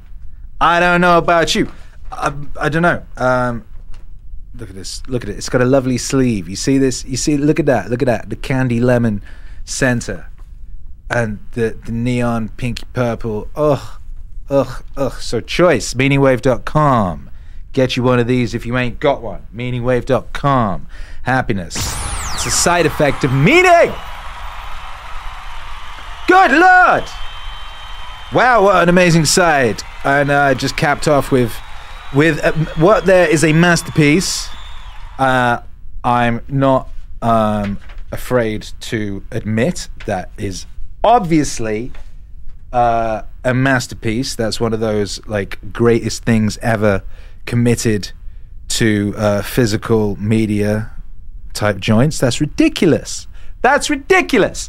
I 0.61 0.81
don't 0.81 1.01
know 1.01 1.19
about 1.19 1.55
you. 1.55 1.71
I, 2.11 2.35
I 2.61 2.69
don't 2.69 2.83
know. 2.83 3.03
Um, 3.17 3.65
look 4.55 4.71
at 4.71 4.75
this. 4.75 5.03
Look 5.07 5.23
at 5.23 5.29
it. 5.29 5.37
It's 5.37 5.49
got 5.49 5.61
a 5.61 5.67
lovely 5.67 5.99
sleeve. 5.99 6.49
You 6.49 6.57
see 6.57 6.79
this? 6.79 7.05
You 7.05 7.17
see? 7.17 7.37
Look 7.37 7.61
at 7.61 7.67
that. 7.67 7.91
Look 7.91 8.03
at 8.03 8.07
that. 8.07 8.29
The 8.29 8.37
candy 8.37 8.81
lemon 8.81 9.23
center 9.65 10.29
and 11.11 11.39
the, 11.53 11.77
the 11.85 11.93
neon 11.93 12.49
pinky 12.51 12.87
purple. 12.93 13.49
Ugh, 13.55 14.01
ugh, 14.51 14.85
ugh. 14.97 15.15
So 15.15 15.41
choice. 15.41 15.95
Meaningwave.com. 15.95 17.31
Get 17.73 17.97
you 17.97 18.03
one 18.03 18.19
of 18.19 18.27
these 18.27 18.55
if 18.55 18.67
you 18.67 18.77
ain't 18.77 18.99
got 18.99 19.23
one. 19.23 19.47
Meaningwave.com. 19.55 20.87
Happiness. 21.23 21.77
It's 22.35 22.47
a 22.47 22.51
side 22.51 22.87
effect 22.87 23.25
of 23.25 23.33
meaning. 23.33 23.93
Good 26.29 26.51
lord! 26.51 27.05
Wow, 28.35 28.65
what 28.65 28.83
an 28.83 28.91
amazing 28.91 29.25
side! 29.25 29.83
And 30.05 30.31
uh, 30.31 30.53
just 30.53 30.77
capped 30.77 31.09
off 31.09 31.33
with 31.33 31.57
with 32.15 32.45
uh, 32.45 32.53
what 32.77 33.07
there 33.07 33.27
is 33.27 33.45
a 33.45 33.55
masterpiece. 33.55 34.51
Uh, 35.19 35.63
I'm 36.05 36.43
not 36.47 36.91
um, 37.23 37.79
afraid 38.13 38.69
to 38.81 39.25
admit 39.31 39.89
that 40.05 40.31
is 40.37 40.67
obviously 41.03 41.93
uh, 42.75 43.23
a 43.43 43.55
masterpiece. 43.55 44.35
That's 44.35 44.61
one 44.61 44.75
of 44.75 44.81
those 44.81 45.27
like 45.27 45.73
greatest 45.73 46.27
things 46.27 46.59
ever 46.59 47.05
committed 47.47 48.13
to 48.69 49.15
uh, 49.17 49.41
physical 49.41 50.17
media 50.17 50.91
type 51.55 51.79
joints. 51.79 52.19
That's 52.19 52.39
ridiculous. 52.39 53.27
That's 53.63 53.89
ridiculous. 53.89 54.69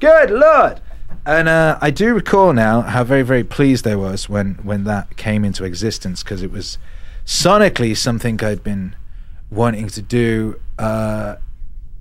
Good 0.00 0.30
lord. 0.30 0.82
And 1.28 1.46
uh, 1.46 1.76
I 1.82 1.90
do 1.90 2.14
recall 2.14 2.54
now 2.54 2.80
how 2.80 3.04
very, 3.04 3.20
very 3.20 3.44
pleased 3.44 3.86
I 3.86 3.96
was 3.96 4.30
when, 4.30 4.54
when 4.62 4.84
that 4.84 5.18
came 5.18 5.44
into 5.44 5.62
existence 5.64 6.22
because 6.22 6.40
it 6.40 6.50
was 6.50 6.78
sonically 7.26 7.94
something 7.94 8.42
I'd 8.42 8.64
been 8.64 8.96
wanting 9.50 9.88
to 9.88 10.00
do 10.00 10.58
uh, 10.78 11.36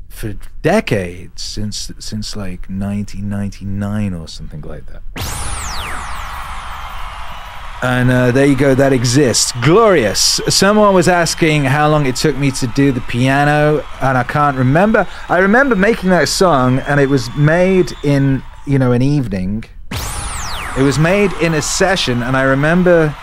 for 0.08 0.36
decades 0.62 1.42
since 1.42 1.92
since 2.00 2.38
like 2.38 2.70
1999 2.70 4.14
or 4.14 4.30
something 4.30 4.62
like 4.62 4.86
that. 4.86 5.02
And 7.84 8.10
uh, 8.10 8.32
there 8.32 8.46
you 8.46 8.56
go, 8.56 8.76
that 8.76 8.94
exists. 8.94 9.52
Glorious. 9.62 10.40
Someone 10.48 10.96
was 10.96 11.10
asking 11.10 11.66
how 11.66 11.90
long 11.90 12.06
it 12.06 12.16
took 12.16 12.38
me 12.38 12.50
to 12.52 12.68
do 12.68 12.94
the 12.94 13.02
piano, 13.02 13.86
and 14.02 14.18
I 14.18 14.24
can't 14.24 14.56
remember. 14.58 15.06
I 15.28 15.40
remember 15.40 15.76
making 15.76 16.12
that 16.12 16.30
song, 16.30 16.80
and 16.80 17.02
it 17.02 17.10
was 17.10 17.30
made 17.36 17.92
in, 18.04 18.42
you 18.68 18.78
know, 18.78 18.92
an 18.92 19.02
evening. 19.02 19.64
It 20.78 20.84
was 20.84 21.00
made 21.00 21.32
in 21.42 21.54
a 21.54 21.62
session, 21.62 22.22
and 22.22 22.36
I 22.36 22.44
remember 22.44 23.16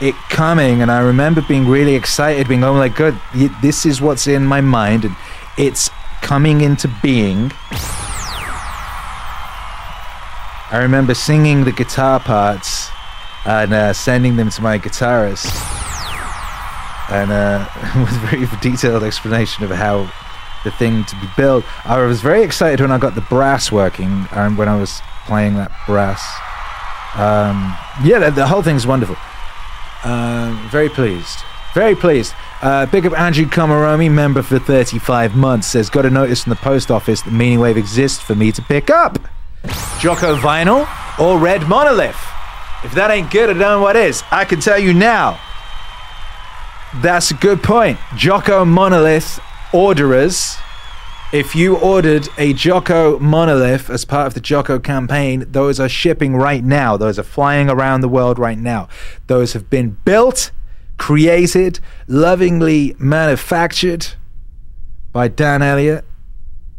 it 0.00 0.14
coming, 0.30 0.82
and 0.82 0.90
I 0.90 1.00
remember 1.00 1.42
being 1.42 1.68
really 1.68 1.94
excited, 1.94 2.48
being, 2.48 2.64
oh 2.64 2.74
my 2.74 2.88
god, 2.88 3.20
this 3.62 3.86
is 3.86 4.00
what's 4.00 4.26
in 4.26 4.44
my 4.44 4.60
mind, 4.60 5.04
and 5.04 5.14
it's 5.58 5.90
coming 6.22 6.62
into 6.62 6.88
being. 7.02 7.52
I 10.68 10.80
remember 10.80 11.14
singing 11.14 11.64
the 11.64 11.72
guitar 11.72 12.18
parts 12.18 12.90
and 13.44 13.72
uh, 13.72 13.92
sending 13.92 14.36
them 14.36 14.50
to 14.50 14.62
my 14.62 14.78
guitarist, 14.78 15.46
and 17.10 17.30
uh, 17.30 17.68
with 17.96 18.10
very 18.30 18.46
detailed 18.60 19.04
explanation 19.04 19.62
of 19.62 19.70
how 19.70 20.10
the 20.66 20.72
thing 20.72 21.04
to 21.04 21.16
be 21.16 21.28
built. 21.36 21.64
I 21.86 22.02
was 22.02 22.20
very 22.20 22.42
excited 22.42 22.80
when 22.80 22.90
I 22.90 22.98
got 22.98 23.14
the 23.14 23.20
brass 23.22 23.70
working 23.70 24.26
and 24.32 24.58
when 24.58 24.68
I 24.68 24.76
was 24.76 25.00
playing 25.26 25.54
that 25.54 25.70
brass. 25.86 26.20
Um, 27.14 27.76
yeah, 28.04 28.18
the, 28.18 28.30
the 28.32 28.46
whole 28.46 28.62
thing's 28.62 28.86
wonderful. 28.86 29.16
Um, 30.04 30.68
very 30.68 30.88
pleased. 30.88 31.38
Very 31.72 31.94
pleased. 31.94 32.34
Uh, 32.62 32.86
big 32.86 33.06
up 33.06 33.18
Andrew 33.18 33.46
Komaromi, 33.46 34.10
member 34.10 34.42
for 34.42 34.58
35 34.58 35.36
months, 35.36 35.68
says, 35.68 35.88
Got 35.88 36.04
a 36.04 36.10
notice 36.10 36.42
from 36.42 36.50
the 36.50 36.56
post 36.56 36.90
office 36.90 37.22
that 37.22 37.32
Meaning 37.32 37.60
Wave 37.60 37.76
exists 37.76 38.20
for 38.20 38.34
me 38.34 38.50
to 38.52 38.62
pick 38.62 38.90
up. 38.90 39.18
Jocko 40.00 40.36
Vinyl 40.36 40.88
or 41.18 41.38
Red 41.38 41.68
Monolith? 41.68 42.18
If 42.82 42.92
that 42.94 43.10
ain't 43.10 43.30
good, 43.30 43.50
I 43.50 43.52
don't 43.52 43.58
know 43.58 43.80
what 43.80 43.96
is. 43.96 44.22
I 44.30 44.44
can 44.44 44.60
tell 44.60 44.78
you 44.78 44.92
now. 44.92 45.40
That's 46.96 47.30
a 47.30 47.34
good 47.34 47.62
point. 47.62 47.98
Jocko 48.16 48.64
Monolith 48.64 49.38
orderers 49.72 50.56
If 51.32 51.56
you 51.56 51.76
ordered 51.76 52.28
a 52.38 52.52
Jocko 52.52 53.18
monolith 53.18 53.90
as 53.90 54.04
part 54.04 54.28
of 54.28 54.34
the 54.34 54.40
Jocko 54.40 54.78
campaign, 54.78 55.44
those 55.50 55.80
are 55.80 55.88
shipping 55.88 56.36
right 56.36 56.62
now. 56.62 56.96
Those 56.96 57.18
are 57.18 57.24
flying 57.24 57.68
around 57.68 58.00
the 58.00 58.08
world 58.08 58.38
right 58.38 58.56
now. 58.56 58.88
Those 59.26 59.52
have 59.52 59.68
been 59.68 59.98
built, 60.04 60.52
created, 60.98 61.80
lovingly 62.06 62.94
manufactured 63.00 64.14
by 65.12 65.26
Dan 65.26 65.62
Elliott, 65.62 66.04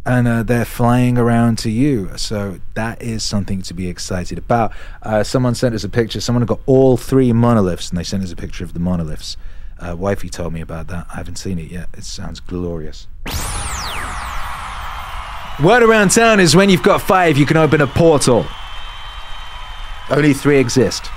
and 0.06 0.26
uh, 0.26 0.44
they're 0.44 0.64
flying 0.64 1.18
around 1.18 1.58
to 1.60 1.70
you. 1.70 2.18
So 2.18 2.62
that 2.76 3.02
is 3.02 3.22
something 3.24 3.62
to 3.64 3.74
be 3.74 3.90
excited 3.90 4.38
about. 4.38 4.72
Uh, 5.04 5.24
someone 5.24 5.56
sent 5.56 5.76
us 5.76 5.84
a 5.84 5.90
picture. 5.90 6.22
Someone 6.22 6.46
got 6.46 6.62
all 6.66 6.96
three 6.96 7.34
monoliths, 7.34 7.90
and 7.90 7.98
they 7.98 8.04
sent 8.04 8.24
us 8.24 8.32
a 8.32 8.38
picture 8.38 8.64
of 8.64 8.74
the 8.74 8.80
monoliths. 8.80 9.36
Uh, 9.80 9.96
wifey 9.96 10.30
told 10.30 10.54
me 10.54 10.62
about 10.62 10.88
that. 10.88 11.08
I 11.12 11.16
haven't 11.18 11.38
seen 11.38 11.60
it 11.60 11.72
yet. 11.72 11.90
It 11.94 12.04
sounds 12.04 12.40
glorious. 12.40 13.08
Word 15.64 15.82
around 15.84 16.12
town 16.12 16.40
is 16.40 16.56
when 16.56 16.70
you've 16.70 16.84
got 16.84 17.02
five, 17.02 17.38
you 17.38 17.46
can 17.46 17.58
open 17.58 17.82
a 17.82 17.88
portal. 17.88 18.46
Only 20.10 20.34
three 20.34 20.58
exist. 20.60 21.10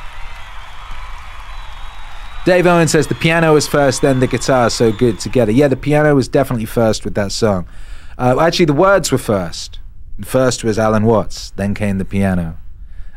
Dave 2.46 2.66
Owen 2.66 2.88
says 2.88 3.06
the 3.06 3.14
piano 3.14 3.52
was 3.52 3.68
first, 3.68 4.00
then 4.00 4.20
the 4.20 4.26
guitar, 4.26 4.70
so 4.70 4.92
good 4.92 5.20
together. 5.20 5.52
Yeah, 5.52 5.68
the 5.68 5.76
piano 5.76 6.14
was 6.14 6.26
definitely 6.26 6.64
first 6.64 7.04
with 7.04 7.14
that 7.14 7.32
song. 7.32 7.68
Uh, 8.16 8.40
actually, 8.40 8.64
the 8.64 8.72
words 8.72 9.12
were 9.12 9.18
first. 9.18 9.78
First 10.24 10.64
was 10.64 10.78
Alan 10.78 11.04
Watts, 11.04 11.50
then 11.52 11.74
came 11.74 11.98
the 11.98 12.04
piano, 12.04 12.56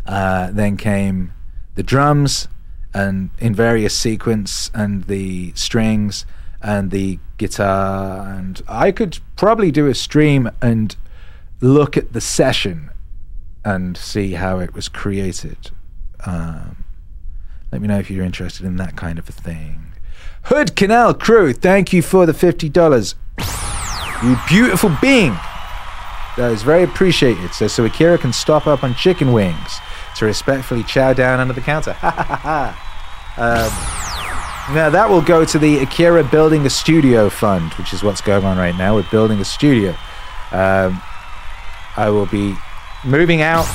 uh, 0.05 0.51
then 0.51 0.77
came 0.77 1.33
the 1.75 1.83
drums, 1.83 2.47
and 2.93 3.29
in 3.39 3.55
various 3.55 3.95
sequence, 3.95 4.69
and 4.73 5.05
the 5.05 5.53
strings, 5.55 6.25
and 6.61 6.91
the 6.91 7.19
guitar. 7.37 8.29
And 8.29 8.61
I 8.67 8.91
could 8.91 9.19
probably 9.35 9.71
do 9.71 9.87
a 9.87 9.95
stream 9.95 10.49
and 10.61 10.95
look 11.61 11.97
at 11.97 12.13
the 12.13 12.21
session 12.21 12.89
and 13.65 13.97
see 13.97 14.33
how 14.33 14.59
it 14.59 14.73
was 14.73 14.89
created. 14.89 15.71
Um, 16.25 16.83
let 17.71 17.81
me 17.81 17.87
know 17.87 17.99
if 17.99 18.11
you're 18.11 18.25
interested 18.25 18.65
in 18.65 18.77
that 18.77 18.95
kind 18.95 19.17
of 19.17 19.27
a 19.27 19.31
thing. 19.31 19.93
Hood 20.43 20.75
Canal 20.75 21.13
Crew, 21.13 21.53
thank 21.53 21.93
you 21.93 22.01
for 22.01 22.25
the 22.25 22.33
$50. 22.33 23.15
You 24.23 24.37
beautiful 24.47 24.95
being. 25.01 25.33
That 26.37 26.51
is 26.51 26.63
very 26.63 26.83
appreciated. 26.83 27.53
So, 27.53 27.67
so 27.67 27.85
Akira 27.85 28.17
can 28.17 28.33
stop 28.33 28.67
up 28.67 28.83
on 28.83 28.95
chicken 28.95 29.33
wings 29.33 29.79
to 30.15 30.25
respectfully 30.25 30.83
chow 30.83 31.13
down 31.13 31.39
under 31.39 31.53
the 31.53 31.61
counter. 31.61 31.95
Um, 33.35 33.71
now, 34.71 34.89
that 34.91 35.09
will 35.09 35.21
go 35.21 35.43
to 35.43 35.59
the 35.59 35.79
Akira 35.79 36.23
Building 36.23 36.65
a 36.65 36.69
Studio 36.69 37.29
Fund, 37.29 37.73
which 37.73 37.93
is 37.93 38.03
what's 38.03 38.21
going 38.21 38.45
on 38.45 38.57
right 38.57 38.75
now. 38.75 38.95
We're 38.95 39.09
building 39.09 39.39
a 39.39 39.45
studio. 39.45 39.89
Um, 40.51 41.01
I 41.97 42.09
will 42.09 42.27
be 42.27 42.55
moving 43.03 43.41
out 43.41 43.67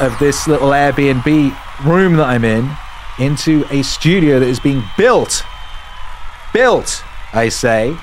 of 0.00 0.16
this 0.18 0.46
little 0.46 0.68
Airbnb 0.68 1.84
room 1.84 2.16
that 2.16 2.28
I'm 2.28 2.44
in 2.44 2.70
into 3.18 3.64
a 3.70 3.82
studio 3.82 4.38
that 4.38 4.46
is 4.46 4.60
being 4.60 4.84
built. 4.96 5.42
Built, 6.52 7.02
I 7.32 7.48
say. 7.48 7.96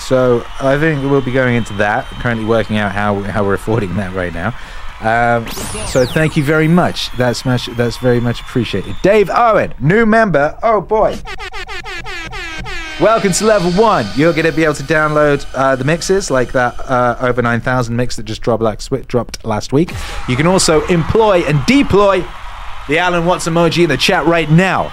So 0.00 0.44
I 0.60 0.78
think 0.78 1.02
we'll 1.02 1.20
be 1.20 1.32
going 1.32 1.56
into 1.56 1.74
that. 1.74 2.06
currently 2.20 2.44
working 2.46 2.78
out 2.78 2.92
how 2.92 3.20
how 3.22 3.44
we're 3.44 3.54
affording 3.54 3.96
that 3.96 4.14
right 4.14 4.32
now. 4.32 4.54
Um, 5.00 5.48
so 5.86 6.04
thank 6.04 6.36
you 6.36 6.44
very 6.44 6.68
much. 6.68 7.10
That's 7.16 7.44
much. 7.44 7.66
That's 7.66 7.96
very 7.96 8.20
much 8.20 8.40
appreciated. 8.40 8.96
Dave 9.02 9.30
Owen, 9.30 9.74
new 9.80 10.04
member. 10.04 10.58
Oh 10.62 10.80
boy. 10.80 11.18
Welcome 13.00 13.32
to 13.32 13.46
level 13.46 13.70
one. 13.82 14.04
You're 14.14 14.34
going 14.34 14.44
to 14.44 14.52
be 14.52 14.62
able 14.62 14.74
to 14.74 14.82
download 14.82 15.46
uh, 15.54 15.74
the 15.74 15.84
mixes 15.84 16.30
like 16.30 16.52
that 16.52 16.78
uh, 16.80 17.16
over 17.22 17.40
9,000 17.40 17.96
mix 17.96 18.16
that 18.16 18.24
just 18.24 18.42
dropped, 18.42 18.62
like, 18.62 18.78
dropped 19.06 19.42
last 19.42 19.72
week. 19.72 19.92
You 20.28 20.36
can 20.36 20.46
also 20.46 20.84
employ 20.88 21.38
and 21.44 21.64
deploy 21.64 22.22
the 22.88 22.98
Alan 22.98 23.24
Watts 23.24 23.48
emoji 23.48 23.84
in 23.84 23.88
the 23.88 23.96
chat 23.96 24.26
right 24.26 24.50
now. 24.50 24.92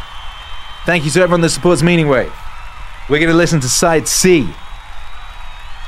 Thank 0.85 1.03
you 1.03 1.11
to 1.11 1.19
everyone 1.19 1.41
that 1.41 1.49
supports 1.49 1.81
Meaningwave. 1.81 2.31
We're 3.09 3.19
going 3.19 3.29
to 3.29 3.35
listen 3.35 3.59
to 3.59 3.67
side 3.67 4.07
C. 4.07 4.47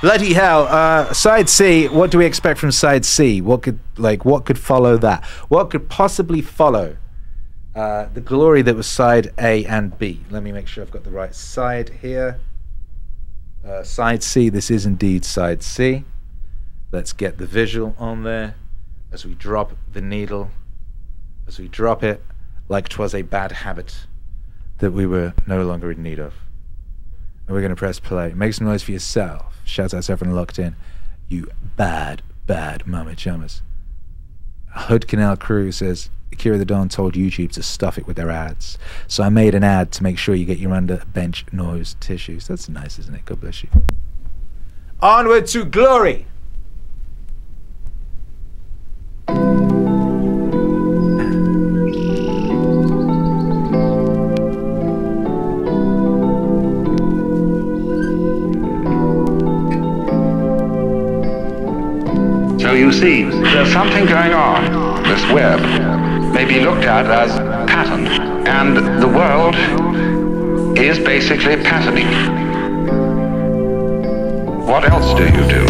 Bloody 0.01 0.34
hell! 0.34 0.65
Uh, 0.69 1.11
side 1.13 1.49
C. 1.49 1.89
What 1.89 2.09
do 2.09 2.17
we 2.17 2.26
expect 2.26 2.59
from 2.59 2.71
side 2.71 3.03
C? 3.03 3.41
What 3.41 3.63
could 3.63 3.80
like 3.97 4.23
what 4.23 4.45
could 4.45 4.57
follow 4.57 4.97
that? 4.97 5.26
What 5.49 5.69
could 5.69 5.89
possibly 5.89 6.41
follow 6.41 6.95
uh, 7.76 8.09
the 8.13 8.21
glory 8.21 8.61
that 8.61 8.76
was 8.76 8.88
side 8.88 9.31
A 9.38 9.63
and 9.65 9.97
B. 9.97 10.21
Let 10.30 10.43
me 10.43 10.51
make 10.51 10.67
sure 10.67 10.84
I've 10.84 10.91
got 10.91 11.03
the 11.03 11.11
right 11.11 11.35
side 11.35 11.89
here. 12.01 12.39
Uh, 13.65 13.84
side 13.84 14.23
C, 14.23 14.49
this 14.49 14.71
is 14.71 14.85
indeed 14.85 15.23
side 15.23 15.61
C. 15.61 16.03
Let's 16.91 17.13
get 17.13 17.38
the 17.38 17.45
visual 17.45 17.95
on 17.99 18.23
there 18.23 18.55
as 19.11 19.26
we 19.26 19.35
drop 19.35 19.73
the 19.91 20.01
needle, 20.01 20.49
as 21.47 21.59
we 21.59 21.67
drop 21.67 22.03
it 22.03 22.23
like 22.67 22.89
'twas 22.89 23.13
a 23.13 23.21
bad 23.21 23.51
habit 23.51 24.07
that 24.80 24.91
we 24.91 25.05
were 25.05 25.34
no 25.45 25.63
longer 25.63 25.91
in 25.91 26.01
need 26.01 26.19
of. 26.19 26.34
And 27.49 27.55
we're 27.55 27.61
going 27.61 27.71
to 27.71 27.76
press 27.76 27.99
play. 27.99 28.31
Make 28.35 28.53
some 28.53 28.67
noise 28.67 28.84
for 28.84 28.91
yourself. 28.91 29.59
Shout 29.65 29.91
out 29.95 30.03
to 30.03 30.11
everyone 30.11 30.35
locked 30.35 30.59
in. 30.59 30.76
You 31.27 31.49
bad, 31.76 32.21
bad 32.45 32.85
mama 32.85 33.15
chummers. 33.15 33.63
Hood 34.67 35.07
Canal 35.07 35.35
Crew 35.35 35.71
says, 35.71 36.11
Akira 36.31 36.59
the 36.59 36.65
Don 36.65 36.89
told 36.89 37.15
YouTube 37.15 37.51
to 37.53 37.63
stuff 37.63 37.97
it 37.97 38.05
with 38.05 38.17
their 38.17 38.30
ads. 38.30 38.77
So 39.07 39.23
I 39.23 39.30
made 39.30 39.55
an 39.55 39.63
ad 39.63 39.91
to 39.93 40.03
make 40.03 40.19
sure 40.19 40.35
you 40.35 40.45
get 40.45 40.59
your 40.59 40.76
under 40.76 40.97
bench 41.11 41.43
nose 41.51 41.95
tissues. 41.99 42.45
That's 42.45 42.69
nice, 42.69 42.99
isn't 42.99 43.15
it? 43.15 43.26
God 43.26 43.41
bless 43.41 43.63
you. 43.63 43.69
Onward 45.01 45.47
to 45.47 45.65
glory! 45.65 46.27
You 62.90 62.95
see, 62.95 63.24
there's 63.24 63.72
something 63.72 64.07
going 64.07 64.34
on, 64.34 65.03
this 65.03 65.24
web 65.32 65.60
may 66.34 66.44
be 66.44 66.60
looked 66.60 66.86
at 66.86 67.06
as 67.06 67.32
pattern. 67.70 68.07
And 68.48 68.78
the 68.99 69.07
world 69.07 69.56
is 70.76 70.98
basically 70.98 71.57
patterning. 71.57 72.07
What 74.66 74.86
else 74.90 75.14
do 75.20 75.26
you 75.26 75.45
do 75.56 75.66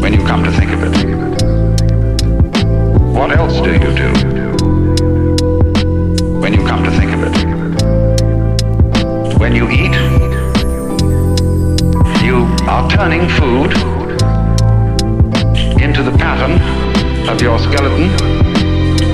when 0.00 0.14
you 0.14 0.24
come 0.24 0.42
to 0.44 0.50
think 0.52 0.70
of 0.72 0.82
it? 0.84 0.96
What 3.12 3.32
else 3.32 3.60
do 3.60 3.72
you 3.72 3.92
do 4.02 4.10
when 6.40 6.54
you 6.54 6.64
come 6.66 6.82
to 6.84 6.90
think 6.92 7.12
of 7.12 7.22
it? 7.22 7.36
When 9.38 9.54
you 9.54 9.68
eat, 9.68 9.94
you 12.24 12.46
are 12.66 12.88
turning 12.88 13.28
food 13.28 13.95
into 15.96 16.10
the 16.10 16.18
pattern 16.18 16.60
of 17.26 17.40
your 17.40 17.58
skeleton, 17.58 18.12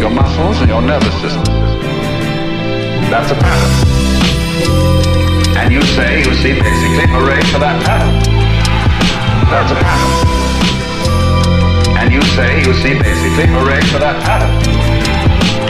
your 0.01 0.11
muscles, 0.11 0.59
and 0.63 0.69
your 0.69 0.83
nervous 0.83 1.15
system. 1.23 1.45
That's 3.07 3.31
a 3.31 3.39
pattern. 3.39 3.71
And 5.63 5.73
you 5.73 5.81
say, 5.95 6.19
you 6.27 6.35
see, 6.43 6.59
basically, 6.59 7.07
hooray 7.07 7.41
for 7.55 7.61
that 7.63 7.79
pattern. 7.87 8.19
That's 9.47 9.71
a 9.71 9.79
pattern. 9.79 10.11
And 12.03 12.13
you 12.13 12.23
say, 12.35 12.67
you 12.67 12.75
see, 12.75 12.99
basically, 12.99 13.47
hooray 13.47 13.83
for 13.87 14.01
that 14.03 14.19
pattern. 14.27 14.51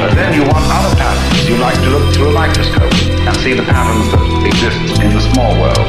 But 0.01 0.15
then 0.15 0.33
you 0.33 0.49
want 0.49 0.65
other 0.65 0.97
patterns. 0.97 1.47
You 1.47 1.59
like 1.59 1.77
to 1.77 1.91
look 1.91 2.15
through 2.15 2.31
a 2.31 2.33
microscope 2.33 2.95
and 3.29 3.37
see 3.45 3.53
the 3.53 3.69
patterns 3.69 4.09
that 4.17 4.47
exist 4.49 4.97
in 5.03 5.13
the 5.13 5.21
small 5.21 5.61
world 5.61 5.89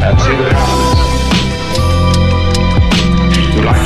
and 0.00 0.18
see 0.18 0.32
the 0.32 0.48
patterns 0.48 1.12
to 1.12 1.21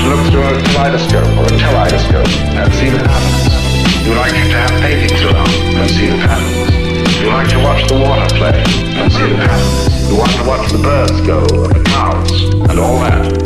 look 0.08 0.30
through 0.30 0.42
a 0.42 0.62
kaleidoscope 0.70 1.26
or 1.36 1.46
a 1.46 1.58
telescope 1.58 2.28
and 2.54 2.72
see 2.74 2.90
the 2.90 2.98
patterns. 2.98 4.06
You 4.06 4.14
like 4.14 4.30
to 4.30 4.54
have 4.54 4.70
paintings 4.80 5.22
around 5.22 5.48
and 5.50 5.90
see 5.90 6.06
the 6.06 6.18
patterns. 6.22 7.20
You 7.20 7.28
like 7.28 7.48
to 7.50 7.58
watch 7.58 7.88
the 7.88 7.98
water 7.98 8.34
play 8.36 8.62
and 8.98 9.12
see 9.12 9.26
the 9.26 9.34
patterns. 9.34 10.10
You 10.10 10.16
want 10.16 10.32
to 10.32 10.44
watch 10.46 10.70
the 10.70 10.78
birds 10.78 11.20
go 11.26 11.40
and 11.64 11.74
the 11.74 11.82
clouds 11.90 12.32
and 12.70 12.78
all 12.78 13.00
that. 13.00 13.42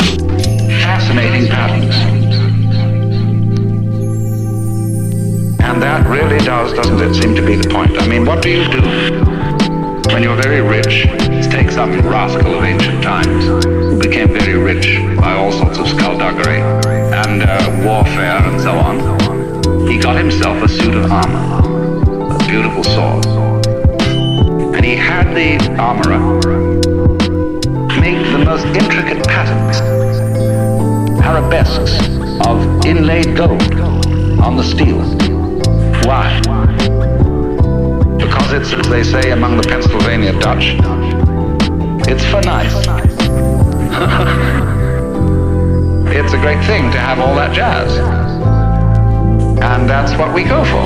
Fascinating 0.85 1.49
patterns. 1.49 1.97
And 5.62 5.81
that 5.82 6.07
really 6.07 6.45
does, 6.45 6.73
doesn't 6.74 7.01
it, 7.01 7.15
seem 7.15 7.35
to 7.37 7.43
be 7.47 7.57
the 7.57 7.69
point. 7.69 7.97
I 7.97 8.07
mean, 8.07 8.27
what 8.27 8.43
do 8.43 8.51
you 8.51 8.69
do 8.70 8.82
when 10.12 10.23
you're 10.23 10.37
very 10.37 10.61
rich? 10.61 11.20
Some 11.81 11.98
rascal 12.02 12.57
of 12.57 12.65
ancient 12.65 13.02
times 13.02 13.47
who 13.65 13.98
became 13.98 14.28
very 14.28 14.52
rich 14.52 14.98
by 15.16 15.32
all 15.32 15.51
sorts 15.51 15.78
of 15.78 15.89
skullduggery 15.89 16.61
and 16.61 17.43
uh, 17.43 17.82
warfare 17.82 18.36
and 18.36 18.61
so 18.61 18.73
on. 18.73 19.89
He 19.89 19.97
got 19.97 20.15
himself 20.15 20.62
a 20.62 20.69
suit 20.69 20.94
of 20.94 21.11
armor, 21.11 22.35
a 22.35 22.39
beautiful 22.47 22.85
sword. 22.85 23.24
And 24.77 24.85
he 24.85 24.94
had 24.94 25.35
the 25.35 25.57
armorer 25.81 26.20
make 27.98 28.31
the 28.31 28.43
most 28.44 28.66
intricate 28.66 29.27
patterns, 29.27 29.81
arabesques 31.23 31.98
of 32.47 32.85
inlaid 32.85 33.35
gold 33.35 33.81
on 34.39 34.59
the 34.59 34.65
steel. 34.65 35.01
Why? 36.05 36.40
Because 38.19 38.52
it's, 38.52 38.70
as 38.74 38.86
they 38.90 39.02
say 39.02 39.31
among 39.31 39.57
the 39.57 39.66
Pennsylvania 39.66 40.39
Dutch, 40.39 40.77
it's 42.11 42.24
for 42.24 42.41
nice. 42.43 42.74
it's 46.11 46.32
a 46.32 46.39
great 46.39 46.59
thing 46.66 46.91
to 46.91 46.99
have 46.99 47.20
all 47.20 47.37
that 47.37 47.55
jazz. 47.55 47.97
And 49.62 49.89
that's 49.89 50.19
what 50.19 50.35
we 50.35 50.43
go 50.43 50.65
for. 50.65 50.82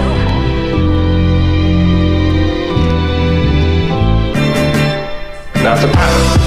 That's 5.65 5.83
a 5.83 5.89
pattern. 5.89 6.41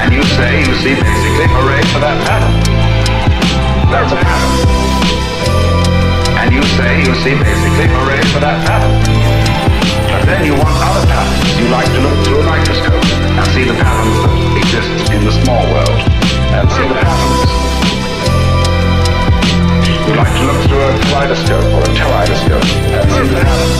And 0.00 0.14
you 0.14 0.22
say, 0.22 0.60
you 0.60 0.74
see, 0.80 0.94
basically, 0.96 1.48
hooray 1.52 1.82
for 1.92 2.00
that 2.00 2.16
pattern. 2.24 2.56
That's 3.92 4.10
a 4.10 4.16
pattern. 4.16 4.56
And 6.40 6.48
you 6.54 6.62
say, 6.62 7.00
you 7.04 7.14
see, 7.20 7.34
basically, 7.36 7.88
hooray 7.92 8.24
for 8.32 8.40
that 8.40 8.64
pattern. 8.66 9.04
But 10.08 10.24
then 10.24 10.46
you 10.46 10.54
want 10.54 10.80
other. 10.80 11.11
You 11.62 11.70
like 11.70 11.86
to 11.86 12.00
look 12.02 12.18
through 12.26 12.40
a 12.40 12.42
microscope 12.42 12.90
and 12.90 13.46
see 13.54 13.62
the 13.62 13.78
patterns 13.78 14.18
that 14.18 14.34
exist 14.66 15.14
in 15.14 15.22
the 15.22 15.30
small 15.30 15.62
world 15.70 15.94
and 16.58 16.66
see 16.74 16.82
the 16.90 16.98
patterns. 16.98 17.50
You 20.02 20.18
like 20.18 20.34
to 20.34 20.42
look 20.42 20.58
through 20.66 20.82
a 20.82 20.90
kaleidoscope 21.06 21.62
or 21.70 21.86
a 21.86 21.92
telescope 21.94 22.66
and 22.66 23.06
see 23.14 23.30
the 23.30 23.46
patterns. 23.46 23.78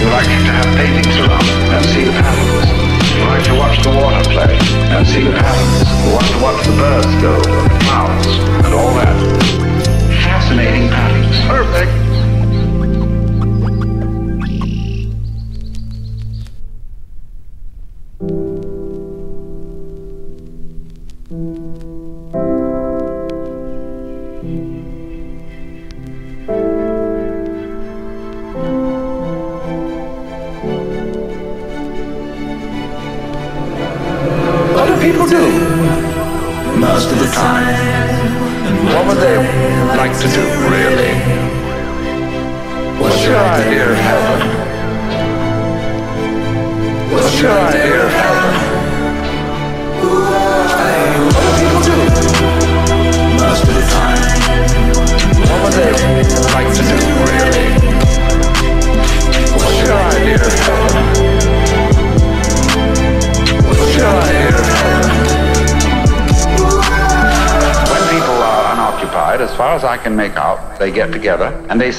You 0.00 0.08
like 0.08 0.32
to 0.32 0.48
have 0.48 0.64
paintings 0.80 1.12
around 1.20 1.44
and 1.44 1.84
see 1.92 2.08
the 2.08 2.16
patterns. 2.16 2.64
You 3.12 3.28
like 3.28 3.44
to 3.52 3.54
watch 3.60 3.76
the 3.84 3.92
water 3.92 4.24
play 4.32 4.56
and 4.88 5.04
see 5.04 5.20
the 5.20 5.36
patterns. 5.36 5.92
You 6.00 6.16
want 6.16 6.24
to 6.24 6.38
watch 6.40 6.64
the 6.64 6.72
birds 6.72 7.12
go, 7.20 7.36
and 7.36 7.68
the 7.68 7.78
clouds, 7.84 8.32
and 8.64 8.72
all 8.72 8.96
that. 8.96 9.12
Fascinating 10.24 10.88
patterns. 10.88 11.36
Perfect. 11.44 12.09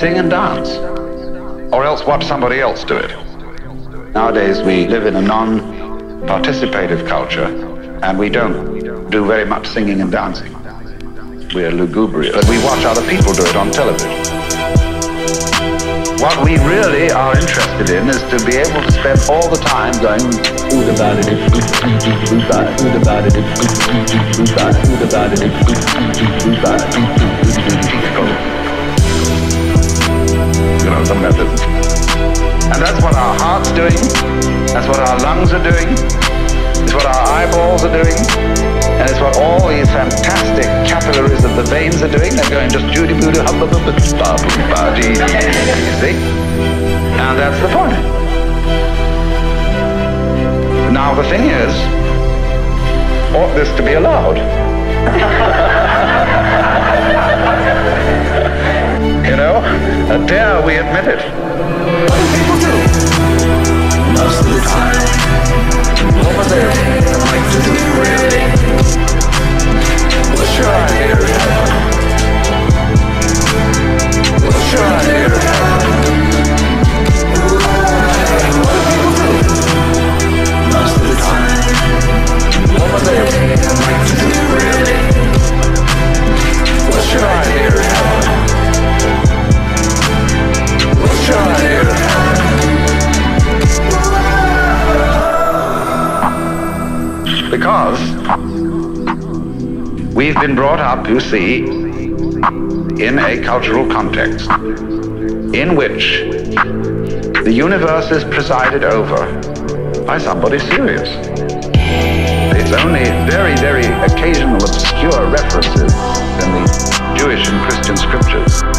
Sing 0.01 0.17
and 0.17 0.31
dance. 0.31 0.77
Or 1.71 1.83
else 1.83 2.03
watch 2.07 2.25
somebody 2.25 2.59
else 2.59 2.83
do 2.83 2.97
it. 2.97 3.11
Nowadays 4.15 4.59
we 4.63 4.87
live 4.87 5.05
in 5.05 5.15
a 5.15 5.21
non-participative 5.21 7.07
culture 7.07 7.45
and 8.01 8.17
we 8.17 8.27
don't 8.27 9.11
do 9.11 9.23
very 9.27 9.45
much 9.45 9.67
singing 9.67 10.01
and 10.01 10.11
dancing. 10.11 10.53
We're 11.53 11.69
lugubrious. 11.69 12.33
But 12.33 12.49
we 12.49 12.57
watch 12.63 12.83
other 12.83 13.07
people 13.07 13.31
do 13.33 13.45
it 13.45 13.55
on 13.55 13.69
television. 13.69 14.09
What 16.17 16.43
we 16.43 16.57
really 16.65 17.11
are 17.11 17.37
interested 17.37 17.91
in 17.91 18.09
is 18.09 18.23
to 18.33 18.43
be 18.43 18.57
able 18.57 18.81
to 18.81 18.91
spend 18.91 19.19
all 19.29 19.47
the 19.49 19.61
time 19.61 19.93
going, 20.01 20.25
food 20.71 20.89
about 20.95 21.19
it, 21.21 21.29
food 22.25 22.41
about 22.41 22.65
it, 22.65 22.79
food 22.81 22.95
about 22.97 23.25
it, 23.27 23.33
food 23.37 24.49
about 24.49 24.73
it, 24.73 24.81
food 24.81 25.05
about 25.05 25.31
it, 25.31 25.51
food 26.41 26.57
about 26.57 26.81
it, 26.81 28.60
You 30.81 30.89
know, 30.89 31.03
some 31.05 31.21
method. 31.21 31.47
And 32.73 32.81
that's 32.81 33.03
what 33.03 33.13
our 33.15 33.35
heart's 33.37 33.71
doing, 33.71 34.01
that's 34.73 34.87
what 34.87 34.99
our 34.99 35.19
lungs 35.19 35.53
are 35.53 35.61
doing, 35.61 35.93
it's 36.81 36.93
what 36.93 37.05
our 37.05 37.27
eyeballs 37.27 37.83
are 37.83 37.91
doing, 37.93 38.17
and 38.97 39.09
it's 39.09 39.19
what 39.19 39.37
all 39.37 39.67
these 39.69 39.87
fantastic 39.89 40.65
capillaries 40.89 41.43
of 41.45 41.55
the 41.55 41.63
veins 41.63 42.01
are 42.01 42.09
doing. 42.09 42.33
They're 42.35 42.49
going 42.49 42.69
just 42.71 42.87
judy 42.93 43.13
booty 43.13 43.39
hubba 43.39 43.67
bubba 43.67 43.93
ba 43.93 44.35
boo 44.41 44.63
ba 44.71 44.95
dee. 44.97 45.13
You 45.13 45.95
see? 46.01 46.15
And 47.19 47.37
that's 47.37 47.59
the 47.61 47.69
point. 47.69 47.93
Now 50.91 51.13
the 51.13 51.23
thing 51.29 51.49
is, 51.49 51.73
ought 53.35 53.53
this 53.55 53.69
to 53.77 53.83
be 53.83 53.93
allowed? 53.93 55.79
You 59.31 59.37
know? 59.37 59.61
Dare 60.27 60.61
we 60.65 60.75
admit 60.75 61.07
it? 61.07 61.21
What 61.23 62.19
do 62.19 62.25
people 62.35 62.57
do? 62.59 62.73
Most 64.11 64.43
of 64.43 64.47
the 64.51 64.59
time. 64.67 65.07
What 66.19 66.31
would 66.35 66.49
they 66.51 66.67
like 66.67 67.45
to 67.53 67.59
do, 67.63 67.75
really? 68.01 68.43
Idea 70.61 71.13
of 71.13 71.23
heaven? 71.23 71.69
What's 74.43 74.67
your 74.73 74.85
idea 74.99 75.25
of 75.25 75.33
heaven? 75.41 75.79
What 78.59 78.73
do 78.75 78.79
people 78.91 79.13
do? 79.17 79.29
Most 80.75 80.95
of 80.97 81.03
the 81.07 81.15
time. 81.23 81.63
What 82.75 82.87
would 82.93 83.03
they 83.07 83.19
like 83.85 84.01
to 84.09 84.15
do, 84.19 84.31
really? 84.59 84.99
What's 86.91 87.09
your 87.13 87.25
idea 87.25 87.67
of 87.67 88.50
Because 97.51 97.99
we've 100.15 100.35
been 100.35 100.55
brought 100.55 100.79
up, 100.79 101.07
you 101.07 101.19
see, 101.19 101.63
in 101.63 103.19
a 103.19 103.41
cultural 103.43 103.87
context 103.89 104.49
in 105.53 105.75
which 105.75 106.21
the 107.43 107.51
universe 107.53 108.09
is 108.11 108.23
presided 108.23 108.83
over 108.83 109.25
by 110.05 110.17
somebody 110.17 110.59
serious. 110.59 111.09
It's 112.57 112.71
only 112.83 113.03
very, 113.29 113.55
very 113.57 113.85
occasional 114.05 114.55
obscure 114.55 115.29
references 115.29 115.93
in 116.43 116.51
the 116.53 117.15
Jewish 117.17 117.47
and 117.47 117.61
Christian 117.69 117.97
scriptures 117.97 118.70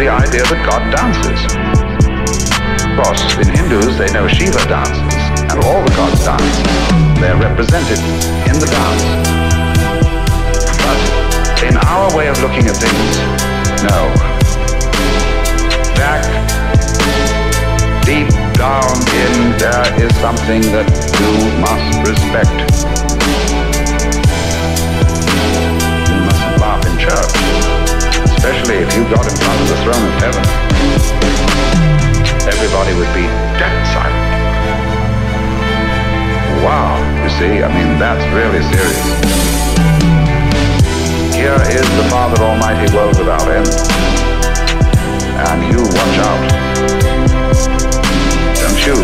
the 0.00 0.08
idea 0.08 0.40
that 0.48 0.64
God 0.64 0.80
dances. 0.96 1.44
Of 2.88 2.96
course, 2.96 3.20
in 3.36 3.52
Hindus 3.52 4.00
they 4.00 4.08
know 4.16 4.24
Shiva 4.24 4.64
dances, 4.64 5.12
and 5.52 5.60
all 5.60 5.84
the 5.84 5.92
gods 5.92 6.24
dance. 6.24 6.56
They're 7.20 7.36
represented 7.36 8.00
in 8.48 8.56
the 8.56 8.64
dance. 8.64 9.04
But 10.80 11.00
in 11.68 11.76
our 11.84 12.08
way 12.16 12.32
of 12.32 12.40
looking 12.40 12.64
at 12.64 12.80
things, 12.80 13.20
no. 13.84 14.08
Back, 16.00 16.24
deep 18.08 18.32
down 18.56 18.96
in, 19.20 19.52
there 19.60 19.84
is 20.00 20.08
something 20.24 20.64
that 20.72 20.88
you 21.20 21.60
must 21.60 22.08
respect. 22.08 22.56
You 26.08 26.16
mustn't 26.24 26.56
laugh 26.56 26.88
in 26.88 26.96
church, 26.96 27.89
especially 28.24 28.76
if 28.84 28.90
you 28.96 29.02
got 29.08 29.24
in 29.24 29.36
front 29.36 29.58
of 29.60 29.68
the 29.68 29.78
throne 29.84 30.04
of 30.04 30.14
heaven, 30.20 30.44
everybody 32.48 32.92
would 32.94 33.12
be 33.14 33.26
dead 33.56 33.76
silent. 33.92 34.30
Wow, 36.64 37.00
you 37.24 37.30
see, 37.40 37.62
I 37.62 37.68
mean, 37.72 37.98
that's 37.98 38.24
really 38.36 38.60
serious. 38.68 39.06
Here 41.34 41.56
is 41.72 41.88
the 41.96 42.06
Father 42.10 42.42
Almighty 42.42 42.94
world 42.94 43.16
without 43.18 43.48
end, 43.48 43.66
and 45.40 45.58
you 45.72 45.80
watch 45.80 46.16
out. 46.20 46.42
Don't 48.60 48.80
you 48.84 48.96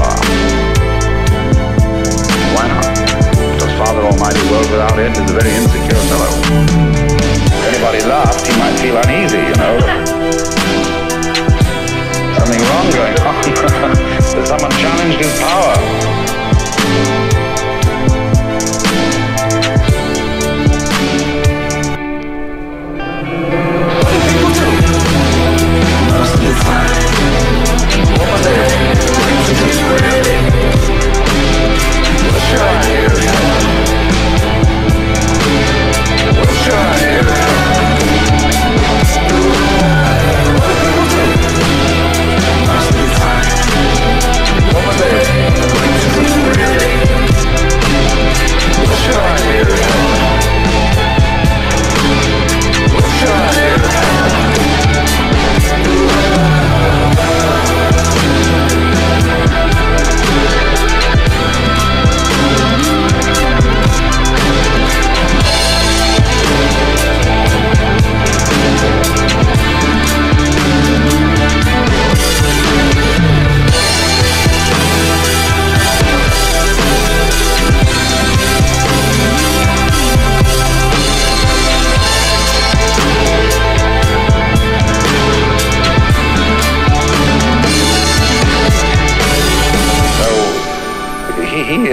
laugh. 0.00 0.22
Why 2.56 2.68
not? 2.68 2.88
Because 3.52 3.72
Father 3.76 4.00
Almighty 4.00 4.40
world 4.50 4.70
without 4.70 4.98
end 4.98 5.14
is 5.14 5.30
a 5.30 5.34
very 5.34 5.50
insecure 5.50 6.00
fellow. 6.08 7.01
Anybody 7.82 8.08
laughed, 8.08 8.46
he 8.46 8.56
might 8.60 8.78
feel 8.78 8.96
uneasy, 8.96 9.38
you 9.38 9.56
know. 9.56 9.76
Something 12.38 12.62
wrong 12.68 12.86
going 12.92 13.18
on. 13.18 13.32
That 14.32 14.46
someone 14.46 14.70
challenged 14.70 15.18
his 15.18 15.40
power. 15.40 15.74
So 26.54 26.81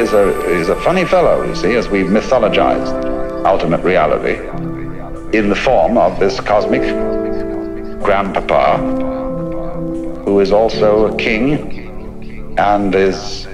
is 0.10 0.14
a 0.14 0.50
is 0.50 0.70
a 0.70 0.76
funny 0.82 1.06
fellow, 1.06 1.44
you 1.44 1.56
see, 1.56 1.76
as 1.76 1.88
we 1.88 2.04
mythologized 2.04 3.46
ultimate 3.46 3.82
reality 3.84 4.38
in 5.38 5.50
the 5.50 5.56
form 5.56 5.98
of 5.98 6.20
this 6.20 6.40
cosmic 6.40 6.82
grandpapa 8.02 8.78
who 10.26 10.40
is 10.40 10.52
also 10.52 11.14
a 11.14 11.18
king 11.18 12.58
and 12.58 12.96
is 12.96 13.48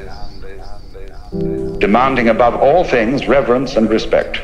demanding 1.79 2.29
above 2.29 2.55
all 2.55 2.85
things 2.85 3.27
reverence 3.27 3.75
and 3.75 3.89
respect. 3.89 4.41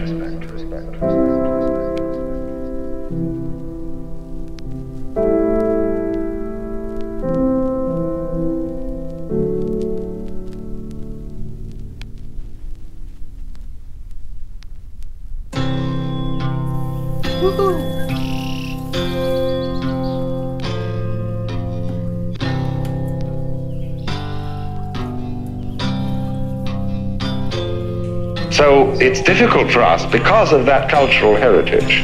It's 29.12 29.22
difficult 29.22 29.70
for 29.70 29.82
us, 29.82 30.06
because 30.06 30.54
of 30.54 30.66
that 30.66 30.90
cultural 30.90 31.36
heritage, 31.36 32.00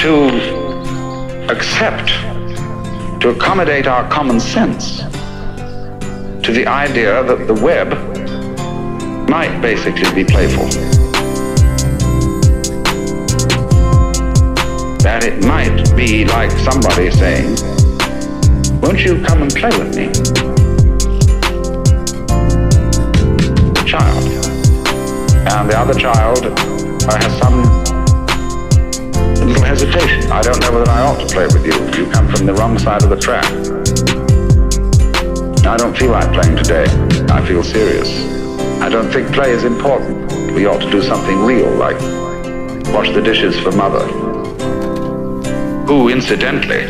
to 0.00 0.28
accept, 1.50 2.08
to 3.20 3.30
accommodate 3.30 3.88
our 3.88 4.08
common 4.08 4.38
sense 4.38 4.98
to 6.44 6.52
the 6.52 6.64
idea 6.68 7.24
that 7.24 7.48
the 7.48 7.54
web 7.54 7.88
might 9.28 9.60
basically 9.60 10.08
be 10.14 10.24
playful. 10.24 10.66
That 15.02 15.24
it 15.24 15.44
might 15.44 15.96
be 15.96 16.24
like 16.26 16.52
somebody 16.52 17.10
saying, 17.10 17.56
Won't 18.80 19.00
you 19.00 19.20
come 19.24 19.42
and 19.42 19.52
play 19.52 19.76
with 19.76 19.96
me? 19.96 20.55
And 25.56 25.70
the 25.70 25.78
other 25.78 25.94
child 25.94 26.44
uh, 26.44 27.18
has 27.18 27.38
some 27.38 27.62
little 29.46 29.64
hesitation. 29.64 30.30
I 30.30 30.42
don't 30.42 30.60
know 30.60 30.72
whether 30.72 30.90
I 30.90 31.00
ought 31.00 31.18
to 31.26 31.34
play 31.34 31.46
with 31.46 31.64
you. 31.64 31.72
You 31.98 32.10
come 32.10 32.28
from 32.28 32.44
the 32.44 32.52
wrong 32.52 32.78
side 32.78 33.02
of 33.02 33.08
the 33.08 33.16
track. 33.16 33.44
I 35.66 35.76
don't 35.78 35.96
feel 35.96 36.10
like 36.10 36.30
playing 36.32 36.56
today. 36.56 36.84
I 37.32 37.44
feel 37.46 37.64
serious. 37.64 38.08
I 38.82 38.90
don't 38.90 39.10
think 39.10 39.32
play 39.32 39.50
is 39.50 39.64
important. 39.64 40.30
We 40.52 40.66
ought 40.66 40.80
to 40.80 40.90
do 40.90 41.02
something 41.02 41.38
real, 41.44 41.70
like 41.70 41.96
wash 42.92 43.10
the 43.14 43.22
dishes 43.22 43.58
for 43.58 43.72
mother, 43.72 44.06
who, 45.86 46.10
incidentally, 46.10 46.82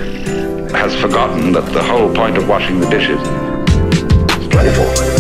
has 0.73 0.95
forgotten 0.97 1.53
that 1.53 1.73
the 1.73 1.83
whole 1.83 2.13
point 2.13 2.37
of 2.37 2.49
washing 2.49 2.81
the 2.81 2.91
dishes 2.91 3.21
is 4.41 4.49
playful. 4.49 5.16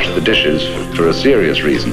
Wash 0.00 0.14
the 0.14 0.20
dishes 0.20 0.62
for 0.96 1.08
a 1.08 1.12
serious 1.12 1.60
reason 1.60 1.92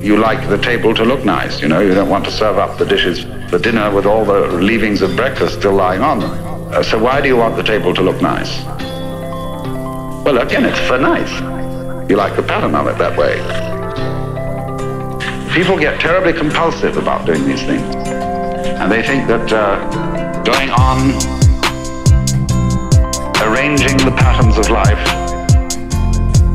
you 0.00 0.16
like 0.16 0.48
the 0.48 0.58
table 0.58 0.92
to 0.92 1.04
look 1.04 1.24
nice, 1.24 1.62
you 1.62 1.68
know, 1.68 1.80
you 1.80 1.94
don't 1.94 2.10
want 2.10 2.24
to 2.24 2.30
serve 2.30 2.58
up 2.58 2.76
the 2.78 2.84
dishes 2.84 3.22
for 3.48 3.58
dinner 3.58 3.90
with 3.94 4.04
all 4.04 4.24
the 4.24 4.40
leavings 4.60 5.00
of 5.00 5.16
breakfast 5.16 5.60
still 5.60 5.72
lying 5.72 6.02
on 6.02 6.18
them. 6.18 6.30
Uh, 6.74 6.82
so 6.82 7.02
why 7.02 7.22
do 7.22 7.28
you 7.28 7.36
want 7.36 7.56
the 7.56 7.62
table 7.62 7.94
to 7.94 8.02
look 8.02 8.20
nice? 8.20 8.62
Well, 10.26 10.38
again, 10.38 10.66
it's 10.66 10.78
for 10.80 10.98
nice. 10.98 11.30
You 12.10 12.16
like 12.16 12.36
the 12.36 12.42
pattern 12.42 12.74
of 12.74 12.86
it 12.86 12.98
that 12.98 13.16
way. 13.16 13.34
People 15.54 15.78
get 15.78 15.98
terribly 16.00 16.34
compulsive 16.34 16.98
about 16.98 17.24
doing 17.24 17.46
these 17.46 17.62
things. 17.62 17.94
And 18.80 18.92
they 18.92 19.02
think 19.02 19.26
that 19.28 19.50
uh, 19.52 20.42
going 20.42 20.68
on 20.70 20.98
arranging 23.46 23.96
the 24.04 24.14
patterns 24.18 24.58
of 24.58 24.68
life 24.68 25.13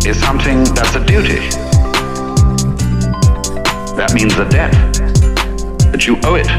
is 0.09 0.19
something 0.19 0.63
that's 0.73 0.95
a 0.95 1.05
duty. 1.05 1.37
That 3.93 4.11
means 4.15 4.33
a 4.39 4.49
debt. 4.49 4.73
That 5.91 6.07
you 6.07 6.17
owe 6.25 6.33
it 6.33 6.49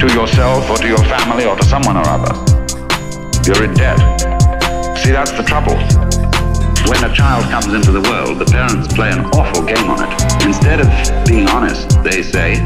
to 0.00 0.06
yourself 0.14 0.70
or 0.70 0.78
to 0.78 0.88
your 0.88 1.04
family 1.12 1.44
or 1.44 1.56
to 1.56 1.64
someone 1.66 1.98
or 1.98 2.08
other. 2.08 2.32
You're 3.44 3.64
in 3.68 3.74
debt. 3.74 4.00
See, 4.96 5.12
that's 5.12 5.32
the 5.32 5.44
trouble. 5.44 5.76
When 6.88 7.04
a 7.04 7.14
child 7.14 7.44
comes 7.52 7.68
into 7.74 7.92
the 7.92 8.00
world, 8.08 8.38
the 8.38 8.46
parents 8.46 8.88
play 8.94 9.10
an 9.10 9.26
awful 9.36 9.62
game 9.64 9.90
on 9.90 10.08
it. 10.08 10.46
Instead 10.46 10.80
of 10.80 10.88
being 11.26 11.46
honest, 11.48 12.02
they 12.02 12.22
say, 12.22 12.64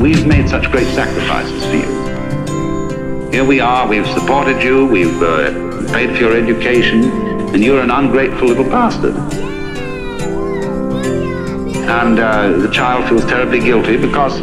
We've 0.00 0.24
made 0.28 0.48
such 0.48 0.70
great 0.70 0.86
sacrifices 0.94 1.64
for 1.66 1.74
you. 1.74 3.30
Here 3.32 3.44
we 3.44 3.58
are, 3.58 3.88
we've 3.88 4.06
supported 4.06 4.62
you, 4.62 4.86
we've 4.86 5.20
uh, 5.20 5.90
paid 5.92 6.10
for 6.10 6.22
your 6.22 6.36
education, 6.36 7.27
and 7.52 7.64
you're 7.64 7.80
an 7.80 7.90
ungrateful 7.90 8.48
little 8.48 8.64
bastard 8.64 9.14
and 11.88 12.18
uh, 12.18 12.48
the 12.58 12.70
child 12.70 13.08
feels 13.08 13.24
terribly 13.24 13.60
guilty 13.60 13.96
because 13.96 14.40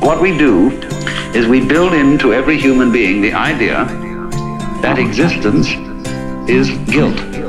what 0.00 0.20
we 0.20 0.36
do 0.38 0.70
is 1.34 1.48
we 1.48 1.66
build 1.66 1.92
into 1.92 2.32
every 2.32 2.56
human 2.56 2.92
being 2.92 3.20
the 3.20 3.32
idea 3.32 3.84
that 4.82 4.98
existence 4.98 5.68
is 6.48 6.70
guilt. 6.88 7.43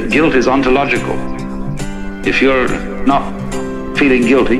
That 0.00 0.10
guilt 0.10 0.34
is 0.34 0.48
ontological. 0.48 1.16
If 2.26 2.40
you're 2.40 2.68
not 3.04 3.22
feeling 3.98 4.22
guilty, 4.22 4.56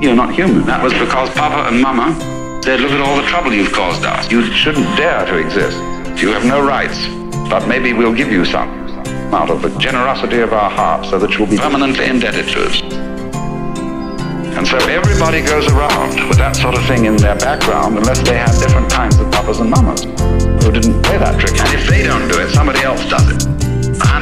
you're 0.00 0.14
not 0.14 0.32
human. 0.32 0.64
That 0.64 0.82
was 0.82 0.92
because 0.92 1.28
Papa 1.30 1.68
and 1.68 1.82
Mama 1.82 2.14
said, 2.62 2.80
look 2.80 2.92
at 2.92 3.00
all 3.00 3.16
the 3.16 3.26
trouble 3.26 3.52
you've 3.52 3.72
caused 3.72 4.04
us. 4.04 4.30
You 4.30 4.44
shouldn't 4.52 4.86
dare 4.96 5.26
to 5.26 5.38
exist. 5.38 5.76
You 6.22 6.28
have 6.30 6.44
no 6.44 6.64
rights, 6.64 7.08
but 7.50 7.66
maybe 7.66 7.92
we'll 7.92 8.14
give 8.14 8.30
you 8.30 8.44
some 8.44 8.68
out 9.34 9.50
of 9.50 9.60
the 9.60 9.76
generosity 9.78 10.38
of 10.38 10.52
our 10.52 10.70
hearts 10.70 11.10
so 11.10 11.18
that 11.18 11.32
you'll 11.36 11.48
be 11.48 11.58
permanently 11.58 12.06
indebted 12.06 12.46
to 12.48 12.64
us. 12.64 12.82
And 14.54 14.66
so 14.66 14.76
everybody 14.88 15.42
goes 15.42 15.66
around 15.72 16.28
with 16.28 16.38
that 16.38 16.56
sort 16.56 16.76
of 16.76 16.84
thing 16.86 17.06
in 17.06 17.16
their 17.16 17.36
background 17.36 17.98
unless 17.98 18.20
they 18.22 18.36
have 18.36 18.56
different 18.58 18.90
kinds 18.90 19.18
of 19.18 19.30
papas 19.30 19.60
and 19.60 19.70
mamas 19.70 20.04
who 20.04 20.72
didn't 20.72 21.02
play 21.02 21.18
that 21.18 21.40
trick. 21.40 21.58
And 21.58 21.74
if 21.74 21.88
they 21.88 22.04
don't 22.04 22.28
do 22.28 22.40
it, 22.40 22.50
somebody 22.50 22.80
else 22.80 23.04
does 23.08 23.28
it. 23.30 23.57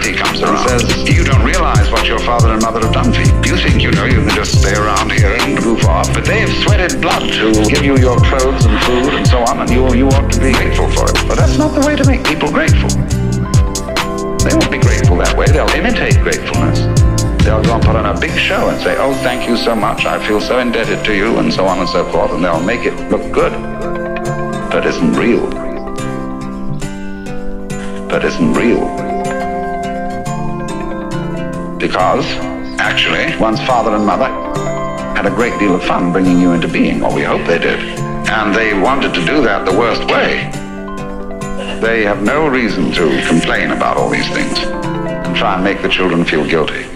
Auntie 0.07 0.19
comes 0.23 0.41
around 0.41 0.70
and 0.70 0.81
says, 0.81 1.09
you 1.11 1.24
don't 1.24 1.45
realize 1.45 1.91
what 1.91 2.07
your 2.07 2.20
father 2.20 2.49
and 2.55 2.62
mother 2.62 2.78
have 2.78 2.93
done 2.93 3.12
for 3.12 3.20
you. 3.20 3.35
You 3.43 3.57
think 3.59 3.83
you 3.83 3.91
know 3.91 4.05
you 4.05 4.23
can 4.23 4.31
just 4.37 4.61
stay 4.61 4.73
around 4.73 5.11
here 5.11 5.35
and 5.35 5.59
goof 5.59 5.85
off, 5.85 6.15
but 6.15 6.24
they've 6.24 6.49
sweated 6.62 7.03
blood 7.03 7.27
to 7.27 7.51
give 7.66 7.83
you 7.83 7.99
your 7.99 8.16
clothes 8.19 8.66
and 8.66 8.78
food 8.85 9.15
and 9.15 9.27
so 9.27 9.39
on, 9.39 9.59
and 9.59 9.70
you, 9.70 9.83
you 9.95 10.07
ought 10.07 10.31
to 10.31 10.39
be 10.39 10.53
grateful 10.53 10.89
for 10.93 11.11
it. 11.11 11.19
But 11.27 11.39
that's 11.39 11.59
not 11.59 11.74
the 11.74 11.85
way 11.85 11.97
to 11.97 12.07
make 12.07 12.23
people 12.24 12.53
grateful. 12.53 12.89
They 14.47 14.55
won't 14.55 14.70
be 14.70 14.78
grateful 14.78 15.16
that 15.16 15.35
way. 15.37 15.47
They'll 15.47 15.74
imitate 15.74 16.23
gratefulness. 16.23 16.78
They'll 17.43 17.65
go 17.65 17.74
and 17.74 17.83
put 17.83 17.97
on 17.97 18.07
a 18.07 18.20
big 18.20 18.31
show 18.39 18.69
and 18.69 18.81
say, 18.83 18.95
oh, 18.99 19.12
thank 19.27 19.49
you 19.49 19.57
so 19.57 19.74
much. 19.74 20.05
I 20.05 20.24
feel 20.24 20.41
so 20.41 20.61
indebted 20.61 21.05
to 21.07 21.16
you, 21.16 21.39
and 21.39 21.53
so 21.53 21.66
on 21.66 21.81
and 21.81 21.89
so 21.89 22.09
forth. 22.12 22.31
And 22.31 22.45
they'll 22.45 22.62
make 22.62 22.87
it 22.87 22.95
look 23.11 23.33
good. 23.33 23.53
But 24.70 24.87
isn't 24.87 25.15
real. 25.15 25.51
But 28.09 28.24
isn't 28.24 28.53
real. 28.55 29.06
Because, 31.86 32.26
actually, 32.80 33.40
one's 33.40 33.60
father 33.60 33.94
and 33.94 34.04
mother 34.04 34.26
had 35.14 35.24
a 35.24 35.30
great 35.30 35.56
deal 35.60 35.76
of 35.76 35.84
fun 35.84 36.10
bringing 36.10 36.36
you 36.36 36.50
into 36.50 36.66
being, 36.66 37.04
or 37.04 37.14
we 37.14 37.22
hope 37.22 37.46
they 37.46 37.60
did. 37.60 37.78
And 38.28 38.52
they 38.52 38.74
wanted 38.74 39.14
to 39.14 39.24
do 39.24 39.40
that 39.42 39.64
the 39.64 39.78
worst 39.78 40.04
way. 40.10 40.50
They 41.80 42.02
have 42.02 42.24
no 42.24 42.48
reason 42.48 42.90
to 42.90 43.24
complain 43.28 43.70
about 43.70 43.98
all 43.98 44.10
these 44.10 44.28
things 44.30 44.58
and 44.58 45.36
try 45.36 45.54
and 45.54 45.62
make 45.62 45.80
the 45.80 45.88
children 45.88 46.24
feel 46.24 46.44
guilty. 46.44 46.95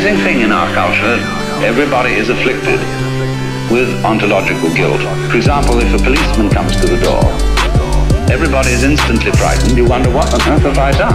Amazing 0.00 0.24
thing 0.24 0.40
in 0.40 0.50
our 0.50 0.72
culture. 0.72 1.20
Everybody 1.60 2.14
is 2.14 2.30
afflicted 2.30 2.80
with 3.68 3.92
ontological 4.02 4.72
guilt. 4.72 4.96
For 5.28 5.36
example, 5.36 5.76
if 5.76 5.92
a 5.92 6.00
policeman 6.02 6.48
comes 6.48 6.72
to 6.80 6.86
the 6.88 6.96
door, 7.04 7.20
everybody 8.32 8.70
is 8.70 8.82
instantly 8.82 9.30
frightened. 9.32 9.76
You 9.76 9.84
wonder, 9.84 10.08
what 10.08 10.32
on 10.32 10.40
earth 10.48 10.64
have 10.64 10.78
I 10.78 10.92
done? 10.92 11.12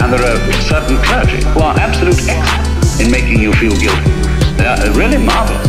And 0.00 0.10
there 0.10 0.24
are 0.24 0.40
certain 0.64 0.96
clergy 1.04 1.44
who 1.52 1.60
are 1.60 1.76
absolute 1.76 2.24
experts 2.24 3.00
in 3.04 3.10
making 3.10 3.40
you 3.40 3.52
feel 3.52 3.76
guilty. 3.76 4.12
They 4.56 4.64
are 4.64 4.80
really 4.96 5.20
marvelous. 5.20 5.68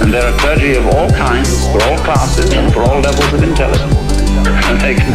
And 0.00 0.08
there 0.08 0.24
are 0.24 0.38
clergy 0.38 0.72
of 0.72 0.86
all 0.86 1.10
kinds, 1.10 1.52
for 1.68 1.84
all 1.84 1.98
classes, 1.98 2.50
and 2.54 2.72
for 2.72 2.80
all 2.80 3.00
levels 3.00 3.30
of 3.30 3.42
intelligence. 3.42 3.92
And 4.72 4.80
they 4.80 4.94
can 4.94 5.12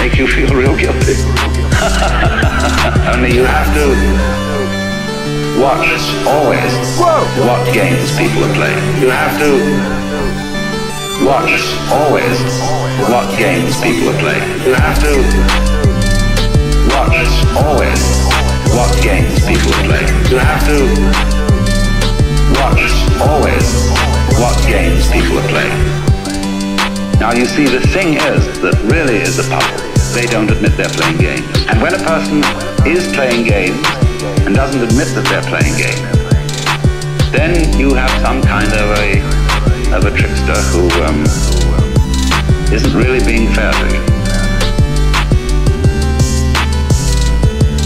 make 0.00 0.16
you 0.16 0.26
feel 0.26 0.48
real 0.56 0.74
guilty. 0.74 1.20
Only 3.12 3.34
you 3.36 3.44
have 3.44 3.68
to 3.76 4.63
watch 5.58 5.86
always 6.26 6.72
what 7.46 7.62
games 7.72 8.10
people 8.18 8.42
are 8.44 8.54
playing. 8.54 8.82
You 9.00 9.10
have 9.10 9.38
to 9.38 9.50
watch 11.24 11.62
always 11.90 12.38
what 13.06 13.26
games 13.38 13.78
people 13.80 14.10
are 14.10 14.18
playing. 14.18 14.42
You 14.66 14.74
have 14.74 14.98
to 15.06 15.14
watch 16.90 17.22
always 17.54 18.02
what 18.74 18.90
games 19.02 19.46
people 19.46 19.70
are 19.74 19.86
playing. 19.86 20.10
You 20.30 20.38
have 20.42 20.64
to 20.66 20.78
watch 22.58 22.82
always 23.22 23.68
what 24.40 24.58
games 24.66 25.06
people 25.10 25.38
are 25.38 25.48
playing. 25.48 25.78
Now 27.20 27.32
you 27.32 27.46
see, 27.46 27.66
the 27.66 27.80
thing 27.94 28.14
is 28.14 28.42
that 28.60 28.74
really 28.90 29.16
is 29.16 29.38
a 29.38 29.44
puzzle. 29.44 29.94
They 30.14 30.26
don't 30.26 30.50
admit 30.50 30.76
they're 30.76 30.88
playing 30.88 31.18
games. 31.18 31.46
And 31.68 31.80
when 31.80 31.94
a 31.94 32.02
person 32.02 32.42
is 32.86 33.06
playing 33.14 33.46
games 33.46 34.03
and 34.54 34.62
doesn't 34.62 34.86
admit 34.86 35.10
that 35.18 35.26
they're 35.26 35.42
playing 35.50 35.74
games, 35.74 35.98
then 37.34 37.58
you 37.74 37.90
have 37.94 38.10
some 38.22 38.38
kind 38.38 38.70
of 38.70 38.86
a 39.02 39.18
of 39.90 40.06
a 40.06 40.12
trickster 40.14 40.54
who 40.70 40.86
um, 41.02 41.26
isn't 42.70 42.94
really 42.94 43.18
being 43.26 43.50
fair 43.50 43.74
to 43.74 43.86
you. 43.90 44.02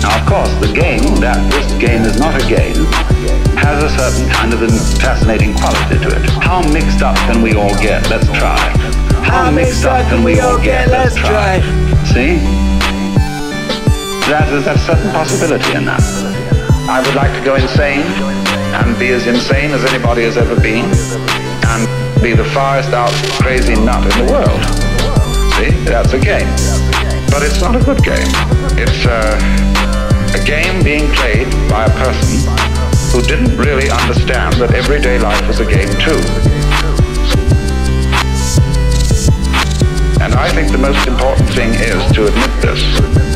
Now, 0.05 0.13
of 0.21 0.25
course, 0.29 0.53
the 0.61 0.69
game, 0.77 1.17
that 1.25 1.41
this 1.49 1.73
game 1.81 2.05
is 2.05 2.21
not 2.21 2.37
a 2.37 2.45
game, 2.45 2.85
has 3.57 3.81
a 3.81 3.89
certain 3.89 4.29
kind 4.29 4.53
of 4.53 4.61
fascinating 5.01 5.57
quality 5.57 5.97
to 6.05 6.09
it. 6.21 6.29
How 6.45 6.61
mixed 6.69 7.01
up 7.01 7.17
can 7.33 7.41
we 7.41 7.57
all 7.57 7.73
get? 7.81 8.09
Let's 8.13 8.29
try. 8.37 8.61
How 9.25 9.51
mixed 9.51 9.87
up 9.87 10.05
can 10.13 10.23
we 10.23 10.41
all 10.41 10.61
get? 10.61 10.89
Let's 10.89 11.17
try. 11.17 11.61
See? 12.13 12.37
That 14.29 14.53
is 14.53 14.67
a 14.67 14.77
certain 14.77 15.11
possibility 15.13 15.73
in 15.73 15.87
that. 15.87 16.28
I 16.89 17.05
would 17.05 17.15
like 17.15 17.37
to 17.37 17.45
go 17.45 17.55
insane 17.55 18.01
and 18.01 18.99
be 18.99 19.09
as 19.13 19.27
insane 19.27 19.73
as 19.73 19.85
anybody 19.93 20.23
has 20.23 20.39
ever 20.39 20.57
been 20.59 20.89
and 20.89 21.85
be 22.23 22.33
the 22.33 22.49
farthest 22.57 22.95
out 22.97 23.13
crazy 23.37 23.77
nut 23.77 24.01
in 24.09 24.25
the 24.25 24.33
world. 24.33 24.57
See? 25.61 25.69
That's 25.85 26.15
a 26.15 26.19
game. 26.19 26.49
But 27.29 27.45
it's 27.45 27.61
not 27.61 27.77
a 27.77 27.85
good 27.85 28.03
game. 28.03 28.33
It's 28.81 29.05
uh, 29.05 29.37
a 30.33 30.43
game 30.49 30.83
being 30.83 31.13
played 31.13 31.53
by 31.69 31.85
a 31.85 31.93
person 32.01 32.49
who 33.13 33.21
didn't 33.21 33.59
really 33.59 33.91
understand 33.91 34.55
that 34.55 34.73
everyday 34.73 35.19
life 35.19 35.47
was 35.47 35.61
a 35.61 35.69
game 35.69 35.93
too. 36.01 36.17
And 40.25 40.33
I 40.33 40.49
think 40.57 40.73
the 40.73 40.79
most 40.79 41.07
important 41.07 41.51
thing 41.51 41.69
is 41.75 42.01
to 42.17 42.29
admit 42.29 42.63
this. 42.65 43.28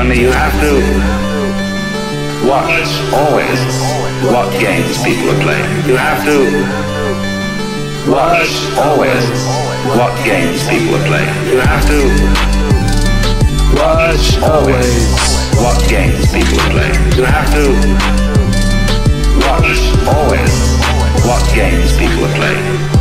Only 0.00 0.20
you 0.20 0.30
have 0.32 0.52
to 0.60 0.72
watch 2.48 2.90
always 3.14 3.60
what 4.26 4.50
games 4.60 4.98
people 5.04 5.30
are 5.30 5.42
playing. 5.42 5.86
You 5.86 5.96
have 5.96 6.24
to 6.24 6.38
watch 8.10 8.50
always 8.76 9.24
what 9.96 10.12
games 10.24 10.66
people 10.68 10.96
are 10.96 11.06
playing. 11.06 11.34
You 11.46 11.60
have 11.60 11.86
to 11.86 12.00
watch 13.78 14.36
always 14.42 15.14
what 15.62 15.78
games 15.88 16.26
people 16.32 16.58
are 16.60 16.70
playing. 16.70 17.00
You 17.16 17.24
have 17.24 17.50
to 17.54 17.64
watch 19.46 19.78
always 20.10 20.54
what 21.24 21.42
games 21.54 21.96
people 21.96 22.24
are 22.24 22.34
playing. 22.34 22.93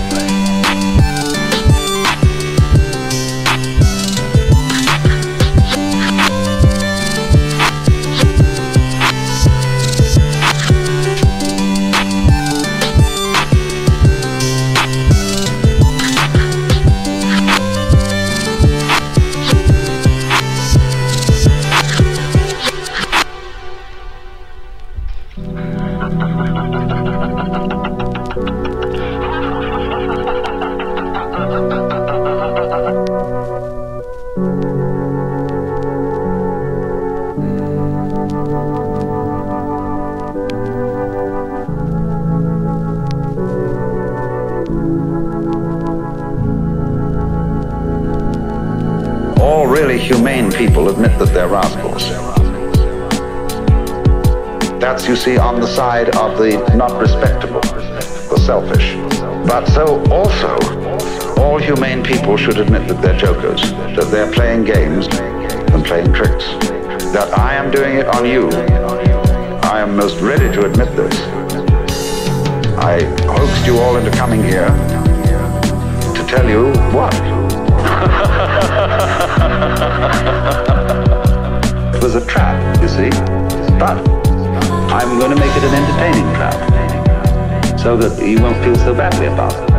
You 88.25 88.41
won't 88.41 88.55
feel 88.63 88.75
so 88.75 88.93
badly 88.93 89.25
about 89.25 89.53
it. 89.53 89.69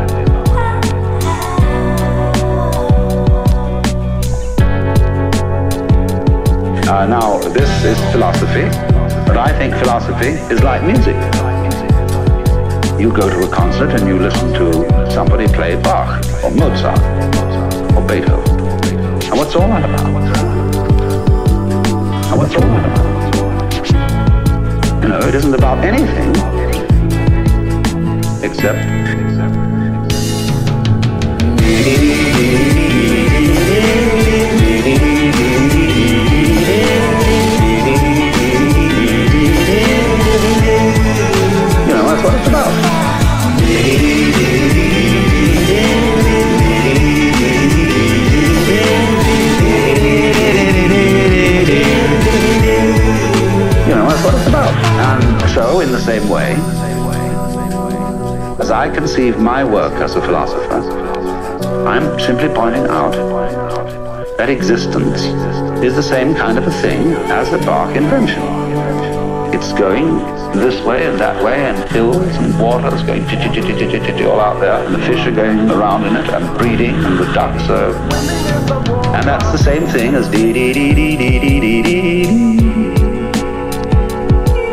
Uh, 6.87 7.07
now, 7.07 7.39
this 7.39 7.85
is 7.85 7.99
philosophy, 8.13 8.65
but 9.27 9.39
I 9.39 9.57
think 9.59 9.75
philosophy 9.77 10.29
is 10.53 10.63
like 10.63 10.83
music. 10.85 11.17
You 13.01 13.11
go 13.11 13.31
to 13.31 13.49
a 13.49 13.51
concert 13.51 13.91
and 13.99 14.07
you 14.07 14.19
listen 14.19 14.53
to 14.53 15.11
somebody 15.11 15.47
play 15.49 15.77
Bach 15.81 16.23
or 16.45 16.51
Mozart 16.51 17.01
or 17.97 18.03
Beethoven. 18.07 18.61
And 19.31 19.39
what's 19.39 19.55
all 19.57 19.69
that 19.69 19.85
about? 19.85 20.07
And 22.31 22.39
what's 22.39 22.55
all 22.55 22.61
that 22.61 22.85
about? 22.93 23.15
You 25.03 25.09
know, 25.09 25.21
it 25.21 25.35
isn't 25.35 25.55
about 25.55 25.83
anything 25.83 26.54
except. 28.55 28.79
You 41.81 41.95
know, 41.95 42.03
that's 42.07 42.23
what 42.23 42.35
it's 42.35 42.49
about. 42.49 42.73
You 53.87 53.95
know, 53.95 54.07
that's 54.09 54.25
what 54.25 54.35
it's 54.35 54.47
about. 54.47 54.73
And 54.73 55.51
so, 55.51 55.81
in 55.81 55.91
the 55.93 56.01
same 56.01 56.29
way, 56.29 56.55
I 58.75 58.91
conceive 58.91 59.39
my 59.39 59.63
work 59.63 59.93
as 60.03 60.17
a 60.17 60.21
philosopher, 60.21 60.81
I'm 61.87 62.19
simply 62.19 62.49
pointing 62.49 62.87
out 62.89 63.13
that 64.37 64.51
existence 64.51 65.23
is 65.85 65.95
the 65.95 66.03
same 66.03 66.35
kind 66.35 66.59
of 66.59 66.67
a 66.67 66.73
thing 66.83 67.13
as 67.31 67.53
a 67.53 67.59
Bach 67.59 67.95
invention. 67.95 68.43
It's 69.55 69.73
going 69.75 70.19
this 70.59 70.85
way 70.85 71.07
and 71.07 71.21
that 71.21 71.43
way, 71.45 71.55
and 71.55 71.89
hills 71.91 72.17
and 72.17 72.61
waters 72.61 73.05
going 73.05 73.23
all 74.27 74.41
out 74.41 74.59
there, 74.59 74.85
and 74.85 74.93
the 74.93 75.07
fish 75.07 75.25
are 75.25 75.31
going 75.31 75.71
around 75.71 76.05
in 76.07 76.17
it, 76.17 76.29
and 76.31 76.59
breeding, 76.59 76.97
and 76.97 77.17
the 77.17 77.33
ducks 77.33 77.71
are. 77.71 77.95
And 79.15 79.29
that's 79.29 79.53
the 79.53 79.59
same 79.59 79.87
thing 79.87 80.17
as 80.17 80.29
dee 80.29 80.53
dee 80.53 80.73
dee 80.73 80.93
dee 80.93 81.17
dee 81.17 81.39
dee 81.39 81.61
dee 81.61 81.83
dee. 81.83 82.25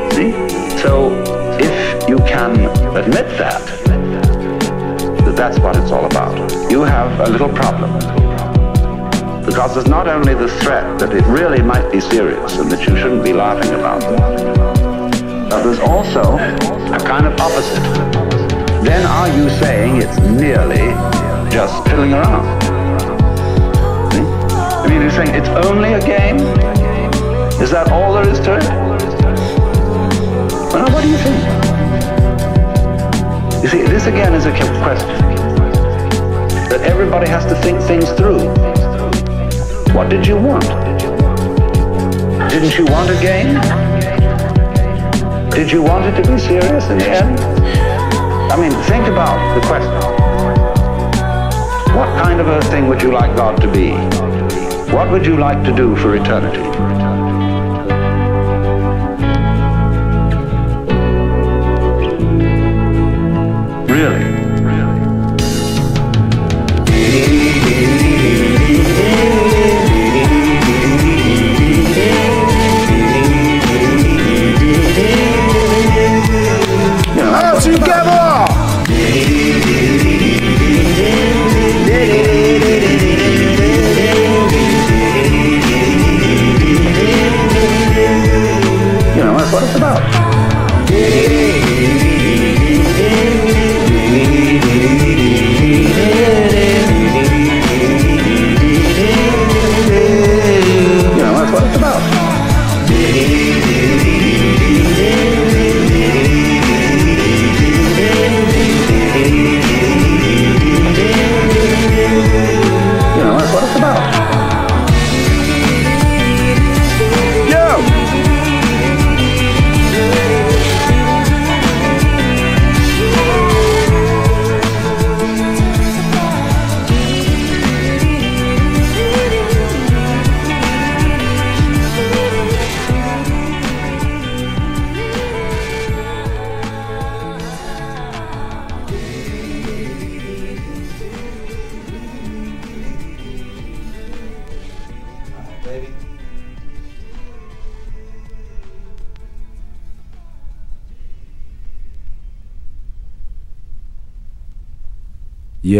See? 0.09 0.31
So 0.79 1.11
if 1.59 2.09
you 2.09 2.17
can 2.17 2.65
admit 2.97 3.27
that, 3.37 3.80
what 5.61 5.75
it's 5.77 5.91
all 5.91 6.05
about, 6.05 6.35
you 6.71 6.81
have 6.81 7.19
a 7.19 7.29
little 7.29 7.49
problem. 7.49 7.91
Because 9.45 9.75
there's 9.75 9.87
not 9.87 10.07
only 10.07 10.33
the 10.33 10.47
threat 10.47 10.97
that 10.99 11.13
it 11.13 11.23
really 11.25 11.61
might 11.61 11.91
be 11.91 11.99
serious 11.99 12.57
and 12.57 12.71
that 12.71 12.87
you 12.87 12.97
shouldn't 12.97 13.23
be 13.23 13.31
laughing 13.31 13.71
about 13.75 14.01
it, 14.01 14.17
but 15.49 15.61
there's 15.63 15.79
also 15.79 16.21
a 16.21 16.99
kind 17.05 17.27
of 17.27 17.39
opposite. 17.39 17.83
Then 18.83 19.05
are 19.05 19.27
you 19.29 19.49
saying 19.61 20.01
it's 20.01 20.19
merely 20.19 20.89
just 21.51 21.83
fiddling 21.87 22.13
around? 22.13 22.61
See? 24.11 24.21
I 24.21 24.87
mean, 24.89 25.01
you're 25.01 25.11
saying 25.11 25.35
it's 25.35 25.49
only 25.67 25.93
a 25.93 25.99
game? 25.99 26.37
Is 27.61 27.69
that 27.69 27.91
all 27.91 28.13
there 28.15 28.27
is 28.27 28.39
to 28.39 28.55
it? 28.57 28.63
Well, 30.73 30.91
what 30.91 31.03
do 31.03 31.09
you 31.09 31.17
think? 31.17 31.37
You 33.61 33.69
see, 33.69 33.83
this 33.83 34.07
again 34.07 34.33
is 34.33 34.47
a 34.47 34.51
question 34.81 35.30
everybody 36.83 37.27
has 37.29 37.45
to 37.45 37.55
think 37.61 37.79
things 37.81 38.11
through. 38.11 38.49
What 39.93 40.09
did 40.09 40.25
you 40.25 40.37
want? 40.37 40.63
Didn't 42.49 42.77
you 42.77 42.85
want 42.85 43.09
a 43.09 43.19
game? 43.21 43.59
Did 45.51 45.71
you 45.71 45.83
want 45.83 46.05
it 46.05 46.21
to 46.21 46.31
be 46.31 46.39
serious 46.39 46.89
in 46.89 46.97
the 46.97 47.09
end? 47.09 47.39
I 48.51 48.57
mean, 48.57 48.71
think 48.83 49.07
about 49.07 49.39
the 49.55 49.61
question. 49.67 49.91
What 51.95 52.09
kind 52.23 52.39
of 52.39 52.47
a 52.47 52.61
thing 52.69 52.87
would 52.87 53.01
you 53.01 53.11
like 53.11 53.35
God 53.35 53.61
to 53.61 53.71
be? 53.71 53.91
What 54.93 55.11
would 55.11 55.25
you 55.25 55.37
like 55.37 55.63
to 55.65 55.75
do 55.75 55.95
for 55.95 56.15
eternity? 56.15 57.00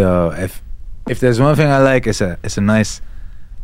Yo, 0.02 0.34
if 0.36 0.64
if 1.08 1.20
there's 1.20 1.40
one 1.40 1.56
thing 1.56 1.70
I 1.70 1.78
like, 1.78 2.08
it's 2.08 2.22
a 2.22 2.40
it's 2.44 2.58
a 2.58 2.62
nice 2.62 3.02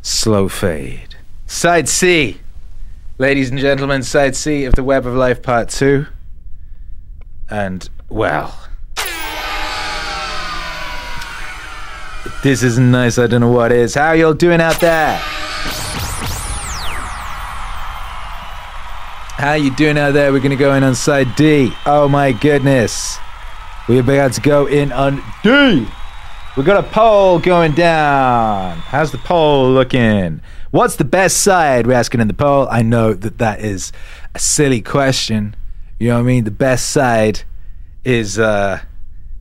slow 0.03 0.47
fade. 0.47 1.15
Side 1.47 1.89
C, 1.89 2.41
ladies 3.17 3.49
and 3.49 3.57
gentlemen, 3.57 4.03
side 4.03 4.35
C 4.35 4.63
of 4.65 4.75
the 4.75 4.83
Web 4.83 5.07
of 5.07 5.15
Life 5.15 5.41
Part 5.41 5.69
Two. 5.69 6.05
And 7.49 7.89
well, 8.09 8.55
this 12.43 12.61
isn't 12.61 12.91
nice. 12.91 13.17
I 13.17 13.25
don't 13.25 13.41
know 13.41 13.49
what 13.49 13.71
is. 13.71 13.95
How 13.95 14.11
y'all 14.11 14.35
doing 14.35 14.61
out 14.61 14.79
there? 14.79 15.17
How 19.37 19.53
you 19.53 19.75
doing 19.75 19.97
out 19.97 20.13
there? 20.13 20.31
We're 20.31 20.39
gonna 20.39 20.55
go 20.55 20.75
in 20.75 20.83
on 20.83 20.93
side 20.93 21.35
D. 21.35 21.73
Oh 21.87 22.07
my 22.07 22.31
goodness. 22.31 23.17
We're 23.89 24.01
about 24.01 24.33
to 24.33 24.41
go 24.41 24.67
in 24.67 24.91
on 24.91 25.23
D. 25.41 25.87
We 26.57 26.63
got 26.63 26.83
a 26.83 26.89
poll 26.89 27.37
going 27.37 27.73
down. 27.73 28.79
How's 28.79 29.11
the 29.11 29.19
poll 29.19 29.69
looking? 29.69 30.41
What's 30.71 30.95
the 30.95 31.05
best 31.05 31.43
side? 31.43 31.85
We're 31.85 31.93
asking 31.93 32.19
in 32.19 32.27
the 32.27 32.33
poll. 32.33 32.67
I 32.71 32.81
know 32.81 33.13
that 33.13 33.37
that 33.37 33.59
is 33.59 33.91
a 34.33 34.39
silly 34.39 34.81
question. 34.81 35.55
You 35.99 36.07
know 36.07 36.15
what 36.15 36.21
I 36.21 36.23
mean? 36.23 36.45
The 36.45 36.51
best 36.51 36.89
side 36.89 37.43
is 38.03 38.39
uh, 38.39 38.81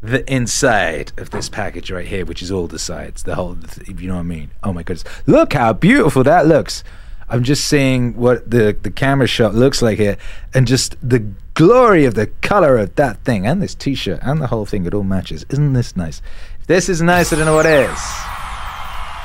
the 0.03 0.31
inside 0.31 1.13
of 1.17 1.31
this 1.31 1.49
package 1.49 1.91
right 1.91 2.07
here, 2.07 2.27
which 2.27 2.43
is 2.43 2.53
all 2.53 2.67
the 2.67 2.79
sides, 2.79 3.23
the 3.23 3.35
whole. 3.35 3.57
You 3.87 4.09
know 4.09 4.17
what 4.17 4.21
I 4.21 4.25
mean? 4.25 4.51
Oh 4.63 4.75
my 4.75 4.83
goodness! 4.83 5.05
Look 5.27 5.55
how 5.55 5.73
beautiful 5.73 6.23
that 6.25 6.47
looks. 6.47 6.85
I'm 7.31 7.43
just 7.43 7.67
seeing 7.67 8.15
what 8.15 8.51
the 8.51 8.77
the 8.83 8.91
camera 8.91 9.27
shot 9.27 9.55
looks 9.55 9.81
like 9.81 9.97
here, 9.97 10.19
and 10.53 10.67
just 10.67 10.97
the 11.03 11.21
glory 11.55 12.05
of 12.05 12.13
the 12.15 12.27
color 12.43 12.77
of 12.77 12.95
that 12.97 13.25
thing, 13.25 13.47
and 13.47 13.63
this 13.63 13.75
T-shirt, 13.75 14.21
and 14.23 14.43
the 14.43 14.49
whole 14.49 14.67
thing. 14.67 14.85
It 14.85 14.93
all 14.93 15.03
matches. 15.03 15.47
Isn't 15.49 15.73
this 15.73 15.97
nice? 15.97 16.21
This 16.67 16.89
is 16.89 17.01
nice, 17.01 17.33
I 17.33 17.37
don't 17.37 17.47
know 17.47 17.55
what 17.55 17.67
is. 17.67 17.97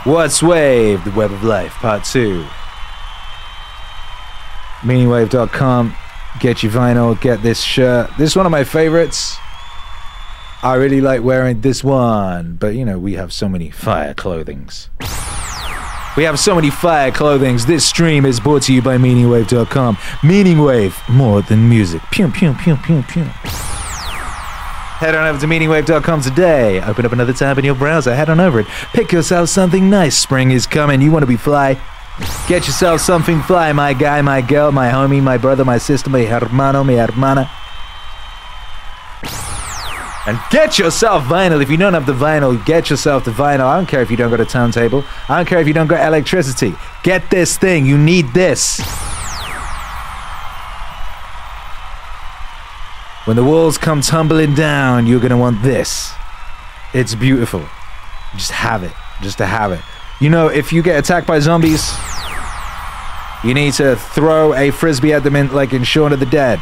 Wattswave? 0.04 1.04
The 1.04 1.12
Web 1.12 1.32
of 1.32 1.44
Life, 1.44 1.74
Part 1.74 2.04
Two. 2.04 2.46
Meaningwave.com. 4.82 5.96
Get 6.40 6.62
your 6.62 6.72
vinyl. 6.72 7.20
Get 7.20 7.42
this 7.42 7.62
shirt. 7.62 8.12
This 8.18 8.32
is 8.32 8.36
one 8.36 8.46
of 8.46 8.52
my 8.52 8.64
favorites. 8.64 9.38
I 10.64 10.76
really 10.76 11.02
like 11.02 11.24
wearing 11.24 11.62
this 11.62 11.84
one, 11.84 12.58
but 12.60 12.76
you 12.76 12.86
know 12.86 13.00
we 13.00 13.14
have 13.14 13.34
so 13.34 13.50
many 13.50 13.72
fire 13.72 14.14
clothings. 14.14 14.90
We 16.16 16.24
have 16.24 16.40
so 16.40 16.54
many 16.54 16.70
fire 16.70 17.12
clothings. 17.12 17.66
This 17.66 17.84
stream 17.86 18.26
is 18.26 18.40
brought 18.40 18.64
to 18.64 18.74
you 18.74 18.84
by 18.84 18.98
MeaningWave.com. 18.98 19.96
Meaningwave, 20.22 21.10
more 21.10 21.42
than 21.42 21.68
music. 21.68 22.04
Pew, 22.12 22.28
pew, 22.28 22.54
pew, 22.54 22.76
pew, 22.78 23.02
pew. 23.04 23.28
Head 25.02 25.16
on 25.16 25.28
over 25.28 25.40
to 25.40 25.48
MeaningWave.com 25.48 26.22
today. 26.22 26.80
Open 26.84 27.08
up 27.08 27.12
another 27.12 27.34
tab 27.34 27.58
in 27.58 27.66
your 27.66 27.74
browser. 27.74 28.14
Head 28.14 28.30
on 28.30 28.40
over 28.40 28.60
it. 28.60 28.68
Pick 28.94 29.12
yourself 29.12 29.50
something 29.50 29.90
nice. 29.90 30.16
Spring 30.16 30.52
is 30.52 30.68
coming. 30.68 31.02
You 31.02 31.12
want 31.12 31.24
to 31.24 31.28
be 31.28 31.38
fly? 31.38 31.82
Get 32.48 32.68
yourself 32.68 33.02
something 33.02 33.42
fly, 33.42 33.74
my 33.74 33.94
guy, 33.94 34.22
my 34.22 34.42
girl, 34.42 34.72
my 34.72 34.92
homie, 34.92 35.20
my 35.20 35.40
brother, 35.40 35.66
my 35.66 35.80
sister, 35.80 36.12
my 36.12 36.22
hermano, 36.22 36.84
mi 36.84 36.98
hermana. 36.98 37.50
And 40.28 40.40
get 40.52 40.78
yourself 40.78 41.24
vinyl. 41.24 41.64
If 41.64 41.72
you 41.72 41.78
don't 41.78 41.96
have 41.96 42.06
the 42.06 42.14
vinyl, 42.14 42.64
get 42.64 42.92
yourself 42.92 43.26
the 43.26 43.32
vinyl. 43.32 43.62
I 43.62 43.78
don't 43.78 43.88
care 43.88 44.04
if 44.04 44.12
you 44.12 44.18
don't 44.18 44.30
got 44.30 44.40
a 44.40 44.46
turntable. 44.46 45.04
I 45.28 45.38
don't 45.38 45.48
care 45.48 45.62
if 45.62 45.68
you 45.68 45.74
don't 45.74 45.88
got 45.88 46.06
electricity. 46.06 46.76
Get 47.02 47.28
this 47.32 47.58
thing. 47.58 47.88
You 47.88 47.98
need 47.98 48.28
this. 48.36 48.80
When 53.26 53.36
the 53.36 53.44
walls 53.44 53.78
come 53.78 54.02
tumbling 54.02 54.56
down, 54.56 55.08
you're 55.08 55.20
going 55.20 55.32
to 55.32 55.38
want 55.38 55.62
this. 55.62 56.12
It's 56.94 57.16
beautiful. 57.16 57.68
Just 58.36 58.52
have 58.52 58.84
it. 58.84 58.94
Just 59.22 59.38
to 59.38 59.46
have 59.46 59.72
it. 59.72 59.82
You 60.20 60.30
know, 60.30 60.48
if 60.48 60.74
you 60.74 60.82
get 60.82 60.98
attacked 60.98 61.28
by 61.28 61.40
zombies, 61.40 61.92
you 63.44 63.54
need 63.54 63.74
to 63.74 63.96
throw 63.96 64.54
a 64.54 64.72
frisbee 64.72 65.14
at 65.14 65.24
them 65.24 65.36
in, 65.36 65.54
like 65.54 65.74
in 65.74 65.84
Shaun 65.84 66.14
of 66.14 66.20
the 66.20 66.26
Dead 66.26 66.60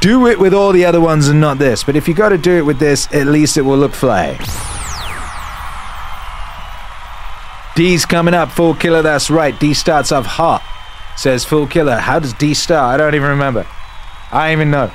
do 0.00 0.26
it 0.26 0.38
with 0.38 0.54
all 0.54 0.72
the 0.72 0.84
other 0.84 1.00
ones 1.00 1.28
and 1.28 1.40
not 1.40 1.58
this. 1.58 1.84
But 1.84 1.96
if 1.96 2.08
you 2.08 2.14
got 2.14 2.30
to 2.30 2.38
do 2.38 2.52
it 2.56 2.62
with 2.62 2.78
this, 2.78 3.12
at 3.12 3.26
least 3.26 3.56
it 3.56 3.62
will 3.62 3.76
look 3.76 3.92
fly. 3.92 4.38
D's 7.76 8.06
coming 8.06 8.34
up, 8.34 8.50
full 8.50 8.74
killer. 8.74 9.02
That's 9.02 9.30
right. 9.30 9.58
D 9.58 9.74
starts 9.74 10.12
off 10.12 10.26
hot. 10.26 10.62
Says 11.16 11.44
full 11.44 11.66
killer. 11.66 11.96
How 11.96 12.18
does 12.18 12.32
D 12.32 12.54
start? 12.54 12.94
I 12.94 12.96
don't 12.96 13.14
even 13.14 13.30
remember. 13.30 13.66
I 14.34 14.48
don't 14.48 14.58
even 14.58 14.70
know. 14.72 14.90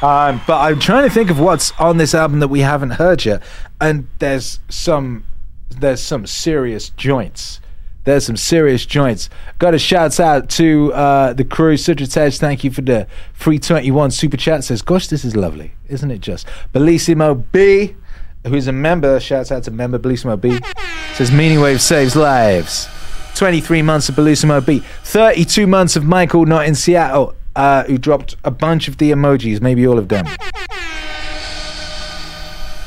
Um, 0.00 0.40
but 0.46 0.60
I'm 0.60 0.78
trying 0.78 1.08
to 1.08 1.12
think 1.12 1.28
of 1.28 1.40
what's 1.40 1.72
on 1.72 1.96
this 1.96 2.14
album 2.14 2.38
that 2.40 2.48
we 2.48 2.60
haven't 2.60 2.90
heard 2.90 3.24
yet, 3.24 3.42
and 3.80 4.08
there's 4.20 4.60
some 4.68 5.24
there's 5.68 6.00
some 6.00 6.26
serious 6.26 6.90
joints. 6.90 7.60
There's 8.04 8.24
some 8.24 8.36
serious 8.36 8.86
joints. 8.86 9.28
Got 9.58 9.74
a 9.74 9.78
shout 9.78 10.18
out 10.18 10.48
to 10.50 10.92
uh, 10.94 11.32
the 11.34 11.44
crew. 11.44 11.74
Sudratesh, 11.74 12.38
thank 12.38 12.64
you 12.64 12.70
for 12.70 12.80
the 12.80 13.06
free 13.34 13.58
21 13.58 14.12
super 14.12 14.36
chat. 14.36 14.64
Says, 14.64 14.82
gosh, 14.82 15.08
this 15.08 15.24
is 15.24 15.36
lovely, 15.36 15.72
isn't 15.88 16.10
it 16.10 16.20
just? 16.20 16.46
Bellissimo 16.72 17.44
B, 17.52 17.94
who's 18.46 18.68
a 18.68 18.72
member, 18.72 19.20
shouts 19.20 19.52
out 19.52 19.64
to 19.64 19.70
member 19.70 19.98
Bellissimo 19.98 20.40
B, 20.40 20.58
says, 21.14 21.30
Meaning 21.30 21.60
Wave 21.60 21.82
saves 21.82 22.16
lives. 22.16 22.88
23 23.34 23.82
months 23.82 24.08
of 24.08 24.14
Bellissimo 24.14 24.64
B. 24.64 24.78
32 25.04 25.66
months 25.66 25.94
of 25.94 26.04
Michael 26.04 26.46
not 26.46 26.66
in 26.66 26.74
Seattle, 26.74 27.34
uh, 27.56 27.84
who 27.84 27.98
dropped 27.98 28.36
a 28.44 28.50
bunch 28.50 28.88
of 28.88 28.98
the 28.98 29.10
emojis, 29.10 29.60
maybe 29.60 29.86
all 29.86 29.98
of 29.98 30.08
them. 30.08 30.26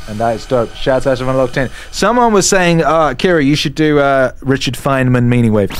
And 0.07 0.19
that 0.19 0.35
is 0.35 0.45
dope. 0.45 0.73
Shout 0.75 1.07
out 1.07 1.17
to 1.17 1.29
Unlocked 1.29 1.53
10. 1.53 1.69
Someone 1.91 2.33
was 2.33 2.47
saying, 2.47 2.83
uh, 2.83 3.13
Kira, 3.13 3.43
you 3.43 3.55
should 3.55 3.75
do 3.75 3.99
uh, 3.99 4.33
Richard 4.41 4.73
Feynman 4.75 5.25
Meaning 5.25 5.53
Wave. 5.53 5.71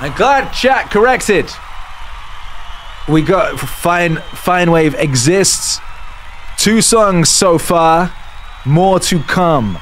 I'm 0.00 0.12
glad 0.16 0.52
chat 0.52 0.90
corrected. 0.90 1.50
We 3.08 3.22
got 3.22 3.58
Fine 3.58 4.16
Fine 4.16 4.70
Wave 4.70 4.94
exists. 4.94 5.78
Two 6.56 6.80
songs 6.80 7.28
so 7.28 7.58
far. 7.58 8.14
More 8.64 8.98
to 9.00 9.20
come. 9.20 9.78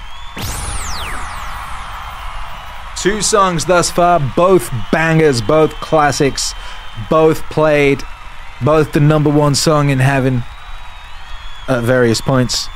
Two 3.03 3.21
songs 3.21 3.65
thus 3.65 3.91
far, 3.91 4.21
both 4.37 4.71
bangers, 4.93 5.41
both 5.41 5.73
classics, 5.75 6.55
both 7.09 7.43
played, 7.45 8.03
both 8.63 8.93
the 8.93 9.01
number 9.01 9.31
one 9.31 9.55
song 9.55 9.91
in 9.91 9.99
heaven 9.99 10.43
at 11.69 11.83
various 11.83 12.21
points. 12.21 12.69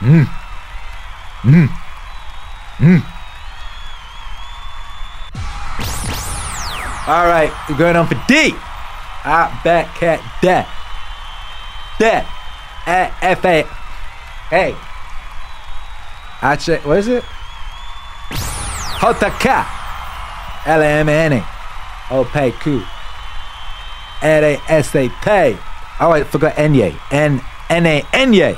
Mm. 0.00 0.26
Mm. 1.42 1.68
Mm. 2.78 3.04
All 7.06 7.26
right, 7.26 7.52
we're 7.68 7.76
going 7.76 7.96
on 7.96 8.06
for 8.06 8.14
D. 8.28 8.54
I 9.22 9.60
back 9.62 9.94
cat 9.96 10.20
that. 10.42 10.66
That. 11.98 12.26
F 12.86 13.44
A. 13.44 13.64
Hey. 14.48 14.74
Check. 16.40 16.84
What 16.86 16.98
is 16.98 17.08
it? 17.08 17.22
Hotaka. 19.00 19.66
L 20.66 20.82
A 20.82 20.86
M 20.86 21.08
N 21.08 21.32
A. 21.34 21.46
O 22.10 22.24
P 22.24 22.52
Q. 22.52 22.82
L 24.22 24.44
A 24.44 24.56
S 24.68 24.94
A 24.94 25.08
T. 25.08 25.58
Oh, 26.00 26.12
I 26.12 26.24
forgot 26.24 26.54
Enye. 26.56 26.98
N 27.10 27.40
N 27.68 27.86
A 27.86 28.02
Enye. 28.12 28.56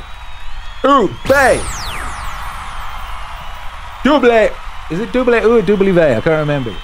Double. 4.04 4.50
Is 4.90 5.00
it 5.00 5.12
double 5.12 5.34
ou 5.34 5.62
double 5.62 5.92
V? 5.92 6.00
I 6.00 6.20
can't 6.20 6.38
remember. 6.40 6.74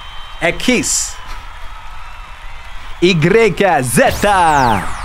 X. 0.40 1.16
Y 3.00 3.82
Zeta. 3.82 4.97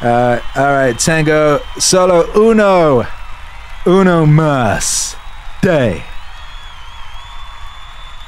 Uh, 0.00 0.40
all 0.54 0.72
right, 0.72 0.96
Tango 0.98 1.60
Solo 1.78 2.30
Uno. 2.36 3.04
Uno 3.84 4.26
mas. 4.26 5.16
Day. 5.60 6.04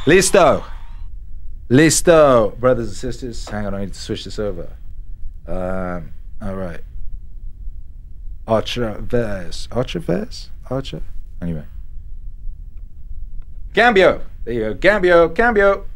Listo. 0.05 0.64
Listo. 1.68 2.59
Brothers 2.59 2.88
and 2.88 2.97
sisters. 2.97 3.48
Hang 3.48 3.66
on, 3.66 3.74
I 3.74 3.80
need 3.80 3.92
to 3.92 4.01
switch 4.01 4.24
this 4.24 4.40
over. 4.40 4.68
Um, 5.47 6.12
all 6.42 6.56
right. 6.56 6.80
Otra 8.48 9.01
vez. 9.01 9.68
Otra 9.70 10.01
vez? 10.01 10.51
Otra? 10.68 11.02
Anyway. 11.40 11.64
Cambio. 13.74 14.22
There 14.44 14.55
you 14.55 14.60
go. 14.60 14.74
Cambio. 14.74 15.28
Cambio. 15.28 15.86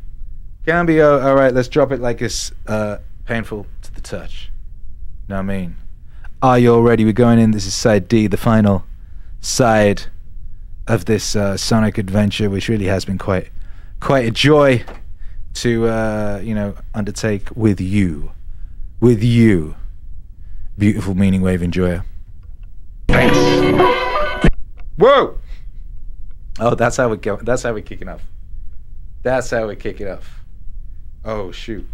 Cambio. 0.65 1.21
All 1.21 1.35
right, 1.35 1.53
let's 1.53 1.67
drop 1.67 1.91
it 1.91 2.01
like 2.01 2.23
it's 2.23 2.53
uh, 2.69 2.99
painful 3.25 3.67
to 3.83 3.93
the 3.93 4.01
touch. 4.01 4.53
Know 5.29 5.37
what 5.37 5.41
I 5.41 5.43
mean? 5.43 5.77
Are 6.43 6.59
you 6.59 6.75
all 6.75 6.83
ready? 6.83 7.05
We're 7.05 7.13
going 7.13 7.39
in. 7.39 7.53
This 7.53 7.67
is 7.67 7.75
side 7.75 8.09
D, 8.09 8.27
the 8.27 8.37
final 8.37 8.85
side 9.41 10.03
of 10.87 11.07
this 11.07 11.35
uh, 11.35 11.57
Sonic 11.57 11.97
adventure, 11.97 12.51
which 12.51 12.69
really 12.69 12.85
has 12.87 13.07
been 13.07 13.17
quite 13.17 13.49
quite 14.01 14.27
a 14.27 14.31
joy 14.31 14.85
to 15.55 15.87
uh, 15.87 16.41
you 16.43 16.55
know 16.55 16.75
undertake 16.93 17.49
with 17.55 17.81
you, 17.81 18.33
with 19.01 19.23
you, 19.23 19.77
beautiful 20.77 21.15
meaning 21.15 21.41
wave 21.41 21.63
enjoyer. 21.63 22.05
Thanks. 23.09 24.49
Whoa! 24.99 25.39
Oh, 26.61 26.75
that's 26.75 26.99
how 26.99 27.09
we 27.09 27.17
go. 27.17 27.37
That's 27.37 27.63
how 27.63 27.73
we're 27.73 27.81
kicking 27.81 28.11
off. 28.11 28.23
That's 29.23 29.49
how 29.49 29.65
we're 29.67 29.77
kicking 29.77 30.09
off. 30.09 30.45
Oh 31.25 31.51
shoot! 31.51 31.87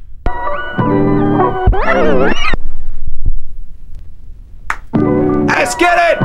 Get 5.81 5.97
it! 6.13 6.19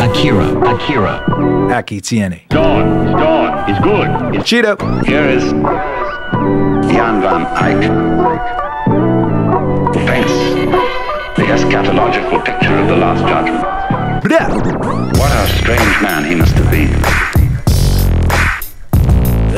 Akira, 0.00 0.46
Akira. 0.72 1.14
Aki 1.76 2.00
Tiene. 2.00 2.42
Don, 2.50 3.08
it's 3.08 3.18
Don. 3.18 3.68
It's 3.68 3.80
good. 3.80 4.08
It's 4.36 4.48
Cheeto. 4.48 5.04
Here 5.04 5.28
is 5.28 5.42
Jan 6.92 7.20
van 7.20 7.46
Eyck. 7.58 7.82
Paints 10.06 10.32
the 11.34 11.42
eschatological 11.50 12.44
picture 12.44 12.78
of 12.78 12.86
the 12.86 12.96
Last 12.96 13.26
Judgment. 13.26 13.64
Blah. 14.22 14.54
What 15.18 15.32
a 15.32 15.48
strange 15.58 16.00
man 16.00 16.24
he 16.24 16.36
must 16.36 16.54
have 16.54 16.70
been. 16.70 16.94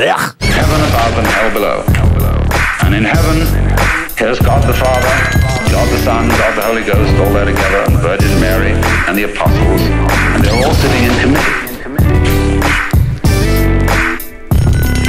Ugh. 0.01 0.34
Heaven 0.40 0.80
above 0.88 1.18
and 1.18 1.26
hell 1.26 1.52
below. 1.52 1.84
And 2.82 2.94
in 2.94 3.05
heaven, 3.05 3.46
here's 4.16 4.38
God 4.38 4.66
the 4.66 4.72
Father, 4.72 5.43
God 5.74 5.90
the 5.90 5.98
Son, 6.05 6.28
God 6.28 6.55
the 6.55 6.62
Holy 6.62 6.84
Ghost, 6.86 7.10
all 7.18 7.32
there 7.34 7.46
together, 7.46 7.82
and 7.82 7.96
the 7.96 7.98
Virgin 7.98 8.30
Mary, 8.38 8.70
and 9.10 9.18
the 9.18 9.24
apostles, 9.24 9.82
and 9.82 10.44
they're 10.44 10.55
all 10.55 10.72
sitting 10.72 11.02
in 11.02 11.10
committee. 11.18 11.51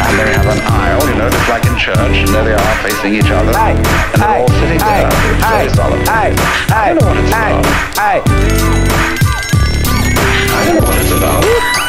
And 0.01 0.13
they 0.17 0.33
have 0.33 0.49
an 0.49 0.57
aisle, 0.65 1.05
you 1.07 1.13
know, 1.21 1.29
just 1.29 1.47
like 1.49 1.65
in 1.69 1.77
church, 1.77 2.17
and 2.17 2.29
there 2.33 2.43
they 2.43 2.55
are 2.57 2.75
facing 2.81 3.13
each 3.13 3.29
other, 3.29 3.53
and 3.53 3.77
they're 4.17 4.41
all 4.41 4.49
sitting 4.57 4.79
there. 4.81 5.05
It's 5.05 5.45
very 5.45 5.69
solemn. 5.69 6.01
I 6.09 6.33
don't 6.33 6.97
know 6.97 7.13
what 7.13 7.17
it's 7.21 7.29
about. 7.29 7.61
I 10.49 10.65
don't 10.65 10.81
know 10.81 10.87
what 10.87 10.97
it's 10.97 11.11
about. 11.13 11.84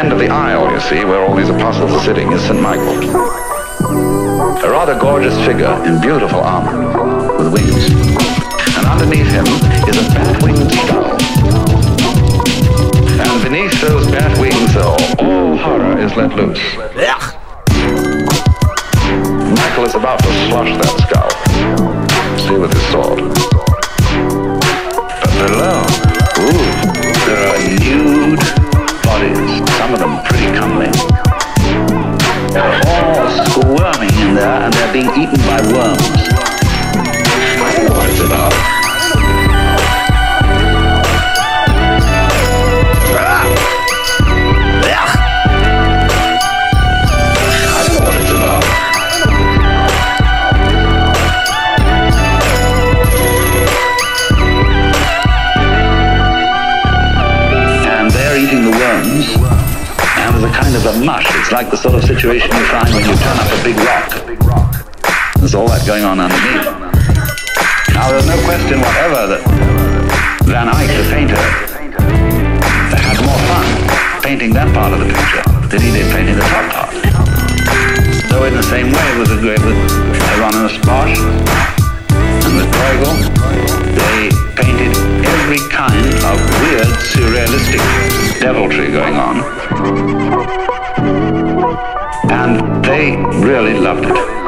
End 0.00 0.12
of 0.14 0.18
the 0.18 0.28
aisle, 0.28 0.72
you 0.72 0.80
see, 0.80 1.04
where 1.04 1.20
all 1.20 1.36
these 1.36 1.50
apostles 1.50 1.92
are 1.92 2.00
sitting, 2.00 2.32
is 2.32 2.40
St. 2.40 2.58
Michael. 2.58 3.04
A 4.64 4.70
rather 4.70 4.98
gorgeous 4.98 5.36
figure 5.44 5.68
in 5.84 6.00
beautiful 6.00 6.40
armor, 6.40 7.36
with 7.36 7.52
wings. 7.52 7.90
And 8.78 8.86
underneath 8.88 9.28
him 9.28 9.44
is 9.84 9.98
a 10.00 10.06
bat-winged 10.16 10.72
skull. 10.72 11.04
And 13.20 13.44
beneath 13.44 13.78
those 13.82 14.06
bat 14.10 14.32
wings, 14.40 14.74
all, 14.74 14.96
all 15.20 15.58
horror 15.58 15.98
is 15.98 16.16
let 16.16 16.34
loose. 16.34 16.64
Michael 19.60 19.84
is 19.84 19.94
about 19.94 20.18
to 20.20 20.32
slush 20.48 20.72
that 20.80 20.96
skull. 21.04 21.30
See 22.48 22.56
with 22.56 22.72
his 22.72 22.86
sword. 22.88 23.20
But 25.20 25.32
below, 25.44 25.84
ooh, 26.40 26.64
there 27.26 27.44
are 27.48 27.60
nude 27.84 28.59
being 35.00 35.22
eaten 35.22 35.40
by 35.46 35.60
worms. 35.72 36.06
And 57.86 58.10
they're 58.10 58.36
eating 58.36 58.64
the 58.64 58.70
worms. 58.70 59.36
And 60.18 60.34
there's 60.34 60.44
a 60.44 60.54
kind 60.54 60.76
of 60.76 60.84
a 60.84 61.04
mush. 61.04 61.26
It's 61.30 61.52
like 61.52 61.70
the 61.70 61.76
sort 61.76 61.94
of 61.94 62.04
situation 62.04 62.50
you 62.54 62.64
find 62.66 62.92
when 62.92 63.08
you 63.08 63.16
turn 63.16 63.38
up 63.38 63.58
a 63.58 63.64
big 63.64 63.76
rock. 63.76 64.29
There's 65.50 65.66
all 65.66 65.74
that 65.74 65.82
going 65.82 66.06
on 66.06 66.22
underneath. 66.22 66.62
Now, 67.90 68.06
there's 68.06 68.22
no 68.30 68.38
question 68.46 68.78
whatever 68.78 69.34
that 69.34 69.42
Van 70.46 70.70
Eyck, 70.70 70.86
the 70.94 71.02
painter, 71.10 71.42
had 72.94 73.18
more 73.18 73.34
fun 73.50 73.66
painting 74.22 74.54
that 74.54 74.70
part 74.70 74.94
of 74.94 75.02
the 75.02 75.10
picture 75.10 75.42
than 75.66 75.82
he 75.82 75.90
did 75.90 76.06
painting 76.14 76.38
the 76.38 76.46
top 76.54 76.70
part. 76.70 76.94
So 78.30 78.46
in 78.46 78.54
the 78.54 78.62
same 78.62 78.94
way 78.94 79.08
with, 79.18 79.34
the, 79.34 79.42
with 79.42 79.74
Hieronymus 80.22 80.78
Bosch 80.86 81.18
and 81.18 82.52
with 82.54 82.70
Bruegel, 82.70 83.18
they 83.98 84.30
painted 84.54 84.94
every 85.26 85.58
kind 85.66 86.14
of 86.30 86.38
weird, 86.62 86.86
surrealistic 87.10 87.82
deviltry 88.38 88.94
going 88.94 89.18
on. 89.18 89.42
And 92.30 92.62
they 92.86 93.18
really 93.42 93.74
loved 93.74 94.06
it. 94.06 94.39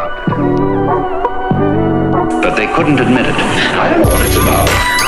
But 2.42 2.56
they 2.56 2.66
couldn't 2.74 2.98
admit 2.98 3.26
it. 3.26 3.34
I 3.34 3.88
don't 3.90 4.02
know 4.02 4.08
what 4.08 4.26
it's 4.26 4.36
about. 4.36 5.01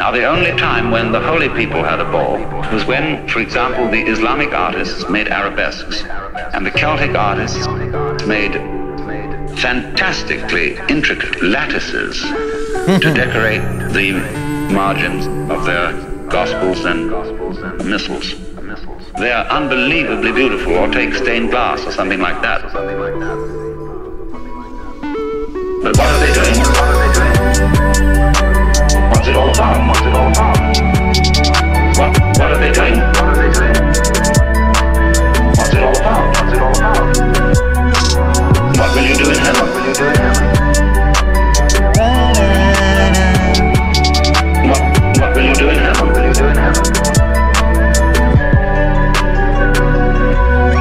Now, 0.00 0.10
the 0.10 0.24
only 0.24 0.50
time 0.52 0.90
when 0.90 1.12
the 1.12 1.20
holy 1.20 1.50
people 1.50 1.84
had 1.84 2.00
a 2.00 2.10
ball 2.10 2.38
was 2.72 2.86
when, 2.86 3.28
for 3.28 3.40
example, 3.40 3.86
the 3.90 4.00
Islamic 4.00 4.54
artists 4.54 5.06
made 5.10 5.28
arabesques 5.28 6.02
and 6.54 6.64
the 6.64 6.70
Celtic 6.70 7.14
artists 7.14 7.66
made 8.26 8.54
fantastically 9.58 10.78
intricate 10.88 11.42
lattices 11.42 12.22
to 12.22 12.98
decorate 13.14 13.60
the 13.92 14.12
margins 14.72 15.26
of 15.50 15.66
their 15.66 15.92
gospels 16.30 16.86
and 16.86 17.10
missals. 17.84 18.36
They 19.18 19.32
are 19.32 19.44
unbelievably 19.50 20.32
beautiful, 20.32 20.76
or 20.76 20.90
take 20.90 21.12
stained 21.12 21.50
glass 21.50 21.84
or 21.84 21.92
something 21.92 22.20
like 22.20 22.40
that. 22.40 22.62
But 25.82 25.96
what 25.98 26.08
are 26.08 26.20
they 26.20 26.32
doing? 26.32 26.56
What's 29.20 29.28
it 29.28 29.36
all 29.36 29.50
about? 29.50 29.86
What's 29.86 30.00
it 30.00 30.14
all 30.16 30.28
about? 30.32 30.56
What, 31.98 32.08
what 32.38 32.52
are 32.52 32.58
they 32.58 32.72
doing? 32.72 32.96
What 32.96 33.20
are 33.20 33.36
they 33.36 33.50
doing? 33.52 33.74
What's 35.58 35.74
it 35.74 35.82
all 35.82 35.92
about? 35.92 36.32
What's 36.40 36.52
it 36.54 36.60
all 36.62 36.72
about? 36.72 37.04
What 38.78 38.88
will 38.96 39.04
you 39.04 39.14
do 39.14 39.28
in 39.28 39.36
heaven? 39.36 39.60
What 39.60 39.76
will 39.76 39.84
you 39.84 39.92
do 39.92 40.04
in 40.08 40.16
heaven? 40.16 40.48
What 45.20 45.36
will 45.36 45.44
you 45.44 45.52
do 45.52 45.68
in 45.68 46.56
heaven? 46.56 46.84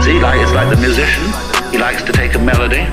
See, 0.01 0.17
like 0.21 0.39
it's 0.39 0.53
like 0.53 0.69
the 0.69 0.77
musician. 0.79 1.25
He 1.73 1.77
likes 1.77 2.03
to 2.03 2.13
take 2.13 2.35
a 2.35 2.39
melody. 2.39 2.87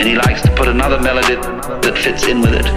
and 0.00 0.06
he 0.08 0.14
likes 0.14 0.40
to 0.42 0.50
put 0.54 0.68
another 0.68 1.00
melody 1.00 1.57
that 1.88 1.96
fits 1.96 2.28
in 2.28 2.44
with 2.44 2.52
it. 2.52 2.68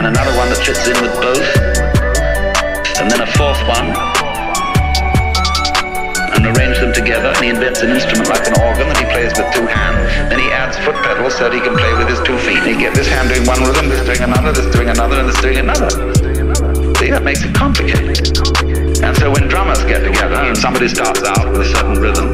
And 0.00 0.08
another 0.08 0.32
one 0.32 0.48
that 0.48 0.56
fits 0.64 0.88
in 0.88 0.96
with 0.96 1.12
both. 1.20 1.44
And 2.96 3.12
then 3.12 3.20
a 3.20 3.28
fourth 3.36 3.60
one. 3.68 3.92
And 6.32 6.48
arrange 6.56 6.80
them 6.80 6.96
together. 6.96 7.36
And 7.36 7.44
he 7.44 7.50
invents 7.52 7.84
an 7.84 7.92
instrument 7.92 8.32
like 8.32 8.48
an 8.48 8.56
organ 8.64 8.88
that 8.88 8.96
he 8.96 9.04
plays 9.12 9.36
with 9.36 9.44
two 9.52 9.68
hands. 9.68 10.08
Then 10.32 10.40
he 10.40 10.48
adds 10.48 10.80
foot 10.88 10.96
pedals 11.04 11.36
so 11.36 11.52
that 11.52 11.52
he 11.52 11.60
can 11.60 11.76
play 11.76 11.92
with 12.00 12.08
his 12.08 12.20
two 12.24 12.40
feet. 12.40 12.64
And 12.64 12.72
he 12.72 12.80
gets 12.80 12.96
this 12.96 13.08
hand 13.12 13.28
doing 13.28 13.44
one 13.44 13.60
rhythm, 13.60 13.92
this 13.92 14.00
doing 14.08 14.24
another, 14.24 14.56
this 14.56 14.72
doing 14.72 14.88
another, 14.88 15.20
and 15.20 15.28
this 15.28 15.40
doing 15.44 15.60
another. 15.60 15.92
See, 16.96 17.12
that 17.12 17.20
makes 17.20 17.44
it 17.44 17.52
complicated. 17.52 18.24
And 19.04 19.12
so 19.20 19.28
when 19.28 19.52
drummers 19.52 19.84
get 19.84 20.00
together 20.00 20.40
and 20.48 20.56
somebody 20.56 20.88
starts 20.88 21.20
out 21.28 21.44
with 21.52 21.60
a 21.60 21.68
certain 21.68 22.00
rhythm, 22.00 22.32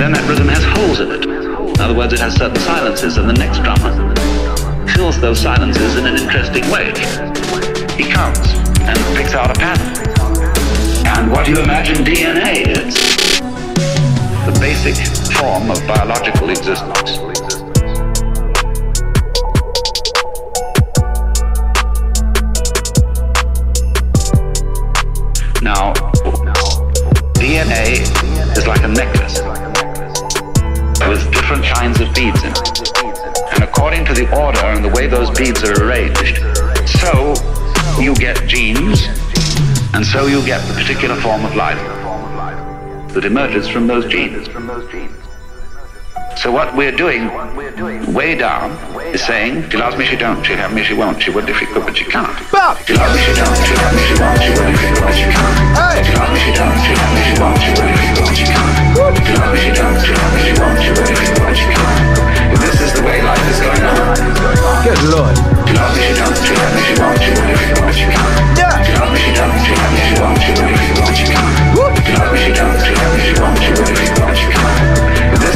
then 0.00 0.12
that 0.12 0.26
rhythm 0.26 0.48
has 0.48 0.64
holes 0.64 1.00
in 1.00 1.10
it. 1.12 1.26
In 1.26 1.78
other 1.78 1.92
words, 1.92 2.14
it 2.14 2.20
has 2.20 2.34
certain 2.34 2.56
silences, 2.60 3.18
and 3.18 3.28
the 3.28 3.34
next 3.34 3.58
drummer 3.58 3.92
fills 4.96 5.20
those 5.20 5.38
silences 5.38 5.96
in 5.96 6.06
an 6.06 6.16
interesting 6.16 6.64
way. 6.70 6.88
He 8.00 8.08
comes 8.08 8.40
and 8.80 8.96
picks 9.14 9.34
out 9.34 9.54
a 9.54 9.60
pattern. 9.60 9.92
And 11.04 11.30
what 11.30 11.44
do 11.44 11.52
you 11.52 11.60
imagine 11.60 12.02
DNA 12.02 12.64
is? 12.80 12.94
The 14.48 14.56
basic 14.58 14.96
form 15.36 15.70
of 15.70 15.76
biological 15.86 16.48
existence. 16.48 17.29
Beads 35.40 35.64
are 35.64 35.88
arranged, 35.88 36.36
so 37.00 37.32
you 37.98 38.14
get 38.16 38.36
genes, 38.46 39.08
and 39.96 40.04
so 40.04 40.26
you 40.26 40.44
get 40.44 40.60
the 40.68 40.74
particular 40.74 41.16
form 41.16 41.46
of 41.46 41.56
life 41.56 41.80
that 43.14 43.24
emerges 43.24 43.66
from 43.66 43.86
those 43.86 44.04
genes. 44.12 44.48
So 46.36 46.52
what 46.52 46.76
we're 46.76 46.92
doing 46.92 47.32
way 48.12 48.34
down 48.36 48.72
is 49.14 49.24
saying, 49.24 49.70
she 49.70 49.78
loves 49.78 49.96
me, 49.96 50.04
she 50.04 50.16
don't, 50.16 50.44
she'll 50.44 50.58
have 50.58 50.74
me, 50.74 50.84
she 50.84 50.92
won't, 50.92 51.22
she 51.22 51.30
would 51.30 51.48
if 51.48 51.56
she 51.56 51.64
could, 51.64 51.86
but 51.86 51.96
she 51.96 52.04
can't. 52.04 52.28
Bob! 52.52 52.76
She 52.84 52.92
loves 52.92 53.16
me, 53.16 53.22
she 53.24 53.32
don't, 53.32 53.56
she'll 53.64 53.80
have 53.80 53.96
me, 53.96 54.02
she 54.04 54.20
won't, 54.20 54.42
she 54.44 54.50
would 54.52 54.68
if 54.68 54.76
she 54.76 54.88
could, 54.92 55.00
but 55.00 55.14
she 55.16 55.24
can't. 55.24 55.56
Hey! 55.72 56.04
She 56.04 56.12
loves 56.20 56.32
me, 56.36 56.40
she 56.44 56.52
don't, 56.52 56.76
she'll 56.84 57.00
have 57.00 57.16
me, 57.16 57.22
she 57.24 57.40
won't, 57.40 57.56
she 57.64 57.70
would 57.80 57.88
if 57.88 57.96
she 57.96 58.12
could, 58.12 58.24
but 58.28 58.36
she 58.36 58.44
can't. 58.44 58.76
She 59.24 59.32
loves 59.40 59.56
me, 59.56 59.60
she 59.64 59.72
don't, 59.72 59.96
she'll 60.04 60.20
have 60.20 60.32
me, 60.36 60.40
she 60.44 60.52
won't, 60.60 60.76
she 60.84 60.90
would 60.92 61.08
if 61.08 61.16
she 61.16 61.32
could, 61.32 61.40
but 61.40 61.56
she 61.56 61.64
can't. 61.72 62.60
This 62.60 62.76
is 62.84 62.92
the 62.92 63.02
way 63.08 63.22
life 63.24 63.40
is 63.48 63.60
going 63.64 63.84
on. 63.88 64.39
Good 64.90 65.06
lord. 65.08 65.36
This 65.36 65.46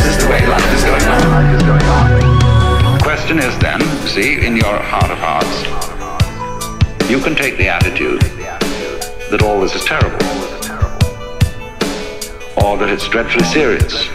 is 0.06 0.16
the 0.18 0.26
way 0.30 0.46
life 0.46 0.72
is 0.72 0.84
going 0.84 1.02
on. 1.02 1.18
The 2.94 3.02
question 3.02 3.40
is 3.40 3.58
then, 3.58 3.80
see, 4.06 4.46
in 4.46 4.56
your 4.56 4.78
heart 4.78 5.10
of 5.10 5.18
hearts, 5.18 5.64
you 7.10 7.18
can 7.18 7.34
take 7.34 7.56
the 7.58 7.66
attitude 7.66 8.20
that 9.32 9.42
all 9.42 9.60
this 9.60 9.74
is 9.74 9.84
terrible, 9.84 10.14
or 12.64 12.78
that 12.78 12.88
it's 12.88 13.08
dreadfully 13.08 13.46
serious. 13.46 14.06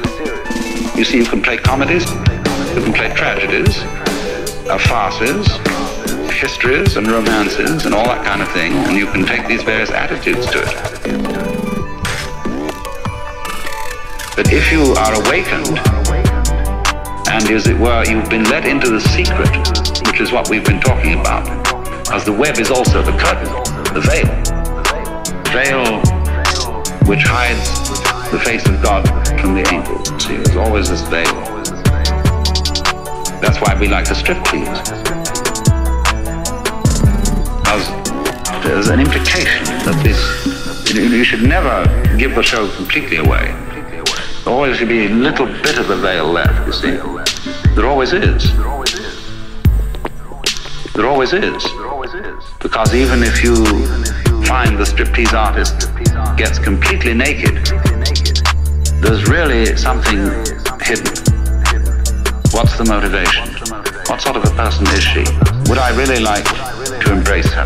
You 0.96 1.04
see, 1.04 1.18
you 1.18 1.26
can 1.26 1.42
play 1.42 1.58
comedies, 1.58 2.10
you 2.74 2.82
can 2.82 2.94
play 2.94 3.14
tragedies, 3.14 3.84
uh, 4.70 4.78
farces, 4.78 5.48
histories 6.32 6.96
and 6.96 7.08
romances 7.08 7.86
and 7.86 7.96
all 7.96 8.06
that 8.06 8.24
kind 8.24 8.42
of 8.42 8.50
thing, 8.52 8.72
and 8.72 8.96
you 8.96 9.08
can 9.08 9.26
take 9.26 9.48
these 9.48 9.64
various 9.64 9.90
attitudes 9.90 10.46
to 10.46 10.60
it. 10.62 10.74
But 14.36 14.54
if 14.54 14.72
you 14.72 14.94
are 14.94 15.14
awakened, 15.26 15.80
and 17.30 17.50
as 17.50 17.68
it 17.68 17.78
were, 17.78 18.06
you've 18.06 18.30
been 18.30 18.46
let 18.46 18.66
into 18.66 18.90
the 18.90 19.02
secret, 19.02 19.50
which 20.08 20.22
is 20.22 20.32
what 20.32 20.50
we've 20.50 20.66
been 20.66 20.80
talking 20.80 21.20
about, 21.20 21.48
as 22.12 22.24
the 22.24 22.34
web 22.34 22.58
is 22.60 22.70
also 22.70 23.02
the 23.02 23.18
curtain, 23.18 23.52
the 23.94 24.02
veil, 24.02 24.30
veil 25.52 26.00
which 27.08 27.24
hides 27.24 27.72
the 28.32 28.40
face 28.40 28.66
of 28.68 28.82
God 28.84 29.08
from 29.42 29.56
the 29.56 29.68
angels. 29.74 30.24
See, 30.24 30.36
there's 30.38 30.56
always 30.56 30.90
this 30.90 31.02
veil. 31.10 31.59
That's 33.42 33.60
why 33.62 33.74
we 33.80 33.88
like 33.88 34.08
the 34.08 34.16
strip 34.16 34.44
tease. 34.46 34.68
Because 37.60 37.88
there's 38.64 38.90
an 38.90 39.00
implication 39.00 39.64
that 39.86 40.00
this, 40.04 40.20
you 40.94 41.24
should 41.24 41.44
never 41.44 41.86
give 42.18 42.36
the 42.36 42.44
show 42.44 42.70
completely 42.76 43.18
away. 43.18 43.56
There 44.44 44.54
always 44.54 44.78
should 44.78 44.90
be 44.90 45.06
a 45.06 45.10
little 45.10 45.46
bit 45.46 45.78
of 45.78 45.88
the 45.88 45.96
veil 45.96 46.26
left, 46.26 46.68
you 46.68 46.74
see. 46.74 46.92
There 47.76 47.86
always 47.86 48.12
is. 48.12 48.54
There 48.58 48.68
always 48.68 48.94
is. 48.96 49.24
There 50.94 51.08
always 51.08 51.34
is. 51.34 51.64
Because 52.62 52.94
even 52.94 53.24
if 53.24 53.42
you 53.44 53.56
find 54.44 54.78
the 54.78 54.84
striptease 54.84 55.34
artist 55.34 55.90
gets 56.36 56.60
completely 56.60 57.14
naked, 57.14 57.66
there's 59.02 59.30
really 59.30 59.78
something 59.78 60.18
hidden. 60.82 61.29
What's 62.60 62.78
the 62.78 62.84
motivation? 62.84 63.48
What 64.12 64.20
sort 64.20 64.36
of 64.36 64.44
a 64.44 64.52
person 64.52 64.86
is 64.88 65.00
she? 65.02 65.24
Would 65.72 65.80
I 65.80 65.96
really 65.96 66.20
like 66.20 66.44
to 66.44 67.14
embrace 67.14 67.48
her? 67.56 67.64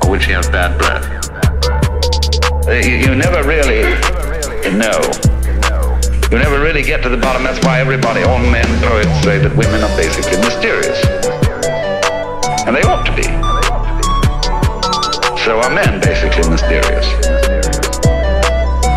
Or 0.00 0.08
would 0.08 0.22
she 0.22 0.32
have 0.32 0.50
bad 0.50 0.80
breath? 0.80 1.04
Uh, 2.66 2.80
You, 2.80 2.96
you 3.04 3.14
never 3.14 3.44
really 3.44 3.84
know. 4.80 4.96
You 6.32 6.40
never 6.40 6.58
really 6.58 6.80
get 6.80 7.02
to 7.02 7.10
the 7.10 7.20
bottom. 7.20 7.44
That's 7.44 7.62
why 7.66 7.78
everybody, 7.78 8.22
all 8.22 8.38
men, 8.38 8.64
poets 8.80 9.12
say 9.20 9.36
that 9.44 9.52
women 9.54 9.84
are 9.84 9.92
basically 9.92 10.40
mysterious. 10.40 10.96
And 12.64 12.74
they 12.74 12.80
ought 12.88 13.04
to 13.04 13.12
be. 13.12 13.28
So 15.44 15.60
are 15.60 15.68
men 15.68 16.00
basically 16.00 16.48
mysterious. 16.48 17.04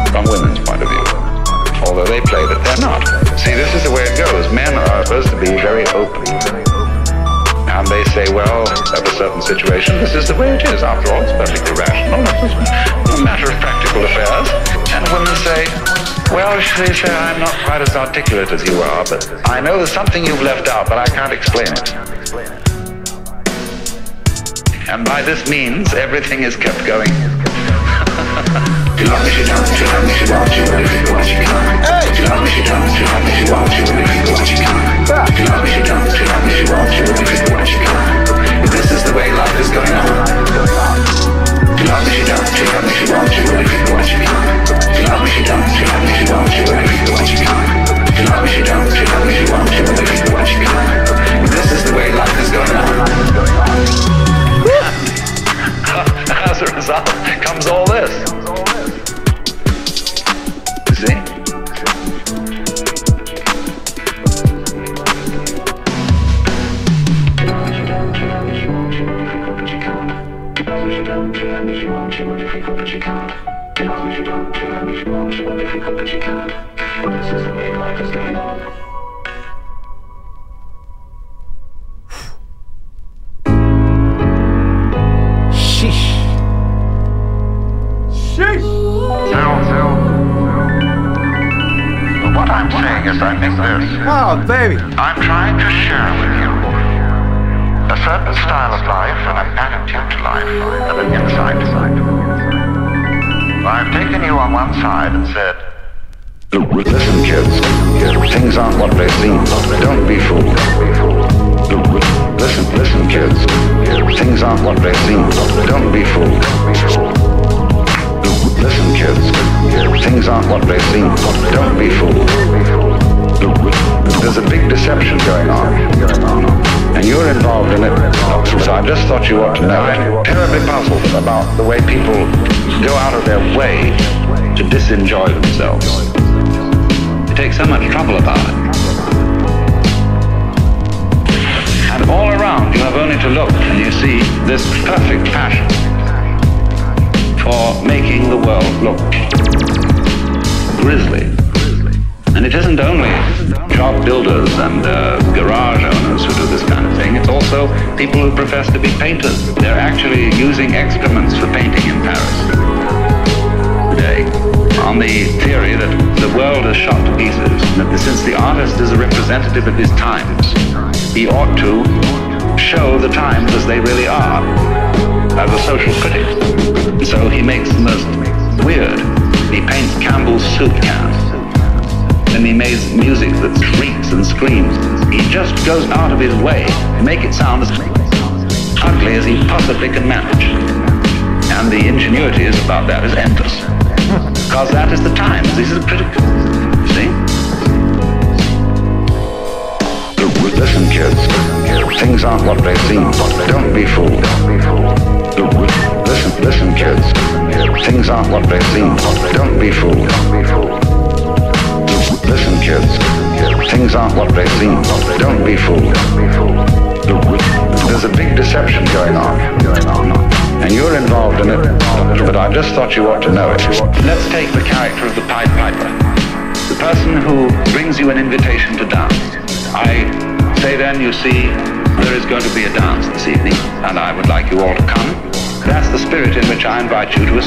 From 0.07 0.23
women's 0.23 0.64
point 0.64 0.81
of 0.81 0.88
view. 0.88 1.06
Although 1.84 2.07
they 2.07 2.22
play 2.22 2.47
that 2.47 2.64
they're 2.64 2.80
not. 2.88 3.28
See, 3.44 3.56
this 3.56 3.74
is 3.74 3.84
the 3.84 3.91
way 3.91 4.03
it 4.03 4.18
goes. 4.18 4.52
Men 4.52 4.74
are 4.76 5.06
supposed 5.06 5.30
to 5.30 5.40
be 5.40 5.56
very 5.64 5.88
open. 5.95 6.28
And 7.72 7.88
they 7.88 8.03
say, 8.11 8.28
well, 8.34 8.68
at 8.68 9.07
a 9.07 9.11
certain 9.16 9.41
situation, 9.41 9.95
this 9.99 10.14
is 10.14 10.28
the 10.28 10.36
way 10.36 10.56
it 10.56 10.64
is. 10.68 10.84
After 10.84 11.14
all, 11.14 11.22
it's 11.24 11.32
perfectly 11.32 11.72
rational. 11.80 12.20
It's 13.07 13.18
a 13.18 13.24
matter 13.24 13.49
of 13.49 13.57
practical 13.61 14.03
affairs. 14.03 14.49
And 14.91 15.07
women 15.16 15.36
say, 15.48 15.64
well, 16.36 16.52
they 16.78 16.91
say, 16.94 17.07
I'm 17.07 17.40
not 17.40 17.56
quite 17.64 17.82
as 17.82 17.95
articulate 17.95 18.52
as 18.52 18.68
you 18.68 18.82
are, 18.82 19.06
but 19.06 19.24
I 19.48 19.61
know 19.61 19.78
there's 19.78 19.91
something 19.91 20.26
you've 20.26 20.41
left 20.41 20.68
out, 20.68 20.90
but 20.90 20.98
I 20.98 21.06
can't 21.06 21.32
explain 21.32 21.68
it. 21.72 21.94
And 24.90 25.06
by 25.06 25.22
this 25.22 25.49
means, 25.49 25.94
everything 25.94 26.44
is 26.44 26.57
kept 26.57 26.86
going. 26.86 27.10
She 29.00 29.06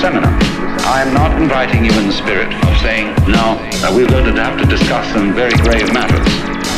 seminar. 0.03 0.35
I 0.83 1.01
am 1.07 1.15
not 1.15 1.31
inviting 1.41 1.85
you 1.85 1.93
in 1.93 2.09
the 2.09 2.13
spirit 2.13 2.53
of 2.67 2.77
saying, 2.79 3.15
now 3.31 3.55
we're 3.95 4.09
going 4.09 4.25
to 4.35 4.43
have 4.43 4.59
to 4.59 4.67
discuss 4.67 5.07
some 5.15 5.33
very 5.33 5.55
grave 5.63 5.95
matters. 5.95 6.27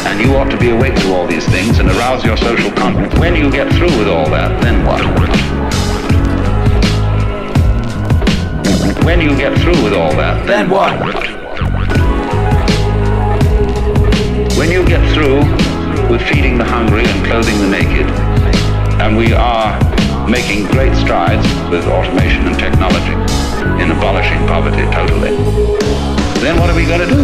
And 0.04 0.20
you 0.20 0.36
ought 0.36 0.50
to 0.50 0.58
be 0.58 0.68
awake 0.68 0.94
to 0.96 1.14
all 1.14 1.26
these 1.26 1.48
things 1.48 1.78
and 1.78 1.88
arouse 1.88 2.22
your 2.22 2.36
social 2.36 2.70
confidence. 2.72 3.18
When 3.18 3.34
you 3.34 3.50
get 3.50 3.72
through 3.72 3.96
with 3.96 4.08
all 4.08 4.28
that, 4.28 4.60
then 4.62 4.84
what? 4.84 5.00
When 9.06 9.22
you 9.22 9.34
get 9.38 9.56
through 9.58 9.82
with 9.82 9.94
all 9.94 10.12
that, 10.16 10.46
then 10.46 10.68
what? 10.68 10.92
When 14.58 14.70
you 14.70 14.84
get 14.86 15.00
through 15.14 15.40
with 16.12 16.20
feeding 16.28 16.58
the 16.58 16.64
hungry 16.64 17.06
and 17.06 17.24
clothing 17.24 17.58
the 17.58 17.68
naked, 17.68 18.06
and 19.00 19.16
we 19.16 19.32
are 19.32 19.80
making 20.28 20.66
great 20.66 20.94
strides 20.96 21.46
with 21.70 21.84
automation 21.86 22.46
and 22.46 22.58
technology 22.58 23.12
in 23.82 23.90
abolishing 23.90 24.38
poverty 24.46 24.82
totally, 24.90 25.36
then 26.40 26.58
what 26.58 26.70
are 26.70 26.76
we 26.76 26.86
going 26.86 27.00
to 27.00 27.06
do? 27.06 27.22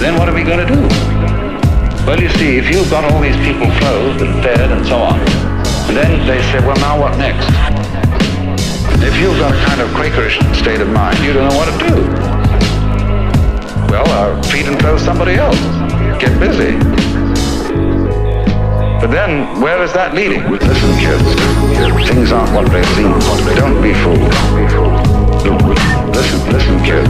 Then 0.00 0.18
what 0.18 0.28
are 0.28 0.34
we 0.34 0.42
going 0.42 0.66
to 0.66 0.74
do? 0.74 0.80
Well, 2.06 2.20
you 2.20 2.28
see, 2.30 2.56
if 2.56 2.70
you've 2.70 2.90
got 2.90 3.04
all 3.04 3.20
these 3.20 3.36
people 3.36 3.70
clothed 3.78 4.22
and 4.22 4.42
fed 4.42 4.72
and 4.72 4.86
so 4.86 4.96
on, 4.96 5.20
and 5.88 5.96
then 5.96 6.26
they 6.26 6.40
say, 6.50 6.58
well, 6.66 6.76
now 6.76 7.00
what 7.00 7.16
next? 7.18 7.46
If 9.02 9.16
you've 9.20 9.38
got 9.38 9.54
a 9.54 9.64
kind 9.66 9.80
of 9.80 9.88
Quakerish 9.90 10.38
state 10.56 10.80
of 10.80 10.88
mind, 10.88 11.18
you 11.20 11.32
don't 11.32 11.48
know 11.48 11.56
what 11.56 11.70
to 11.70 11.88
do. 11.88 11.94
Well, 13.90 14.06
uh, 14.08 14.42
feed 14.44 14.66
and 14.66 14.78
clothe 14.78 15.00
somebody 15.00 15.34
else. 15.34 15.58
Get 16.20 16.38
busy. 16.38 16.99
But 19.00 19.12
then, 19.12 19.58
where 19.62 19.82
is 19.82 19.94
that 19.94 20.12
leading? 20.12 20.44
Listen, 20.52 20.92
kids. 21.00 21.24
Things 22.04 22.32
aren't 22.32 22.52
what 22.52 22.68
they 22.68 22.84
seem. 22.92 23.08
Don't 23.56 23.80
be 23.80 23.96
fooled. 24.04 24.28
Listen, 26.12 26.40
listen, 26.52 26.76
kids. 26.84 27.08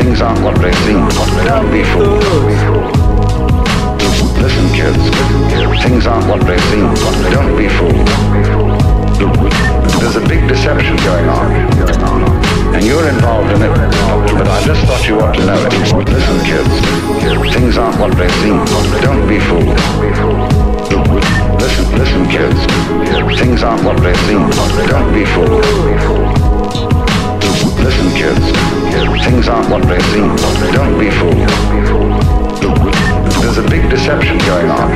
Things 0.00 0.24
aren't 0.24 0.40
what 0.40 0.56
they 0.64 0.72
seem. 0.88 1.04
Don't 1.44 1.68
be 1.68 1.84
fooled. 1.92 2.24
Listen, 4.40 4.66
kids. 4.72 5.04
Things 5.84 6.06
aren't 6.08 6.24
what 6.24 6.40
they 6.48 6.56
seem. 6.72 6.88
Don't 7.36 7.52
be 7.52 7.68
fooled. 7.68 8.08
There's 10.00 10.16
a 10.16 10.24
big 10.24 10.48
deception 10.48 10.96
going 11.04 11.28
on. 11.28 11.52
And 12.74 12.82
you're 12.82 13.06
involved 13.06 13.52
in 13.52 13.60
it, 13.60 13.76
but 14.40 14.48
I 14.48 14.64
just 14.64 14.80
thought 14.88 15.06
you 15.06 15.20
ought 15.20 15.36
to 15.36 15.44
know 15.44 15.60
it. 15.68 16.08
Listen, 16.08 16.40
kids. 16.48 17.52
Things 17.52 17.76
aren't 17.76 18.00
what 18.00 18.16
they 18.16 18.28
seem. 18.40 18.56
Don't 19.04 19.28
be 19.28 19.38
fooled. 19.38 20.73
Listen, 20.90 21.86
listen, 21.98 22.28
kids. 22.28 22.60
Things 23.38 23.62
aren't 23.62 23.84
what 23.84 23.96
they 24.02 24.14
seem. 24.26 24.48
Don't 24.86 25.12
be 25.12 25.24
fooled. 25.24 25.64
Listen, 27.80 28.10
kids. 28.12 28.44
Things 29.24 29.48
aren't 29.48 29.70
what 29.70 29.82
they 29.88 30.00
seem. 30.12 30.36
Don't 30.72 30.98
be 30.98 31.10
fooled. 31.10 31.48
There's 33.42 33.58
a 33.58 33.68
big 33.68 33.88
deception 33.88 34.38
going 34.38 34.70
on. 34.70 34.90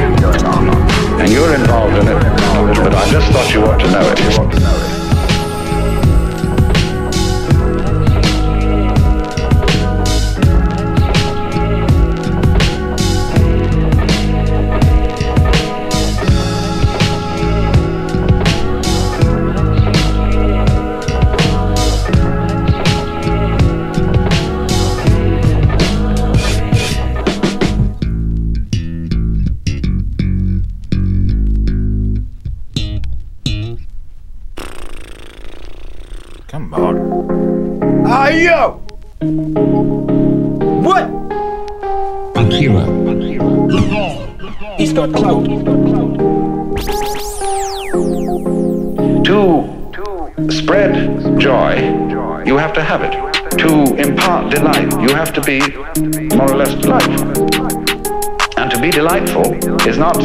And 1.20 1.31
you're 1.33 1.55
involved 1.55 1.97
in 1.97 2.08
it, 2.08 2.23
but 2.76 2.94
I 2.94 3.08
just 3.10 3.33
thought 3.33 3.52
you 3.52 3.65
ought 3.65 3.78
to 3.78 3.91
know 3.91 4.92
it. 4.92 4.98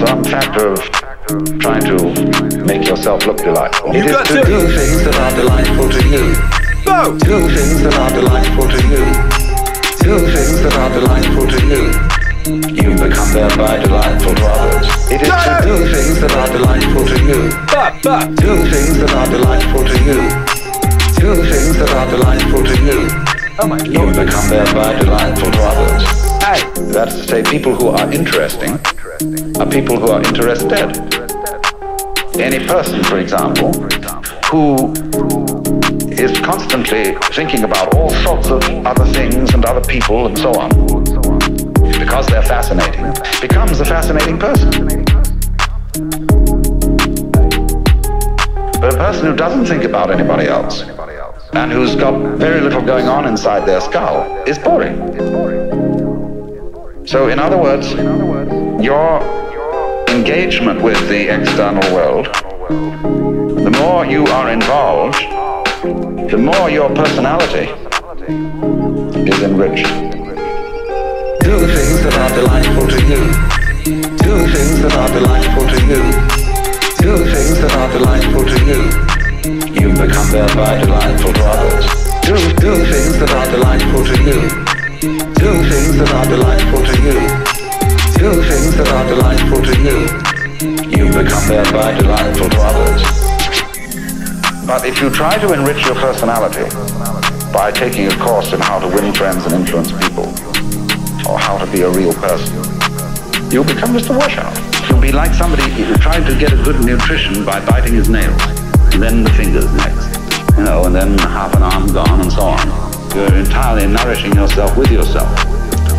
Some 0.07 0.23
factor 0.23 0.73
of 0.73 0.80
trying 1.59 1.83
to 1.88 1.95
make 2.65 2.85
yourself 2.88 3.25
look 3.25 3.38
delightful. 3.38 3.93
You 3.93 4.01
it 4.01 4.06
is 4.07 4.11
got 4.11 4.25
to, 4.27 4.33
to. 4.35 4.43
do 4.43 4.59
things 4.67 4.99
that 5.07 5.15
are 5.15 5.33
delightful 5.40 5.88
to 5.88 6.01
you. 6.11 6.23
Go! 6.83 6.99
Do 7.23 7.38
things 7.48 7.80
that 7.83 7.95
are 7.95 8.11
delightful 8.11 8.67
to 8.67 8.80
you. 8.91 9.03
Do 10.03 10.14
things 10.27 10.59
that 10.59 10.75
are 10.75 10.91
delightful 10.91 11.48
to 11.48 11.59
you. 11.72 11.83
You 12.75 12.90
become 12.99 13.32
thereby 13.32 13.80
delightful 13.80 14.35
to 14.35 14.45
others. 14.45 14.88
It 15.07 15.22
is 15.23 15.32
to 15.32 15.56
do 15.64 15.75
things 15.88 16.19
that 16.19 16.33
are 16.35 16.49
delightful 16.51 17.06
to 17.07 17.17
you. 17.23 17.40
Back, 17.72 18.03
back! 18.03 18.27
Do 18.35 18.51
things 18.67 18.99
that 18.99 19.11
are 19.15 19.30
delightful 19.32 19.83
to 19.88 19.98
you. 20.03 20.19
Do 21.15 21.30
things 21.48 21.77
that 21.80 21.91
are 21.95 22.07
delightful 22.11 22.64
to 22.67 22.75
you. 22.83 22.99
Oh 23.59 23.67
my 23.72 23.80
You 23.88 24.03
lord. 24.03 24.15
become 24.19 24.49
thereby 24.49 24.99
delightful 24.99 25.51
to 25.51 25.61
others. 25.64 26.03
Hey! 26.43 26.59
That 26.91 27.07
is 27.07 27.15
to 27.15 27.23
say, 27.23 27.43
people 27.43 27.73
who 27.73 27.88
are 27.88 28.11
interesting 28.11 28.77
are 29.60 29.69
people 29.69 29.98
who 30.00 30.08
are 30.08 30.22
interested. 30.22 30.90
Any 32.40 32.66
person, 32.66 33.03
for 33.03 33.19
example, 33.19 33.72
who 34.52 34.92
is 36.11 36.38
constantly 36.40 37.16
thinking 37.32 37.64
about 37.64 37.95
all 37.95 38.10
sorts 38.10 38.50
of 38.50 38.61
other 38.85 39.06
things 39.14 39.53
and 39.53 39.66
other 39.66 39.82
people 39.88 40.26
and 40.27 40.38
so 40.38 40.52
on, 40.53 40.69
because 42.00 42.27
they're 42.27 42.43
fascinating, 42.43 43.06
becomes 43.40 43.80
a 43.80 43.85
fascinating 43.85 44.38
person. 44.38 44.72
But 48.82 48.93
a 48.93 48.98
person 48.98 49.26
who 49.27 49.35
doesn't 49.35 49.66
think 49.66 49.84
about 49.84 50.11
anybody 50.11 50.48
else 50.48 50.84
and 51.53 51.72
who's 51.72 51.95
got 51.95 52.38
very 52.38 52.60
little 52.60 52.82
going 52.82 53.08
on 53.08 53.26
inside 53.26 53.66
their 53.66 53.80
skull 53.80 54.43
is 54.45 54.60
boring. 54.60 54.98
So, 57.06 57.27
in 57.27 57.38
other 57.38 57.58
words, 57.58 57.93
your 58.84 59.22
engagement 60.10 60.82
with 60.82 61.00
the 61.08 61.34
external 61.34 61.94
world, 61.95 62.26
the 63.64 63.72
more 63.80 64.06
you 64.06 64.26
are 64.26 64.52
involved, 64.52 65.16
the 66.30 66.38
more 66.38 66.70
your 66.70 66.90
personality 66.90 67.72
is 69.24 69.42
enriched. 69.42 69.88
Do 71.48 71.56
things 71.66 72.03
that 72.03 72.16
are 72.24 72.36
delightful 72.36 72.88
to 72.88 73.00
you. 73.08 73.24
Do 74.20 74.34
things 74.52 74.82
that 74.82 74.94
are 75.00 75.12
delightful 75.16 75.66
to 75.66 75.80
you. 75.88 76.03
Do 77.00 77.24
things 77.24 77.60
that 77.62 77.74
are 77.80 77.92
delightful 77.98 78.44
to 78.44 78.60
you. 78.68 78.82
You 79.80 79.94
become 79.94 80.30
thereby 80.30 80.84
delightful 80.84 81.32
to 81.32 81.44
others. 81.45 81.86
Do, 82.28 82.36
do 82.60 82.86
things 82.92 83.18
that 83.20 83.32
are 83.32 83.50
delightful 83.50 84.03
to 84.03 84.18
you. 84.28 84.40
Do 85.40 85.52
things 85.72 85.98
that 86.00 86.12
are 86.12 86.26
delightful 86.26 86.84
to 86.84 87.02
you. 87.02 87.62
Do 88.17 88.32
things 88.42 88.75
that 88.77 88.88
are 88.88 89.08
delightful 89.08 89.61
to 89.61 89.75
you. 89.83 90.08
You 90.90 91.11
become 91.11 91.45
thereby 91.48 91.98
delightful 92.00 92.50
to 92.50 92.59
others. 92.61 93.03
But 94.66 94.85
if 94.85 95.01
you 95.01 95.09
try 95.09 95.38
to 95.40 95.53
enrich 95.53 95.85
your 95.85 95.95
personality 95.95 96.69
by 97.51 97.72
taking 97.72 98.08
a 98.08 98.16
course 98.17 98.53
in 98.53 98.61
how 98.61 98.80
to 98.80 98.88
win 98.88 99.14
friends 99.14 99.45
and 99.45 99.53
influence 99.53 99.92
people, 99.92 100.32
or 101.27 101.38
how 101.38 101.58
to 101.58 101.69
be 101.72 101.82
a 101.82 101.90
real 101.90 102.14
person, 102.14 102.56
you'll 103.51 103.66
become 103.67 103.92
just 103.92 104.09
a 104.09 104.14
washout. 104.14 104.56
You'll 104.90 105.01
be 105.01 105.11
like 105.11 105.33
somebody 105.33 105.69
who 105.72 105.93
tried 105.95 106.25
to 106.27 106.38
get 106.40 106.53
a 106.53 106.64
good 106.64 106.80
nutrition 106.85 107.43
by 107.43 107.64
biting 107.66 107.93
his 107.93 108.09
nails, 108.09 108.42
and 108.93 109.03
then 109.03 109.24
the 109.24 109.32
fingers 109.32 109.67
next, 109.74 110.16
you 110.58 110.64
know, 110.64 110.85
and 110.85 110.95
then 110.95 111.17
half 111.17 111.53
an 111.56 111.64
arm 111.64 111.88
gone 111.92 112.22
and 112.22 112.32
so 112.32 112.42
on. 112.42 112.66
You're 113.14 113.35
entirely 113.35 113.88
nourishing 113.88 114.33
yourself 114.33 114.77
with 114.77 114.92
yourself. 114.92 115.52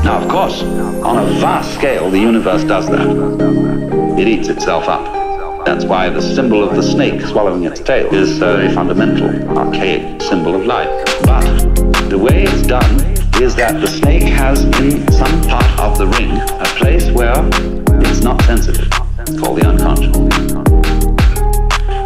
Now, 0.04 0.20
of 0.20 0.28
course, 0.28 0.62
on 0.62 1.16
a 1.16 1.24
vast 1.40 1.72
scale, 1.72 2.10
the 2.10 2.18
universe 2.18 2.62
does 2.62 2.86
that. 2.90 4.18
It 4.18 4.28
eats 4.28 4.48
itself 4.48 4.86
up. 4.86 5.64
That's 5.64 5.86
why 5.86 6.10
the 6.10 6.20
symbol 6.20 6.62
of 6.62 6.76
the 6.76 6.82
snake 6.82 7.22
swallowing 7.22 7.64
its 7.64 7.80
tail 7.80 8.12
is 8.12 8.42
a 8.42 8.70
fundamental, 8.74 9.58
archaic 9.58 10.20
symbol 10.20 10.56
of 10.56 10.66
life. 10.66 10.90
But 11.22 11.44
the 12.10 12.18
way 12.18 12.42
it's 12.42 12.66
done 12.66 13.00
is 13.42 13.56
that 13.56 13.80
the 13.80 13.86
snake 13.86 14.24
has 14.24 14.62
in 14.78 15.10
some 15.10 15.40
part 15.44 15.80
of 15.80 15.96
the 15.96 16.06
ring 16.06 16.32
a 16.32 16.66
place 16.76 17.10
where 17.10 17.32
it's 18.02 18.20
not 18.20 18.42
sensitive. 18.42 18.88
It's 19.20 19.40
called 19.40 19.58
the 19.58 19.66
unconscious. 19.66 20.14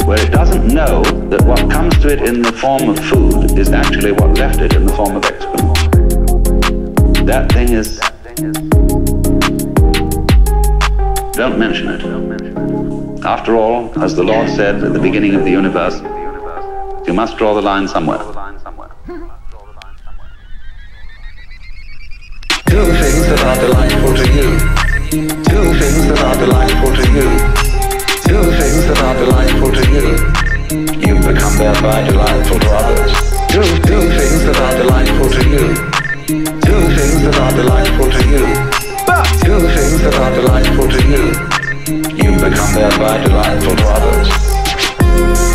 Where 0.07 0.20
it 0.25 0.31
doesn't 0.31 0.68
know 0.68 1.02
that 1.02 1.43
what 1.43 1.68
comes 1.68 1.99
to 1.99 2.12
it 2.12 2.23
in 2.23 2.43
the 2.43 2.52
form 2.52 2.91
of 2.91 2.99
food 3.07 3.59
is 3.59 3.73
actually 3.73 4.12
what 4.12 4.39
left 4.39 4.60
it 4.60 4.75
in 4.75 4.86
the 4.86 4.93
form 4.93 5.17
of 5.17 5.25
excrement. 5.25 5.68
That 7.29 7.53
thing 7.53 7.69
is. 7.75 8.01
Don't 11.37 11.59
mention 11.59 11.89
it. 11.91 12.03
After 13.23 13.55
all, 13.55 13.93
as 14.03 14.15
the 14.15 14.25
Lord 14.25 14.49
said 14.49 14.83
at 14.83 14.95
the 14.95 14.99
beginning 14.99 15.35
of 15.35 15.45
the 15.45 15.51
universe, 15.51 16.01
you 17.07 17.13
must 17.13 17.37
draw 17.37 17.53
the 17.53 17.61
line 17.61 17.87
somewhere. 17.87 18.17
Do 22.65 22.81
things 22.97 23.27
that 23.29 23.41
are 23.45 23.61
delightful 23.61 24.15
to 24.17 24.27
you. 24.33 24.49
Do 25.45 25.75
things 25.77 26.09
that 26.09 26.21
are 26.25 26.37
delightful 26.41 26.95
to 26.97 27.05
you. 27.13 27.29
Do 28.25 28.41
things 28.57 28.87
that 28.87 29.01
are 29.05 29.17
delightful 29.23 29.71
to 29.71 29.85
you. 29.93 30.17
You 31.07 31.21
become 31.21 31.59
thereby 31.59 32.09
delightful 32.09 32.59
to 32.59 32.71
others. 32.71 33.13
Do, 33.53 33.61
do 33.87 34.01
things 34.17 34.45
that 34.45 34.57
are 34.57 34.79
delightful 34.79 35.29
to 35.29 35.43
you. 35.51 35.98
Do 36.29 36.35
things 36.35 37.23
that 37.23 37.39
are 37.41 37.53
delightful 37.57 38.11
to 38.11 38.23
you. 38.29 38.45
Do 39.49 39.67
things 39.67 40.03
that 40.03 40.15
are 40.15 40.33
delightful 40.37 40.87
to 40.87 41.01
you. 41.09 41.33
You 42.23 42.37
become 42.37 42.75
thereby 42.75 43.25
delightful 43.25 43.75
to 43.75 43.87
others. 43.89 45.48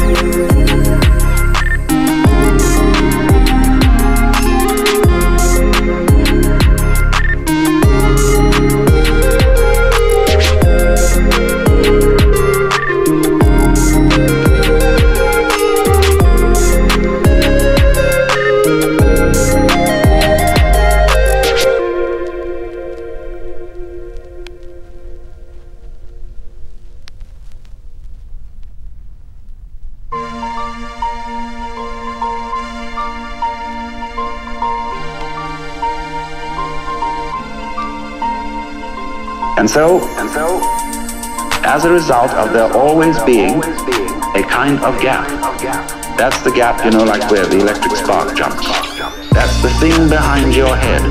So, 39.73 40.07
and 40.21 40.29
so, 40.29 40.61
as 41.65 41.85
a 41.85 41.89
result 41.89 42.29
of 42.37 42.53
there 42.53 42.71
always 42.77 43.17
being 43.23 43.57
a 43.57 44.43
kind 44.45 44.77
of 44.85 45.01
gap, 45.01 45.25
that's 46.15 46.43
the 46.43 46.51
gap, 46.51 46.85
you 46.85 46.91
know, 46.91 47.03
like 47.03 47.27
where 47.31 47.47
the 47.47 47.57
electric 47.57 47.95
spark 47.95 48.37
jumps. 48.37 48.67
That's 49.33 49.63
the 49.63 49.73
thing 49.81 50.09
behind 50.09 50.53
your 50.53 50.75
head, 50.75 51.01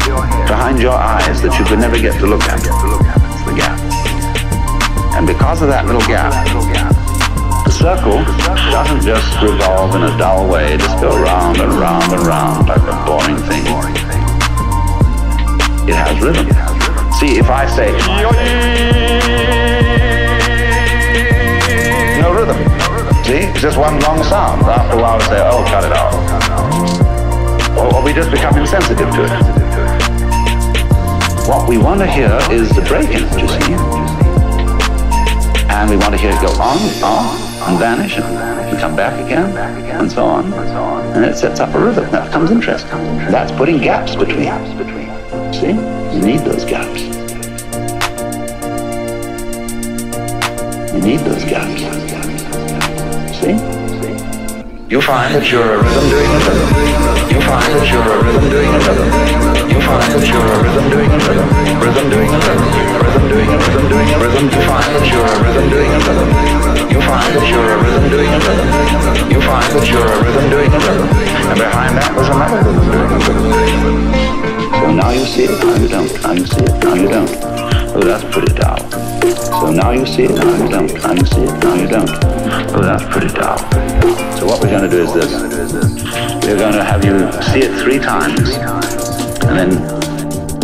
behind 0.47 0.79
your 0.79 0.95
eyes 0.95 1.43
that 1.43 1.59
you 1.59 1.65
could 1.65 1.81
never 1.81 1.99
get 1.99 2.15
to 2.21 2.27
look 2.27 2.43
at. 2.43 2.63
It's 2.63 3.43
the 3.43 3.57
gap. 3.59 3.75
And 5.19 5.27
because 5.27 5.61
of 5.61 5.67
that 5.67 5.87
little 5.87 6.07
gap, 6.07 6.31
the 7.67 7.73
circle 7.73 8.23
doesn't 8.71 9.03
just 9.03 9.27
revolve 9.43 9.97
in 9.97 10.05
a 10.05 10.17
dull 10.17 10.49
way, 10.49 10.77
just 10.77 11.01
go 11.01 11.11
round 11.21 11.59
and 11.59 11.73
round 11.73 12.13
and 12.13 12.23
round 12.23 12.69
like 12.69 12.79
a 12.79 12.95
boring 13.11 13.43
thing. 13.43 13.67
It 15.89 15.97
has 15.99 16.15
rhythm. 16.23 16.62
See, 17.23 17.39
if 17.39 17.49
I 17.49 17.67
say 17.70 17.92
no 22.20 22.34
rhythm, 22.34 22.59
see, 23.23 23.47
it's 23.47 23.60
just 23.60 23.78
one 23.78 24.01
long 24.01 24.25
sound. 24.25 24.62
After 24.62 24.99
a 24.99 25.01
while, 25.01 25.18
we 25.18 25.25
say, 25.26 25.39
oh, 25.41 25.62
cut 25.68 25.84
it 25.84 25.92
out, 25.92 26.12
or, 27.78 27.94
or 27.94 28.02
we 28.02 28.12
just 28.12 28.33
become 28.33 28.59
insensitive 28.59 29.09
to 29.15 29.23
it. 29.23 29.31
What 31.47 31.68
we 31.68 31.78
want 31.78 32.01
to 32.01 32.09
hear 32.10 32.36
is 32.51 32.70
the 32.70 32.83
break 32.83 33.10
in 33.10 33.23
it, 33.23 33.39
you 33.41 33.47
see, 33.47 33.75
and 35.70 35.89
we 35.89 35.97
want 35.97 36.10
to 36.15 36.18
hear 36.18 36.33
it 36.33 36.41
go 36.42 36.51
on, 36.60 36.76
on, 37.05 37.70
and 37.70 37.78
vanish, 37.78 38.17
and, 38.18 38.26
come 38.81 38.97
back 38.97 39.25
again, 39.25 39.57
and 39.57 40.10
so 40.10 40.25
on, 40.25 40.52
and 41.15 41.25
it 41.25 41.36
sets 41.36 41.60
up 41.60 41.73
a 41.73 41.78
rhythm. 41.78 42.10
That 42.10 42.26
becomes 42.26 42.51
interesting. 42.51 42.99
That's 43.31 43.52
putting 43.52 43.78
gaps 43.78 44.17
between. 44.17 44.51
See, 45.52 45.92
you 46.13 46.21
need 46.21 46.41
those 46.41 46.65
gaps. 46.65 47.01
You 50.93 51.01
need 51.01 51.21
those 51.21 51.45
gaps. 51.45 51.83
See? 53.41 53.57
You 54.93 55.01
find 55.01 55.35
that 55.35 55.51
you're 55.51 55.63
a 55.63 55.83
rhythm 55.83 56.09
doing 56.13 56.29
a 56.29 56.39
rhythm. 56.45 56.69
You 57.33 57.41
find 57.41 57.73
that 57.73 57.89
you're 57.89 58.05
a 58.05 58.23
rhythm 58.23 58.51
doing 58.53 58.69
a 58.69 58.79
rhythm. 58.85 59.09
You 59.73 59.81
find 59.81 60.13
that 60.13 60.25
you're 60.29 60.45
a 60.45 60.63
rhythm 60.63 60.87
doing 60.93 61.09
a 61.09 61.17
rhythm. 61.17 61.49
Rhythm 61.81 62.07
doing 62.13 62.29
a 62.29 62.39
rhythm. 62.45 62.61
Rhythm 63.01 63.25
doing 63.33 63.49
a 63.49 63.57
rhythm 63.57 63.89
doing 63.89 64.09
a 64.13 64.21
rhythm. 64.21 64.45
You 64.53 64.61
find 64.69 64.93
that 64.93 65.09
you're 65.09 65.25
a 65.25 65.41
rhythm 65.41 65.67
doing 65.73 65.89
a 65.89 66.01
rhythm. 66.05 66.29
You 66.93 67.01
find 67.01 67.33
that 67.33 67.47
you're 67.49 67.73
a 67.73 67.81
rhythm 67.81 68.05
doing 68.13 68.29
a 68.29 68.41
rhythm. 68.45 68.69
You 69.33 69.41
find 69.41 69.65
that 69.73 69.85
you're 69.89 70.05
a 70.05 70.21
rhythm 70.21 70.45
doing 70.53 70.69
a 70.69 70.77
rhythm. 70.77 71.09
And 71.49 71.57
behind 71.57 71.97
that 71.97 72.13
was 72.13 72.29
another 72.29 72.61
rhythm 72.61 72.85
doing 72.85 73.01
a 73.01 73.17
rhythm. 73.17 74.12
So 74.83 74.93
now 74.93 75.11
you 75.12 75.25
see 75.25 75.44
it, 75.44 75.65
now 75.65 75.77
you 75.77 75.86
don't. 75.86 76.23
Now 76.23 76.33
you 76.33 76.44
see 76.44 76.65
it, 76.65 76.83
now 76.83 76.94
you 76.94 77.09
don't. 77.09 77.31
Oh, 77.94 78.01
that's 78.01 78.25
pretty 78.35 78.52
dull. 78.52 78.78
So 79.61 79.70
now 79.70 79.93
you 79.93 80.05
see 80.05 80.25
it, 80.25 80.35
now 80.35 80.57
you 80.59 80.69
don't. 80.69 80.93
Now 80.93 81.12
you 81.12 81.25
see 81.25 81.43
it, 81.44 81.55
now 81.62 81.75
you 81.77 81.86
don't. 81.86 82.11
Oh, 82.75 82.83
that's 82.83 83.05
pretty 83.05 83.28
dull. 83.28 83.59
So 84.36 84.44
what 84.44 84.61
we're 84.61 84.70
going 84.70 84.83
to 84.83 84.91
do 84.91 85.05
is 85.05 85.15
this. 85.15 85.31
We're 86.44 86.59
going 86.59 86.73
to 86.73 86.83
have 86.83 87.05
you 87.05 87.31
see 87.52 87.61
it 87.61 87.78
three 87.81 88.01
times, 88.01 88.59
and 89.47 89.57
then 89.57 89.70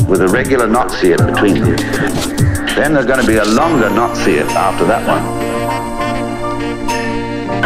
with 0.08 0.20
a 0.20 0.28
regular 0.28 0.66
not 0.66 0.90
see 0.90 1.12
it 1.12 1.24
between 1.24 1.60
them. 1.60 1.76
Then 2.74 2.94
there's 2.94 3.06
going 3.06 3.20
to 3.20 3.26
be 3.26 3.36
a 3.36 3.44
longer 3.44 3.88
not 3.88 4.16
see 4.16 4.34
it 4.34 4.46
after 4.48 4.84
that 4.86 5.06
one. 5.06 5.22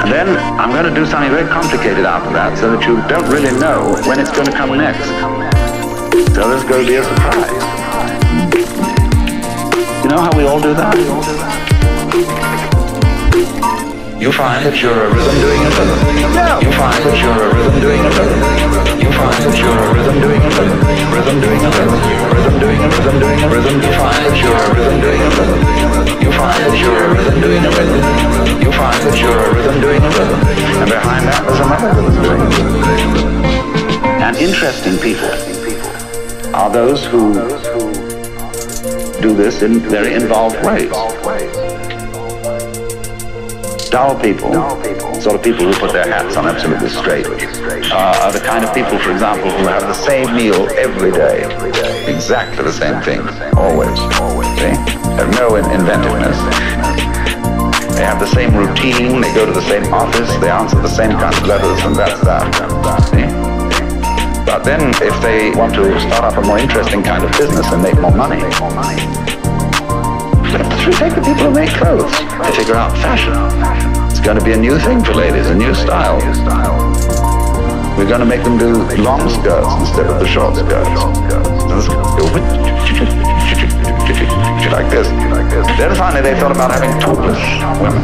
And 0.05 0.13
then 0.13 0.29
I'm 0.61 0.71
going 0.71 0.85
to 0.85 0.95
do 0.95 1.07
something 1.07 1.31
very 1.31 1.49
complicated 1.49 2.05
after 2.05 2.31
that 2.35 2.59
so 2.59 2.77
that 2.77 2.87
you 2.87 3.01
don't 3.09 3.29
really 3.33 3.59
know 3.59 3.97
when 4.07 4.21
it's 4.21 4.31
going 4.31 4.47
to 4.47 4.53
come 4.53 4.77
next. 4.77 5.32
So 6.33 6.49
there's 6.49 6.65
going 6.65 6.81
to 6.81 6.89
be 6.89 6.97
a 6.97 7.05
surprise. 7.05 7.61
You 10.01 10.09
know 10.09 10.17
how 10.17 10.33
we 10.33 10.49
all 10.49 10.61
do 10.65 10.73
that? 10.73 10.97
You 14.17 14.33
find 14.33 14.65
that 14.65 14.81
you're 14.81 14.97
a 14.97 15.13
rhythm 15.13 15.37
doing 15.45 15.61
a 15.61 15.71
rhythm. 15.77 16.01
You 16.65 16.73
find 16.73 16.97
that 17.05 17.21
you're 17.21 17.37
a 17.37 17.53
rhythm 17.53 17.77
doing 17.85 18.01
a 18.01 18.09
rhythm. 18.17 18.41
You 18.97 19.13
find 19.13 19.45
that 19.45 19.61
you're 19.61 19.77
a 19.77 19.93
rhythm 19.93 20.17
doing 20.25 20.41
a 20.41 20.49
rhythm. 20.57 20.81
Rhythm 21.13 21.37
doing 21.37 21.61
a 21.61 21.69
rhythm. 21.69 22.01
Rhythm 22.33 22.57
doing 22.65 22.81
a 22.81 22.89
rhythm 22.97 23.21
doing 23.21 23.41
a 23.45 23.49
rhythm. 23.53 23.77
You 23.77 23.93
find 23.93 24.25
that 24.25 24.33
you're 24.41 24.57
a 24.57 24.73
rhythm 24.73 25.05
doing 25.05 25.21
a 25.21 25.29
rhythm. 25.37 25.61
You 26.17 26.33
find 26.33 26.65
that 26.65 26.81
you're 26.81 26.97
a 26.97 27.13
rhythm 27.13 27.37
doing 27.45 27.61
a 27.61 27.71
rhythm. 27.77 28.01
You 28.57 28.73
find 28.73 29.01
that 29.05 29.17
you're 29.21 29.37
a 29.37 29.53
rhythm 29.53 29.77
doing 29.85 30.01
a 30.01 30.09
rhythm. 30.09 30.41
And 30.81 30.89
behind 30.89 31.29
that 31.29 31.45
there's 31.45 31.61
another 31.61 31.93
rhythm 31.93 32.17
doing 32.25 32.41
a 32.41 32.49
rhythm. 32.49 32.73
And 34.25 34.33
interesting 34.41 34.97
people 34.97 35.52
are 36.55 36.71
those 36.71 37.05
who 37.07 37.33
do 39.23 39.35
this 39.35 39.63
in 39.63 39.81
very 39.81 40.15
involved 40.15 40.57
ways. 40.65 40.91
Dull 43.89 44.19
people, 44.21 44.53
sort 45.21 45.37
of 45.37 45.43
people 45.43 45.65
who 45.65 45.73
put 45.75 45.93
their 45.93 46.07
hats 46.07 46.37
on 46.37 46.47
absolutely 46.47 46.89
straight, 46.89 47.27
uh, 47.27 48.21
are 48.23 48.33
the 48.33 48.41
kind 48.41 48.65
of 48.65 48.75
people, 48.75 48.99
for 48.99 49.13
example, 49.13 49.51
who 49.51 49.67
have 49.67 49.83
the 49.83 49.95
same 49.95 50.35
meal 50.35 50.69
every 50.77 51.11
day, 51.11 51.45
exactly 52.07 52.65
the 52.65 52.73
same 52.73 53.01
thing, 53.03 53.21
always. 53.57 53.99
See? 54.59 54.77
Have 55.17 55.31
no 55.39 55.57
inventiveness. 55.57 56.37
They 57.97 58.05
have 58.05 58.19
the 58.19 58.27
same 58.27 58.55
routine, 58.55 59.21
they 59.21 59.33
go 59.35 59.47
to 59.47 59.53
the 59.53 59.63
same 59.63 59.93
office, 59.93 60.35
they 60.37 60.51
answer 60.51 60.81
the 60.81 60.89
same 60.89 61.13
kind 61.13 61.35
of 61.35 61.47
letters, 61.47 61.85
and 61.85 61.97
that's 61.97 62.21
that. 62.23 63.01
See? 63.11 63.32
But 64.45 64.65
then, 64.65 64.93
if 65.01 65.21
they 65.23 65.51
want 65.57 65.75
to 65.75 65.99
start 66.01 66.25
up 66.25 66.37
a 66.43 66.47
more 66.47 66.59
interesting 66.59 67.03
kind 67.03 67.25
of 67.25 67.31
business 67.33 67.67
and 67.73 67.83
make 67.83 67.99
more 67.99 68.15
money, 68.15 68.43
we 70.87 70.93
take 70.93 71.15
the 71.15 71.23
people 71.25 71.49
who 71.49 71.55
make 71.55 71.71
clothes. 71.71 72.13
They 72.43 72.53
figure 72.53 72.75
out 72.75 72.93
fashion. 72.99 73.33
It's 74.11 74.21
going 74.21 74.39
to 74.39 74.45
be 74.45 74.53
a 74.53 74.57
new 74.57 74.79
thing 74.79 75.03
for 75.03 75.15
ladies, 75.15 75.47
a 75.47 75.55
new 75.55 75.75
style. 75.75 76.19
We're 77.97 78.09
going 78.09 78.21
to 78.21 78.27
make 78.27 78.43
them 78.43 78.59
do 78.59 78.83
long 79.03 79.29
skirts 79.31 79.73
instead 79.81 80.07
of 80.07 80.19
the 80.19 80.27
short 80.27 80.57
skirts. 80.57 80.91
Like 84.73 84.91
this. 84.91 85.07
Then 85.79 85.95
finally 85.97 86.23
they 86.23 86.39
thought 86.41 86.53
about 86.53 86.71
having 86.73 86.99
topless 86.99 87.39
women. 87.81 88.03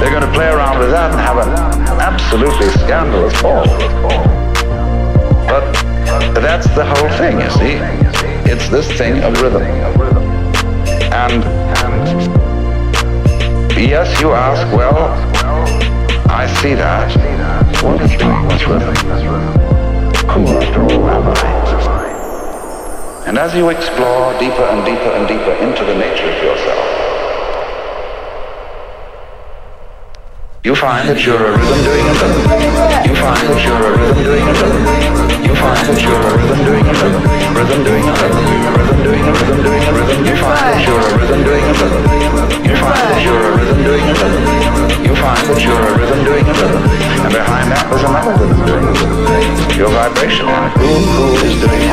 They're 0.00 0.10
going 0.10 0.26
to 0.26 0.32
play 0.32 0.48
around 0.48 0.78
with 0.80 0.90
that 0.90 1.12
and 1.12 1.20
have 1.20 1.38
an 1.38 2.00
absolutely 2.00 2.68
scandalous 2.70 3.40
ball. 3.40 4.33
But 5.54 6.40
that's 6.40 6.66
the 6.74 6.84
whole 6.84 7.08
thing, 7.16 7.40
you 7.40 7.48
see. 7.50 7.78
It's 8.50 8.68
this 8.70 8.90
thing 8.98 9.22
of 9.22 9.40
rhythm. 9.40 9.62
And 11.12 11.44
yes, 13.78 14.20
you 14.20 14.32
ask, 14.32 14.66
well, 14.76 15.14
I 16.28 16.48
see 16.60 16.74
that. 16.74 17.08
What 17.84 18.00
is 18.02 18.10
doing 18.18 18.46
with 18.48 18.66
rhythm? 18.66 18.96
Who 20.26 20.48
after 20.58 20.82
all 20.82 21.08
am 21.08 21.28
I? 21.28 21.44
And 23.28 23.38
as 23.38 23.54
you 23.54 23.68
explore 23.68 24.32
deeper 24.40 24.64
and 24.64 24.84
deeper 24.84 25.12
and 25.14 25.28
deeper 25.28 25.52
into 25.62 25.84
the 25.84 25.94
nature 25.94 26.30
of 26.30 26.42
yourself, 26.42 27.03
You 30.64 30.74
find 30.74 31.04
that 31.12 31.20
you're 31.20 31.36
a 31.36 31.52
rhythm 31.60 31.80
doing 31.84 32.08
a 32.08 32.14
rhythm. 32.24 32.40
You 33.04 33.12
find 33.20 33.44
that 33.52 33.60
you're 33.68 33.84
a 33.84 34.00
rhythm 34.00 34.16
doing 34.24 34.48
a 34.48 34.54
rhythm. 34.56 34.80
You 35.44 35.52
find 35.60 35.84
that 35.84 36.00
you're 36.00 36.16
a 36.16 36.40
rhythm 36.40 36.56
doing 36.64 36.88
a 36.88 36.94
rhythm. 37.04 37.20
Rhythm 37.52 37.84
doing 37.84 38.08
a 38.08 38.16
rhythm. 38.16 38.72
Rhythm 38.72 38.96
doing 39.04 39.28
a 39.28 39.32
rhythm 39.44 39.60
doing 39.60 39.84
a 39.84 39.92
rhythm. 39.92 40.24
You 40.24 40.32
find 40.40 40.64
that 40.64 40.80
you're 40.88 41.04
a 41.04 41.20
rhythm 41.20 41.44
doing 41.44 41.68
a 41.68 41.76
rhythm. 41.76 42.00
You 42.64 42.72
find 42.80 42.96
that 42.96 43.20
you're 43.20 43.44
a 43.44 43.52
rhythm 43.60 43.76
doing 43.84 44.08
a 44.08 44.14
rhythm. 44.16 45.04
You 45.04 45.12
find 45.20 45.44
that 45.44 45.60
you're 45.60 45.84
a 45.84 45.92
rhythm 46.00 46.20
doing 46.24 46.48
a 46.48 46.54
rhythm. 46.56 46.80
And 46.80 47.32
behind 47.36 47.68
that 47.68 47.84
was 47.92 48.00
another 48.00 48.32
rhythm 48.40 48.64
doing 48.64 48.88
a 48.88 48.96
rhythm. 48.96 49.68
Your 49.76 49.92
vibration 49.92 50.48
and 50.48 50.64
a 50.64 50.72
cool 50.80 50.96
cool 51.12 51.44
is 51.44 51.60
doing 51.60 51.92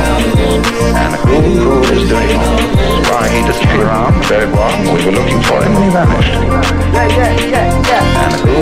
And 0.96 1.12
a 1.12 1.20
cool 1.20 1.44
cool 1.60 1.84
is 1.92 2.08
doing 2.08 2.40
it. 2.40 2.40
Why 3.12 3.28
he 3.28 3.44
just 3.44 3.60
came 3.60 3.84
around 3.84 4.16
very 4.24 4.48
well. 4.48 4.72
We 4.96 4.96
were 5.04 5.12
looking 5.20 5.44
for 5.44 5.60
him 5.60 5.76
and 5.76 5.84
he 5.84 5.92
vanished. 5.92 6.40
Yeah, 6.92 7.08
yeah, 7.12 7.36
yeah, 7.52 7.68
yeah. 7.84 8.22
And 8.22 8.32
cool 8.40 8.61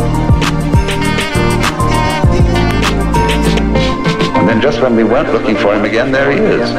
And 4.61 4.71
just 4.71 4.83
when 4.83 4.95
we 4.95 5.03
weren't 5.03 5.33
looking 5.33 5.55
for 5.55 5.73
him 5.73 5.85
again, 5.85 6.11
there 6.11 6.31
he 6.31 6.37
is. 6.37 6.69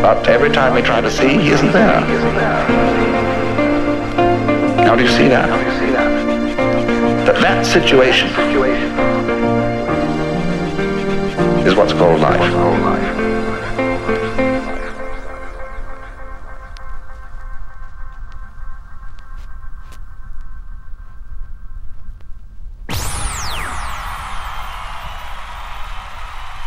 But 0.00 0.26
every 0.26 0.48
time 0.48 0.72
we 0.72 0.80
try 0.80 1.02
to 1.02 1.10
see, 1.10 1.36
he 1.36 1.50
isn't 1.50 1.70
there. 1.70 2.00
How 4.86 4.96
do 4.96 5.02
you 5.02 5.08
see 5.10 5.28
that? 5.28 5.50
That 7.26 7.36
that 7.42 7.66
situation 7.66 8.28
is 11.66 11.74
what's 11.74 11.92
called 11.92 12.22
life. 12.22 13.23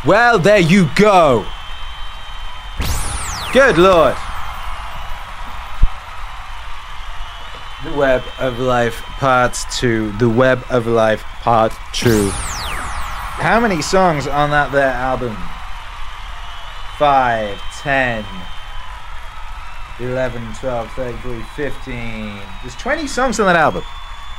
Well, 0.07 0.39
there 0.39 0.59
you 0.59 0.87
go. 0.95 1.45
Good 3.51 3.77
lord. 3.77 4.15
The 7.83 7.91
Web 7.91 8.23
of 8.39 8.57
Life 8.57 9.01
Part 9.19 9.57
2. 9.73 10.13
The 10.13 10.29
Web 10.29 10.63
of 10.69 10.87
Life 10.87 11.23
Part 11.41 11.73
2. 11.91 12.29
How 12.29 13.59
many 13.59 13.81
songs 13.81 14.27
on 14.27 14.49
that 14.51 14.71
there 14.71 14.87
album? 14.87 15.35
5, 16.97 17.61
10, 17.81 18.25
11, 19.99 20.53
12, 20.53 20.91
13, 20.93 21.43
15. 21.53 22.41
There's 22.61 22.75
20 22.77 23.07
songs 23.07 23.41
on 23.41 23.47
that 23.47 23.57
album. 23.57 23.83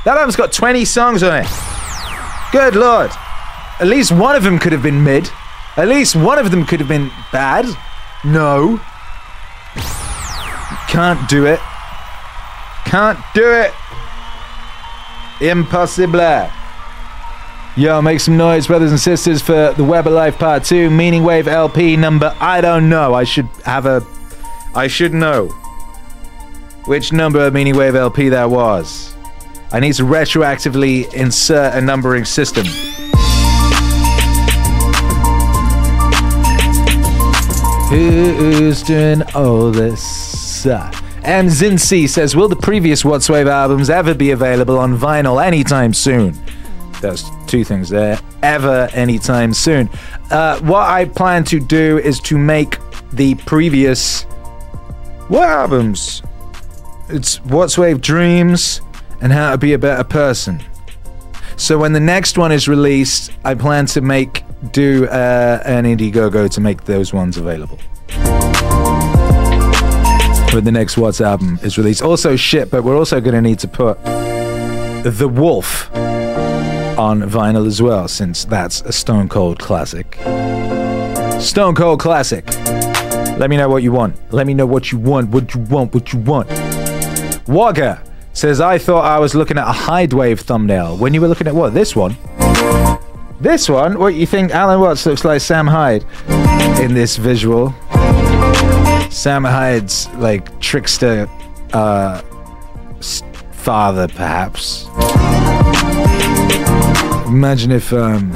That 0.06 0.16
album's 0.16 0.34
got 0.34 0.50
20 0.50 0.86
songs 0.86 1.22
on 1.22 1.44
it. 1.44 1.46
Good 2.52 2.74
lord. 2.74 3.10
At 3.80 3.86
least 3.86 4.12
one 4.12 4.34
of 4.34 4.42
them 4.42 4.58
could 4.58 4.72
have 4.72 4.82
been 4.82 5.04
mid. 5.04 5.30
At 5.78 5.86
least 5.86 6.16
one 6.16 6.40
of 6.40 6.50
them 6.50 6.66
could 6.66 6.80
have 6.80 6.88
been 6.88 7.10
bad. 7.30 7.64
No. 8.24 8.80
Can't 10.88 11.28
do 11.28 11.46
it. 11.46 11.60
Can't 12.84 13.18
do 13.32 13.48
it. 13.48 13.72
Impossible. 15.40 16.50
Yo, 17.76 18.02
make 18.02 18.18
some 18.18 18.36
noise, 18.36 18.66
brothers 18.66 18.90
and 18.90 18.98
sisters, 18.98 19.40
for 19.40 19.72
the 19.76 19.84
Web 19.84 20.08
of 20.08 20.12
Life 20.12 20.36
Part 20.36 20.64
2, 20.64 20.90
Meaning 20.90 21.22
Wave 21.22 21.46
LP 21.46 21.96
number. 21.96 22.34
I 22.40 22.60
don't 22.60 22.88
know. 22.88 23.14
I 23.14 23.22
should 23.22 23.46
have 23.64 23.86
a. 23.86 24.04
I 24.74 24.88
should 24.88 25.14
know 25.14 25.46
which 26.86 27.12
number 27.12 27.46
of 27.46 27.54
Meaning 27.54 27.76
Wave 27.76 27.94
LP 27.94 28.30
that 28.30 28.50
was. 28.50 29.14
I 29.70 29.78
need 29.78 29.94
to 29.94 30.02
retroactively 30.02 31.12
insert 31.14 31.74
a 31.74 31.80
numbering 31.80 32.24
system. 32.24 32.66
Who's 37.88 38.82
doing 38.82 39.22
all 39.34 39.70
this? 39.70 40.66
And 40.66 41.48
Zincy 41.48 42.06
says, 42.06 42.36
Will 42.36 42.48
the 42.48 42.56
previous 42.56 43.02
Wattswave 43.02 43.48
albums 43.48 43.88
ever 43.88 44.14
be 44.14 44.32
available 44.32 44.78
on 44.78 44.98
vinyl 44.98 45.42
anytime 45.42 45.94
soon? 45.94 46.34
There's 47.00 47.24
two 47.46 47.64
things 47.64 47.88
there. 47.88 48.20
Ever, 48.42 48.90
anytime 48.92 49.54
soon. 49.54 49.88
Uh, 50.30 50.58
what 50.60 50.86
I 50.86 51.06
plan 51.06 51.44
to 51.44 51.60
do 51.60 51.98
is 51.98 52.20
to 52.20 52.36
make 52.36 52.76
the 53.12 53.36
previous. 53.46 54.24
What 55.28 55.48
albums? 55.48 56.22
It's 57.08 57.38
Wattswave 57.38 58.02
Dreams 58.02 58.82
and 59.22 59.32
How 59.32 59.52
to 59.52 59.58
Be 59.58 59.72
a 59.72 59.78
Better 59.78 60.04
Person. 60.04 60.62
So 61.58 61.76
when 61.76 61.92
the 61.92 62.00
next 62.00 62.38
one 62.38 62.52
is 62.52 62.68
released, 62.68 63.32
I 63.44 63.54
plan 63.54 63.86
to 63.86 64.00
make 64.00 64.44
do 64.72 65.06
uh, 65.06 65.60
an 65.64 65.84
Indiegogo 65.84 66.48
to 66.50 66.60
make 66.60 66.84
those 66.84 67.12
ones 67.12 67.36
available. 67.36 67.78
When 70.54 70.64
the 70.64 70.72
next 70.72 70.96
What's 70.96 71.20
album 71.20 71.58
is 71.62 71.76
released. 71.76 72.00
Also, 72.00 72.36
shit, 72.36 72.70
but 72.70 72.84
we're 72.84 72.96
also 72.96 73.20
going 73.20 73.34
to 73.34 73.42
need 73.42 73.58
to 73.58 73.68
put 73.68 74.02
The 74.04 75.28
Wolf 75.28 75.94
on 76.96 77.22
vinyl 77.22 77.66
as 77.66 77.82
well, 77.82 78.06
since 78.06 78.44
that's 78.44 78.80
a 78.82 78.92
Stone 78.92 79.28
Cold 79.28 79.58
classic. 79.58 80.14
Stone 81.40 81.74
Cold 81.74 81.98
classic. 81.98 82.46
Let 83.36 83.50
me 83.50 83.56
know 83.56 83.68
what 83.68 83.82
you 83.82 83.90
want. 83.90 84.16
Let 84.32 84.46
me 84.46 84.54
know 84.54 84.66
what 84.66 84.92
you 84.92 84.98
want, 84.98 85.30
what 85.30 85.54
you 85.54 85.60
want, 85.62 85.92
what 85.92 86.12
you 86.12 86.20
want. 86.20 86.48
Wagga 87.48 88.02
says, 88.32 88.60
I 88.60 88.78
thought 88.78 89.04
I 89.04 89.18
was 89.18 89.34
looking 89.34 89.58
at 89.58 89.66
a 89.66 89.72
Hydewave 89.72 90.40
thumbnail 90.40 90.96
when 90.96 91.14
you 91.14 91.20
were 91.20 91.28
looking 91.28 91.46
at 91.46 91.54
what? 91.54 91.74
This 91.74 91.96
one? 91.96 92.16
This 93.40 93.68
one? 93.68 93.98
What 93.98 94.14
you 94.14 94.26
think 94.26 94.50
Alan 94.50 94.80
Watts 94.80 95.06
looks 95.06 95.24
like 95.24 95.40
Sam 95.40 95.66
Hyde 95.66 96.04
in 96.80 96.94
this 96.94 97.16
visual? 97.16 97.74
Sam 99.10 99.44
Hyde's 99.44 100.08
like 100.14 100.60
trickster 100.60 101.28
uh, 101.72 102.20
father, 103.52 104.08
perhaps. 104.08 104.86
Imagine 107.28 107.72
if 107.72 107.92
um, 107.92 108.32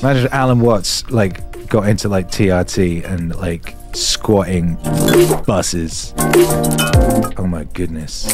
imagine 0.00 0.26
if 0.26 0.32
Alan 0.32 0.60
Watts 0.60 1.08
like 1.10 1.68
got 1.68 1.88
into 1.88 2.08
like 2.08 2.28
TRT 2.28 3.04
and 3.04 3.34
like 3.36 3.74
squatting 3.96 4.76
buses. 5.46 6.12
Oh 7.38 7.46
my 7.48 7.64
goodness. 7.72 8.26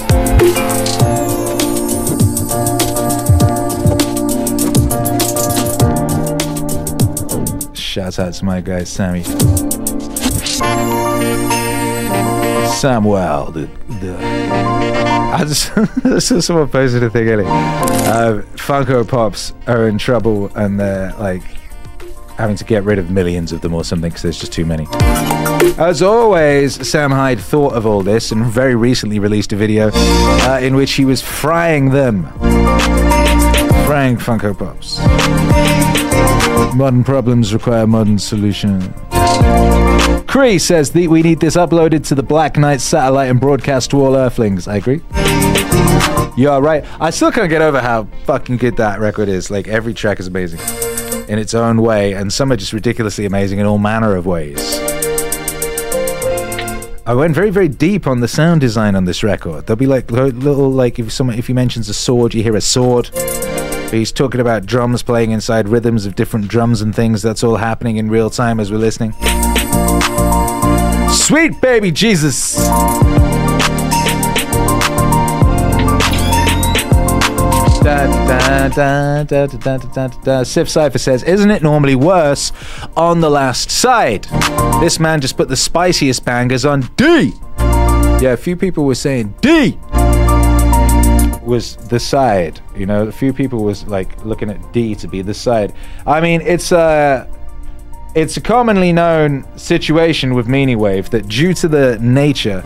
Shout 7.79 8.19
out 8.19 8.35
to 8.35 8.45
my 8.45 8.61
guy 8.61 8.85
Sammy. 8.85 9.23
Samuel, 12.73 13.53
the, 13.53 13.71
the 14.01 14.17
I 15.33 15.45
just 15.45 15.73
saw 16.27 16.41
someone 16.41 16.69
posted 16.69 17.05
a 17.05 17.11
thing 17.11 17.29
earlier. 17.29 17.47
Uh, 17.47 18.43
Funko 18.57 19.07
Pops 19.07 19.53
are 19.69 19.87
in 19.87 19.97
trouble 19.99 20.51
and 20.57 20.81
they're 20.81 21.13
like 21.15 21.43
having 22.43 22.57
to 22.57 22.65
get 22.65 22.83
rid 22.83 22.99
of 22.99 23.09
millions 23.09 23.53
of 23.53 23.61
them 23.61 23.73
or 23.73 23.85
something 23.85 24.11
because 24.11 24.23
there's 24.23 24.41
just 24.41 24.53
too 24.53 24.67
many. 24.67 24.85
As 25.79 26.03
always, 26.03 26.75
Sam 26.89 27.13
Hyde 27.13 27.39
thought 27.39 27.75
of 27.75 27.87
all 27.87 28.03
this 28.03 28.33
and 28.33 28.45
very 28.45 28.75
recently 28.75 29.21
released 29.21 29.53
a 29.53 29.57
video 29.57 29.93
uh, 29.95 30.59
in 30.61 30.75
which 30.75 30.95
he 30.95 31.05
was 31.05 31.23
frying 31.23 31.91
them. 31.91 32.25
Frying 33.87 34.17
Funko 34.17 34.59
Pops. 34.59 34.99
Modern 36.75 37.05
problems 37.05 37.55
require 37.55 37.87
modern 37.87 38.19
solutions. 38.19 38.89
Cree 40.27 40.59
says 40.59 40.91
that 40.91 41.09
we 41.09 41.23
need 41.23 41.39
this 41.39 41.55
uploaded 41.55 42.05
to 42.09 42.17
the 42.17 42.25
Black 42.25 42.57
Knight 42.57 42.81
satellite 42.81 43.31
and 43.31 43.39
broadcast 43.39 43.93
to 43.93 44.05
all 44.05 44.17
Earthlings. 44.17 44.67
I 44.67 44.79
agree. 44.79 45.01
You're 46.37 46.61
right. 46.61 46.85
I 47.01 47.11
still 47.11 47.31
can't 47.31 47.51
get 47.51 47.63
over 47.63 47.81
how 47.81 48.09
fucking 48.25 48.57
good 48.57 48.79
that 48.79 48.99
record 48.99 49.29
is. 49.29 49.49
Like 49.49 49.69
every 49.69 49.95
track 49.95 50.19
is 50.19 50.27
amazing 50.27 50.59
in 51.29 51.39
its 51.39 51.55
own 51.55 51.83
way, 51.83 52.13
and 52.13 52.33
some 52.33 52.53
are 52.53 52.57
just 52.57 52.73
ridiculously 52.73 53.27
amazing 53.27 53.59
in 53.59 53.67
all 53.67 53.79
manner 53.79 54.17
of 54.17 54.27
ways. 54.27 54.79
I 57.05 57.15
went 57.15 57.35
very, 57.35 57.51
very 57.51 57.69
deep 57.69 58.07
on 58.07 58.21
the 58.21 58.29
sound 58.29 58.61
design 58.61 58.95
on 58.95 59.05
this 59.07 59.25
record. 59.25 59.67
There'll 59.67 59.77
be 59.77 59.87
like 59.87 60.11
little, 60.11 60.71
like 60.71 60.99
if 60.99 61.13
someone, 61.13 61.37
if 61.37 61.49
he 61.49 61.53
mentions 61.53 61.89
a 61.89 61.95
sword, 61.95 62.33
you 62.33 62.43
hear 62.43 62.55
a 62.55 62.61
sword. 62.61 63.11
He's 63.91 64.13
talking 64.13 64.41
about 64.41 64.67
drums 64.67 65.03
playing 65.03 65.33
inside 65.33 65.69
rhythms 65.69 66.07
of 66.07 66.15
different 66.15 66.49
drums 66.49 66.81
and 66.81 66.95
things. 66.95 67.21
That's 67.21 67.43
all 67.43 67.57
happening 67.57 67.97
in 67.97 68.09
real 68.09 68.31
time 68.31 68.61
as 68.61 68.71
we're 68.71 68.79
listening. 68.79 69.13
Sweet 71.11 71.61
baby 71.61 71.91
Jesus. 71.91 72.57
Sif 80.45 80.69
Cypher 80.69 80.99
says, 80.99 81.23
Isn't 81.23 81.51
it 81.51 81.63
normally 81.63 81.95
worse 81.95 82.53
on 82.97 83.21
the 83.21 83.31
last 83.31 83.71
side? 83.71 84.25
This 84.81 84.99
man 85.01 85.21
just 85.21 85.37
put 85.37 85.49
the 85.49 85.57
spiciest 85.57 86.25
bangers 86.25 86.65
on 86.65 86.83
D. 86.97 87.33
Yeah, 87.59 88.33
a 88.33 88.37
few 88.37 88.57
people 88.57 88.85
were 88.85 88.95
saying 88.95 89.35
D 89.41 89.79
was 91.43 91.77
the 91.89 91.99
side. 91.99 92.61
You 92.77 92.87
know, 92.87 93.07
a 93.09 93.13
few 93.13 93.33
people 93.33 93.65
was 93.65 93.87
like 93.87 94.25
looking 94.25 94.49
at 94.49 94.73
D 94.73 94.95
to 94.95 95.09
be 95.09 95.23
the 95.23 95.35
side. 95.35 95.75
I 96.07 96.21
mean, 96.21 96.41
it's 96.41 96.73
a 96.73 97.29
it's 98.15 98.37
a 98.37 98.41
commonly 98.41 98.93
known 98.93 99.45
situation 99.59 100.35
with 100.35 100.47
Meaning 100.47 100.79
Wave 100.79 101.11
that 101.11 101.29
due 101.29 101.55
to 101.55 101.69
the 101.69 101.99
nature 102.01 102.63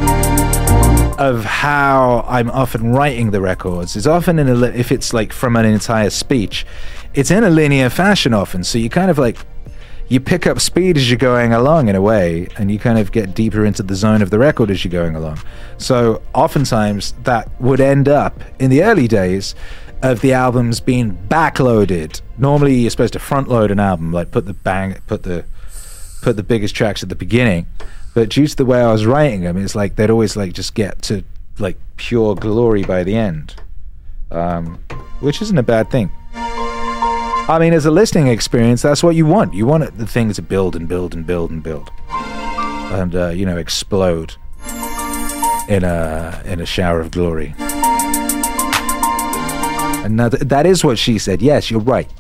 of 1.18 1.44
how 1.44 2.24
I'm 2.28 2.50
often 2.50 2.92
writing 2.92 3.30
the 3.30 3.40
records 3.40 3.96
is 3.96 4.06
often 4.06 4.38
in 4.38 4.48
a 4.48 4.54
li- 4.54 4.72
if 4.74 4.92
it's 4.92 5.12
like 5.12 5.32
from 5.32 5.56
an 5.56 5.64
entire 5.64 6.10
speech, 6.10 6.66
it's 7.14 7.30
in 7.30 7.44
a 7.44 7.50
linear 7.50 7.90
fashion 7.90 8.34
often. 8.34 8.64
So 8.64 8.78
you 8.78 8.90
kind 8.90 9.10
of 9.10 9.18
like 9.18 9.38
you 10.08 10.20
pick 10.20 10.46
up 10.46 10.60
speed 10.60 10.96
as 10.96 11.10
you're 11.10 11.18
going 11.18 11.52
along 11.52 11.88
in 11.88 11.96
a 11.96 12.00
way, 12.00 12.48
and 12.56 12.70
you 12.70 12.78
kind 12.78 12.98
of 12.98 13.10
get 13.10 13.34
deeper 13.34 13.64
into 13.64 13.82
the 13.82 13.94
zone 13.94 14.22
of 14.22 14.30
the 14.30 14.38
record 14.38 14.70
as 14.70 14.84
you're 14.84 14.92
going 14.92 15.16
along. 15.16 15.40
So 15.78 16.22
oftentimes 16.32 17.12
that 17.24 17.50
would 17.60 17.80
end 17.80 18.08
up 18.08 18.40
in 18.60 18.70
the 18.70 18.84
early 18.84 19.08
days 19.08 19.54
of 20.02 20.20
the 20.20 20.32
albums 20.32 20.78
being 20.78 21.16
backloaded. 21.28 22.20
Normally 22.38 22.74
you're 22.74 22.90
supposed 22.90 23.14
to 23.14 23.18
front 23.18 23.48
load 23.48 23.70
an 23.70 23.80
album, 23.80 24.12
like 24.12 24.30
put 24.30 24.46
the 24.46 24.54
bang, 24.54 24.96
put 25.06 25.24
the 25.24 25.44
put 26.22 26.36
the 26.36 26.42
biggest 26.42 26.74
tracks 26.74 27.02
at 27.02 27.08
the 27.08 27.14
beginning. 27.16 27.66
But 28.16 28.30
due 28.30 28.46
to 28.46 28.56
the 28.56 28.64
way 28.64 28.80
I 28.80 28.90
was 28.90 29.04
writing 29.04 29.42
them, 29.42 29.58
it's 29.58 29.74
like 29.74 29.96
they'd 29.96 30.08
always 30.08 30.36
like 30.38 30.54
just 30.54 30.74
get 30.74 31.02
to 31.02 31.22
like 31.58 31.76
pure 31.98 32.34
glory 32.34 32.82
by 32.82 33.04
the 33.04 33.14
end, 33.14 33.54
um, 34.30 34.78
which 35.20 35.42
isn't 35.42 35.58
a 35.58 35.62
bad 35.62 35.90
thing. 35.90 36.10
I 36.32 37.58
mean, 37.60 37.74
as 37.74 37.84
a 37.84 37.90
listening 37.90 38.28
experience, 38.28 38.80
that's 38.80 39.02
what 39.02 39.16
you 39.16 39.26
want. 39.26 39.52
You 39.52 39.66
want 39.66 39.98
the 39.98 40.06
thing 40.06 40.32
to 40.32 40.40
build 40.40 40.74
and 40.74 40.88
build 40.88 41.14
and 41.14 41.26
build 41.26 41.50
and 41.50 41.62
build, 41.62 41.90
and 42.08 43.14
uh, 43.14 43.28
you 43.28 43.44
know, 43.44 43.58
explode 43.58 44.34
in 45.68 45.84
a 45.84 46.42
in 46.46 46.58
a 46.62 46.66
shower 46.66 47.00
of 47.00 47.10
glory. 47.10 47.54
And 50.06 50.18
that, 50.18 50.48
that 50.48 50.64
is 50.64 50.82
what 50.82 50.98
she 50.98 51.18
said. 51.18 51.42
Yes, 51.42 51.70
you're 51.70 51.80
right. 51.80 52.10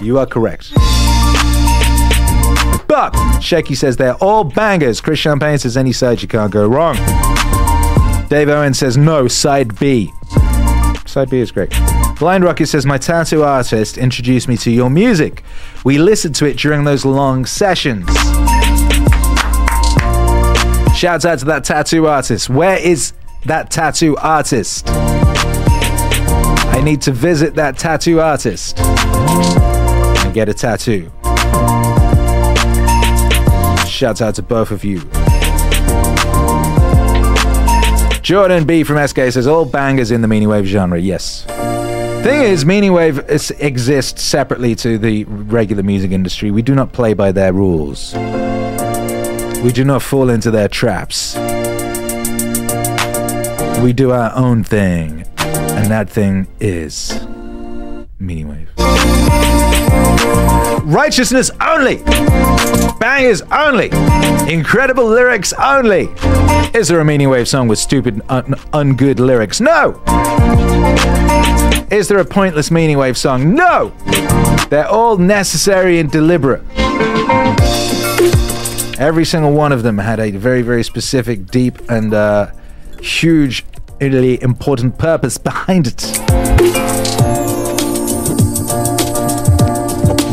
You 0.00 0.18
are 0.18 0.24
correct. 0.24 0.72
But 2.90 3.12
Shecky 3.38 3.76
says 3.76 3.96
they're 3.96 4.16
all 4.16 4.42
bangers. 4.42 5.00
Chris 5.00 5.20
Champagne 5.20 5.56
says 5.58 5.76
any 5.76 5.92
side 5.92 6.22
you 6.22 6.26
can't 6.26 6.50
go 6.50 6.66
wrong. 6.66 6.96
Dave 8.28 8.48
Owen 8.48 8.74
says 8.74 8.96
no, 8.96 9.28
side 9.28 9.78
B. 9.78 10.12
Side 11.06 11.30
B 11.30 11.38
is 11.38 11.52
great. 11.52 11.70
Blind 12.18 12.42
Rocket 12.42 12.66
says 12.66 12.84
my 12.84 12.98
tattoo 12.98 13.44
artist 13.44 13.96
introduced 13.96 14.48
me 14.48 14.56
to 14.56 14.72
your 14.72 14.90
music. 14.90 15.44
We 15.84 15.98
listened 15.98 16.34
to 16.34 16.46
it 16.46 16.56
during 16.56 16.82
those 16.82 17.04
long 17.04 17.46
sessions. 17.46 18.12
Shouts 20.92 21.24
out 21.24 21.38
to 21.38 21.44
that 21.44 21.62
tattoo 21.62 22.08
artist. 22.08 22.50
Where 22.50 22.76
is 22.76 23.12
that 23.46 23.70
tattoo 23.70 24.16
artist? 24.16 24.88
I 26.72 26.80
need 26.82 27.02
to 27.02 27.12
visit 27.12 27.54
that 27.54 27.78
tattoo 27.78 28.20
artist 28.20 28.80
and 28.80 30.34
get 30.34 30.48
a 30.48 30.54
tattoo. 30.54 31.12
Shouts 34.00 34.22
out 34.22 34.34
to 34.36 34.42
both 34.42 34.70
of 34.70 34.82
you. 34.82 35.00
Jordan 38.22 38.64
B 38.64 38.82
from 38.82 39.06
SK 39.06 39.16
says 39.30 39.46
all 39.46 39.66
bangers 39.66 40.10
in 40.10 40.22
the 40.22 40.26
meaning 40.26 40.48
wave 40.48 40.64
genre. 40.64 40.98
Yes. 40.98 41.44
Thing 42.24 42.40
is, 42.40 42.64
Meaning 42.64 42.94
Wave 42.94 43.18
is, 43.28 43.50
exists 43.50 44.22
separately 44.22 44.74
to 44.76 44.96
the 44.96 45.24
regular 45.24 45.82
music 45.82 46.12
industry. 46.12 46.50
We 46.50 46.62
do 46.62 46.74
not 46.74 46.94
play 46.94 47.12
by 47.12 47.30
their 47.30 47.52
rules. 47.52 48.14
We 49.62 49.70
do 49.70 49.84
not 49.84 50.00
fall 50.00 50.30
into 50.30 50.50
their 50.50 50.68
traps. 50.68 51.36
We 53.82 53.92
do 53.92 54.12
our 54.12 54.34
own 54.34 54.64
thing, 54.64 55.26
and 55.36 55.90
that 55.90 56.08
thing 56.08 56.46
is 56.58 57.20
Meaning 58.18 58.48
Wave. 58.48 59.49
Righteousness 60.84 61.50
only. 61.60 62.02
Bangers 62.98 63.42
only. 63.52 63.90
Incredible 64.52 65.06
lyrics 65.06 65.52
only. 65.52 66.08
Is 66.74 66.88
there 66.88 67.00
a 67.00 67.04
Meaning 67.04 67.30
Wave 67.30 67.48
song 67.48 67.68
with 67.68 67.78
stupid, 67.78 68.20
un- 68.28 68.54
ungood 68.72 69.18
lyrics? 69.18 69.60
No. 69.60 70.00
Is 71.90 72.08
there 72.08 72.18
a 72.18 72.24
pointless 72.24 72.70
Meaning 72.70 72.98
Wave 72.98 73.16
song? 73.16 73.54
No. 73.54 73.92
They're 74.68 74.88
all 74.88 75.16
necessary 75.16 75.98
and 75.98 76.10
deliberate. 76.10 76.62
Every 78.98 79.24
single 79.24 79.52
one 79.52 79.72
of 79.72 79.82
them 79.82 79.98
had 79.98 80.20
a 80.20 80.30
very, 80.30 80.62
very 80.62 80.84
specific, 80.84 81.46
deep, 81.46 81.78
and 81.88 82.12
uh, 82.12 82.48
hugely 83.00 84.42
important 84.42 84.98
purpose 84.98 85.38
behind 85.38 85.86
it. 85.86 87.39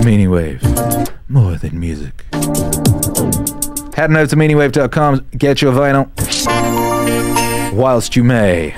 Meaning 0.08 0.30
Wave, 0.30 0.64
more 1.28 1.56
than 1.56 1.78
music. 1.82 2.24
Head 3.94 4.10
over 4.10 4.26
to 4.26 4.38
meaningwave.com, 4.38 5.28
get 5.38 5.62
your 5.62 5.74
vinyl 5.74 6.10
whilst 7.74 8.16
you 8.16 8.24
may. 8.24 8.70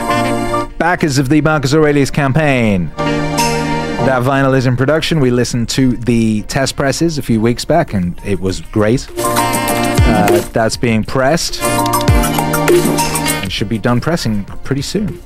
Backers 0.80 1.19
of 1.19 1.30
the 1.30 1.41
Marcus 1.41 1.75
Aurelius 1.75 2.09
campaign. 2.09 2.88
That 2.98 4.24
vinyl 4.24 4.58
is 4.58 4.66
in 4.66 4.75
production. 4.75 5.19
We 5.19 5.30
listened 5.30 5.69
to 5.69 5.98
the 5.98 6.41
test 6.43 6.75
presses 6.75 7.19
a 7.19 7.22
few 7.22 7.40
weeks 7.40 7.64
back 7.64 7.93
and 7.93 8.19
it 8.25 8.40
was 8.40 8.61
great. 8.61 9.08
Uh, 9.19 10.40
that's 10.51 10.77
being 10.77 11.03
pressed 11.03 11.61
and 11.61 13.51
should 13.51 13.69
be 13.69 13.77
done 13.77 14.01
pressing 14.01 14.45
pretty 14.64 14.82
soon. 14.82 15.22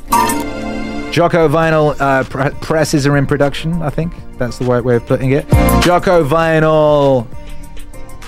Jocko 1.13 1.47
Vinyl 1.47 1.95
uh, 2.01 2.23
pr- 2.23 2.49
presses 2.65 3.05
are 3.05 3.15
in 3.17 3.27
production, 3.27 3.83
I 3.83 3.91
think. 3.91 4.13
That's 4.39 4.57
the 4.57 4.65
right 4.65 4.83
way 4.83 4.95
of 4.95 5.05
putting 5.05 5.29
it. 5.29 5.47
Jocko 5.83 6.27
Vinyl, 6.27 7.25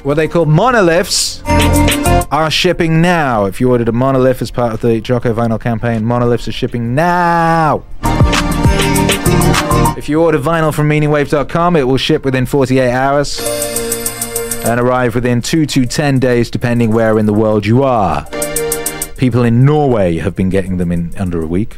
what 0.03 0.13
they 0.13 0.27
call 0.27 0.45
monoliths, 0.45 1.41
are 2.31 2.51
shipping 2.51 3.01
now. 3.01 3.45
If 3.45 3.59
you 3.59 3.71
ordered 3.71 3.89
a 3.89 3.91
monolith 3.91 4.39
as 4.43 4.51
part 4.51 4.71
of 4.71 4.81
the 4.81 5.01
Jocko 5.01 5.33
Vinyl 5.33 5.59
campaign, 5.59 6.05
monoliths 6.05 6.47
are 6.47 6.51
shipping 6.51 6.93
now. 6.93 7.83
If 9.97 10.07
you 10.07 10.21
order 10.21 10.37
vinyl 10.37 10.71
from 10.71 10.87
meaningwave.com, 10.87 11.75
it 11.77 11.83
will 11.87 11.97
ship 11.97 12.23
within 12.23 12.45
48 12.45 12.91
hours 12.91 13.39
and 14.63 14.79
arrive 14.79 15.15
within 15.15 15.41
2 15.41 15.65
to 15.65 15.87
10 15.87 16.19
days, 16.19 16.51
depending 16.51 16.91
where 16.91 17.17
in 17.17 17.25
the 17.25 17.33
world 17.33 17.65
you 17.65 17.81
are. 17.81 18.27
People 19.17 19.41
in 19.41 19.65
Norway 19.65 20.17
have 20.17 20.35
been 20.35 20.49
getting 20.49 20.77
them 20.77 20.91
in 20.91 21.15
under 21.17 21.41
a 21.41 21.47
week. 21.47 21.77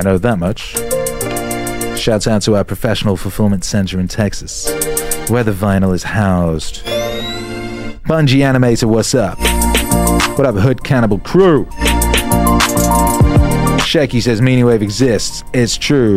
I 0.00 0.02
know 0.02 0.16
that 0.16 0.38
much. 0.38 0.78
Shouts 2.00 2.26
out 2.26 2.40
to 2.42 2.56
our 2.56 2.64
professional 2.64 3.18
fulfillment 3.18 3.64
center 3.64 4.00
in 4.00 4.08
Texas, 4.08 4.70
where 5.28 5.44
the 5.44 5.52
vinyl 5.52 5.92
is 5.94 6.04
housed. 6.04 6.76
Bungie 8.06 8.40
Animator, 8.40 8.84
what's 8.88 9.14
up? 9.14 9.38
What 10.38 10.46
up, 10.46 10.54
Hood 10.54 10.82
Cannibal 10.82 11.18
Crew? 11.18 11.68
Shaky 13.80 14.22
says 14.22 14.40
Meaning 14.40 14.64
Wave 14.64 14.80
exists. 14.80 15.44
It's 15.52 15.76
true. 15.76 16.16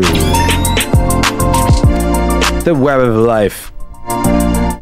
The 2.62 2.74
Web 2.74 3.02
of 3.02 3.18
Life. 3.18 3.74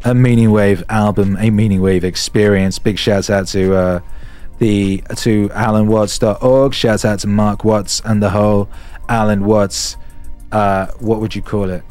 A 0.04 0.14
Meaning 0.14 0.52
Wave 0.52 0.84
album, 0.88 1.36
a 1.40 1.50
Meaning 1.50 1.80
Wave 1.80 2.04
experience. 2.04 2.78
Big 2.78 3.00
shouts 3.00 3.30
out 3.30 3.48
to 3.48 3.74
uh, 3.74 4.00
the 4.62 5.02
to 5.16 5.48
alanwatts.org. 5.48 6.72
Shouts 6.72 7.04
out 7.04 7.18
to 7.18 7.26
Mark 7.26 7.64
Watts 7.64 8.00
and 8.04 8.22
the 8.22 8.30
whole 8.30 8.68
Alan 9.12 9.44
Watts. 9.44 9.98
Uh, 10.52 10.86
what 11.00 11.20
would 11.20 11.34
you 11.34 11.42
call 11.42 11.68
it? 11.68 11.84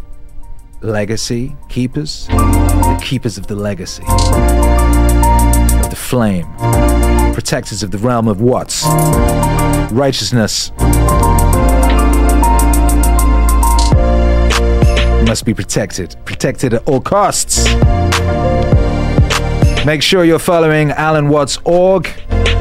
Legacy 0.81 1.55
keepers, 1.69 2.25
the 2.25 2.99
keepers 3.03 3.37
of 3.37 3.45
the 3.45 3.55
legacy, 3.55 4.01
of 4.01 5.89
the 5.91 5.95
flame, 5.95 6.51
protectors 7.31 7.83
of 7.83 7.91
the 7.91 7.99
realm 7.99 8.27
of 8.27 8.41
Watts, 8.41 8.87
righteousness. 9.93 10.71
Must 15.27 15.45
be 15.45 15.53
protected, 15.53 16.15
protected 16.25 16.73
at 16.73 16.87
all 16.87 17.01
costs. 17.01 17.65
Make 19.85 20.01
sure 20.01 20.25
you're 20.25 20.39
following 20.39 20.89
Alan 20.89 21.29
Watts 21.29 21.59
org. 21.65 22.09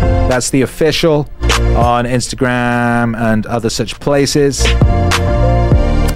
That's 0.00 0.50
the 0.50 0.62
official 0.62 1.28
on 1.76 2.04
Instagram 2.04 3.16
and 3.16 3.46
other 3.46 3.70
such 3.70 3.98
places. 4.00 4.64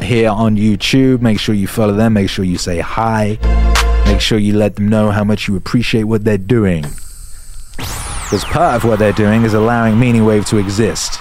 Here 0.01 0.31
on 0.31 0.57
YouTube, 0.57 1.21
make 1.21 1.41
sure 1.41 1.55
you 1.55 1.67
follow 1.67 1.95
them. 1.95 2.13
Make 2.13 2.29
sure 2.29 2.45
you 2.45 2.59
say 2.59 2.79
hi. 2.81 3.39
Make 4.07 4.21
sure 4.21 4.39
you 4.39 4.55
let 4.55 4.77
them 4.77 4.89
know 4.89 5.11
how 5.11 5.25
much 5.25 5.49
you 5.49 5.57
appreciate 5.57 6.05
what 6.05 6.25
they're 6.25 6.39
doing. 6.39 6.83
Because 7.73 8.45
part 8.45 8.77
of 8.77 8.85
what 8.85 8.99
they're 8.99 9.13
doing 9.13 9.45
is 9.45 9.55
allowing 9.55 9.99
Meaning 9.99 10.25
Wave 10.25 10.47
to 10.47 10.59
exist. 10.59 11.19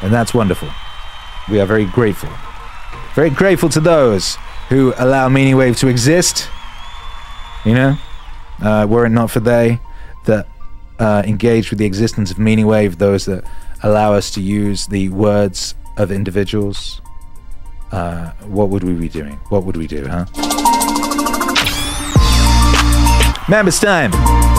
And 0.00 0.12
that's 0.12 0.32
wonderful. 0.34 0.68
We 1.50 1.60
are 1.60 1.66
very 1.66 1.86
grateful. 1.86 2.30
Very 3.14 3.30
grateful 3.30 3.68
to 3.70 3.80
those 3.80 4.36
who 4.68 4.94
allow 4.96 5.28
Meaning 5.28 5.56
Wave 5.56 5.76
to 5.78 5.88
exist. 5.88 6.48
You 7.64 7.74
know? 7.74 7.96
Uh, 8.62 8.86
were 8.88 9.06
it 9.06 9.10
not 9.10 9.30
for 9.30 9.40
they 9.40 9.80
that 10.26 10.46
uh, 10.98 11.22
engage 11.26 11.70
with 11.70 11.78
the 11.78 11.84
existence 11.84 12.30
of 12.30 12.38
Meaning 12.38 12.66
Wave, 12.66 12.98
those 12.98 13.26
that 13.26 13.44
allow 13.82 14.12
us 14.12 14.30
to 14.32 14.40
use 14.40 14.86
the 14.86 15.08
words 15.10 15.74
of 15.96 16.10
individuals, 16.10 17.00
uh, 17.92 18.30
what 18.46 18.68
would 18.68 18.82
we 18.82 18.94
be 18.94 19.08
doing? 19.08 19.34
What 19.48 19.64
would 19.64 19.76
we 19.76 19.86
do, 19.86 20.06
huh? 20.06 20.26
Members 23.48 23.78
time. 23.78 24.10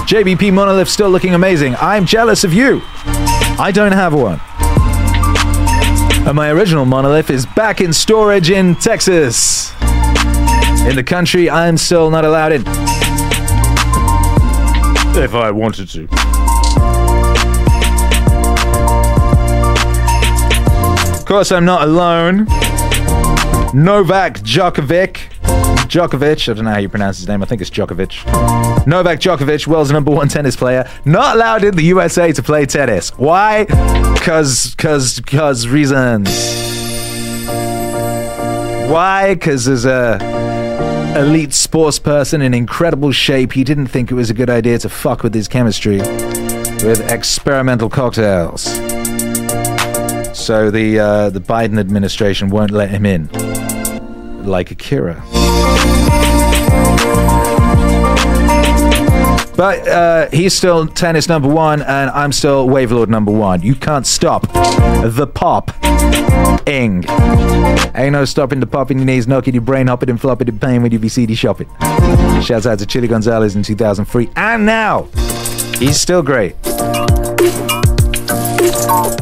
JBP 0.06 0.54
Monolith 0.54 0.88
still 0.88 1.10
looking 1.10 1.34
amazing. 1.34 1.76
I'm 1.82 2.06
jealous 2.06 2.44
of 2.44 2.54
you. 2.54 2.82
I 3.58 3.72
don't 3.74 3.94
have 3.94 4.14
one. 4.14 4.40
And 6.28 6.36
my 6.36 6.52
original 6.52 6.86
monolith 6.86 7.30
is 7.30 7.46
back 7.46 7.82
in 7.82 7.94
storage 7.94 8.50
in 8.52 8.76
Texas. 8.76 9.72
In 10.88 10.96
the 10.96 11.04
country 11.04 11.50
I'm 11.50 11.78
still 11.78 12.12
not 12.12 12.26
allowed 12.26 12.52
in. 12.52 12.64
If 15.18 15.34
I 15.34 15.50
wanted 15.50 15.88
to. 15.90 16.04
Of 21.14 21.26
course, 21.26 21.52
I'm 21.52 21.64
not 21.64 21.84
alone. 21.84 22.46
Novak 23.74 24.42
Djokovic. 24.42 25.18
Djokovic, 25.88 26.50
I 26.50 26.54
don't 26.54 26.66
know 26.66 26.72
how 26.72 26.80
you 26.80 26.90
pronounce 26.90 27.18
his 27.18 27.28
name, 27.28 27.42
I 27.42 27.46
think 27.46 27.62
it's 27.62 27.70
Djokovic. 27.70 28.86
Novak 28.86 29.20
Djokovic, 29.20 29.66
world's 29.68 29.92
number 29.92 30.12
one 30.12 30.28
tennis 30.28 30.56
player, 30.56 30.90
not 31.06 31.36
allowed 31.36 31.64
in 31.64 31.76
the 31.76 31.84
USA 31.84 32.32
to 32.34 32.44
play 32.44 32.66
tennis. 32.66 33.10
Why? 33.18 33.66
Cause, 34.20 34.76
cause, 34.78 35.22
cause 35.26 35.68
reasons. 35.68 36.30
Why? 38.92 39.38
Cause 39.40 39.66
there's 39.66 39.86
a 39.86 40.45
elite 41.16 41.54
sports 41.54 41.98
person 41.98 42.42
in 42.42 42.54
incredible 42.54 43.12
shape, 43.12 43.54
he 43.54 43.64
didn't 43.64 43.88
think 43.88 44.12
it 44.12 44.16
was 44.16 44.30
a 44.30 44.34
good 44.34 44.50
idea 44.50 44.78
to 44.80 44.90
fuck 44.90 45.24
with 45.24 45.34
his 45.34 45.48
chemistry 45.48 45.98
with 45.98 47.10
experimental 47.10 47.90
cocktails. 47.90 48.64
So 50.38 50.70
the 50.70 51.00
uh, 51.00 51.30
the 51.30 51.40
Biden 51.40 51.80
administration 51.80 52.50
won't 52.50 52.72
let 52.72 52.90
him 52.90 53.06
in, 53.06 53.30
like 54.46 54.72
Akira. 54.72 55.24
But 59.56 59.88
uh, 59.88 60.30
he's 60.32 60.54
still 60.54 60.86
tennis 60.88 61.30
number 61.30 61.48
one, 61.48 61.82
and 61.82 62.10
I'm 62.10 62.32
still 62.32 62.68
Wavelord 62.68 63.08
number 63.08 63.32
one. 63.32 63.62
You 63.62 63.76
can't 63.76 64.06
stop 64.06 64.52
the 64.52 65.30
pop. 65.34 65.72
Ing. 66.68 67.06
Ain't 67.96 68.14
no 68.14 68.26
stopping 68.26 68.60
the 68.60 68.68
pop 68.68 68.92
in 68.92 68.98
your 68.98 69.06
knees, 69.06 69.28
knocking 69.28 69.54
your 69.54 69.62
brain, 69.62 69.88
hopping 69.88 70.10
and 70.10 70.20
flopping 70.20 70.48
in 70.48 70.60
pain 70.60 70.82
when 70.82 70.92
you 70.92 71.00
be 71.00 71.10
CD 71.10 71.36
shopping. 71.36 71.70
Shouts 72.42 72.66
out 72.66 72.80
to 72.80 72.86
Chilly 72.86 73.08
Gonzales 73.08 73.56
in 73.56 73.64
2003, 73.64 74.32
and 74.36 74.66
now 74.66 75.04
he's 75.78 76.00
still 76.00 76.22
great. 76.22 76.56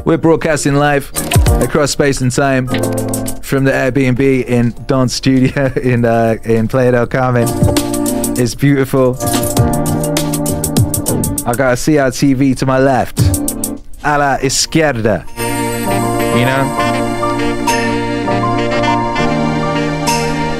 We're 0.06 0.18
broadcasting 0.18 0.76
live 0.76 1.12
across 1.62 1.92
space 1.92 2.22
and 2.22 2.32
time 2.32 2.68
from 2.68 3.66
the 3.66 3.72
Airbnb 3.72 4.46
in 4.46 4.74
Don's 4.88 5.14
studio 5.14 5.72
in 5.82 6.06
uh, 6.06 6.38
in 6.44 6.68
Playa 6.68 6.92
del 6.92 7.08
Carmen. 7.08 7.48
It's 8.38 8.56
beautiful. 8.56 9.16
I 11.46 11.52
got 11.52 11.74
a 11.74 11.76
CRTV 11.76 12.56
to 12.60 12.66
my 12.66 12.80
left, 12.80 13.20
a 14.02 14.18
la 14.18 14.38
izquierda. 14.38 15.26
You 16.38 16.46
know? 16.46 16.64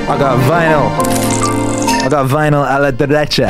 I 0.10 0.18
got 0.20 0.40
vinyl. 0.42 0.90
I 2.04 2.10
got 2.10 2.30
vinyl 2.30 2.66
a 2.66 2.80
la 2.82 2.92
derecha. 2.92 3.48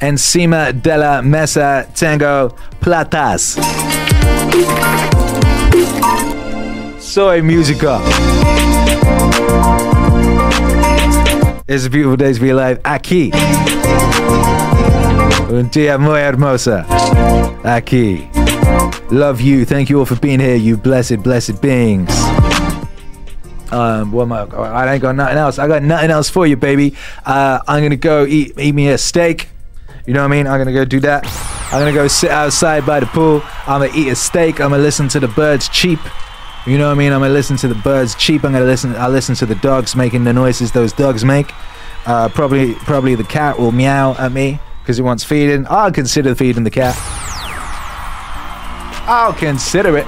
Encima 0.00 0.72
de 0.72 0.98
la 0.98 1.22
mesa 1.22 1.86
tengo 1.94 2.56
platas. 2.80 3.56
Soy 6.98 7.42
música. 7.42 8.00
It's 11.68 11.86
a 11.86 11.90
beautiful 11.90 12.16
day 12.16 12.32
to 12.32 12.40
be 12.40 12.50
alive 12.50 12.82
aquí. 12.82 13.77
Un 15.50 15.70
día 15.70 15.96
muy 15.96 16.20
hermosa. 16.20 16.84
Aquí. 17.64 18.28
Love 19.10 19.40
you. 19.40 19.64
Thank 19.64 19.88
you 19.88 19.98
all 19.98 20.04
for 20.04 20.16
being 20.16 20.40
here, 20.40 20.56
you 20.56 20.76
blessed, 20.76 21.22
blessed 21.22 21.62
beings. 21.62 22.10
Um, 23.70 24.14
am 24.14 24.32
I? 24.32 24.42
I 24.42 24.92
ain't 24.92 25.02
got 25.02 25.16
nothing 25.16 25.38
else. 25.38 25.58
I 25.58 25.66
got 25.66 25.82
nothing 25.82 26.10
else 26.10 26.28
for 26.28 26.46
you, 26.46 26.56
baby. 26.56 26.94
Uh, 27.24 27.60
I'm 27.66 27.82
gonna 27.82 27.96
go 27.96 28.26
eat 28.26 28.58
eat 28.58 28.74
me 28.74 28.88
a 28.88 28.98
steak. 28.98 29.48
You 30.06 30.12
know 30.12 30.20
what 30.20 30.26
I 30.32 30.36
mean? 30.36 30.46
I'm 30.46 30.58
gonna 30.58 30.72
go 30.72 30.84
do 30.84 31.00
that. 31.00 31.24
I'm 31.72 31.80
gonna 31.80 31.94
go 31.94 32.08
sit 32.08 32.30
outside 32.30 32.84
by 32.84 33.00
the 33.00 33.06
pool. 33.06 33.42
I'm 33.66 33.80
gonna 33.80 33.92
eat 33.94 34.08
a 34.08 34.16
steak. 34.16 34.60
I'm 34.60 34.70
gonna 34.70 34.82
listen 34.82 35.08
to 35.08 35.20
the 35.20 35.28
birds 35.28 35.70
cheep. 35.70 36.00
You 36.66 36.76
know 36.76 36.88
what 36.88 36.92
I 36.92 36.98
mean? 36.98 37.10
I'm 37.10 37.20
gonna 37.20 37.32
listen 37.32 37.56
to 37.58 37.68
the 37.68 37.74
birds 37.74 38.14
cheep. 38.16 38.44
I'm 38.44 38.52
gonna 38.52 38.66
listen. 38.66 38.94
I 38.96 39.08
listen 39.08 39.34
to 39.36 39.46
the 39.46 39.54
dogs 39.54 39.96
making 39.96 40.24
the 40.24 40.32
noises 40.34 40.72
those 40.72 40.92
dogs 40.92 41.24
make. 41.24 41.54
Uh, 42.04 42.28
probably, 42.28 42.74
probably 42.74 43.14
the 43.14 43.24
cat 43.24 43.58
will 43.58 43.72
meow 43.72 44.14
at 44.18 44.32
me 44.32 44.60
because 44.88 44.96
he 44.96 45.02
wants 45.02 45.22
feeding. 45.22 45.66
I'll 45.68 45.92
consider 45.92 46.34
feeding 46.34 46.64
the 46.64 46.70
cat. 46.70 46.96
I'll 49.06 49.34
consider 49.34 49.98
it. 49.98 50.06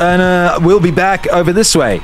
And 0.00 0.22
uh, 0.22 0.60
we'll 0.62 0.78
be 0.78 0.92
back 0.92 1.26
over 1.32 1.52
this 1.52 1.74
way. 1.74 2.00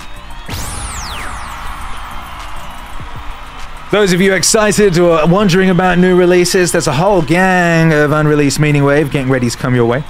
Those 3.92 4.12
of 4.12 4.20
you 4.20 4.34
excited 4.34 4.98
or 4.98 5.24
wondering 5.28 5.70
about 5.70 5.98
new 5.98 6.16
releases, 6.16 6.72
there's 6.72 6.88
a 6.88 6.92
whole 6.92 7.22
gang 7.22 7.92
of 7.92 8.10
unreleased 8.10 8.58
Meaning 8.58 8.82
Wave 8.82 9.12
getting 9.12 9.30
ready 9.30 9.48
to 9.48 9.56
come 9.56 9.76
your 9.76 9.86
way. 9.86 10.02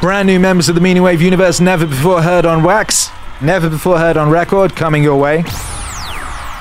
Brand 0.00 0.26
new 0.26 0.40
members 0.40 0.70
of 0.70 0.74
the 0.74 0.80
Meaning 0.80 1.02
Wave 1.02 1.20
universe, 1.20 1.60
never 1.60 1.84
before 1.84 2.22
heard 2.22 2.46
on 2.46 2.62
wax, 2.62 3.10
never 3.40 3.68
before 3.68 3.98
heard 3.98 4.16
on 4.16 4.30
record, 4.30 4.74
coming 4.74 5.02
your 5.02 5.16
way. 5.16 5.44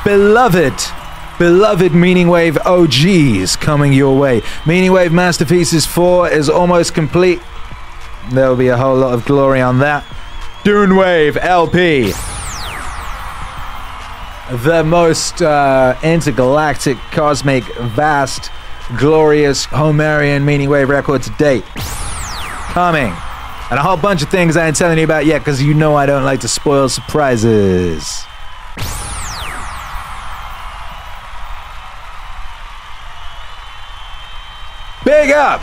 Beloved, 0.04 0.74
beloved 1.40 1.94
Meaning 1.94 2.28
Wave 2.28 2.58
OGs 2.66 3.56
coming 3.56 3.94
your 3.94 4.18
way. 4.18 4.42
Meaning 4.66 4.92
Wave 4.92 5.12
Masterpieces 5.12 5.86
4 5.86 6.30
is 6.30 6.50
almost 6.50 6.94
complete. 6.94 7.42
There 8.32 8.50
will 8.50 8.56
be 8.56 8.68
a 8.68 8.78
whole 8.78 8.98
lot 8.98 9.14
of 9.14 9.26
glory 9.26 9.62
on 9.62 9.80
that. 9.80 10.04
Dune 10.64 10.96
Wave 10.96 11.38
LP. 11.38 12.12
The 14.64 14.84
most 14.86 15.42
uh, 15.42 15.98
intergalactic, 16.04 16.98
cosmic, 17.12 17.64
vast, 17.78 18.52
glorious 18.98 19.66
Homerian 19.68 20.44
Meaning 20.44 20.70
Wave 20.70 20.90
record 20.90 21.24
to 21.24 21.32
date. 21.32 21.66
Coming. 21.66 23.14
And 23.72 23.80
a 23.80 23.82
whole 23.82 23.98
bunch 23.98 24.22
of 24.22 24.30
things 24.30 24.56
I 24.56 24.68
ain't 24.68 24.76
telling 24.76 25.00
you 25.00 25.04
about 25.04 25.26
yet 25.26 25.40
because 25.40 25.62
you 25.62 25.74
know 25.74 25.96
I 25.96 26.06
don't 26.06 26.24
like 26.24 26.42
to 26.42 26.48
spoil 26.48 26.88
surprises. 26.88 28.24
Big 35.04 35.32
up! 35.32 35.62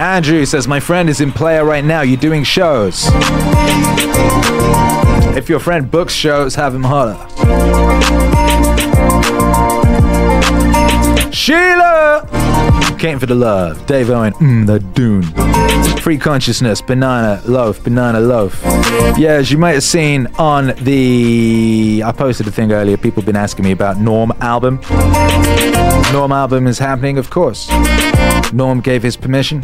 Andrew 0.00 0.44
says, 0.44 0.68
My 0.68 0.80
friend 0.80 1.08
is 1.08 1.20
in 1.20 1.32
Playa 1.32 1.64
right 1.64 1.84
now. 1.84 2.02
You're 2.02 2.16
doing 2.16 2.44
shows. 2.44 3.06
If 5.36 5.48
your 5.48 5.60
friend 5.60 5.90
books 5.90 6.12
shows, 6.12 6.54
have 6.54 6.74
him 6.74 6.84
holler. 6.84 7.16
Sheila! 11.32 12.45
Came 12.98 13.18
for 13.18 13.26
the 13.26 13.34
love. 13.34 13.86
Dave 13.86 14.10
Owen, 14.10 14.32
mm, 14.34 14.66
the 14.66 14.78
Dune. 14.80 15.22
Free 16.00 16.16
consciousness, 16.18 16.80
banana 16.80 17.42
loaf, 17.46 17.84
banana 17.84 18.20
loaf. 18.20 18.60
Yeah, 19.18 19.32
as 19.32 19.52
you 19.52 19.58
might 19.58 19.72
have 19.74 19.82
seen 19.82 20.26
on 20.38 20.68
the. 20.80 22.02
I 22.04 22.12
posted 22.12 22.46
a 22.46 22.50
thing 22.50 22.72
earlier. 22.72 22.96
People 22.96 23.20
have 23.20 23.26
been 23.26 23.36
asking 23.36 23.64
me 23.66 23.72
about 23.72 23.98
Norm 23.98 24.32
album. 24.40 24.80
Norm 26.12 26.32
album 26.32 26.66
is 26.66 26.78
happening, 26.78 27.18
of 27.18 27.28
course. 27.28 27.68
Norm 28.52 28.80
gave 28.80 29.02
his 29.02 29.16
permission. 29.16 29.62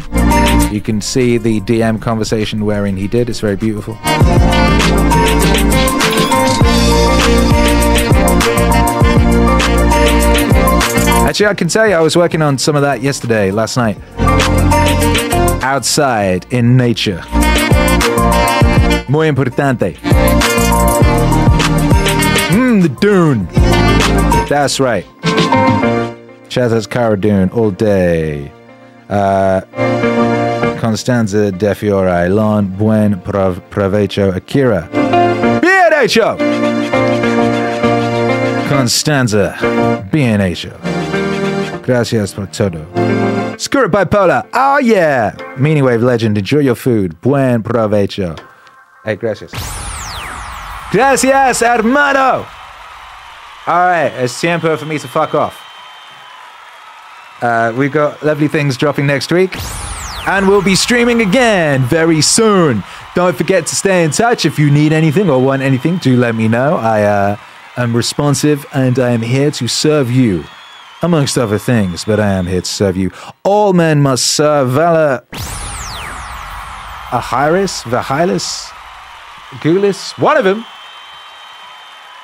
You 0.71 0.81
can 0.81 1.01
see 1.01 1.37
the 1.37 1.59
DM 1.61 2.01
conversation 2.01 2.65
wherein 2.65 2.95
he 2.97 3.07
did. 3.07 3.29
It's 3.29 3.39
very 3.39 3.55
beautiful. 3.55 3.97
Actually, 11.33 11.47
I 11.47 11.53
can 11.55 11.67
tell 11.67 11.87
you, 11.87 11.95
I 11.95 11.99
was 11.99 12.15
working 12.15 12.43
on 12.43 12.59
some 12.59 12.75
of 12.75 12.83
that 12.83 13.01
yesterday, 13.01 13.49
last 13.49 13.75
night. 13.75 13.97
Outside 15.63 16.45
in 16.53 16.77
nature. 16.77 17.23
Muy 19.09 19.27
importante. 19.27 19.95
Mmm, 22.51 22.83
the 22.83 22.89
dune. 23.01 23.47
That's 24.47 24.79
right. 24.79 25.07
Chazas 26.49 26.87
Cara 26.87 27.17
Dune 27.19 27.49
all 27.49 27.71
day. 27.71 28.51
Uh, 29.09 29.61
Constanza 30.79 31.51
de 31.51 31.73
Fiore, 31.73 32.29
Lon 32.29 32.67
Buen 32.67 33.19
prov- 33.21 33.59
Provecho 33.71 34.35
Akira. 34.35 34.87
Hecho! 36.03 36.37
Constanza, 38.69 39.55
hecho. 40.13 41.02
Gracias 41.83 42.33
por 42.33 42.47
todo. 42.47 42.85
Screw 43.57 43.85
it 43.85 43.91
bipolar. 43.91 44.47
Oh 44.53 44.79
yeah. 44.79 45.35
Meaning 45.57 45.83
Wave 45.83 46.01
legend. 46.01 46.37
Enjoy 46.37 46.59
your 46.59 46.75
food. 46.75 47.19
Buen 47.21 47.61
provecho. 47.61 48.39
Hey, 49.03 49.15
gracias. 49.15 49.51
Gracias, 50.91 51.61
hermano. 51.61 52.45
All 53.65 53.87
right, 53.87 54.11
it's 54.15 54.39
tiempo 54.39 54.75
for 54.77 54.85
me 54.85 54.99
to 54.99 55.07
fuck 55.07 55.33
off. 55.33 55.59
Uh, 57.41 57.73
we've 57.77 57.91
got 57.91 58.21
lovely 58.23 58.47
things 58.47 58.77
dropping 58.77 59.07
next 59.07 59.31
week. 59.31 59.55
And 60.25 60.47
we'll 60.47 60.61
be 60.61 60.75
streaming 60.75 61.21
again 61.21 61.81
very 61.83 62.21
soon. 62.21 62.83
Don't 63.15 63.35
forget 63.35 63.67
to 63.67 63.75
stay 63.75 64.03
in 64.03 64.11
touch. 64.11 64.45
If 64.45 64.57
you 64.57 64.71
need 64.71 64.93
anything 64.93 65.29
or 65.29 65.41
want 65.41 65.61
anything, 65.61 65.97
do 65.97 66.15
let 66.15 66.35
me 66.35 66.47
know. 66.47 66.77
I 66.77 67.03
uh, 67.03 67.37
am 67.75 67.95
responsive 67.95 68.65
and 68.73 68.97
I 68.99 69.11
am 69.11 69.21
here 69.21 69.51
to 69.51 69.67
serve 69.67 70.09
you, 70.09 70.45
amongst 71.03 71.37
other 71.37 71.57
things, 71.57 72.05
but 72.05 72.19
I 72.19 72.31
am 72.31 72.47
here 72.47 72.61
to 72.61 72.67
serve 72.67 72.97
you. 72.97 73.11
All 73.43 73.73
men 73.73 74.01
must 74.01 74.25
serve 74.25 74.69
Vala. 74.71 75.23
Ahiris? 77.11 77.83
Vahilis? 77.83 78.69
Gulis? 79.61 80.17
One 80.17 80.37
of 80.37 80.45
them. 80.45 80.65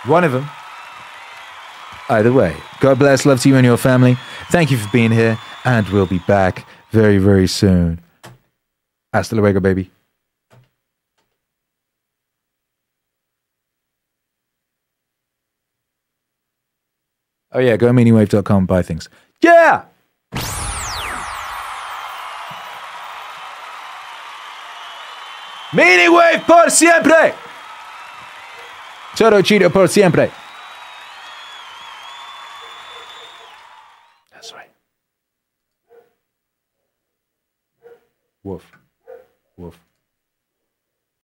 One 0.06 0.24
of 0.24 0.32
them. 0.32 0.50
Either 2.10 2.34
way, 2.34 2.56
God 2.80 2.98
bless, 2.98 3.26
love 3.26 3.40
to 3.42 3.50
you 3.50 3.56
and 3.56 3.66
your 3.66 3.78
family. 3.78 4.18
Thank 4.50 4.72
you 4.72 4.78
for 4.78 4.90
being 4.92 5.12
here, 5.12 5.38
and 5.64 5.88
we'll 5.90 6.08
be 6.08 6.18
back 6.20 6.66
very, 6.90 7.20
very 7.20 7.48
soon. 7.48 8.02
Hasta 9.14 9.36
luego, 9.36 9.60
baby. 9.60 9.92
Oh 17.52 17.60
yeah, 17.60 17.78
go 17.78 17.92
meaningwave.com 17.92 18.66
buy 18.66 18.82
things. 18.84 19.10
Yeah! 19.42 19.86
Meaningwave 25.72 26.42
por 26.46 26.70
siempre! 26.72 27.34
Choro 29.16 29.42
chido 29.42 29.70
por 29.72 29.88
siempre. 29.88 30.32
That's 34.32 34.54
right. 34.54 34.72
Woof. 38.44 38.79